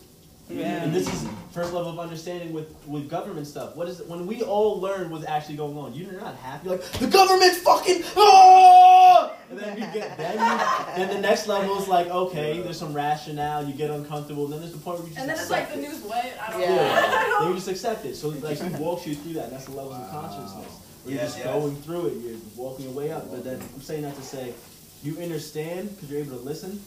Yeah. 0.55 0.85
And 0.85 0.95
this 0.95 1.07
is 1.13 1.29
first 1.53 1.73
level 1.73 1.91
of 1.93 1.99
understanding 1.99 2.53
with, 2.53 2.75
with 2.87 3.09
government 3.09 3.47
stuff. 3.47 3.77
What 3.77 3.89
is 3.89 4.01
it? 4.01 4.09
When 4.09 4.27
we 4.27 4.43
all 4.43 4.81
learn 4.81 5.11
what's 5.11 5.27
actually 5.27 5.57
going 5.57 5.77
on, 5.77 5.95
you're 5.95 6.13
not 6.13 6.37
happy. 6.37 6.69
You're 6.69 6.79
like 6.79 6.91
the 6.93 7.07
government's 7.07 7.59
fucking. 7.59 8.03
Oh! 8.17 9.35
And 9.51 9.59
then 9.59 9.75
you 9.77 9.85
get 9.93 10.17
then, 10.17 10.33
you, 10.35 10.97
then 10.97 11.15
the 11.15 11.21
next 11.21 11.47
level 11.47 11.79
is 11.79 11.89
like 11.89 12.09
okay, 12.09 12.61
there's 12.61 12.79
some 12.79 12.93
rationale. 12.95 13.65
You 13.67 13.75
get 13.75 13.91
uncomfortable. 13.91 14.47
Then 14.47 14.61
there's 14.61 14.73
the 14.73 14.79
point 14.79 14.99
where 15.01 15.09
you 15.09 15.15
just 15.15 15.21
and 15.21 15.29
then 15.29 15.37
it's 15.39 15.51
accept 15.51 15.71
like 15.71 15.81
the 15.81 15.87
news 15.89 16.01
what? 16.03 16.25
I 16.41 16.51
don't 16.53 16.61
Yeah. 16.61 16.69
know. 16.69 16.83
Yeah, 16.83 17.37
then 17.41 17.49
you 17.49 17.55
just 17.55 17.69
accept 17.69 18.05
it. 18.07 18.15
So 18.17 18.29
like 18.29 18.59
he 18.59 18.69
walks 18.83 19.07
you 19.07 19.15
through 19.15 19.35
that. 19.35 19.51
That's 19.51 19.67
the 19.67 19.73
levels 19.73 19.97
of 19.97 20.11
consciousness. 20.11 20.79
Where 21.05 21.15
you're 21.15 21.25
just 21.25 21.39
yes. 21.39 21.47
going 21.47 21.77
through 21.77 22.07
it. 22.07 22.15
You're 22.19 22.39
walking 22.57 22.87
your 22.87 22.95
way 22.95 23.11
up. 23.11 23.31
But 23.31 23.45
then 23.45 23.61
I'm 23.75 23.81
saying 23.81 24.03
that 24.03 24.15
to 24.17 24.23
say, 24.23 24.55
you 25.03 25.19
understand 25.19 25.91
because 25.91 26.11
you're 26.11 26.21
able 26.21 26.39
to 26.39 26.45
listen. 26.45 26.81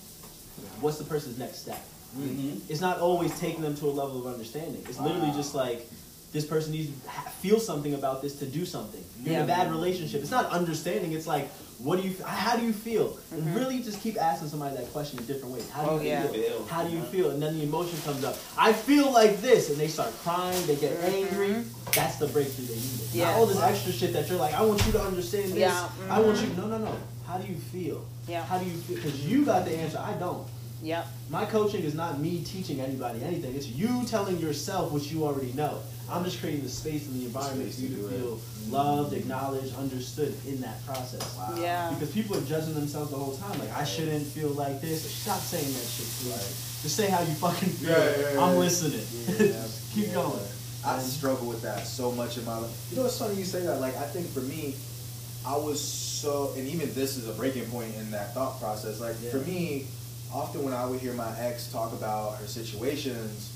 What's 0.79 0.97
the 0.97 1.03
person's 1.03 1.37
next 1.37 1.59
step? 1.59 1.83
Mhm. 2.17 2.61
It's 2.69 2.81
not 2.81 2.99
always 2.99 3.37
taking 3.39 3.61
them 3.61 3.75
to 3.77 3.85
a 3.85 3.91
level 3.91 4.25
of 4.25 4.33
understanding. 4.33 4.81
It's 4.87 4.99
literally 4.99 5.31
just 5.31 5.53
like 5.53 5.87
this 6.31 6.45
person 6.45 6.73
needs 6.73 6.89
to 6.89 7.09
feel 7.41 7.59
something 7.59 7.93
about 7.93 8.21
this 8.21 8.39
to 8.39 8.45
do 8.45 8.65
something. 8.65 9.03
You're 9.23 9.35
in 9.35 9.41
a 9.41 9.47
bad 9.47 9.71
relationship. 9.71 10.21
It's 10.21 10.31
not 10.31 10.47
understanding. 10.51 11.13
It's 11.13 11.27
like, 11.27 11.49
what 11.79 12.01
do 12.01 12.07
you? 12.07 12.15
How 12.25 12.55
do 12.57 12.65
you 12.65 12.73
feel? 12.73 13.17
And 13.31 13.55
really, 13.55 13.81
just 13.81 14.01
keep 14.01 14.17
asking 14.21 14.49
somebody 14.49 14.75
that 14.75 14.91
question 14.91 15.19
in 15.19 15.25
different 15.25 15.53
ways. 15.53 15.69
How 15.69 15.83
do 15.83 15.89
Oh, 15.91 15.99
you 15.99 16.09
yeah. 16.09 16.23
feel? 16.23 16.33
Feel. 16.33 16.65
How 16.67 16.83
do 16.83 16.91
you 16.91 17.01
feel? 17.03 17.31
And 17.31 17.41
then 17.41 17.57
the 17.57 17.63
emotion 17.63 17.99
comes 18.03 18.23
up. 18.23 18.37
I 18.57 18.71
feel 18.71 19.11
like 19.11 19.41
this, 19.41 19.69
and 19.69 19.77
they 19.77 19.87
start 19.87 20.11
crying. 20.23 20.65
They 20.67 20.75
get 20.75 20.93
mm-hmm. 20.97 21.15
angry. 21.15 21.63
That's 21.93 22.17
the 22.17 22.27
breakthrough 22.27 22.65
they 22.65 22.75
needed. 22.75 23.07
Yeah. 23.13 23.25
Not 23.25 23.35
all 23.35 23.45
this 23.45 23.61
extra 23.61 23.91
shit 23.91 24.13
that 24.13 24.29
you're 24.29 24.39
like, 24.39 24.53
I 24.53 24.61
want 24.61 24.85
you 24.85 24.91
to 24.93 25.01
understand 25.01 25.51
this. 25.51 25.57
Yeah, 25.57 25.89
I 26.09 26.19
want 26.19 26.37
mm-hmm. 26.37 26.61
you. 26.61 26.67
No, 26.67 26.77
no, 26.77 26.85
no. 26.85 26.95
How 27.27 27.37
do 27.37 27.47
you 27.47 27.55
feel? 27.55 28.05
Yeah. 28.27 28.43
How 28.45 28.57
do 28.57 28.65
you 28.65 28.77
feel? 28.77 28.95
Because 28.95 29.25
you 29.25 29.45
got 29.45 29.65
the 29.65 29.75
answer. 29.75 29.99
I 29.99 30.13
don't. 30.13 30.47
Yep. 30.85 31.07
My 31.31 31.45
coaching 31.45 31.81
is 31.83 31.95
not 31.95 32.19
me 32.19 32.43
teaching 32.43 32.79
anybody 32.79 33.23
anything. 33.23 33.55
It's 33.55 33.67
you 33.67 34.05
telling 34.05 34.37
yourself 34.37 34.91
what 34.91 35.11
you 35.11 35.23
already 35.25 35.51
know. 35.53 35.79
I'm 36.11 36.23
just 36.23 36.39
creating 36.39 36.61
the 36.61 36.69
space 36.69 37.07
and 37.07 37.19
the 37.19 37.25
environment 37.25 37.73
for 37.73 37.81
you 37.81 37.87
to 37.89 37.95
to 37.95 38.01
do 38.01 38.07
it. 38.07 38.19
feel 38.19 38.39
loved, 38.69 39.13
acknowledged, 39.13 39.75
understood 39.77 40.35
in 40.45 40.61
that 40.61 40.85
process. 40.85 41.35
Wow. 41.35 41.55
Yeah. 41.59 41.89
Because 41.91 42.11
people 42.11 42.37
are 42.37 42.41
judging 42.41 42.75
themselves 42.75 43.09
the 43.09 43.17
whole 43.17 43.35
time. 43.35 43.57
Like, 43.57 43.75
I 43.75 43.83
shouldn't 43.83 44.27
feel 44.27 44.49
like 44.49 44.79
this. 44.81 45.09
Stop 45.09 45.39
saying 45.39 45.65
that 45.65 45.87
shit, 45.89 46.05
please. 46.21 46.79
Just 46.83 46.95
say 46.95 47.09
how 47.09 47.21
you 47.21 47.33
fucking 47.33 47.69
feel. 47.69 47.89
Yeah, 47.89 48.17
yeah, 48.19 48.33
yeah, 48.33 48.41
I'm 48.45 48.57
listening. 48.57 49.01
Yeah, 49.49 49.67
Keep 49.95 50.07
yeah. 50.09 50.13
going. 50.13 50.39
I 50.85 50.99
struggle 50.99 51.47
with 51.47 51.63
that 51.63 51.87
so 51.87 52.11
much 52.11 52.37
in 52.37 52.45
my 52.45 52.57
life. 52.59 52.87
You 52.91 52.97
know, 52.97 53.05
it's 53.07 53.17
funny 53.17 53.33
you 53.35 53.45
say 53.45 53.65
that. 53.65 53.81
Like, 53.81 53.97
I 53.97 54.03
think 54.03 54.27
for 54.27 54.41
me, 54.41 54.75
I 55.43 55.57
was 55.57 55.81
so, 55.81 56.53
and 56.55 56.67
even 56.67 56.93
this 56.93 57.17
is 57.17 57.27
a 57.27 57.33
breaking 57.33 57.65
point 57.71 57.95
in 57.95 58.11
that 58.11 58.35
thought 58.35 58.59
process. 58.59 58.99
Like, 58.99 59.15
Yeah. 59.23 59.31
for 59.31 59.37
me, 59.39 59.87
often 60.33 60.63
when 60.63 60.73
I 60.73 60.85
would 60.85 60.99
hear 60.99 61.13
my 61.13 61.31
ex 61.39 61.71
talk 61.71 61.93
about 61.93 62.37
her 62.37 62.47
situations, 62.47 63.51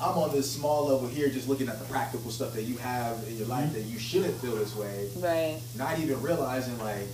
I'm 0.00 0.18
on 0.18 0.32
this 0.32 0.50
small 0.50 0.86
level 0.86 1.08
here, 1.08 1.28
just 1.28 1.48
looking 1.48 1.68
at 1.68 1.78
the 1.78 1.84
practical 1.86 2.30
stuff 2.30 2.52
that 2.54 2.64
you 2.64 2.76
have 2.78 3.16
in 3.28 3.36
your 3.38 3.46
life 3.46 3.70
Mhm. 3.70 3.74
that 3.74 3.82
you 3.82 3.98
shouldn't 3.98 4.40
feel 4.40 4.56
this 4.56 4.74
way, 4.74 5.08
Right. 5.16 5.60
not 5.76 5.98
even 6.00 6.20
realizing 6.20 6.76
like, 6.78 7.06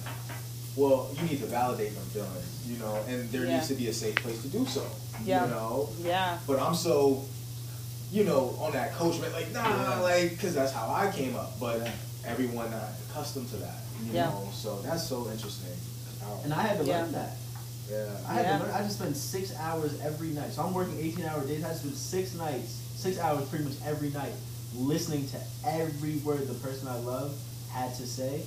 well, 0.76 1.11
you 1.14 1.22
need 1.28 1.41
to 1.41 1.47
validate 1.47 1.95
them 1.95 2.05
feelings, 2.07 2.47
you 2.66 2.78
know, 2.78 2.95
and 3.07 3.31
there 3.33 3.45
Yeah. 3.45 3.57
needs 3.57 3.68
to 3.68 3.74
be 3.74 3.89
a 3.89 3.93
safe 3.93 4.16
place 4.16 4.41
to 4.43 4.49
do 4.49 4.66
so, 4.66 4.87
Yeah. 5.24 5.45
you 5.45 5.51
know. 5.51 5.89
Yeah. 6.03 6.39
But 6.47 6.59
I'm 6.59 6.74
so, 6.74 7.24
you 8.11 8.24
know, 8.24 8.57
on 8.61 8.72
that 8.72 8.95
coach, 8.95 9.20
man, 9.20 9.33
like, 9.33 9.53
nah, 9.53 9.68
Yeah. 9.68 9.99
like, 10.01 10.31
because 10.31 10.55
that's 10.55 10.72
how 10.72 10.91
I 10.93 11.11
came 11.11 11.37
up. 11.37 11.61
But 11.61 11.87
everyone 12.24 12.70
not 12.70 12.89
accustomed 13.11 13.51
to 13.51 13.57
that, 13.59 13.81
you 14.07 14.12
Yeah. 14.14 14.26
know. 14.31 14.49
So 14.55 14.81
that's 14.83 15.07
so 15.07 15.28
interesting. 15.31 15.68
And 16.45 16.55
I 16.55 16.62
had 16.62 16.78
to 16.78 16.85
Yeah. 16.85 17.03
learn 17.03 17.12
that. 17.12 17.37
Yeah. 17.91 18.07
I 18.28 18.32
had 18.34 18.45
Yeah. 18.47 18.59
to 18.59 18.64
learn. 18.64 18.74
I 18.74 18.82
just 18.82 18.99
spend 18.99 19.16
six 19.16 19.55
hours 19.57 19.99
every 20.03 20.28
night. 20.28 20.53
So 20.53 20.62
I'm 20.62 20.72
working 20.74 20.99
18 20.99 21.24
hour 21.24 21.45
days. 21.45 21.64
I 21.64 21.68
had 21.68 21.76
to 21.76 21.80
spend 21.80 21.97
six 21.97 22.34
nights, 22.34 22.78
six 22.97 23.18
hours 23.18 23.49
pretty 23.49 23.64
much 23.64 23.74
every 23.84 24.11
night, 24.11 24.32
listening 24.76 25.28
to 25.28 25.36
every 25.66 26.16
word 26.18 26.47
the 26.47 26.55
person 26.55 26.88
I 26.88 26.97
love 26.99 27.34
had 27.72 27.95
to 27.97 28.07
say, 28.07 28.43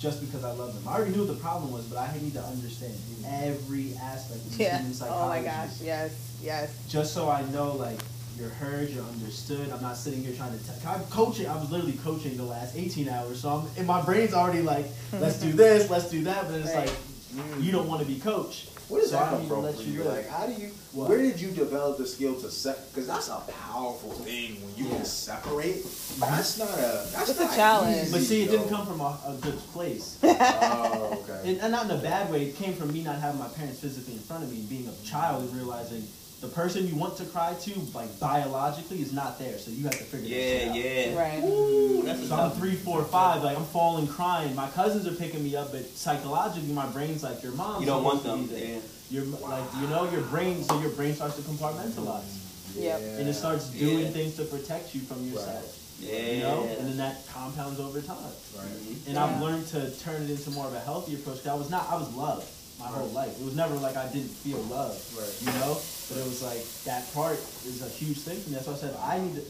just 0.00 0.20
because 0.20 0.44
I 0.44 0.52
love 0.52 0.74
them. 0.74 0.86
I 0.88 0.96
already 0.96 1.12
knew 1.12 1.24
what 1.24 1.28
the 1.34 1.40
problem 1.42 1.72
was, 1.72 1.84
but 1.84 1.98
I 1.98 2.12
need 2.20 2.34
to 2.34 2.42
understand 2.42 2.92
mm-hmm. 2.94 3.44
every 3.48 3.94
aspect 4.02 4.44
of 4.46 4.58
Yeah. 4.60 4.76
human 4.78 4.94
psychology. 4.94 5.24
Oh 5.24 5.28
my 5.28 5.42
gosh. 5.42 5.80
Yes. 5.82 6.12
Yes. 6.42 6.70
Just 6.88 7.14
so 7.14 7.28
I 7.30 7.42
know, 7.50 7.72
like. 7.72 7.98
You're 8.36 8.48
heard, 8.48 8.90
you're 8.90 9.04
understood. 9.04 9.70
I'm 9.70 9.80
not 9.80 9.96
sitting 9.96 10.24
here 10.24 10.34
trying 10.34 10.58
to. 10.58 10.58
T- 10.58 10.72
I'm 10.88 11.04
coaching. 11.04 11.46
I 11.46 11.54
was 11.56 11.70
literally 11.70 11.92
coaching 12.02 12.36
the 12.36 12.42
last 12.42 12.74
18 12.74 13.08
hours, 13.08 13.40
so 13.40 13.48
I'm. 13.48 13.68
And 13.78 13.86
my 13.86 14.02
brain's 14.02 14.34
already 14.34 14.60
like, 14.60 14.86
let's 15.12 15.38
do 15.38 15.52
this, 15.62 15.88
let's 15.88 16.10
do 16.10 16.24
that. 16.24 16.48
But 16.48 16.54
it's 16.58 16.74
Right. 16.74 16.86
like, 16.88 16.96
Mm. 17.34 17.62
you 17.62 17.72
don't 17.72 17.88
want 17.88 18.00
to 18.00 18.06
be 18.06 18.18
coached. 18.20 18.70
Where 18.88 19.00
does 19.00 19.10
So 19.10 19.16
that 19.16 19.28
I 19.28 19.30
come 19.30 19.40
need 19.40 19.48
from 19.48 19.62
let 19.62 19.74
for 19.76 19.82
you 19.82 19.92
you? 19.92 20.04
Like, 20.04 20.28
how 20.28 20.46
do 20.46 20.52
you? 20.52 20.68
What? 20.92 21.08
Where 21.08 21.18
did 21.18 21.40
you 21.40 21.50
develop 21.52 21.96
the 21.96 22.06
skill 22.06 22.34
to 22.40 22.50
set? 22.50 22.92
Because 22.92 23.06
that's 23.08 23.28
a 23.28 23.40
powerful 23.70 24.10
thing 24.12 24.62
when 24.64 24.74
you 24.76 24.84
Yeah. 24.90 24.96
can 24.96 25.04
separate. 25.06 25.76
Mm-hmm. 25.76 26.20
That's 26.20 26.58
not 26.58 26.68
a. 26.68 27.08
That's 27.12 27.30
It's 27.30 27.40
a 27.40 27.56
challenge. 27.56 27.96
easy, 28.02 28.12
But 28.12 28.20
see, 28.22 28.42
it 28.42 28.50
didn't 28.50 28.68
come 28.68 28.86
from 28.86 29.00
a, 29.00 29.18
a 29.26 29.38
good 29.40 29.58
place. 29.72 30.18
Oh, 30.24 31.18
okay. 31.22 31.50
And, 31.50 31.60
and 31.62 31.72
not 31.72 31.86
in 31.86 31.92
a 31.92 32.02
bad 32.02 32.30
way. 32.30 32.44
It 32.46 32.56
came 32.56 32.74
from 32.74 32.92
me 32.92 33.02
not 33.02 33.16
having 33.20 33.40
my 33.40 33.48
parents 33.48 33.80
physically 33.80 34.14
in 34.14 34.20
front 34.20 34.44
of 34.44 34.50
me, 34.52 34.64
being 34.68 34.86
a 34.88 35.06
child, 35.06 35.42
and 35.44 35.54
realizing 35.56 36.06
the 36.44 36.50
person 36.54 36.86
you 36.86 36.94
want 36.94 37.16
to 37.16 37.24
cry 37.24 37.54
to, 37.54 37.72
like 37.94 38.20
biologically, 38.20 39.00
is 39.00 39.12
not 39.12 39.38
there. 39.38 39.56
So 39.58 39.70
you 39.70 39.84
have 39.84 39.96
to 39.96 40.04
figure 40.04 40.28
Yeah, 40.28 40.36
that 40.36 40.60
shit 40.60 40.68
out. 40.68 40.76
yeah. 40.76 41.06
Yeah. 41.14 41.18
Right. 41.22 41.42
Ooh, 41.44 42.02
that's 42.04 42.20
a 42.20 42.26
So 42.28 42.36
I'm 42.36 42.50
three, 42.52 42.74
four, 42.74 43.02
five. 43.04 43.42
Like 43.42 43.56
I'm 43.56 43.64
falling, 43.64 44.06
crying. 44.06 44.54
My 44.54 44.68
cousins 44.70 45.06
are 45.06 45.14
picking 45.16 45.42
me 45.42 45.56
up, 45.56 45.72
but 45.72 45.86
psychologically, 45.96 46.72
my 46.72 46.86
brain's 46.86 47.22
like 47.22 47.42
your 47.42 47.52
mom. 47.52 47.80
You 47.80 47.86
don't 47.86 48.04
want 48.04 48.22
them. 48.22 48.46
There. 48.48 48.58
Yeah. 48.58 48.78
You're 49.10 49.24
like 49.24 49.64
you 49.80 49.86
know 49.88 50.10
your 50.10 50.22
brain. 50.22 50.62
So 50.64 50.78
your 50.80 50.90
brain 50.90 51.14
starts 51.14 51.36
to 51.36 51.42
compartmentalize, 51.42 52.76
Yep. 52.76 53.00
and 53.18 53.28
it 53.28 53.34
starts 53.34 53.68
doing 53.68 54.00
Yeah. 54.00 54.08
things 54.10 54.36
to 54.36 54.44
protect 54.44 54.94
you 54.94 55.00
from 55.02 55.24
yourself. 55.26 55.80
Yeah. 56.00 56.18
You 56.18 56.42
know, 56.42 56.62
and 56.64 56.88
then 56.88 56.96
that 56.98 57.26
compounds 57.32 57.80
over 57.80 58.00
time. 58.02 58.16
Right. 58.58 58.66
Mhm. 58.66 59.06
And 59.06 59.14
Yeah. 59.14 59.24
I've 59.24 59.40
learned 59.40 59.66
to 59.68 59.90
turn 60.04 60.22
it 60.24 60.30
into 60.30 60.50
more 60.50 60.66
of 60.66 60.74
a 60.74 60.80
healthy 60.80 61.14
approach. 61.14 61.38
'cause 61.42 61.46
I 61.52 61.54
was 61.54 61.70
not, 61.70 61.86
I 61.90 61.96
was 61.96 62.12
loved 62.14 62.46
my 62.80 62.86
whole 62.86 63.06
life. 63.08 63.38
It 63.38 63.44
was 63.44 63.54
never 63.54 63.74
like 63.76 63.96
I 63.96 64.06
didn't 64.08 64.34
feel 64.44 64.58
love, 64.68 64.98
Right. 65.16 65.32
you 65.54 65.60
know. 65.60 65.78
But 66.08 66.18
it 66.18 66.24
was 66.24 66.42
like 66.42 66.62
that 66.84 67.12
part 67.14 67.38
is 67.64 67.80
a 67.84 67.88
huge 67.88 68.18
thing 68.18 68.36
for 68.38 68.50
me. 68.50 68.56
That's 68.56 68.66
why 68.66 68.74
I 68.74 68.76
said 68.76 68.96
I 69.00 69.18
need 69.20 69.34
to. 69.36 69.42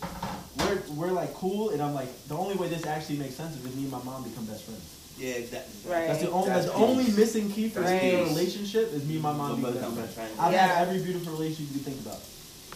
We're 0.59 0.83
we're 0.95 1.13
like 1.13 1.35
cool, 1.35 1.71
and 1.71 1.83
I'm 1.83 1.95
like 1.95 2.09
the 2.29 2.37
only 2.37 2.55
way 2.55 2.69
this 2.69 2.87
actually 2.87 3.17
makes 3.19 3.35
sense 3.35 3.57
is 3.57 3.65
if 3.65 3.75
me 3.75 3.83
and 3.83 3.91
my 3.93 4.03
mom 4.05 4.23
become 4.23 4.45
best 4.47 4.65
friends. 4.65 4.85
Yeah, 5.19 5.35
exactly. 5.35 5.91
Right. 5.91 6.07
That's 6.09 6.23
the 6.23 6.31
only 6.31 6.49
That's 6.49 6.67
that's 6.67 6.77
the 6.79 6.85
only 6.85 7.05
missing 7.13 7.51
key 7.51 7.69
for 7.69 7.81
That's 7.81 8.03
me 8.03 8.15
in 8.15 8.21
a 8.21 8.25
relationship 8.25 8.93
is 8.93 9.05
me 9.07 9.15
and 9.15 9.23
my 9.23 9.33
mom 9.33 9.51
Somebody 9.53 9.75
become 9.75 9.91
become 9.95 10.05
best 10.07 10.17
best 10.17 10.17
friends. 10.17 10.35
friends. 10.35 10.47
I've 10.47 10.53
Yeah. 10.53 10.67
had 10.67 10.89
every 10.89 11.03
beautiful 11.03 11.33
relationship 11.35 11.75
you 11.75 11.81
could 11.83 11.87
think 11.95 12.01
about. 12.07 12.19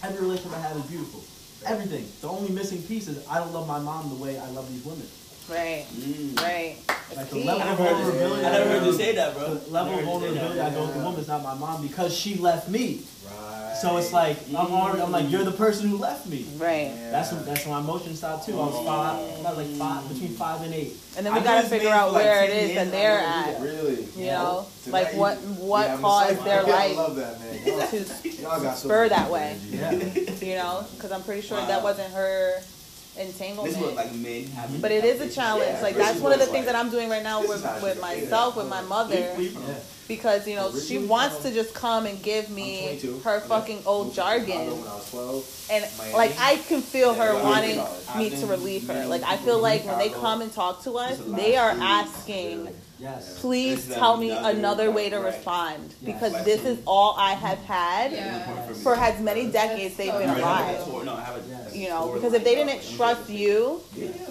Every 0.02 0.22
relationship 0.26 0.56
I 0.58 0.60
had 0.60 0.76
is 0.76 0.82
beautiful. 0.82 1.20
Everything. 1.66 2.06
The 2.20 2.28
only 2.28 2.50
missing 2.50 2.82
piece 2.82 3.08
is 3.08 3.26
I 3.26 3.38
don't 3.38 3.52
love 3.52 3.66
my 3.66 3.80
mom 3.80 4.08
the 4.08 4.14
way 4.22 4.38
I 4.38 4.46
love 4.50 4.70
these 4.70 4.84
women. 4.84 5.06
Right. 5.50 5.86
Mm. 5.90 6.36
Right. 6.38 6.76
Like 7.16 7.30
the 7.30 7.42
level 7.42 7.62
I 7.62 7.72
of 7.72 7.78
never 7.78 7.82
heard 7.94 7.96
vulnerability. 8.04 8.44
I 8.46 8.50
never 8.52 8.70
heard 8.70 8.86
you 8.86 8.92
say 8.92 9.14
that, 9.16 9.34
bro. 9.34 9.54
The 9.54 9.70
level 9.70 9.94
of 9.94 9.98
heard 9.98 10.06
you 10.06 10.20
say 10.28 10.34
that. 10.34 10.34
vulnerability 10.34 10.60
I 10.60 10.70
go 10.74 10.80
with 10.86 10.94
the 10.94 11.00
woman 11.02 11.20
is 11.20 11.28
not 11.28 11.42
my 11.42 11.54
mom 11.54 11.82
because 11.82 12.14
she 12.16 12.36
left 12.36 12.68
me. 12.68 13.02
Right. 13.26 13.57
So 13.80 13.96
it's 13.96 14.12
like 14.12 14.36
I'm 14.48 14.72
already. 14.72 15.02
I'm 15.02 15.12
like 15.12 15.30
you're 15.30 15.44
the 15.44 15.52
person 15.52 15.88
who 15.88 15.98
left 15.98 16.26
me. 16.26 16.46
Right. 16.56 16.92
That's 17.10 17.32
when, 17.32 17.44
that's 17.44 17.64
when 17.64 17.74
my 17.74 17.80
emotions 17.80 18.18
stopped 18.18 18.46
too. 18.46 18.54
I 18.54 18.64
was 18.66 18.86
five, 18.86 19.40
about 19.40 19.56
like 19.56 19.66
five, 19.68 20.08
between 20.08 20.30
five 20.30 20.62
and 20.62 20.74
eight. 20.74 20.96
And 21.16 21.24
then 21.24 21.32
we 21.32 21.40
I 21.40 21.44
gotta 21.44 21.68
figure 21.68 21.90
out 21.90 22.08
for 22.08 22.14
like 22.14 22.24
where 22.24 22.44
it 22.44 22.74
10 22.74 22.74
that 22.74 22.90
they're 22.90 23.18
at. 23.18 23.60
Really? 23.60 24.04
You 24.16 24.26
know, 24.26 24.66
So 24.82 24.90
like 24.90 25.12
now 25.12 25.18
what 25.20 25.36
what 25.38 25.86
yeah, 25.86 25.96
caused 25.98 26.30
excited. 26.32 26.50
their 26.50 26.66
I 26.74 26.86
life 26.86 26.96
love 26.96 27.16
that, 27.16 27.40
man. 27.40 27.64
To 27.64 28.28
y'all 28.42 28.60
got 28.62 28.76
so 28.76 28.88
spur 28.88 29.08
that 29.10 29.30
way. 29.30 29.58
Yeah. 29.70 29.92
you 30.40 30.54
know, 30.56 30.84
because 30.94 31.12
I'm 31.12 31.22
pretty 31.22 31.42
sure 31.42 31.58
Wow. 31.58 31.66
that 31.66 31.82
wasn't 31.82 32.12
her 32.14 32.54
This 32.56 32.77
entanglement. 33.18 33.74
is 33.76 33.80
what 33.82 33.94
like 33.94 34.14
men. 34.14 34.50
But 34.80 34.90
it 34.90 35.04
is 35.04 35.20
a 35.20 35.28
challenge. 35.28 35.72
Yeah, 35.76 35.82
Like 35.82 35.96
that's 35.96 36.20
one 36.20 36.32
of 36.32 36.38
the 36.40 36.46
things 36.46 36.66
that 36.66 36.74
I'm 36.74 36.90
doing 36.90 37.08
right 37.08 37.22
now 37.22 37.40
with 37.40 37.62
with 37.82 38.00
myself, 38.00 38.56
with 38.56 38.68
my 38.68 38.82
mother, 38.82 39.34
We- 39.36 39.44
we 39.44 39.48
from- 39.50 39.62
Yeah. 39.68 39.74
because 40.06 40.46
you 40.48 40.56
know 40.56 40.72
she 40.78 40.98
wants 40.98 41.42
to 41.44 41.52
just 41.52 41.74
come 41.74 42.06
and 42.06 42.22
give 42.22 42.48
me 42.50 42.98
her 43.24 43.40
fucking 43.40 43.82
old 43.86 44.06
Moved 44.06 44.16
to 44.16 44.22
Chicago 44.22 44.46
jargon, 44.46 44.80
When 44.80 44.88
I 44.88 44.94
was 44.94 45.10
12. 45.10 45.66
and 45.70 46.12
like 46.14 46.34
I 46.40 46.56
can 46.68 46.80
feel 46.82 47.12
her 47.14 47.34
wanting 47.42 47.82
me 48.16 48.30
to 48.30 48.46
relieve 48.46 48.86
her. 48.88 49.06
Like 49.06 49.22
I 49.24 49.36
feel 49.36 49.58
like 49.58 49.84
when 49.84 49.98
they 49.98 50.10
come 50.10 50.40
and 50.42 50.52
talk 50.52 50.82
to 50.84 50.96
us, 50.98 51.16
There's 51.16 51.20
a 51.28 51.30
lot 51.30 51.40
they 51.40 51.56
are 51.56 51.74
asking. 51.78 52.68
Yes. 53.00 53.38
Please 53.40 53.86
There's 53.86 53.98
tell 53.98 54.16
me 54.16 54.30
another- 54.30 54.58
another 54.58 54.90
way 54.90 55.08
to 55.10 55.18
right. 55.20 55.34
respond 55.34 55.94
Yeah. 56.02 56.12
because 56.12 56.32
Like 56.32 56.44
this 56.44 56.64
is 56.64 56.78
all 56.84 57.14
I 57.16 57.34
have 57.34 57.58
had 57.58 58.10
Yeah. 58.12 58.72
for 58.82 58.94
as 58.96 59.20
many 59.20 59.46
decades 59.46 59.96
they've 59.96 60.12
been 60.12 60.28
I 60.30 60.34
have 60.34 60.38
a 60.38 60.42
alive. 60.42 60.84
tour- 60.84 61.04
no, 61.04 61.14
have 61.16 61.36
a- 61.36 61.40
Yes. 61.48 61.74
You 61.76 61.88
know, 61.90 62.06
tour 62.06 62.14
because 62.16 62.32
if 62.34 62.42
they 62.44 62.54
didn't 62.56 62.78
up. 62.80 62.96
trust 62.96 63.30
you 63.30 63.80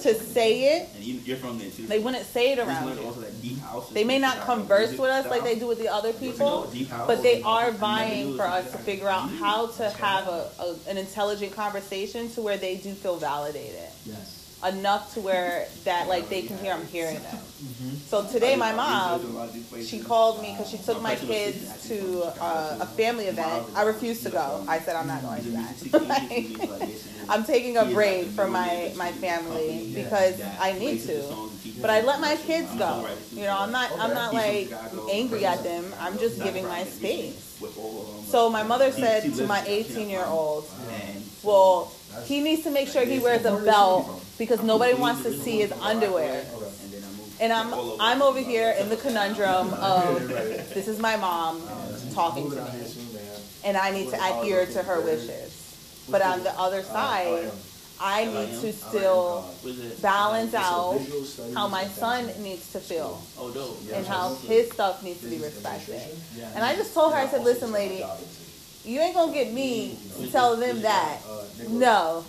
to 0.01 0.13
say 0.15 0.51
it, 0.75 0.89
and 0.95 1.03
you, 1.03 1.21
you're 1.25 1.37
from 1.37 1.59
there 1.59 1.69
too. 1.69 1.87
they 1.87 1.99
wouldn't 1.99 2.25
say 2.33 2.51
it 2.51 2.59
around 2.59 2.97
you. 2.97 3.05
also 3.07 3.21
that 3.21 3.41
deep 3.41 3.61
house 3.61 3.85
They 3.93 4.03
may 4.03 4.19
not 4.19 4.33
Chicago 4.39 4.53
converse 4.55 4.91
with 4.97 5.11
us 5.11 5.25
like 5.29 5.43
they 5.43 5.55
do 5.55 5.67
with 5.67 5.79
the 5.79 5.87
other 5.87 6.11
But 6.11 6.21
you 6.21 6.27
know, 6.37 6.67
people, 6.67 7.03
but 7.07 7.23
they 7.23 7.41
are 7.43 7.71
vying 7.71 8.35
for 8.35 8.43
us 8.45 8.69
to 8.71 8.77
figure 8.79 9.07
out 9.07 9.29
how 9.39 9.67
to 9.67 9.89
have 9.91 10.27
a, 10.27 10.49
a 10.59 10.75
an 10.89 10.97
intelligent 10.97 11.55
conversation 11.55 12.29
to 12.31 12.41
where 12.41 12.57
they 12.57 12.75
do 12.75 12.93
feel 12.93 13.15
validated 13.15 13.75
Yes. 14.05 14.36
Enough 14.65 15.13
to 15.13 15.21
where 15.21 15.67
that 15.83 16.07
like 16.07 16.29
they 16.29 16.41
can 16.41 16.57
hear 16.57 16.73
I'm 16.73 16.85
hearing 16.87 17.15
them. 17.15 17.35
Mm-hmm. 17.35 17.95
So 18.07 18.25
today 18.25 18.55
my 18.55 18.71
I 18.71 18.71
researched 18.71 19.23
a 19.23 19.27
mom 19.27 19.35
lot 19.35 19.47
of 19.47 19.53
these 19.53 19.67
places. 19.67 19.89
she 19.89 19.99
called 19.99 20.41
me 20.41 20.51
because 20.51 20.71
she 20.71 20.77
took 20.77 20.97
my 21.01 21.11
My 21.11 21.15
person 21.15 21.27
was 21.27 21.37
kids 21.37 21.87
to 21.89 22.23
uh, 22.41 22.77
a 22.81 22.85
family 22.85 23.25
event. 23.25 23.65
I 23.75 23.83
refused 23.83 24.23
to 24.23 24.29
go. 24.31 24.65
I 24.67 24.79
said 24.79 24.95
I'm 24.95 25.07
not 25.07 25.21
going 25.27 25.43
to 25.43 25.49
that. 25.51 26.07
Like, 26.07 26.99
I'm 27.29 27.43
taking 27.43 27.77
a 27.77 27.85
break 27.85 28.27
from 28.27 28.51
my 28.51 28.93
my 28.95 29.11
family 29.11 29.91
because 29.93 30.41
I 30.59 30.73
need 30.73 31.01
to. 31.03 31.49
But 31.81 31.89
I 31.91 32.01
let 32.01 32.19
my 32.19 32.35
kids 32.37 32.73
go. 32.75 33.07
You 33.33 33.43
know, 33.43 33.57
I'm 33.59 33.71
not 33.71 33.91
I'm 33.99 34.13
not 34.13 34.33
like 34.33 34.71
angry 35.11 35.45
at 35.45 35.63
them. 35.63 35.93
I'm 35.99 36.17
just 36.17 36.41
giving 36.41 36.65
my 36.67 36.83
space. 36.83 37.43
So 38.27 38.49
my 38.49 38.63
mother 38.63 38.91
said 38.91 39.33
to 39.35 39.47
my 39.47 39.63
18 39.65 40.09
year 40.09 40.25
old, 40.25 40.69
well, 41.43 41.91
he 42.25 42.41
needs 42.41 42.63
to 42.63 42.71
make 42.71 42.87
sure 42.87 43.05
he 43.05 43.19
wears 43.19 43.45
a 43.45 43.57
belt 43.63 44.23
because 44.37 44.61
nobody 44.63 44.93
wants 44.93 45.23
to 45.23 45.33
see 45.33 45.59
his 45.59 45.71
underwear. 45.73 46.45
And 47.39 47.53
I'm 47.53 47.73
I'm 47.99 48.21
over 48.21 48.39
here 48.39 48.73
in 48.79 48.89
the 48.89 48.97
conundrum 48.97 49.73
of 49.75 50.27
this 50.27 50.87
is 50.87 50.99
my 50.99 51.15
mom 51.17 51.61
talking 52.13 52.49
to 52.49 52.55
me, 52.55 52.71
and 53.63 53.77
I 53.77 53.91
need 53.91 54.09
to 54.09 54.15
adhere 54.15 54.65
to 54.65 54.83
her 54.83 55.01
wishes. 55.01 55.53
But 56.09 56.21
on 56.21 56.43
the 56.43 56.51
other 56.59 56.81
side, 56.83 57.51
I 57.99 58.25
need 58.25 58.59
to 58.61 58.73
still 58.73 59.45
balance 60.01 60.53
out 60.53 60.99
how 61.53 61.67
my 61.67 61.85
son 61.85 62.27
needs 62.41 62.71
to 62.71 62.79
feel 62.79 63.21
and 63.93 64.05
how 64.05 64.35
his 64.47 64.71
stuff 64.71 65.03
needs 65.03 65.21
to 65.21 65.27
be 65.29 65.37
respected. 65.37 66.01
And 66.55 66.63
I 66.63 66.75
just 66.75 66.93
told 66.93 67.13
her, 67.13 67.19
I 67.19 67.27
said, 67.27 67.43
listen, 67.43 67.71
lady, 67.71 68.03
you 68.87 68.99
ain't 69.01 69.13
gonna 69.15 69.33
get 69.33 69.53
me 69.53 69.97
to 70.19 70.27
tell 70.31 70.55
them 70.55 70.81
that. 70.81 71.19
No, 71.69 72.23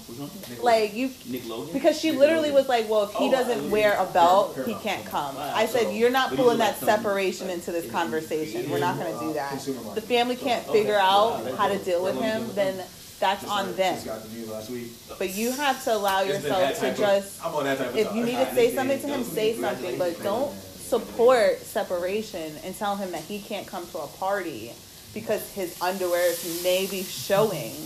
like 0.63 0.95
you 0.95 1.11
Nick 1.27 1.47
Logan. 1.47 1.73
because 1.73 1.99
she 2.01 2.13
literally 2.13 2.51
was 2.51 2.69
like, 2.69 2.89
well, 2.89 3.05
if 3.05 3.13
he 3.15 3.31
doesn't 3.31 3.71
wear 3.71 3.95
a 3.99 4.07
belt, 4.07 4.59
he 4.67 4.75
can't 4.75 5.05
come. 5.05 5.37
I 5.39 5.67
said, 5.67 5.95
you're 5.95 6.11
not 6.11 6.35
pulling 6.35 6.59
that 6.59 6.79
separation 6.79 7.51
into 7.51 7.71
this 7.71 7.91
conversation. 7.91 8.71
We're 8.71 8.81
not 8.81 8.99
gonna 8.99 9.19
do 9.21 9.35
that. 9.35 9.61
The 9.95 10.01
family 10.01 10.37
can't 10.37 10.65
figure 10.67 10.99
out 10.99 11.47
how 11.57 11.69
to 11.69 11.79
deal 11.79 12.03
with 12.03 12.21
him, 12.21 12.49
then 12.55 12.83
that's 13.21 13.45
on 13.49 13.75
them. 13.75 13.99
Got 14.05 14.23
the 14.31 14.47
last 14.47 14.71
week. 14.71 14.93
But 15.19 15.35
you 15.35 15.51
have 15.53 15.83
to 15.85 15.95
allow 15.95 16.23
yourself 16.23 16.79
to 16.81 16.95
just, 16.97 17.45
I'm 17.45 17.55
on 17.55 17.65
that 17.65 17.79
type 17.79 17.89
of 17.91 17.97
if 17.97 18.15
you 18.15 18.25
need 18.25 18.37
to 18.37 18.55
say 18.55 18.75
something 18.75 19.01
to 19.01 19.07
him, 19.09 19.25
say 19.25 19.55
something, 19.55 19.99
but 19.99 20.23
don't 20.23 20.53
support 20.53 21.59
separation 21.59 22.53
and 22.65 22.75
tell 22.75 22.97
him 22.97 23.11
that 23.13 23.21
he 23.23 23.41
can't 23.41 23.67
come 23.67 23.87
to 23.89 23.99
a 23.99 24.07
party 24.07 24.73
because 25.15 25.49
his 25.53 25.81
underwear 25.81 26.33
may 26.63 26.87
be 26.87 27.03
showing. 27.03 27.73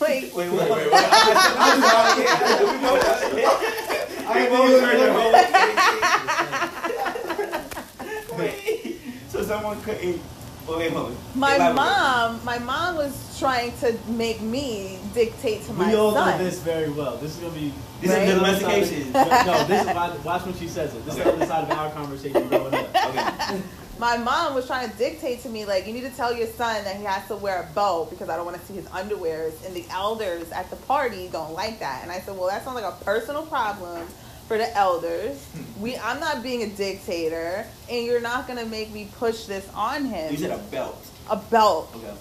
Like, 0.00 0.34
Wait, 0.34 0.34
wait, 0.34 0.50
wait, 0.50 0.70
wait. 0.70 0.92
Wait, 8.38 8.98
so 9.28 9.42
someone 9.42 9.80
couldn't. 9.82 10.20
Wait, 10.68 10.78
wait, 10.78 10.92
wait. 10.94 11.12
my 11.34 11.56
Elaborate. 11.56 11.74
mom, 11.74 12.40
my 12.44 12.58
mom 12.60 12.96
was 12.96 13.36
trying 13.38 13.72
to 13.78 13.96
make 14.08 14.40
me 14.40 14.98
dictate 15.12 15.62
to 15.64 15.72
my 15.72 15.84
son. 15.84 15.92
We 15.92 15.96
all 15.98 16.14
know 16.14 16.38
this 16.38 16.60
very 16.60 16.88
well. 16.90 17.16
This 17.16 17.32
is 17.36 17.38
gonna 17.38 17.52
be. 17.52 17.72
This 18.00 18.10
Right? 18.10 18.28
is 18.28 18.40
the 18.40 18.46
other 18.46 18.60
side 18.60 18.64
of- 18.82 19.12
domestication. 19.12 19.12
No, 19.12 19.64
this 19.66 19.80
is 19.86 19.94
watch, 19.94 20.24
watch 20.24 20.44
when 20.46 20.54
she 20.58 20.68
says 20.68 20.94
it. 20.94 21.04
This 21.04 21.16
is 21.18 21.24
the 21.24 21.32
other 21.34 21.46
side 21.46 21.70
of 21.70 21.78
our 21.78 21.90
conversation 21.90 22.48
going 22.48 22.74
up. 22.74 22.94
Okay. 22.94 23.60
My 24.02 24.16
mom 24.16 24.56
was 24.56 24.66
trying 24.66 24.90
to 24.90 24.96
dictate 24.98 25.42
to 25.42 25.48
me 25.48 25.64
like 25.64 25.86
you 25.86 25.92
need 25.92 26.00
to 26.00 26.10
tell 26.10 26.34
your 26.36 26.48
son 26.48 26.82
that 26.82 26.96
he 26.96 27.04
has 27.04 27.24
to 27.28 27.36
wear 27.36 27.62
a 27.62 27.72
belt 27.72 28.10
because 28.10 28.28
I 28.28 28.34
don't 28.34 28.44
want 28.44 28.58
to 28.60 28.66
see 28.66 28.74
his 28.74 28.86
underwears 28.86 29.64
and 29.64 29.76
the 29.76 29.84
elders 29.90 30.50
at 30.50 30.68
the 30.70 30.76
party 30.76 31.28
don't 31.30 31.52
like 31.52 31.78
that. 31.78 32.00
And 32.02 32.10
I 32.10 32.18
said, 32.18 32.36
"Well, 32.36 32.48
that 32.48 32.64
sounds 32.64 32.74
like 32.74 32.84
a 32.84 33.04
personal 33.04 33.46
problem 33.46 34.04
for 34.48 34.58
the 34.58 34.76
elders. 34.76 35.44
Hmm. 35.44 35.82
We 35.82 35.96
I'm 35.98 36.18
not 36.18 36.42
being 36.42 36.64
a 36.64 36.66
dictator 36.66 37.64
and 37.88 38.04
you're 38.04 38.20
not 38.20 38.48
going 38.48 38.58
to 38.58 38.66
make 38.66 38.90
me 38.90 39.08
push 39.18 39.44
this 39.44 39.68
on 39.72 40.06
him. 40.06 40.32
You 40.32 40.38
said 40.38 40.50
a 40.50 40.58
belt. 40.58 41.06
a 41.30 41.36
belt." 41.36 41.94
Okay. 41.94 42.14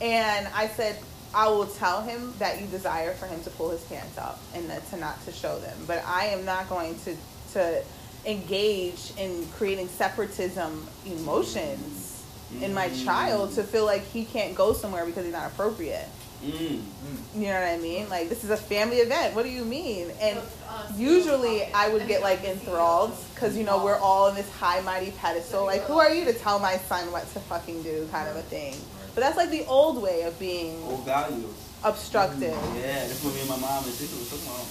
And 0.00 0.48
I 0.54 0.68
said, 0.68 0.98
I 1.34 1.50
will 1.50 1.66
tell 1.66 2.00
him 2.00 2.32
that 2.38 2.62
you 2.62 2.66
desire 2.66 3.12
for 3.12 3.26
him 3.26 3.42
to 3.42 3.50
pull 3.50 3.68
his 3.68 3.82
pants 3.82 4.16
up 4.16 4.40
and 4.54 4.70
that 4.70 4.88
to 4.88 4.96
not 4.96 5.22
to 5.26 5.32
show 5.32 5.58
them. 5.58 5.76
But 5.86 6.02
I 6.06 6.28
am 6.28 6.46
not 6.46 6.70
going 6.70 6.98
to 7.00 7.14
to 7.52 7.82
engage 8.26 9.12
in 9.16 9.46
creating 9.56 9.88
separatism 9.88 10.86
emotions 11.06 12.22
in 12.60 12.74
my 12.74 12.88
Mm. 12.88 13.04
child 13.04 13.54
to 13.54 13.62
feel 13.62 13.84
like 13.86 14.04
he 14.12 14.24
can't 14.24 14.54
go 14.54 14.72
somewhere 14.72 15.06
because 15.06 15.24
he's 15.24 15.32
not 15.32 15.46
appropriate. 15.46 16.08
Mm. 16.44 16.80
You 17.34 17.42
know 17.48 17.60
what 17.60 17.68
I 17.68 17.76
mean? 17.78 18.08
Like 18.08 18.28
this 18.28 18.42
is 18.44 18.50
a 18.50 18.56
family 18.56 18.96
event. 18.98 19.34
What 19.34 19.44
do 19.44 19.50
you 19.50 19.64
mean? 19.64 20.10
And 20.20 20.38
usually 20.96 21.64
I 21.72 21.88
would 21.88 22.06
get 22.08 22.22
like 22.22 22.42
enthralled 22.44 23.12
because 23.34 23.56
you 23.56 23.64
know 23.64 23.84
we're 23.84 23.98
all 23.98 24.28
in 24.28 24.34
this 24.34 24.50
high 24.52 24.80
mighty 24.80 25.10
pedestal. 25.12 25.64
Like 25.64 25.82
who 25.82 25.98
are 25.98 26.10
you 26.12 26.24
to 26.24 26.32
tell 26.32 26.58
my 26.58 26.76
son 26.78 27.12
what 27.12 27.30
to 27.34 27.40
fucking 27.40 27.82
do, 27.82 28.08
kind 28.10 28.28
of 28.28 28.36
a 28.36 28.42
thing. 28.42 28.74
But 29.14 29.20
that's 29.22 29.36
like 29.36 29.50
the 29.50 29.66
old 29.66 30.00
way 30.02 30.22
of 30.22 30.38
being 30.38 30.82
Old 30.86 31.04
values. 31.04 31.44
obstructive. 31.84 32.56
Yeah, 32.76 33.06
that's 33.06 33.22
what 33.22 33.34
me 33.34 33.40
and 33.40 33.50
my 33.50 33.56
mom 33.58 33.84
and 33.84 33.92
sister 33.92 34.16
was 34.16 34.28
talking 34.30 34.46
about. 34.46 34.66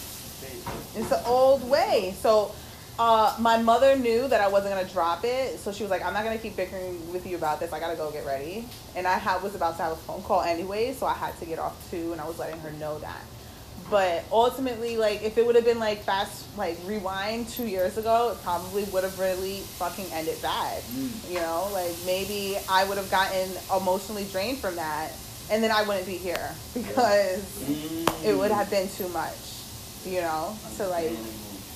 It's 0.96 1.10
the 1.10 1.26
old 1.28 1.70
way. 1.70 2.16
So 2.22 2.52
uh, 3.00 3.36
my 3.40 3.58
mother 3.62 3.96
knew 3.96 4.28
that 4.28 4.42
I 4.42 4.48
wasn't 4.50 4.76
gonna 4.76 4.88
drop 4.88 5.24
it, 5.24 5.58
so 5.60 5.72
she 5.72 5.84
was 5.84 5.90
like, 5.90 6.04
"I'm 6.06 6.14
not 6.14 6.24
gonna 6.26 6.38
keep 6.38 6.56
bickering 6.58 7.12
with 7.14 7.26
you 7.26 7.38
about 7.38 7.60
this. 7.62 7.72
I 7.74 7.80
gotta 7.80 7.96
go 7.96 8.12
get 8.12 8.26
ready." 8.26 8.68
And 8.96 9.08
I 9.08 9.18
ha- 9.18 9.40
was 9.42 9.56
about 9.56 9.78
to 9.78 9.84
have 9.84 9.94
a 9.94 9.96
phone 9.96 10.22
call 10.24 10.42
anyway, 10.42 10.94
so 10.94 11.06
I 11.06 11.14
had 11.14 11.38
to 11.40 11.46
get 11.46 11.60
off 11.60 11.76
too, 11.90 12.12
and 12.12 12.20
I 12.22 12.26
was 12.28 12.38
letting 12.38 12.60
her 12.60 12.72
know 12.74 13.00
that. 13.00 13.22
But 13.90 14.24
ultimately, 14.32 14.98
like, 14.98 15.24
if 15.24 15.38
it 15.40 15.46
would 15.48 15.56
have 15.56 15.66
been 15.66 15.80
like 15.80 16.04
fast, 16.04 16.46
like 16.58 16.78
rewind 16.86 17.48
two 17.50 17.66
years 17.66 17.98
ago, 17.98 18.32
it 18.36 18.44
probably 18.44 18.84
would 18.84 19.04
have 19.04 19.18
really 19.18 19.62
fucking 19.80 20.06
ended 20.14 20.40
bad. 20.44 20.84
You 21.30 21.40
know, 21.40 21.70
like 21.74 21.96
maybe 22.06 22.58
I 22.70 22.84
would 22.84 22.98
have 22.98 23.10
gotten 23.10 23.50
emotionally 23.76 24.26
drained 24.32 24.60
from 24.60 24.76
that, 24.76 25.12
and 25.50 25.64
then 25.64 25.72
I 25.72 25.82
wouldn't 25.84 26.06
be 26.06 26.18
here 26.18 26.52
because 26.74 27.42
Mm. 27.64 28.26
it 28.26 28.38
would 28.38 28.52
have 28.52 28.70
been 28.70 28.90
too 28.90 29.08
much. 29.10 29.38
You 30.06 30.22
know, 30.22 30.56
to 30.78 30.88
like 30.88 31.12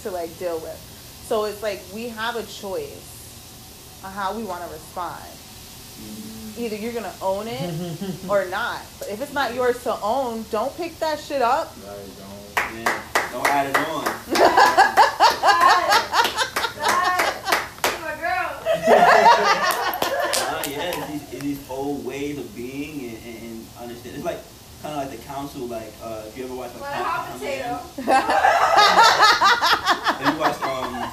to 0.04 0.12
like 0.12 0.38
deal 0.38 0.60
with. 0.60 0.90
So 1.34 1.45
it's 1.45 1.64
like 1.64 1.81
we 1.95 2.10
have 2.10 2.35
a 2.35 2.43
choice 2.43 4.01
on 4.05 4.11
how 4.11 4.35
we 4.38 4.43
want 4.43 4.64
to 4.65 4.69
respond. 4.72 5.23
Either 6.60 6.76
you're 6.76 6.93
gonna 6.93 7.11
own 7.23 7.47
it 7.47 7.73
or 8.30 8.45
not. 8.51 8.81
But 8.99 9.10
if 9.10 9.19
it's 9.19 9.34
not 9.34 9.55
yours 9.55 9.81
to 9.81 9.99
own, 10.03 10.45
don't 10.51 10.77
pick 10.77 10.99
that 10.99 11.19
shit 11.19 11.41
up. 11.41 11.76
Right, 11.88 11.97
don't. 12.19 12.84
Yeah. 12.85 13.01
Don't 13.31 13.47
add 13.47 13.65
it 13.65 13.76
on. 13.77 14.05
my 18.03 18.15
girl. 18.22 18.51
Uh, 20.45 20.64
yeah, 20.69 20.91
it's 20.93 21.07
these, 21.07 21.23
it's 21.34 21.41
these 21.41 21.61
old 21.68 22.05
ways 22.05 22.38
of 22.38 22.55
being 22.55 23.10
and, 23.10 23.18
and, 23.26 23.38
and 23.43 23.65
understand. 23.81 24.15
It's 24.18 24.23
like 24.26 24.38
kind 24.84 24.93
of 25.01 25.07
like 25.10 25.19
the 25.19 25.26
council. 25.26 25.65
Like 25.65 25.91
uh, 26.03 26.26
if 26.27 26.38
you 26.38 26.43
ever 26.45 26.53
watch 26.53 26.72
like 26.73 26.81
What 26.81 26.91
a 26.91 26.95
hot 27.03 27.27
Council- 27.30 27.47
potato. 27.47 27.80
Have 30.14 30.34
you 30.35 30.39
watched 30.39 30.61
um 30.61 31.11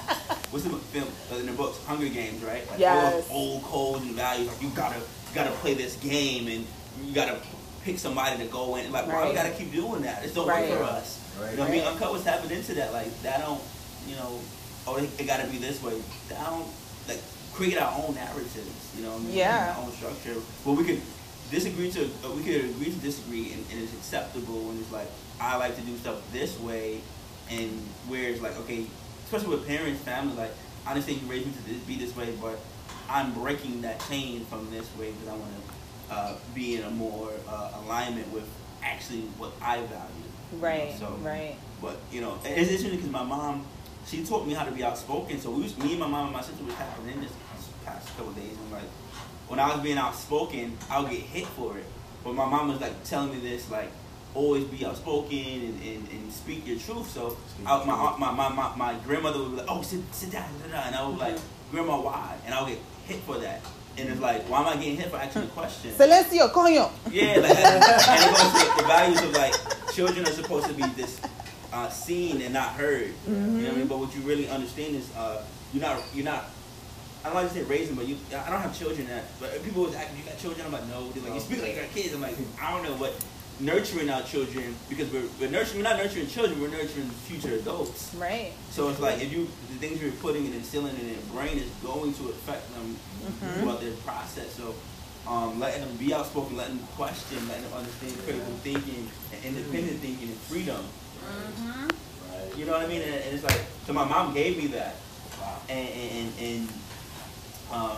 Hunger 1.87 2.09
Games, 2.09 2.43
right? 2.43 2.63
Like 2.67 2.73
all 2.73 2.79
Yes. 2.79 3.13
those 3.15 3.31
old 3.31 3.63
codes 3.65 4.03
and 4.03 4.15
values. 4.15 4.49
Like 4.49 4.63
you 4.63 4.69
gotta 4.71 4.97
you 4.99 5.35
gotta 5.35 5.51
play 5.53 5.75
this 5.75 5.97
game 5.97 6.49
and 6.49 6.67
you 7.05 7.15
gotta 7.15 7.37
pick 7.85 7.99
somebody 7.99 8.37
to 8.39 8.51
go 8.51 8.77
in. 8.77 8.91
Like, 8.93 9.07
why 9.07 9.29
we 9.29 9.35
gotta 9.35 9.51
keep 9.51 9.73
doing 9.73 10.03
that? 10.03 10.25
It's 10.25 10.35
don't 10.35 10.47
Right. 10.47 10.69
work 10.71 10.79
for 10.79 10.85
us. 10.85 11.19
Right. 11.41 11.51
You 11.53 11.57
know 11.57 11.63
what 11.63 11.69
I 11.71 11.73
mean? 11.73 11.85
Right. 11.85 11.93
Uncut 11.93 12.13
was 12.13 12.25
tapping 12.25 12.51
into 12.51 12.75
that. 12.75 12.93
Like 12.93 13.23
that 13.23 13.41
don't, 13.41 13.61
you 14.07 14.17
know, 14.17 14.39
oh 14.87 14.97
it, 14.97 15.09
it 15.19 15.27
gotta 15.27 15.47
be 15.49 15.59
this 15.59 15.83
way. 15.83 16.01
That 16.29 16.45
don't 16.47 16.67
like 17.09 17.21
create 17.55 17.79
our 17.79 17.93
own 18.03 18.15
narratives. 18.15 18.95
You 18.97 19.03
know, 19.05 19.13
what 19.13 19.21
I 19.21 19.25
mean? 19.25 19.37
Yeah. 19.37 19.75
Our 19.77 19.85
own 19.85 19.93
structure. 19.93 20.37
But 20.65 20.73
we 20.73 20.85
could 20.85 21.01
disagree 21.51 21.91
to 21.93 22.05
uh, 22.25 22.31
we 22.37 22.43
could 22.45 22.65
agree 22.71 22.87
to 22.93 22.99
disagree 23.01 23.53
and, 23.53 23.65
and 23.73 23.83
it's 23.83 23.93
acceptable 23.95 24.61
when 24.71 24.79
it's 24.79 24.93
like 24.93 25.09
I 25.41 25.57
like 25.57 25.75
to 25.77 25.83
do 25.83 25.97
stuff 25.97 26.17
this 26.33 26.59
way 26.61 27.01
and 27.51 27.71
where 28.07 28.29
it's 28.31 28.41
like 28.43 28.57
okay, 28.61 28.87
especially 29.33 29.57
with 29.57 29.67
parents, 29.67 30.01
family, 30.03 30.35
like 30.35 30.51
I 30.85 30.91
understand 30.91 31.23
you 31.23 31.29
raised 31.29 31.47
me 31.47 31.53
to 31.53 31.65
this, 31.69 31.77
be 31.83 31.97
this 31.97 32.17
way, 32.17 32.35
but 32.43 32.59
I'm 33.09 33.33
breaking 33.33 33.83
that 33.83 34.01
chain 34.09 34.45
from 34.47 34.69
this 34.73 34.89
way 34.99 35.13
because 35.13 35.29
I 35.29 35.37
want 35.37 35.53
to 36.09 36.15
uh, 36.15 36.35
be 36.53 36.77
in 36.77 36.83
a 36.83 36.91
more 36.91 37.31
uh, 37.49 37.71
alignment 37.85 38.33
with 38.33 38.49
actually 38.83 39.21
what 39.39 39.53
I 39.63 39.77
value. 39.83 40.59
Right, 40.59 40.99
So, 40.99 41.17
right. 41.23 41.55
But 41.81 41.99
you 42.11 42.21
know, 42.21 42.41
it's 42.45 42.71
interesting 42.71 42.91
because 42.91 43.11
my 43.11 43.23
mom, 43.23 43.65
she 44.05 44.25
taught 44.25 44.49
me 44.49 44.55
how 44.55 44.65
to 44.65 44.73
be 44.73 44.83
outspoken. 44.83 45.39
So 45.41 45.53
we 45.53 45.63
was, 45.63 45.79
me 45.79 45.93
and 45.93 46.01
my 46.01 46.09
mom 46.09 46.27
and 46.27 46.35
my 46.35 46.43
sister 46.43 46.65
was 46.65 46.75
tapping 46.75 47.09
in 47.09 47.21
this 47.21 47.31
past 47.85 48.09
couple 48.17 48.31
of 48.31 48.37
days, 48.37 48.57
and 48.57 48.73
like 48.73 48.83
when 49.47 49.61
I 49.61 49.73
was 49.73 49.81
being 49.81 49.97
outspoken, 49.97 50.77
I'll 50.91 51.07
get 51.07 51.21
hit 51.21 51.47
for 51.47 51.79
it. 51.79 51.87
But 52.25 52.35
my 52.35 52.47
mom 52.47 52.67
was 52.69 52.81
like 52.81 53.05
telling 53.05 53.31
me 53.31 53.39
this, 53.39 53.71
like 53.71 53.93
always 54.35 54.65
be 54.65 54.85
outspoken 54.87 55.37
and, 55.39 55.83
and, 55.83 56.09
and 56.09 56.33
speak 56.33 56.67
your 56.67 56.79
truth. 56.79 57.11
So 57.11 57.37
Speak 57.55 57.67
I, 57.67 57.85
my, 57.85 57.97
truth. 57.97 58.19
my, 58.19 58.31
my, 58.33 58.49
my 58.49 58.77
my 58.77 58.95
grandmother 59.05 59.39
would 59.41 59.51
be 59.53 59.57
like, 59.59 59.67
oh 59.69 59.83
sit 59.83 60.01
sit 60.13 60.31
down, 60.31 60.49
sit 60.63 60.71
down, 60.71 60.87
and 60.87 60.97
I 60.97 61.07
was 61.09 61.19
like, 61.19 61.37
grandma, 61.71 62.01
why? 62.01 62.37
And 62.47 62.55
I'll 62.55 62.67
get 62.67 62.79
hit 63.07 63.19
for 63.21 63.39
that. 63.39 63.61
And 63.99 64.09
it's 64.09 64.21
like, 64.21 64.49
why 64.49 64.61
am 64.61 64.69
I 64.69 64.77
getting 64.77 64.97
hit 64.97 65.11
for 65.11 65.17
asking 65.17 65.43
a 65.43 65.47
question? 65.49 65.91
Celestio, 65.93 66.49
coño. 66.53 66.91
Yeah, 67.11 67.37
like 67.41 67.53
that, 67.53 68.09
and 68.09 68.23
it 68.25 68.37
goes 68.39 68.77
to 68.77 68.83
the 68.83 68.89
values 68.89 69.23
of 69.23 69.33
like 69.33 69.93
children 69.93 70.27
are 70.27 70.33
supposed 70.33 70.67
to 70.69 70.75
be 70.75 70.85
this 70.95 71.21
uh, 71.73 71.89
seen 71.89 72.41
and 72.41 72.55
not 72.55 72.71
heard. 72.75 73.13
You 73.27 73.35
know 73.35 73.63
what 73.65 73.73
I 73.73 73.77
mean? 73.77 73.87
But 73.89 73.99
what 73.99 74.15
you 74.15 74.23
really 74.23 74.49
understand 74.49 74.95
is 74.97 75.11
uh, 75.17 75.43
you're 75.75 75.83
not 75.83 76.01
you're 76.15 76.25
not. 76.25 76.45
I 77.23 77.27
don't 77.27 77.35
like 77.35 77.49
to 77.49 77.55
say 77.55 77.63
raising, 77.65 77.97
but 77.97 78.07
you. 78.09 78.17
I 78.33 78.49
don't 78.49 78.61
have 78.63 78.79
children. 78.79 79.07
That, 79.09 79.25
but 79.39 79.63
people 79.63 79.83
always 79.83 79.97
ask, 79.97 80.09
"You 80.17 80.25
got 80.25 80.39
children?" 80.39 80.65
I'm 80.67 80.73
like, 80.73 80.87
"No." 80.89 81.11
They're 81.11 81.23
like, 81.25 81.35
"You 81.35 81.41
speak 81.41 81.61
like 81.61 81.75
you 81.77 81.83
got 81.83 81.91
kids." 81.93 82.15
I'm 82.15 82.23
like, 82.23 82.37
"I 82.63 82.71
don't 82.73 82.83
know." 82.85 82.97
But 82.97 83.13
nurturing 83.61 84.11
our 84.11 84.23
children 84.23 84.75
because 84.89 85.11
we're, 85.13 85.25
we're 85.39 85.51
nurturing. 85.51 85.83
We're 85.83 85.91
not 85.91 85.99
nurturing 85.99 86.27
children. 86.27 86.61
We're 86.61 86.69
nurturing 86.71 87.09
future 87.29 87.55
adults. 87.55 88.15
Right. 88.15 88.53
So 88.71 88.89
it's 88.89 89.01
like 89.01 89.21
if 89.23 89.33
you 89.33 89.45
the 89.69 89.79
things 89.79 90.03
you're 90.03 90.13
putting 90.13 90.47
and 90.47 90.55
instilling 90.55 90.97
in 90.97 91.07
their 91.07 91.23
brain 91.33 91.59
is 91.59 91.69
going 91.83 92.15
to 92.15 92.29
affect 92.29 92.73
them 92.75 92.97
throughout 93.55 93.81
their 93.81 93.93
process. 94.07 94.53
So 94.55 94.75
um, 95.29 95.61
letting 95.61 95.87
them 95.87 95.97
be 95.97 96.13
outspoken, 96.15 96.57
letting 96.57 96.77
them 96.79 96.87
question, 96.97 97.47
letting 97.49 97.65
them 97.65 97.75
understand 97.75 98.15
critical 98.25 98.53
thinking 98.65 99.09
and 99.33 99.45
independent 99.45 99.99
thinking 100.01 100.29
and 100.29 100.37
freedom. 100.37 100.83
Mm-hmm. 101.21 101.89
Right. 101.89 102.57
You 102.59 102.65
know 102.65 102.73
what 102.73 102.83
I 102.83 102.87
mean? 102.87 103.03
And, 103.03 103.15
and 103.15 103.35
it's 103.35 103.45
like 103.45 103.61
so 103.87 103.93
my 103.93 104.05
mom 104.05 104.33
gave 104.35 104.57
me 104.57 104.69
that, 104.69 104.97
Wow. 105.41 105.61
and 105.69 105.89
and, 105.89 106.33
and, 106.39 106.41
and 106.41 106.69
um, 107.73 107.97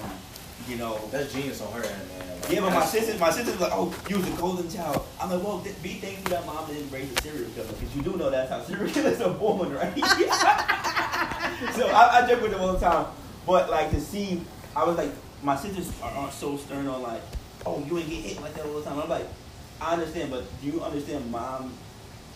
you 0.68 0.76
know. 0.76 0.98
That's 1.10 1.32
genius 1.32 1.60
on 1.60 1.72
her 1.72 1.82
end, 1.84 2.08
man. 2.08 2.40
Like, 2.42 2.50
Yeah, 2.50 2.60
but 2.60 2.66
my 2.70 2.80
that's- 2.80 2.92
sister, 2.92 3.18
my 3.18 3.30
sister's 3.30 3.60
like, 3.60 3.72
oh, 3.74 3.94
you 4.08 4.16
was 4.18 4.28
a 4.28 4.36
golden 4.36 4.68
child. 4.70 5.06
I'm 5.20 5.30
like, 5.30 5.42
well, 5.42 5.60
th- 5.60 5.80
be 5.82 5.94
thankful 5.94 6.30
that 6.30 6.44
mom 6.46 6.66
didn't 6.66 6.90
raise 6.90 7.10
a 7.12 7.22
serial 7.22 7.50
killer, 7.50 7.68
because 7.68 7.94
you 7.96 8.02
do 8.02 8.16
know 8.16 8.30
that's 8.30 8.50
how 8.50 8.62
serial 8.62 8.90
killers 8.92 9.20
are 9.20 9.32
born, 9.34 9.72
right? 9.72 9.94
so 11.74 11.88
I, 11.88 12.22
I 12.22 12.28
joke 12.28 12.42
with 12.42 12.50
them 12.52 12.60
all 12.60 12.72
the 12.72 12.78
time, 12.80 13.06
but 13.46 13.70
like 13.70 13.90
to 13.90 14.00
see, 14.00 14.42
I 14.74 14.84
was 14.84 14.96
like, 14.96 15.10
my 15.42 15.56
sisters 15.56 15.90
are, 16.02 16.10
are 16.12 16.30
so 16.30 16.56
stern 16.56 16.86
on 16.88 17.02
like, 17.02 17.22
oh, 17.66 17.82
you 17.88 17.98
ain't 17.98 18.08
get 18.08 18.20
hit 18.24 18.40
like 18.42 18.54
that 18.54 18.66
all 18.66 18.74
the 18.74 18.82
time. 18.82 18.98
I'm 18.98 19.08
like, 19.08 19.26
I 19.80 19.92
understand, 19.94 20.30
but 20.30 20.44
do 20.60 20.66
you 20.68 20.80
understand, 20.82 21.30
mom? 21.30 21.72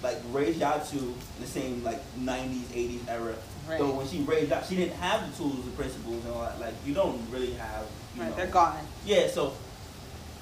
Like 0.02 0.18
raised 0.30 0.60
y'all 0.60 0.78
to 0.78 1.14
the 1.40 1.46
same 1.46 1.82
like 1.82 2.00
'90s, 2.18 2.64
'80s 2.74 3.08
era. 3.08 3.34
Right. 3.66 3.78
So 3.78 3.90
when 3.92 4.06
she 4.06 4.20
raised 4.20 4.50
y'all, 4.50 4.62
she 4.62 4.76
didn't 4.76 4.92
have 4.96 5.28
the 5.30 5.36
tools, 5.36 5.64
the 5.64 5.70
principles, 5.70 6.22
and 6.24 6.34
all 6.34 6.42
that. 6.42 6.60
Like 6.60 6.74
you 6.84 6.92
don't 6.92 7.18
really 7.30 7.52
have. 7.54 7.86
Right, 8.18 8.30
know, 8.30 8.36
they're 8.36 8.46
gone. 8.46 8.78
yeah, 9.04 9.26
so 9.28 9.52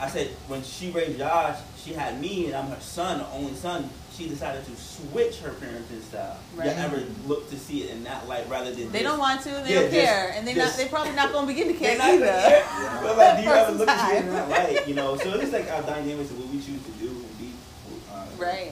I 0.00 0.08
said 0.08 0.28
when 0.48 0.62
she 0.62 0.90
raised 0.90 1.18
Josh, 1.18 1.58
she 1.82 1.92
had 1.92 2.20
me 2.20 2.46
and 2.46 2.54
I'm 2.56 2.66
her 2.70 2.80
son, 2.80 3.18
the 3.18 3.28
only 3.30 3.54
son. 3.54 3.88
She 4.16 4.28
decided 4.28 4.64
to 4.66 4.76
switch 4.76 5.40
her 5.40 5.50
parenting 5.50 6.00
style. 6.02 6.38
Right. 6.54 6.66
You 6.66 6.72
ever 6.72 7.02
look 7.26 7.50
to 7.50 7.58
see 7.58 7.82
it 7.82 7.90
in 7.90 8.04
that 8.04 8.28
light 8.28 8.48
rather 8.48 8.70
than 8.70 8.92
They 8.92 9.00
this? 9.00 9.02
don't 9.02 9.18
want 9.18 9.40
to. 9.42 9.50
They 9.50 9.74
Yeah, 9.74 9.80
don't 9.82 9.90
this- 9.90 10.04
care, 10.04 10.32
and 10.36 10.46
they 10.46 10.54
not. 10.54 10.72
They 10.76 10.86
probably 10.86 11.12
not 11.14 11.32
gonna 11.32 11.48
begin 11.48 11.66
to 11.66 11.74
care 11.78 12.00
either. 12.00 12.26
care. 12.26 12.64
But 13.02 13.18
like, 13.18 13.38
do 13.38 13.42
you 13.42 13.50
ever 13.50 13.72
look 13.78 13.88
at 13.88 14.14
it 14.14 14.24
in 14.24 14.32
that 14.32 14.48
light? 14.48 14.86
You 14.86 14.94
know, 14.94 15.16
so 15.16 15.34
it's 15.40 15.52
like 15.52 15.68
our 15.70 15.82
dynamics 15.82 16.30
of 16.30 16.38
what 16.38 16.48
we 16.48 16.58
choose 16.60 16.80
to 16.84 16.90
do 16.92 17.08
and 17.08 17.38
be. 17.38 17.50
Uh, 18.12 18.24
Right. 18.38 18.70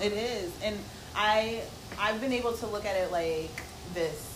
It 0.00 0.12
is. 0.12 0.52
And 0.62 0.78
I 1.16 1.62
I've 1.98 2.20
been 2.20 2.32
able 2.34 2.52
to 2.52 2.66
look 2.66 2.84
at 2.84 2.96
it 2.96 3.10
like 3.12 3.50
this. 3.94 4.28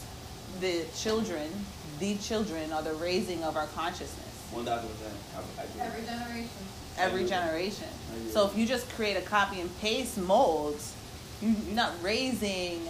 The 0.61 0.87
children, 0.97 1.51
the 1.99 2.17
children 2.17 2.73
are 2.73 2.83
the 2.83 2.95
raising 2.95 3.43
of 3.45 3.57
our 3.57 3.67
consciousness. 3.69 4.27
One 4.53 4.65
thousand 4.65 4.89
percent. 4.91 5.15
I- 5.37 5.61
I 5.63 5.65
agree. 5.65 5.81
Every 5.81 6.05
generation. 6.07 6.49
Every 6.99 7.25
generation. 7.25 7.89
So 8.31 8.47
if 8.47 8.57
you 8.57 8.67
just 8.67 8.89
create 8.91 9.17
a 9.17 9.21
copy 9.21 9.61
and 9.61 9.71
paste 9.81 10.17
mold, 10.19 10.81
you, 11.43 11.49
you're 11.67 11.75
not 11.75 11.93
raising 12.03 12.81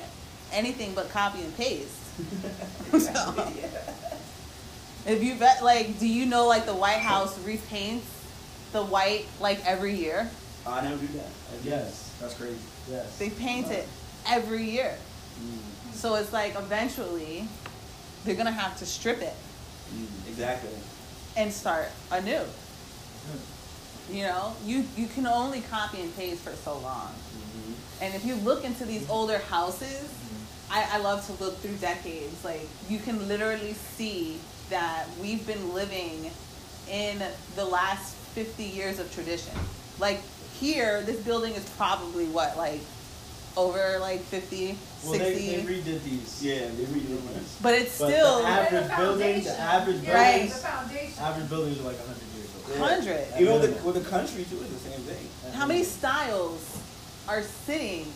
anything 0.53 0.93
but 0.95 1.11
copy 1.11 1.41
and 1.43 1.57
paste. 1.57 1.93
So, 5.07 5.13
if 5.13 5.23
you 5.23 5.35
bet, 5.37 5.63
like, 5.63 5.99
do 6.01 6.09
you 6.09 6.27
know 6.27 6.47
like 6.47 6.67
the 6.67 6.75
White 6.75 6.99
House 6.99 7.39
repaints 7.41 8.03
the 8.73 8.83
white 8.83 9.27
like 9.41 9.65
every 9.65 9.95
year? 9.95 10.29
I 10.67 10.83
never 10.83 10.97
do 10.97 11.07
that. 11.19 11.29
Yes. 11.65 12.13
That's 12.21 12.35
crazy. 12.35 12.57
Yes. 12.91 13.17
They 13.19 13.31
paint 13.31 13.67
uh, 13.69 13.71
it 13.75 13.89
every 14.27 14.65
year. 14.65 14.95
that. 15.39 15.95
So 15.95 16.15
it's 16.17 16.33
like 16.33 16.57
eventually 16.57 17.47
they're 18.27 18.35
gonna 18.37 18.51
have 18.51 18.79
to 18.79 18.87
strip 18.87 19.23
it 19.23 19.35
Mm, 19.95 20.03
mm, 20.05 20.29
exactly. 20.29 20.71
and 21.37 21.53
start 21.53 21.89
anew. 22.11 22.43
You 24.11 24.23
know, 24.23 24.55
you 24.65 24.85
you 24.97 25.07
can 25.09 25.27
only 25.27 25.61
copy 25.63 26.01
and 26.01 26.15
paste 26.17 26.43
for 26.43 26.53
so 26.53 26.79
long. 26.79 27.09
hmm 27.13 27.73
And 28.03 28.15
if 28.15 28.25
you 28.25 28.35
look 28.37 28.65
into 28.65 28.85
these 28.85 29.09
older 29.11 29.39
houses, 29.39 30.09
I, 30.71 30.87
I 30.93 30.99
love 30.99 31.27
to 31.27 31.43
look 31.43 31.59
through 31.59 31.77
decades. 31.77 32.45
Like 32.45 32.69
you 32.89 32.99
can 32.99 33.27
literally 33.27 33.73
see 33.73 34.39
that 34.71 35.07
we've 35.21 35.45
been 35.47 35.73
living 35.75 36.31
in 36.91 37.23
the 37.57 37.65
last 37.65 38.15
50 38.35 38.63
years 38.63 38.99
of 39.01 39.13
tradition. 39.13 39.55
Like 39.99 40.21
here, 40.61 41.03
this 41.03 41.21
building 41.21 41.55
is 41.55 41.69
probably 41.71 42.27
what, 42.27 42.57
like 42.57 42.81
over 43.57 43.99
like 44.01 44.21
50, 44.21 44.77
Well, 45.05 45.15
60. 45.15 45.17
they, 45.35 45.57
they 45.57 45.63
redid 45.63 46.03
these. 46.05 46.43
Yeah, 46.45 46.69
they 46.77 46.85
read 46.93 47.11
it. 47.11 47.43
but 47.63 47.75
it's 47.75 47.99
But 47.99 48.09
still 48.11 48.43
the 48.43 48.49
average 48.49 48.91
The 48.91 48.97
building, 48.97 49.43
the 49.45 49.59
average 49.61 50.03
Yeah, 50.03 50.15
Right. 50.15 50.49
The 50.51 50.55
foundation. 50.57 51.23
average 51.23 51.49
buildings 51.49 51.81
are 51.81 51.85
like 51.85 51.99
100 51.99 52.23
years 52.37 52.49
old. 52.55 52.81
100. 52.81 53.41
Even 53.41 53.61
with 53.61 53.79
the, 53.79 53.87
with 53.87 53.95
the 54.05 54.09
country 54.11 54.45
too, 54.45 54.59
it's 54.61 54.73
the 54.83 54.91
same 54.91 55.01
thing. 55.01 55.53
How 55.55 55.67
many 55.67 55.85
styles 55.85 56.79
are 57.29 57.43
sitting 57.43 58.07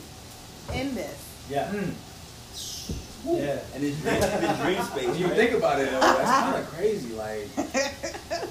in 0.74 0.94
this? 0.94 1.18
Yeah. 1.48 1.70
Mm. 1.72 1.94
Yeah. 3.24 3.58
And 3.74 3.84
it's 3.84 4.00
dream, 4.00 4.14
it's 4.22 4.62
dream 4.62 4.82
space. 4.82 5.06
When 5.08 5.18
you 5.18 5.26
right? 5.26 5.36
think 5.36 5.52
about 5.52 5.80
it, 5.80 5.90
though, 5.90 6.00
that's 6.00 6.30
kind 6.40 6.56
of 6.56 6.70
crazy. 6.70 7.12
Like, 7.14 7.48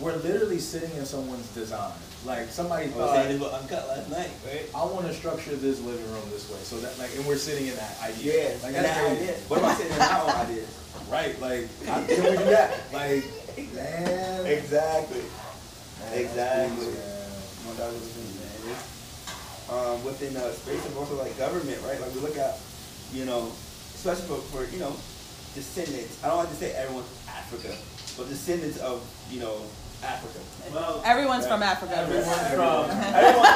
we're 0.00 0.16
literally 0.16 0.58
sitting 0.58 0.94
in 0.96 1.04
someone's 1.06 1.46
design. 1.54 1.92
Like, 2.26 2.48
somebody 2.50 2.84
I 2.84 2.86
was 2.88 2.94
thought, 2.96 3.14
saying 3.14 3.28
this 3.28 3.40
was 3.40 3.52
uncut 3.54 3.88
last 3.88 4.10
night, 4.10 4.30
right? 4.44 4.66
I 4.74 4.84
want 4.84 5.06
to 5.06 5.14
structure 5.14 5.54
this 5.54 5.80
living 5.80 6.04
room 6.12 6.28
this 6.30 6.50
way. 6.50 6.58
So 6.66 6.78
that, 6.80 6.98
like, 6.98 7.14
and 7.16 7.24
we're 7.26 7.36
sitting 7.36 7.68
in 7.68 7.76
that 7.76 7.94
idea. 8.02 8.50
Yeah, 8.50 8.62
Like, 8.62 8.72
that's 8.74 8.88
that 8.88 9.12
idea. 9.12 9.32
What 9.46 9.60
am 9.60 9.64
I 9.66 9.74
saying 9.74 9.92
in 9.92 9.98
my 9.98 10.20
own 10.20 10.30
ideas? 10.30 10.68
Right. 11.08 11.40
Like, 11.40 11.68
how 11.86 12.02
can 12.04 12.22
we 12.24 12.30
do 12.36 12.44
that? 12.50 12.92
Like, 12.92 13.22
man. 13.72 14.46
Exactly. 14.46 15.22
Man, 16.00 16.18
Exactly. 16.18 16.86
man. 16.86 17.30
One 17.64 17.76
thousand 17.76 18.02
man. 18.02 18.74
It's, 18.74 19.70
um, 19.70 20.04
within 20.04 20.36
uh, 20.36 20.50
space 20.52 20.84
of 20.86 20.98
also 20.98 21.16
like 21.16 21.36
government, 21.38 21.78
right? 21.86 22.00
Like 22.00 22.14
we 22.14 22.20
look 22.20 22.36
at, 22.36 22.58
you 23.12 23.24
know, 23.26 23.52
especially 23.94 24.26
for, 24.26 24.40
for 24.50 24.64
you 24.72 24.80
know, 24.80 24.92
descendants. 25.54 26.22
I 26.24 26.28
don't 26.28 26.38
like 26.38 26.48
to 26.50 26.54
say 26.56 26.72
everyone's 26.72 27.08
Africa, 27.28 27.74
but 28.16 28.28
descendants 28.28 28.78
of 28.78 29.04
you 29.30 29.40
know 29.40 29.62
Africa. 30.02 30.38
Well, 30.72 31.02
Everyone's 31.04 31.44
Right. 31.44 31.52
from 31.52 31.62
Africa. 31.62 31.96
everyone's 31.96 32.26
from. 32.26 32.90
Everyone, 32.90 33.46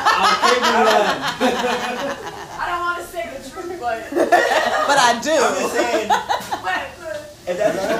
I 1.52 2.64
don't 2.68 2.80
want 2.80 2.98
to 3.00 3.06
say 3.06 3.22
the 3.36 3.50
truth, 3.50 3.78
but 3.80 4.04
But 4.10 4.98
I 4.98 5.12
I'm 5.14 5.22
just 5.22 5.60
do. 5.60 5.68
saying, 5.68 6.08
but, 6.08 6.24
but 6.62 7.18
if 7.46 7.56
that's 7.58 7.76
the 7.76 7.82
truth, 7.82 7.98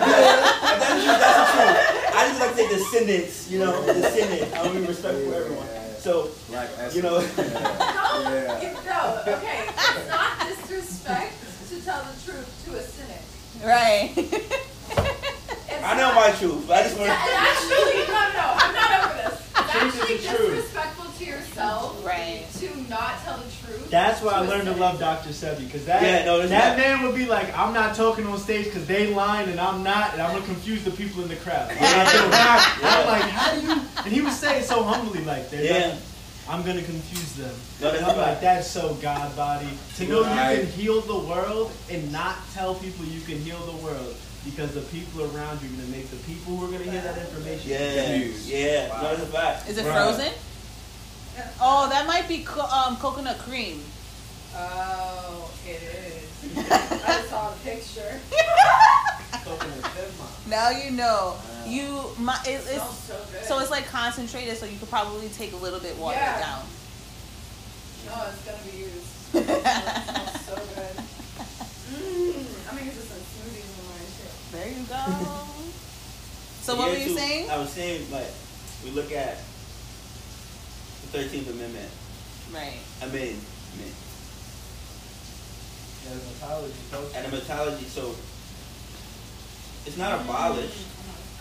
if 0.62 0.68
that's 0.68 0.88
the 0.88 1.02
truth, 1.02 1.20
that's 1.20 1.38
the 1.38 1.58
truth. 1.58 1.76
I 2.14 2.16
just 2.28 2.40
like 2.40 2.50
to 2.50 2.56
say 2.56 2.68
descendants, 2.68 3.50
you 3.50 3.58
know, 3.58 3.72
descendant. 3.86 4.52
I 4.54 4.62
want 4.62 4.74
to 4.74 4.80
be 4.80 4.86
respectful 4.86 5.30
for 5.30 5.36
everyone. 5.38 5.66
So, 5.98 6.30
Black. 6.48 6.68
You 6.94 7.02
know- 7.02 7.20
Yeah. 7.20 7.26
no, 7.36 8.22
Yeah. 8.22 8.60
you, 8.62 8.68
no, 8.84 9.22
okay. 9.36 9.58
It's 9.68 10.08
not 10.08 10.30
disrespect 10.48 11.32
to 11.68 11.74
tell 11.84 12.02
the 12.02 12.14
truth 12.24 12.48
to 12.64 12.70
a 12.76 12.82
cynic. 12.82 13.22
Right. 13.64 14.10
my 15.86 16.34
truth. 16.38 16.70
I 16.70 16.82
just 16.84 16.96
Yeah, 16.96 17.02
want. 17.02 17.10
and 17.10 17.46
actually, 17.46 17.98
no, 18.06 18.20
no, 18.32 18.54
I'm 18.56 18.74
not 18.74 19.04
over 19.04 19.14
this. 19.30 19.38
It's 19.54 19.72
Truth 19.72 19.94
is 19.94 20.00
actually 20.00 20.16
the 20.16 20.36
truth. 20.36 20.54
disrespectful 20.56 21.04
to 21.18 21.24
yourself 21.24 22.04
Right. 22.06 22.44
to 22.60 22.88
not 22.90 23.22
tell 23.24 23.38
the 23.38 23.44
truth. 23.66 23.90
That's 23.90 24.20
why 24.22 24.32
I 24.32 24.40
learned 24.40 24.66
to 24.66 24.72
love 24.74 24.98
Dr. 25.00 25.30
Sebi 25.30 25.64
because 25.66 25.84
that 25.86 26.02
Yeah, 26.02 26.24
no, 26.26 26.46
that 26.46 26.76
not. 26.76 26.78
man 26.78 27.02
would 27.02 27.14
be 27.14 27.24
like, 27.26 27.56
I'm 27.56 27.72
not 27.72 27.94
talking 27.96 28.26
on 28.26 28.38
stage 28.38 28.66
because 28.66 28.86
they 28.86 29.12
lying 29.14 29.48
and 29.48 29.58
I'm 29.60 29.82
not, 29.82 30.12
and 30.12 30.20
I'm 30.22 30.32
gonna 30.34 30.44
confuse 30.46 30.84
the 30.84 30.90
people 30.90 31.22
in 31.22 31.28
the 31.28 31.36
crowd. 31.36 31.70
And 31.70 31.80
Yeah. 31.80 32.60
I'm 32.82 33.06
like, 33.06 33.22
how 33.30 33.54
do 33.54 33.60
you? 33.66 33.80
And 34.04 34.12
he 34.12 34.20
was 34.20 34.38
saying 34.38 34.64
so 34.64 34.82
humbly, 34.84 35.24
like, 35.24 35.50
they're 35.50 35.64
Yeah. 35.64 35.86
like, 35.88 35.94
I'm 36.48 36.62
gonna 36.62 36.82
confuse 36.82 37.32
them. 37.34 37.54
No, 37.80 37.88
and 37.90 38.04
I'm 38.04 38.16
not 38.16 38.26
like, 38.28 38.40
that's 38.40 38.68
so 38.70 38.94
God 39.00 39.34
body 39.36 39.68
to 39.96 40.04
know 40.08 40.22
Right. 40.22 40.58
you 40.58 40.64
can 40.64 40.72
heal 40.72 41.00
the 41.00 41.18
world 41.18 41.70
and 41.90 42.12
not 42.12 42.36
tell 42.54 42.74
people 42.74 43.04
you 43.06 43.20
can 43.22 43.38
heal 43.40 43.58
the 43.60 43.76
world 43.84 44.14
because 44.44 44.74
the 44.74 44.80
people 44.82 45.22
around 45.34 45.60
you 45.62 45.68
are 45.68 45.72
gonna 45.76 45.88
make 45.88 46.08
the 46.10 46.16
people 46.18 46.56
who 46.56 46.66
are 46.66 46.72
gonna 46.78 46.90
hear 46.90 47.00
that 47.02 47.18
information. 47.18 47.70
Yeah, 47.70 48.04
confused. 48.12 48.48
yeah. 48.48 48.88
No, 48.88 49.02
that's 49.16 49.22
a 49.22 49.26
fact. 49.26 49.68
Is 49.68 49.78
it 49.78 49.84
Right. 49.86 49.92
frozen? 49.94 50.32
Oh, 51.60 51.88
that 51.88 52.06
might 52.06 52.28
be 52.28 52.42
co- 52.44 52.60
um, 52.66 52.96
coconut 52.96 53.38
cream. 53.38 53.82
Oh, 54.54 55.50
it 55.66 55.80
is. 55.82 56.56
I 56.58 57.18
just 57.18 57.30
saw 57.30 57.50
the 57.50 57.56
picture. 57.70 58.20
Coconut 59.44 59.82
Denmark. 59.94 60.30
Now 60.48 60.70
you 60.70 60.90
know. 60.90 61.36
You 61.66 62.10
my 62.18 62.36
it, 62.44 62.48
It 62.48 62.54
it's 62.54 62.68
smells 62.72 62.98
so 63.06 63.16
good. 63.32 63.44
so 63.44 63.58
it's 63.60 63.70
like 63.70 63.86
concentrated, 63.86 64.56
so 64.58 64.66
you 64.66 64.76
could 64.78 64.90
probably 64.90 65.28
take 65.28 65.52
a 65.52 65.56
little 65.56 65.78
bit 65.80 65.96
water 65.96 66.16
Yeah. 66.18 66.40
down. 66.40 66.62
No, 68.06 68.12
it's 68.28 68.42
gonna 68.44 68.58
be 68.70 68.78
used. 68.78 69.06
it 69.34 69.46
smells 69.46 70.44
so 70.44 70.54
good. 70.74 70.96
Mm, 71.94 72.44
I'm 72.68 72.76
gonna 72.76 72.84
use 72.90 72.98
this 72.98 73.10
in 73.14 73.22
smoothies 73.22 73.62
in 73.62 73.76
the 73.78 73.82
morning 73.88 74.10
too. 74.18 74.51
There 74.62 74.70
you 74.70 74.84
go. 74.86 74.94
so 76.62 76.76
what 76.76 76.90
were 76.92 76.96
you 76.96 77.06
too, 77.06 77.14
saying? 77.16 77.50
I 77.50 77.58
was 77.58 77.70
saying 77.70 78.08
like 78.12 78.28
we 78.84 78.90
look 78.92 79.10
at 79.10 79.38
the 81.02 81.08
Thirteenth 81.10 81.50
Amendment. 81.50 81.90
Right. 82.54 82.78
I 83.02 83.06
mean, 83.06 83.34
I 83.42 83.74
mean, 83.82 83.92
the 86.06 86.14
mythology 86.14 86.74
and 87.16 87.26
the 87.26 87.30
mythology. 87.32 87.86
So 87.86 88.14
it's 89.84 89.96
not 89.96 90.20
abolished. 90.20 90.86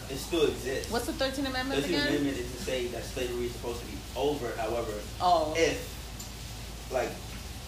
It 0.09 0.17
still 0.17 0.47
exists. 0.47 0.91
What's 0.91 1.05
the 1.05 1.13
13th 1.13 1.47
Amendment 1.47 1.81
Thirteenth 1.81 2.01
again? 2.01 2.07
Amendment 2.07 2.37
is 2.39 2.51
to 2.51 2.63
say 2.63 2.87
that 2.87 3.03
slavery 3.03 3.45
is 3.45 3.51
supposed 3.51 3.81
to 3.81 3.85
be 3.85 3.97
over. 4.17 4.51
However, 4.57 4.93
Oh. 5.21 5.53
if 5.55 5.77
like 6.91 7.09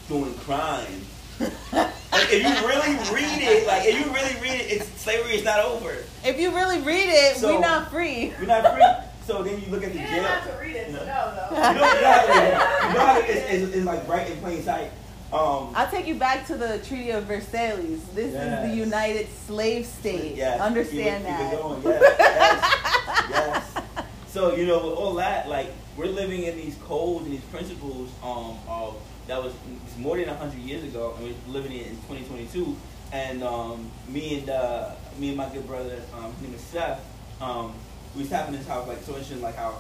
doing 0.10 0.34
crime. 0.40 1.06
Like 1.40 2.32
if 2.32 2.44
you 2.44 2.68
really 2.68 2.96
read 3.14 3.42
it, 3.42 3.68
like 3.68 3.86
if 3.86 4.00
you 4.00 4.12
really 4.14 4.36
read 4.42 4.62
it, 4.62 4.72
it's 4.72 5.02
slavery 5.02 5.36
is 5.36 5.44
not 5.44 5.60
over. 5.60 5.96
If 6.24 6.40
you 6.40 6.54
really 6.56 6.80
read 6.82 7.10
it, 7.10 7.38
So- 7.38 7.56
we're 7.56 7.62
not 7.62 7.92
free. 7.92 8.34
We're 8.40 8.46
not 8.48 8.74
free. 8.74 8.84
So 9.26 9.42
then 9.42 9.62
you 9.62 9.68
look 9.72 9.84
at 9.84 9.94
the 9.94 10.00
You 10.00 10.06
jail. 10.06 10.16
didn't 10.16 10.26
have 10.30 10.52
to 10.52 10.62
read 10.62 10.76
it 10.76 10.92
No, 10.92 11.00
You 11.00 11.06
know. 11.06 11.14
know 11.14 11.50
though. 11.50 11.70
You 11.70 11.80
know, 11.80 11.94
you 11.94 12.02
know 12.02 12.26
to 12.26 12.34
read 12.34 12.44
it. 12.44 12.54
You 12.54 12.94
know 12.94 13.06
how 13.06 13.20
it's, 13.20 13.52
it's, 13.64 13.76
it's 13.76 13.86
like 13.86 14.08
right 14.08 14.30
in 14.30 14.38
plain 14.40 14.62
sight. 14.64 14.92
Um, 15.32 15.72
I'll 15.76 15.90
take 15.90 16.06
you 16.08 16.16
back 16.16 16.46
to 16.48 16.56
the 16.58 16.78
Treaty 16.80 17.10
of 17.12 17.24
Versailles. 17.24 17.98
This 18.14 18.34
is 18.36 18.70
the 18.70 18.76
United 18.76 19.28
Slave 19.48 19.86
State. 19.88 20.36
yes, 20.36 20.60
Understand 20.62 21.24
keep 21.26 21.34
it, 21.34 21.38
that. 21.38 21.54
It 21.54 21.60
going. 21.62 21.84
Yes, 21.84 23.30
yes, 23.30 23.30
yes. 23.30 24.06
So 24.28 24.56
you 24.56 24.66
know, 24.68 24.86
with 24.90 24.98
all 24.98 25.14
that, 25.16 25.48
like 25.50 25.72
we're 25.98 26.06
living 26.08 26.44
in 26.44 26.56
these 26.58 26.76
codes 26.86 27.24
and 27.26 27.34
these 27.34 27.42
principles 27.46 28.10
um, 28.24 28.58
of 28.68 28.96
that 29.34 29.44
was 29.44 29.54
more 29.98 30.16
than 30.16 30.28
hundred 30.28 30.60
years 30.60 30.84
ago, 30.84 31.16
and 31.18 31.26
we're 31.26 31.54
living 31.54 31.72
in 31.72 31.90
2022. 32.08 32.78
And 33.12 33.42
um, 33.44 33.90
me 34.08 34.38
and 34.40 34.50
uh, 34.50 34.92
me 35.18 35.30
and 35.30 35.38
my 35.38 35.50
good 35.50 35.66
brother, 35.66 36.00
um, 36.16 36.32
his 36.34 36.42
name 36.44 36.54
is 36.54 36.62
Seth, 36.62 37.04
um, 37.42 37.74
we 38.16 38.22
was 38.22 38.30
having 38.30 38.54
this 38.54 38.68
house 38.68 38.88
like 38.88 39.02
so 39.02 39.14
interesting, 39.14 39.42
like 39.42 39.56
how 39.56 39.78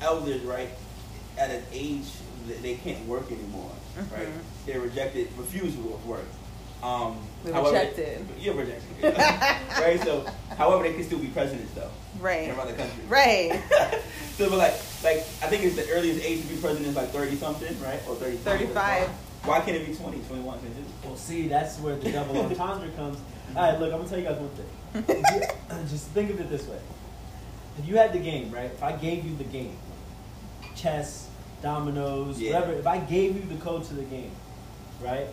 elders, 0.00 0.40
right, 0.42 0.70
at 1.36 1.50
an 1.50 1.62
age 1.72 2.06
that 2.48 2.62
they 2.62 2.76
can't 2.76 3.06
work 3.06 3.30
anymore, 3.30 3.70
right? 3.96 4.28
Mhm. 4.28 4.40
They're 4.64 4.80
rejected, 4.80 5.28
refusal 5.36 5.94
of 5.94 6.06
work. 6.06 6.26
Um, 6.84 7.16
They're 7.42 7.54
however- 7.54 7.74
rejected. 7.76 8.26
You're 8.38 8.54
rejected, 8.54 9.02
right? 9.80 10.00
So, 10.04 10.26
however, 10.58 10.82
they 10.82 10.92
can 10.92 11.02
still 11.04 11.18
be 11.18 11.28
presidents 11.28 11.72
though 11.72 11.90
Right. 12.20 12.48
in 12.50 12.58
other 12.58 12.74
countries. 12.74 13.06
Right. 13.08 13.60
so, 14.36 14.50
but 14.50 14.58
like, 14.58 14.74
like 15.02 15.18
I 15.42 15.48
think 15.48 15.64
it's 15.64 15.76
the 15.76 15.88
earliest 15.90 16.22
age 16.24 16.42
to 16.42 16.46
be 16.48 16.56
president 16.56 16.88
is 16.88 16.94
like 16.96 17.08
thirty 17.08 17.36
something, 17.36 17.74
right? 17.82 18.00
Or 18.08 18.14
thirty. 18.16 18.36
35. 18.36 19.08
Why 19.44 19.60
can't 19.60 19.76
it 19.76 19.86
be 19.86 19.94
20, 19.94 20.18
21? 20.20 20.58
Can 20.58 20.68
it 20.68 20.74
just- 20.76 21.04
Well, 21.04 21.16
see, 21.16 21.48
that's 21.48 21.78
where 21.80 21.96
the 21.96 22.12
double 22.12 22.38
entendre 22.38 22.88
comes. 22.96 23.18
All 23.56 23.62
right, 23.70 23.78
look, 23.80 23.92
I'm 23.92 23.98
gonna 23.98 24.08
tell 24.08 24.18
you 24.18 24.24
guys 24.24 24.38
one 24.38 24.50
thing. 24.50 25.24
You- 25.24 25.86
Just 25.88 26.08
think 26.08 26.30
of 26.30 26.40
it 26.40 26.50
this 26.50 26.66
way: 26.66 26.78
if 27.78 27.86
you 27.88 27.96
had 27.96 28.12
the 28.12 28.18
game, 28.18 28.50
right? 28.50 28.66
If 28.70 28.82
I 28.82 28.92
gave 28.92 29.24
you 29.24 29.34
the 29.36 29.44
game, 29.44 29.76
chess, 30.76 31.28
dominoes, 31.62 32.40
Yeah. 32.40 32.54
whatever. 32.60 32.72
If 32.78 32.86
I 32.86 32.98
gave 32.98 33.36
you 33.36 33.42
the 33.56 33.62
code 33.62 33.84
to 33.84 33.94
the 33.94 34.02
game, 34.02 34.30
right? 35.02 35.26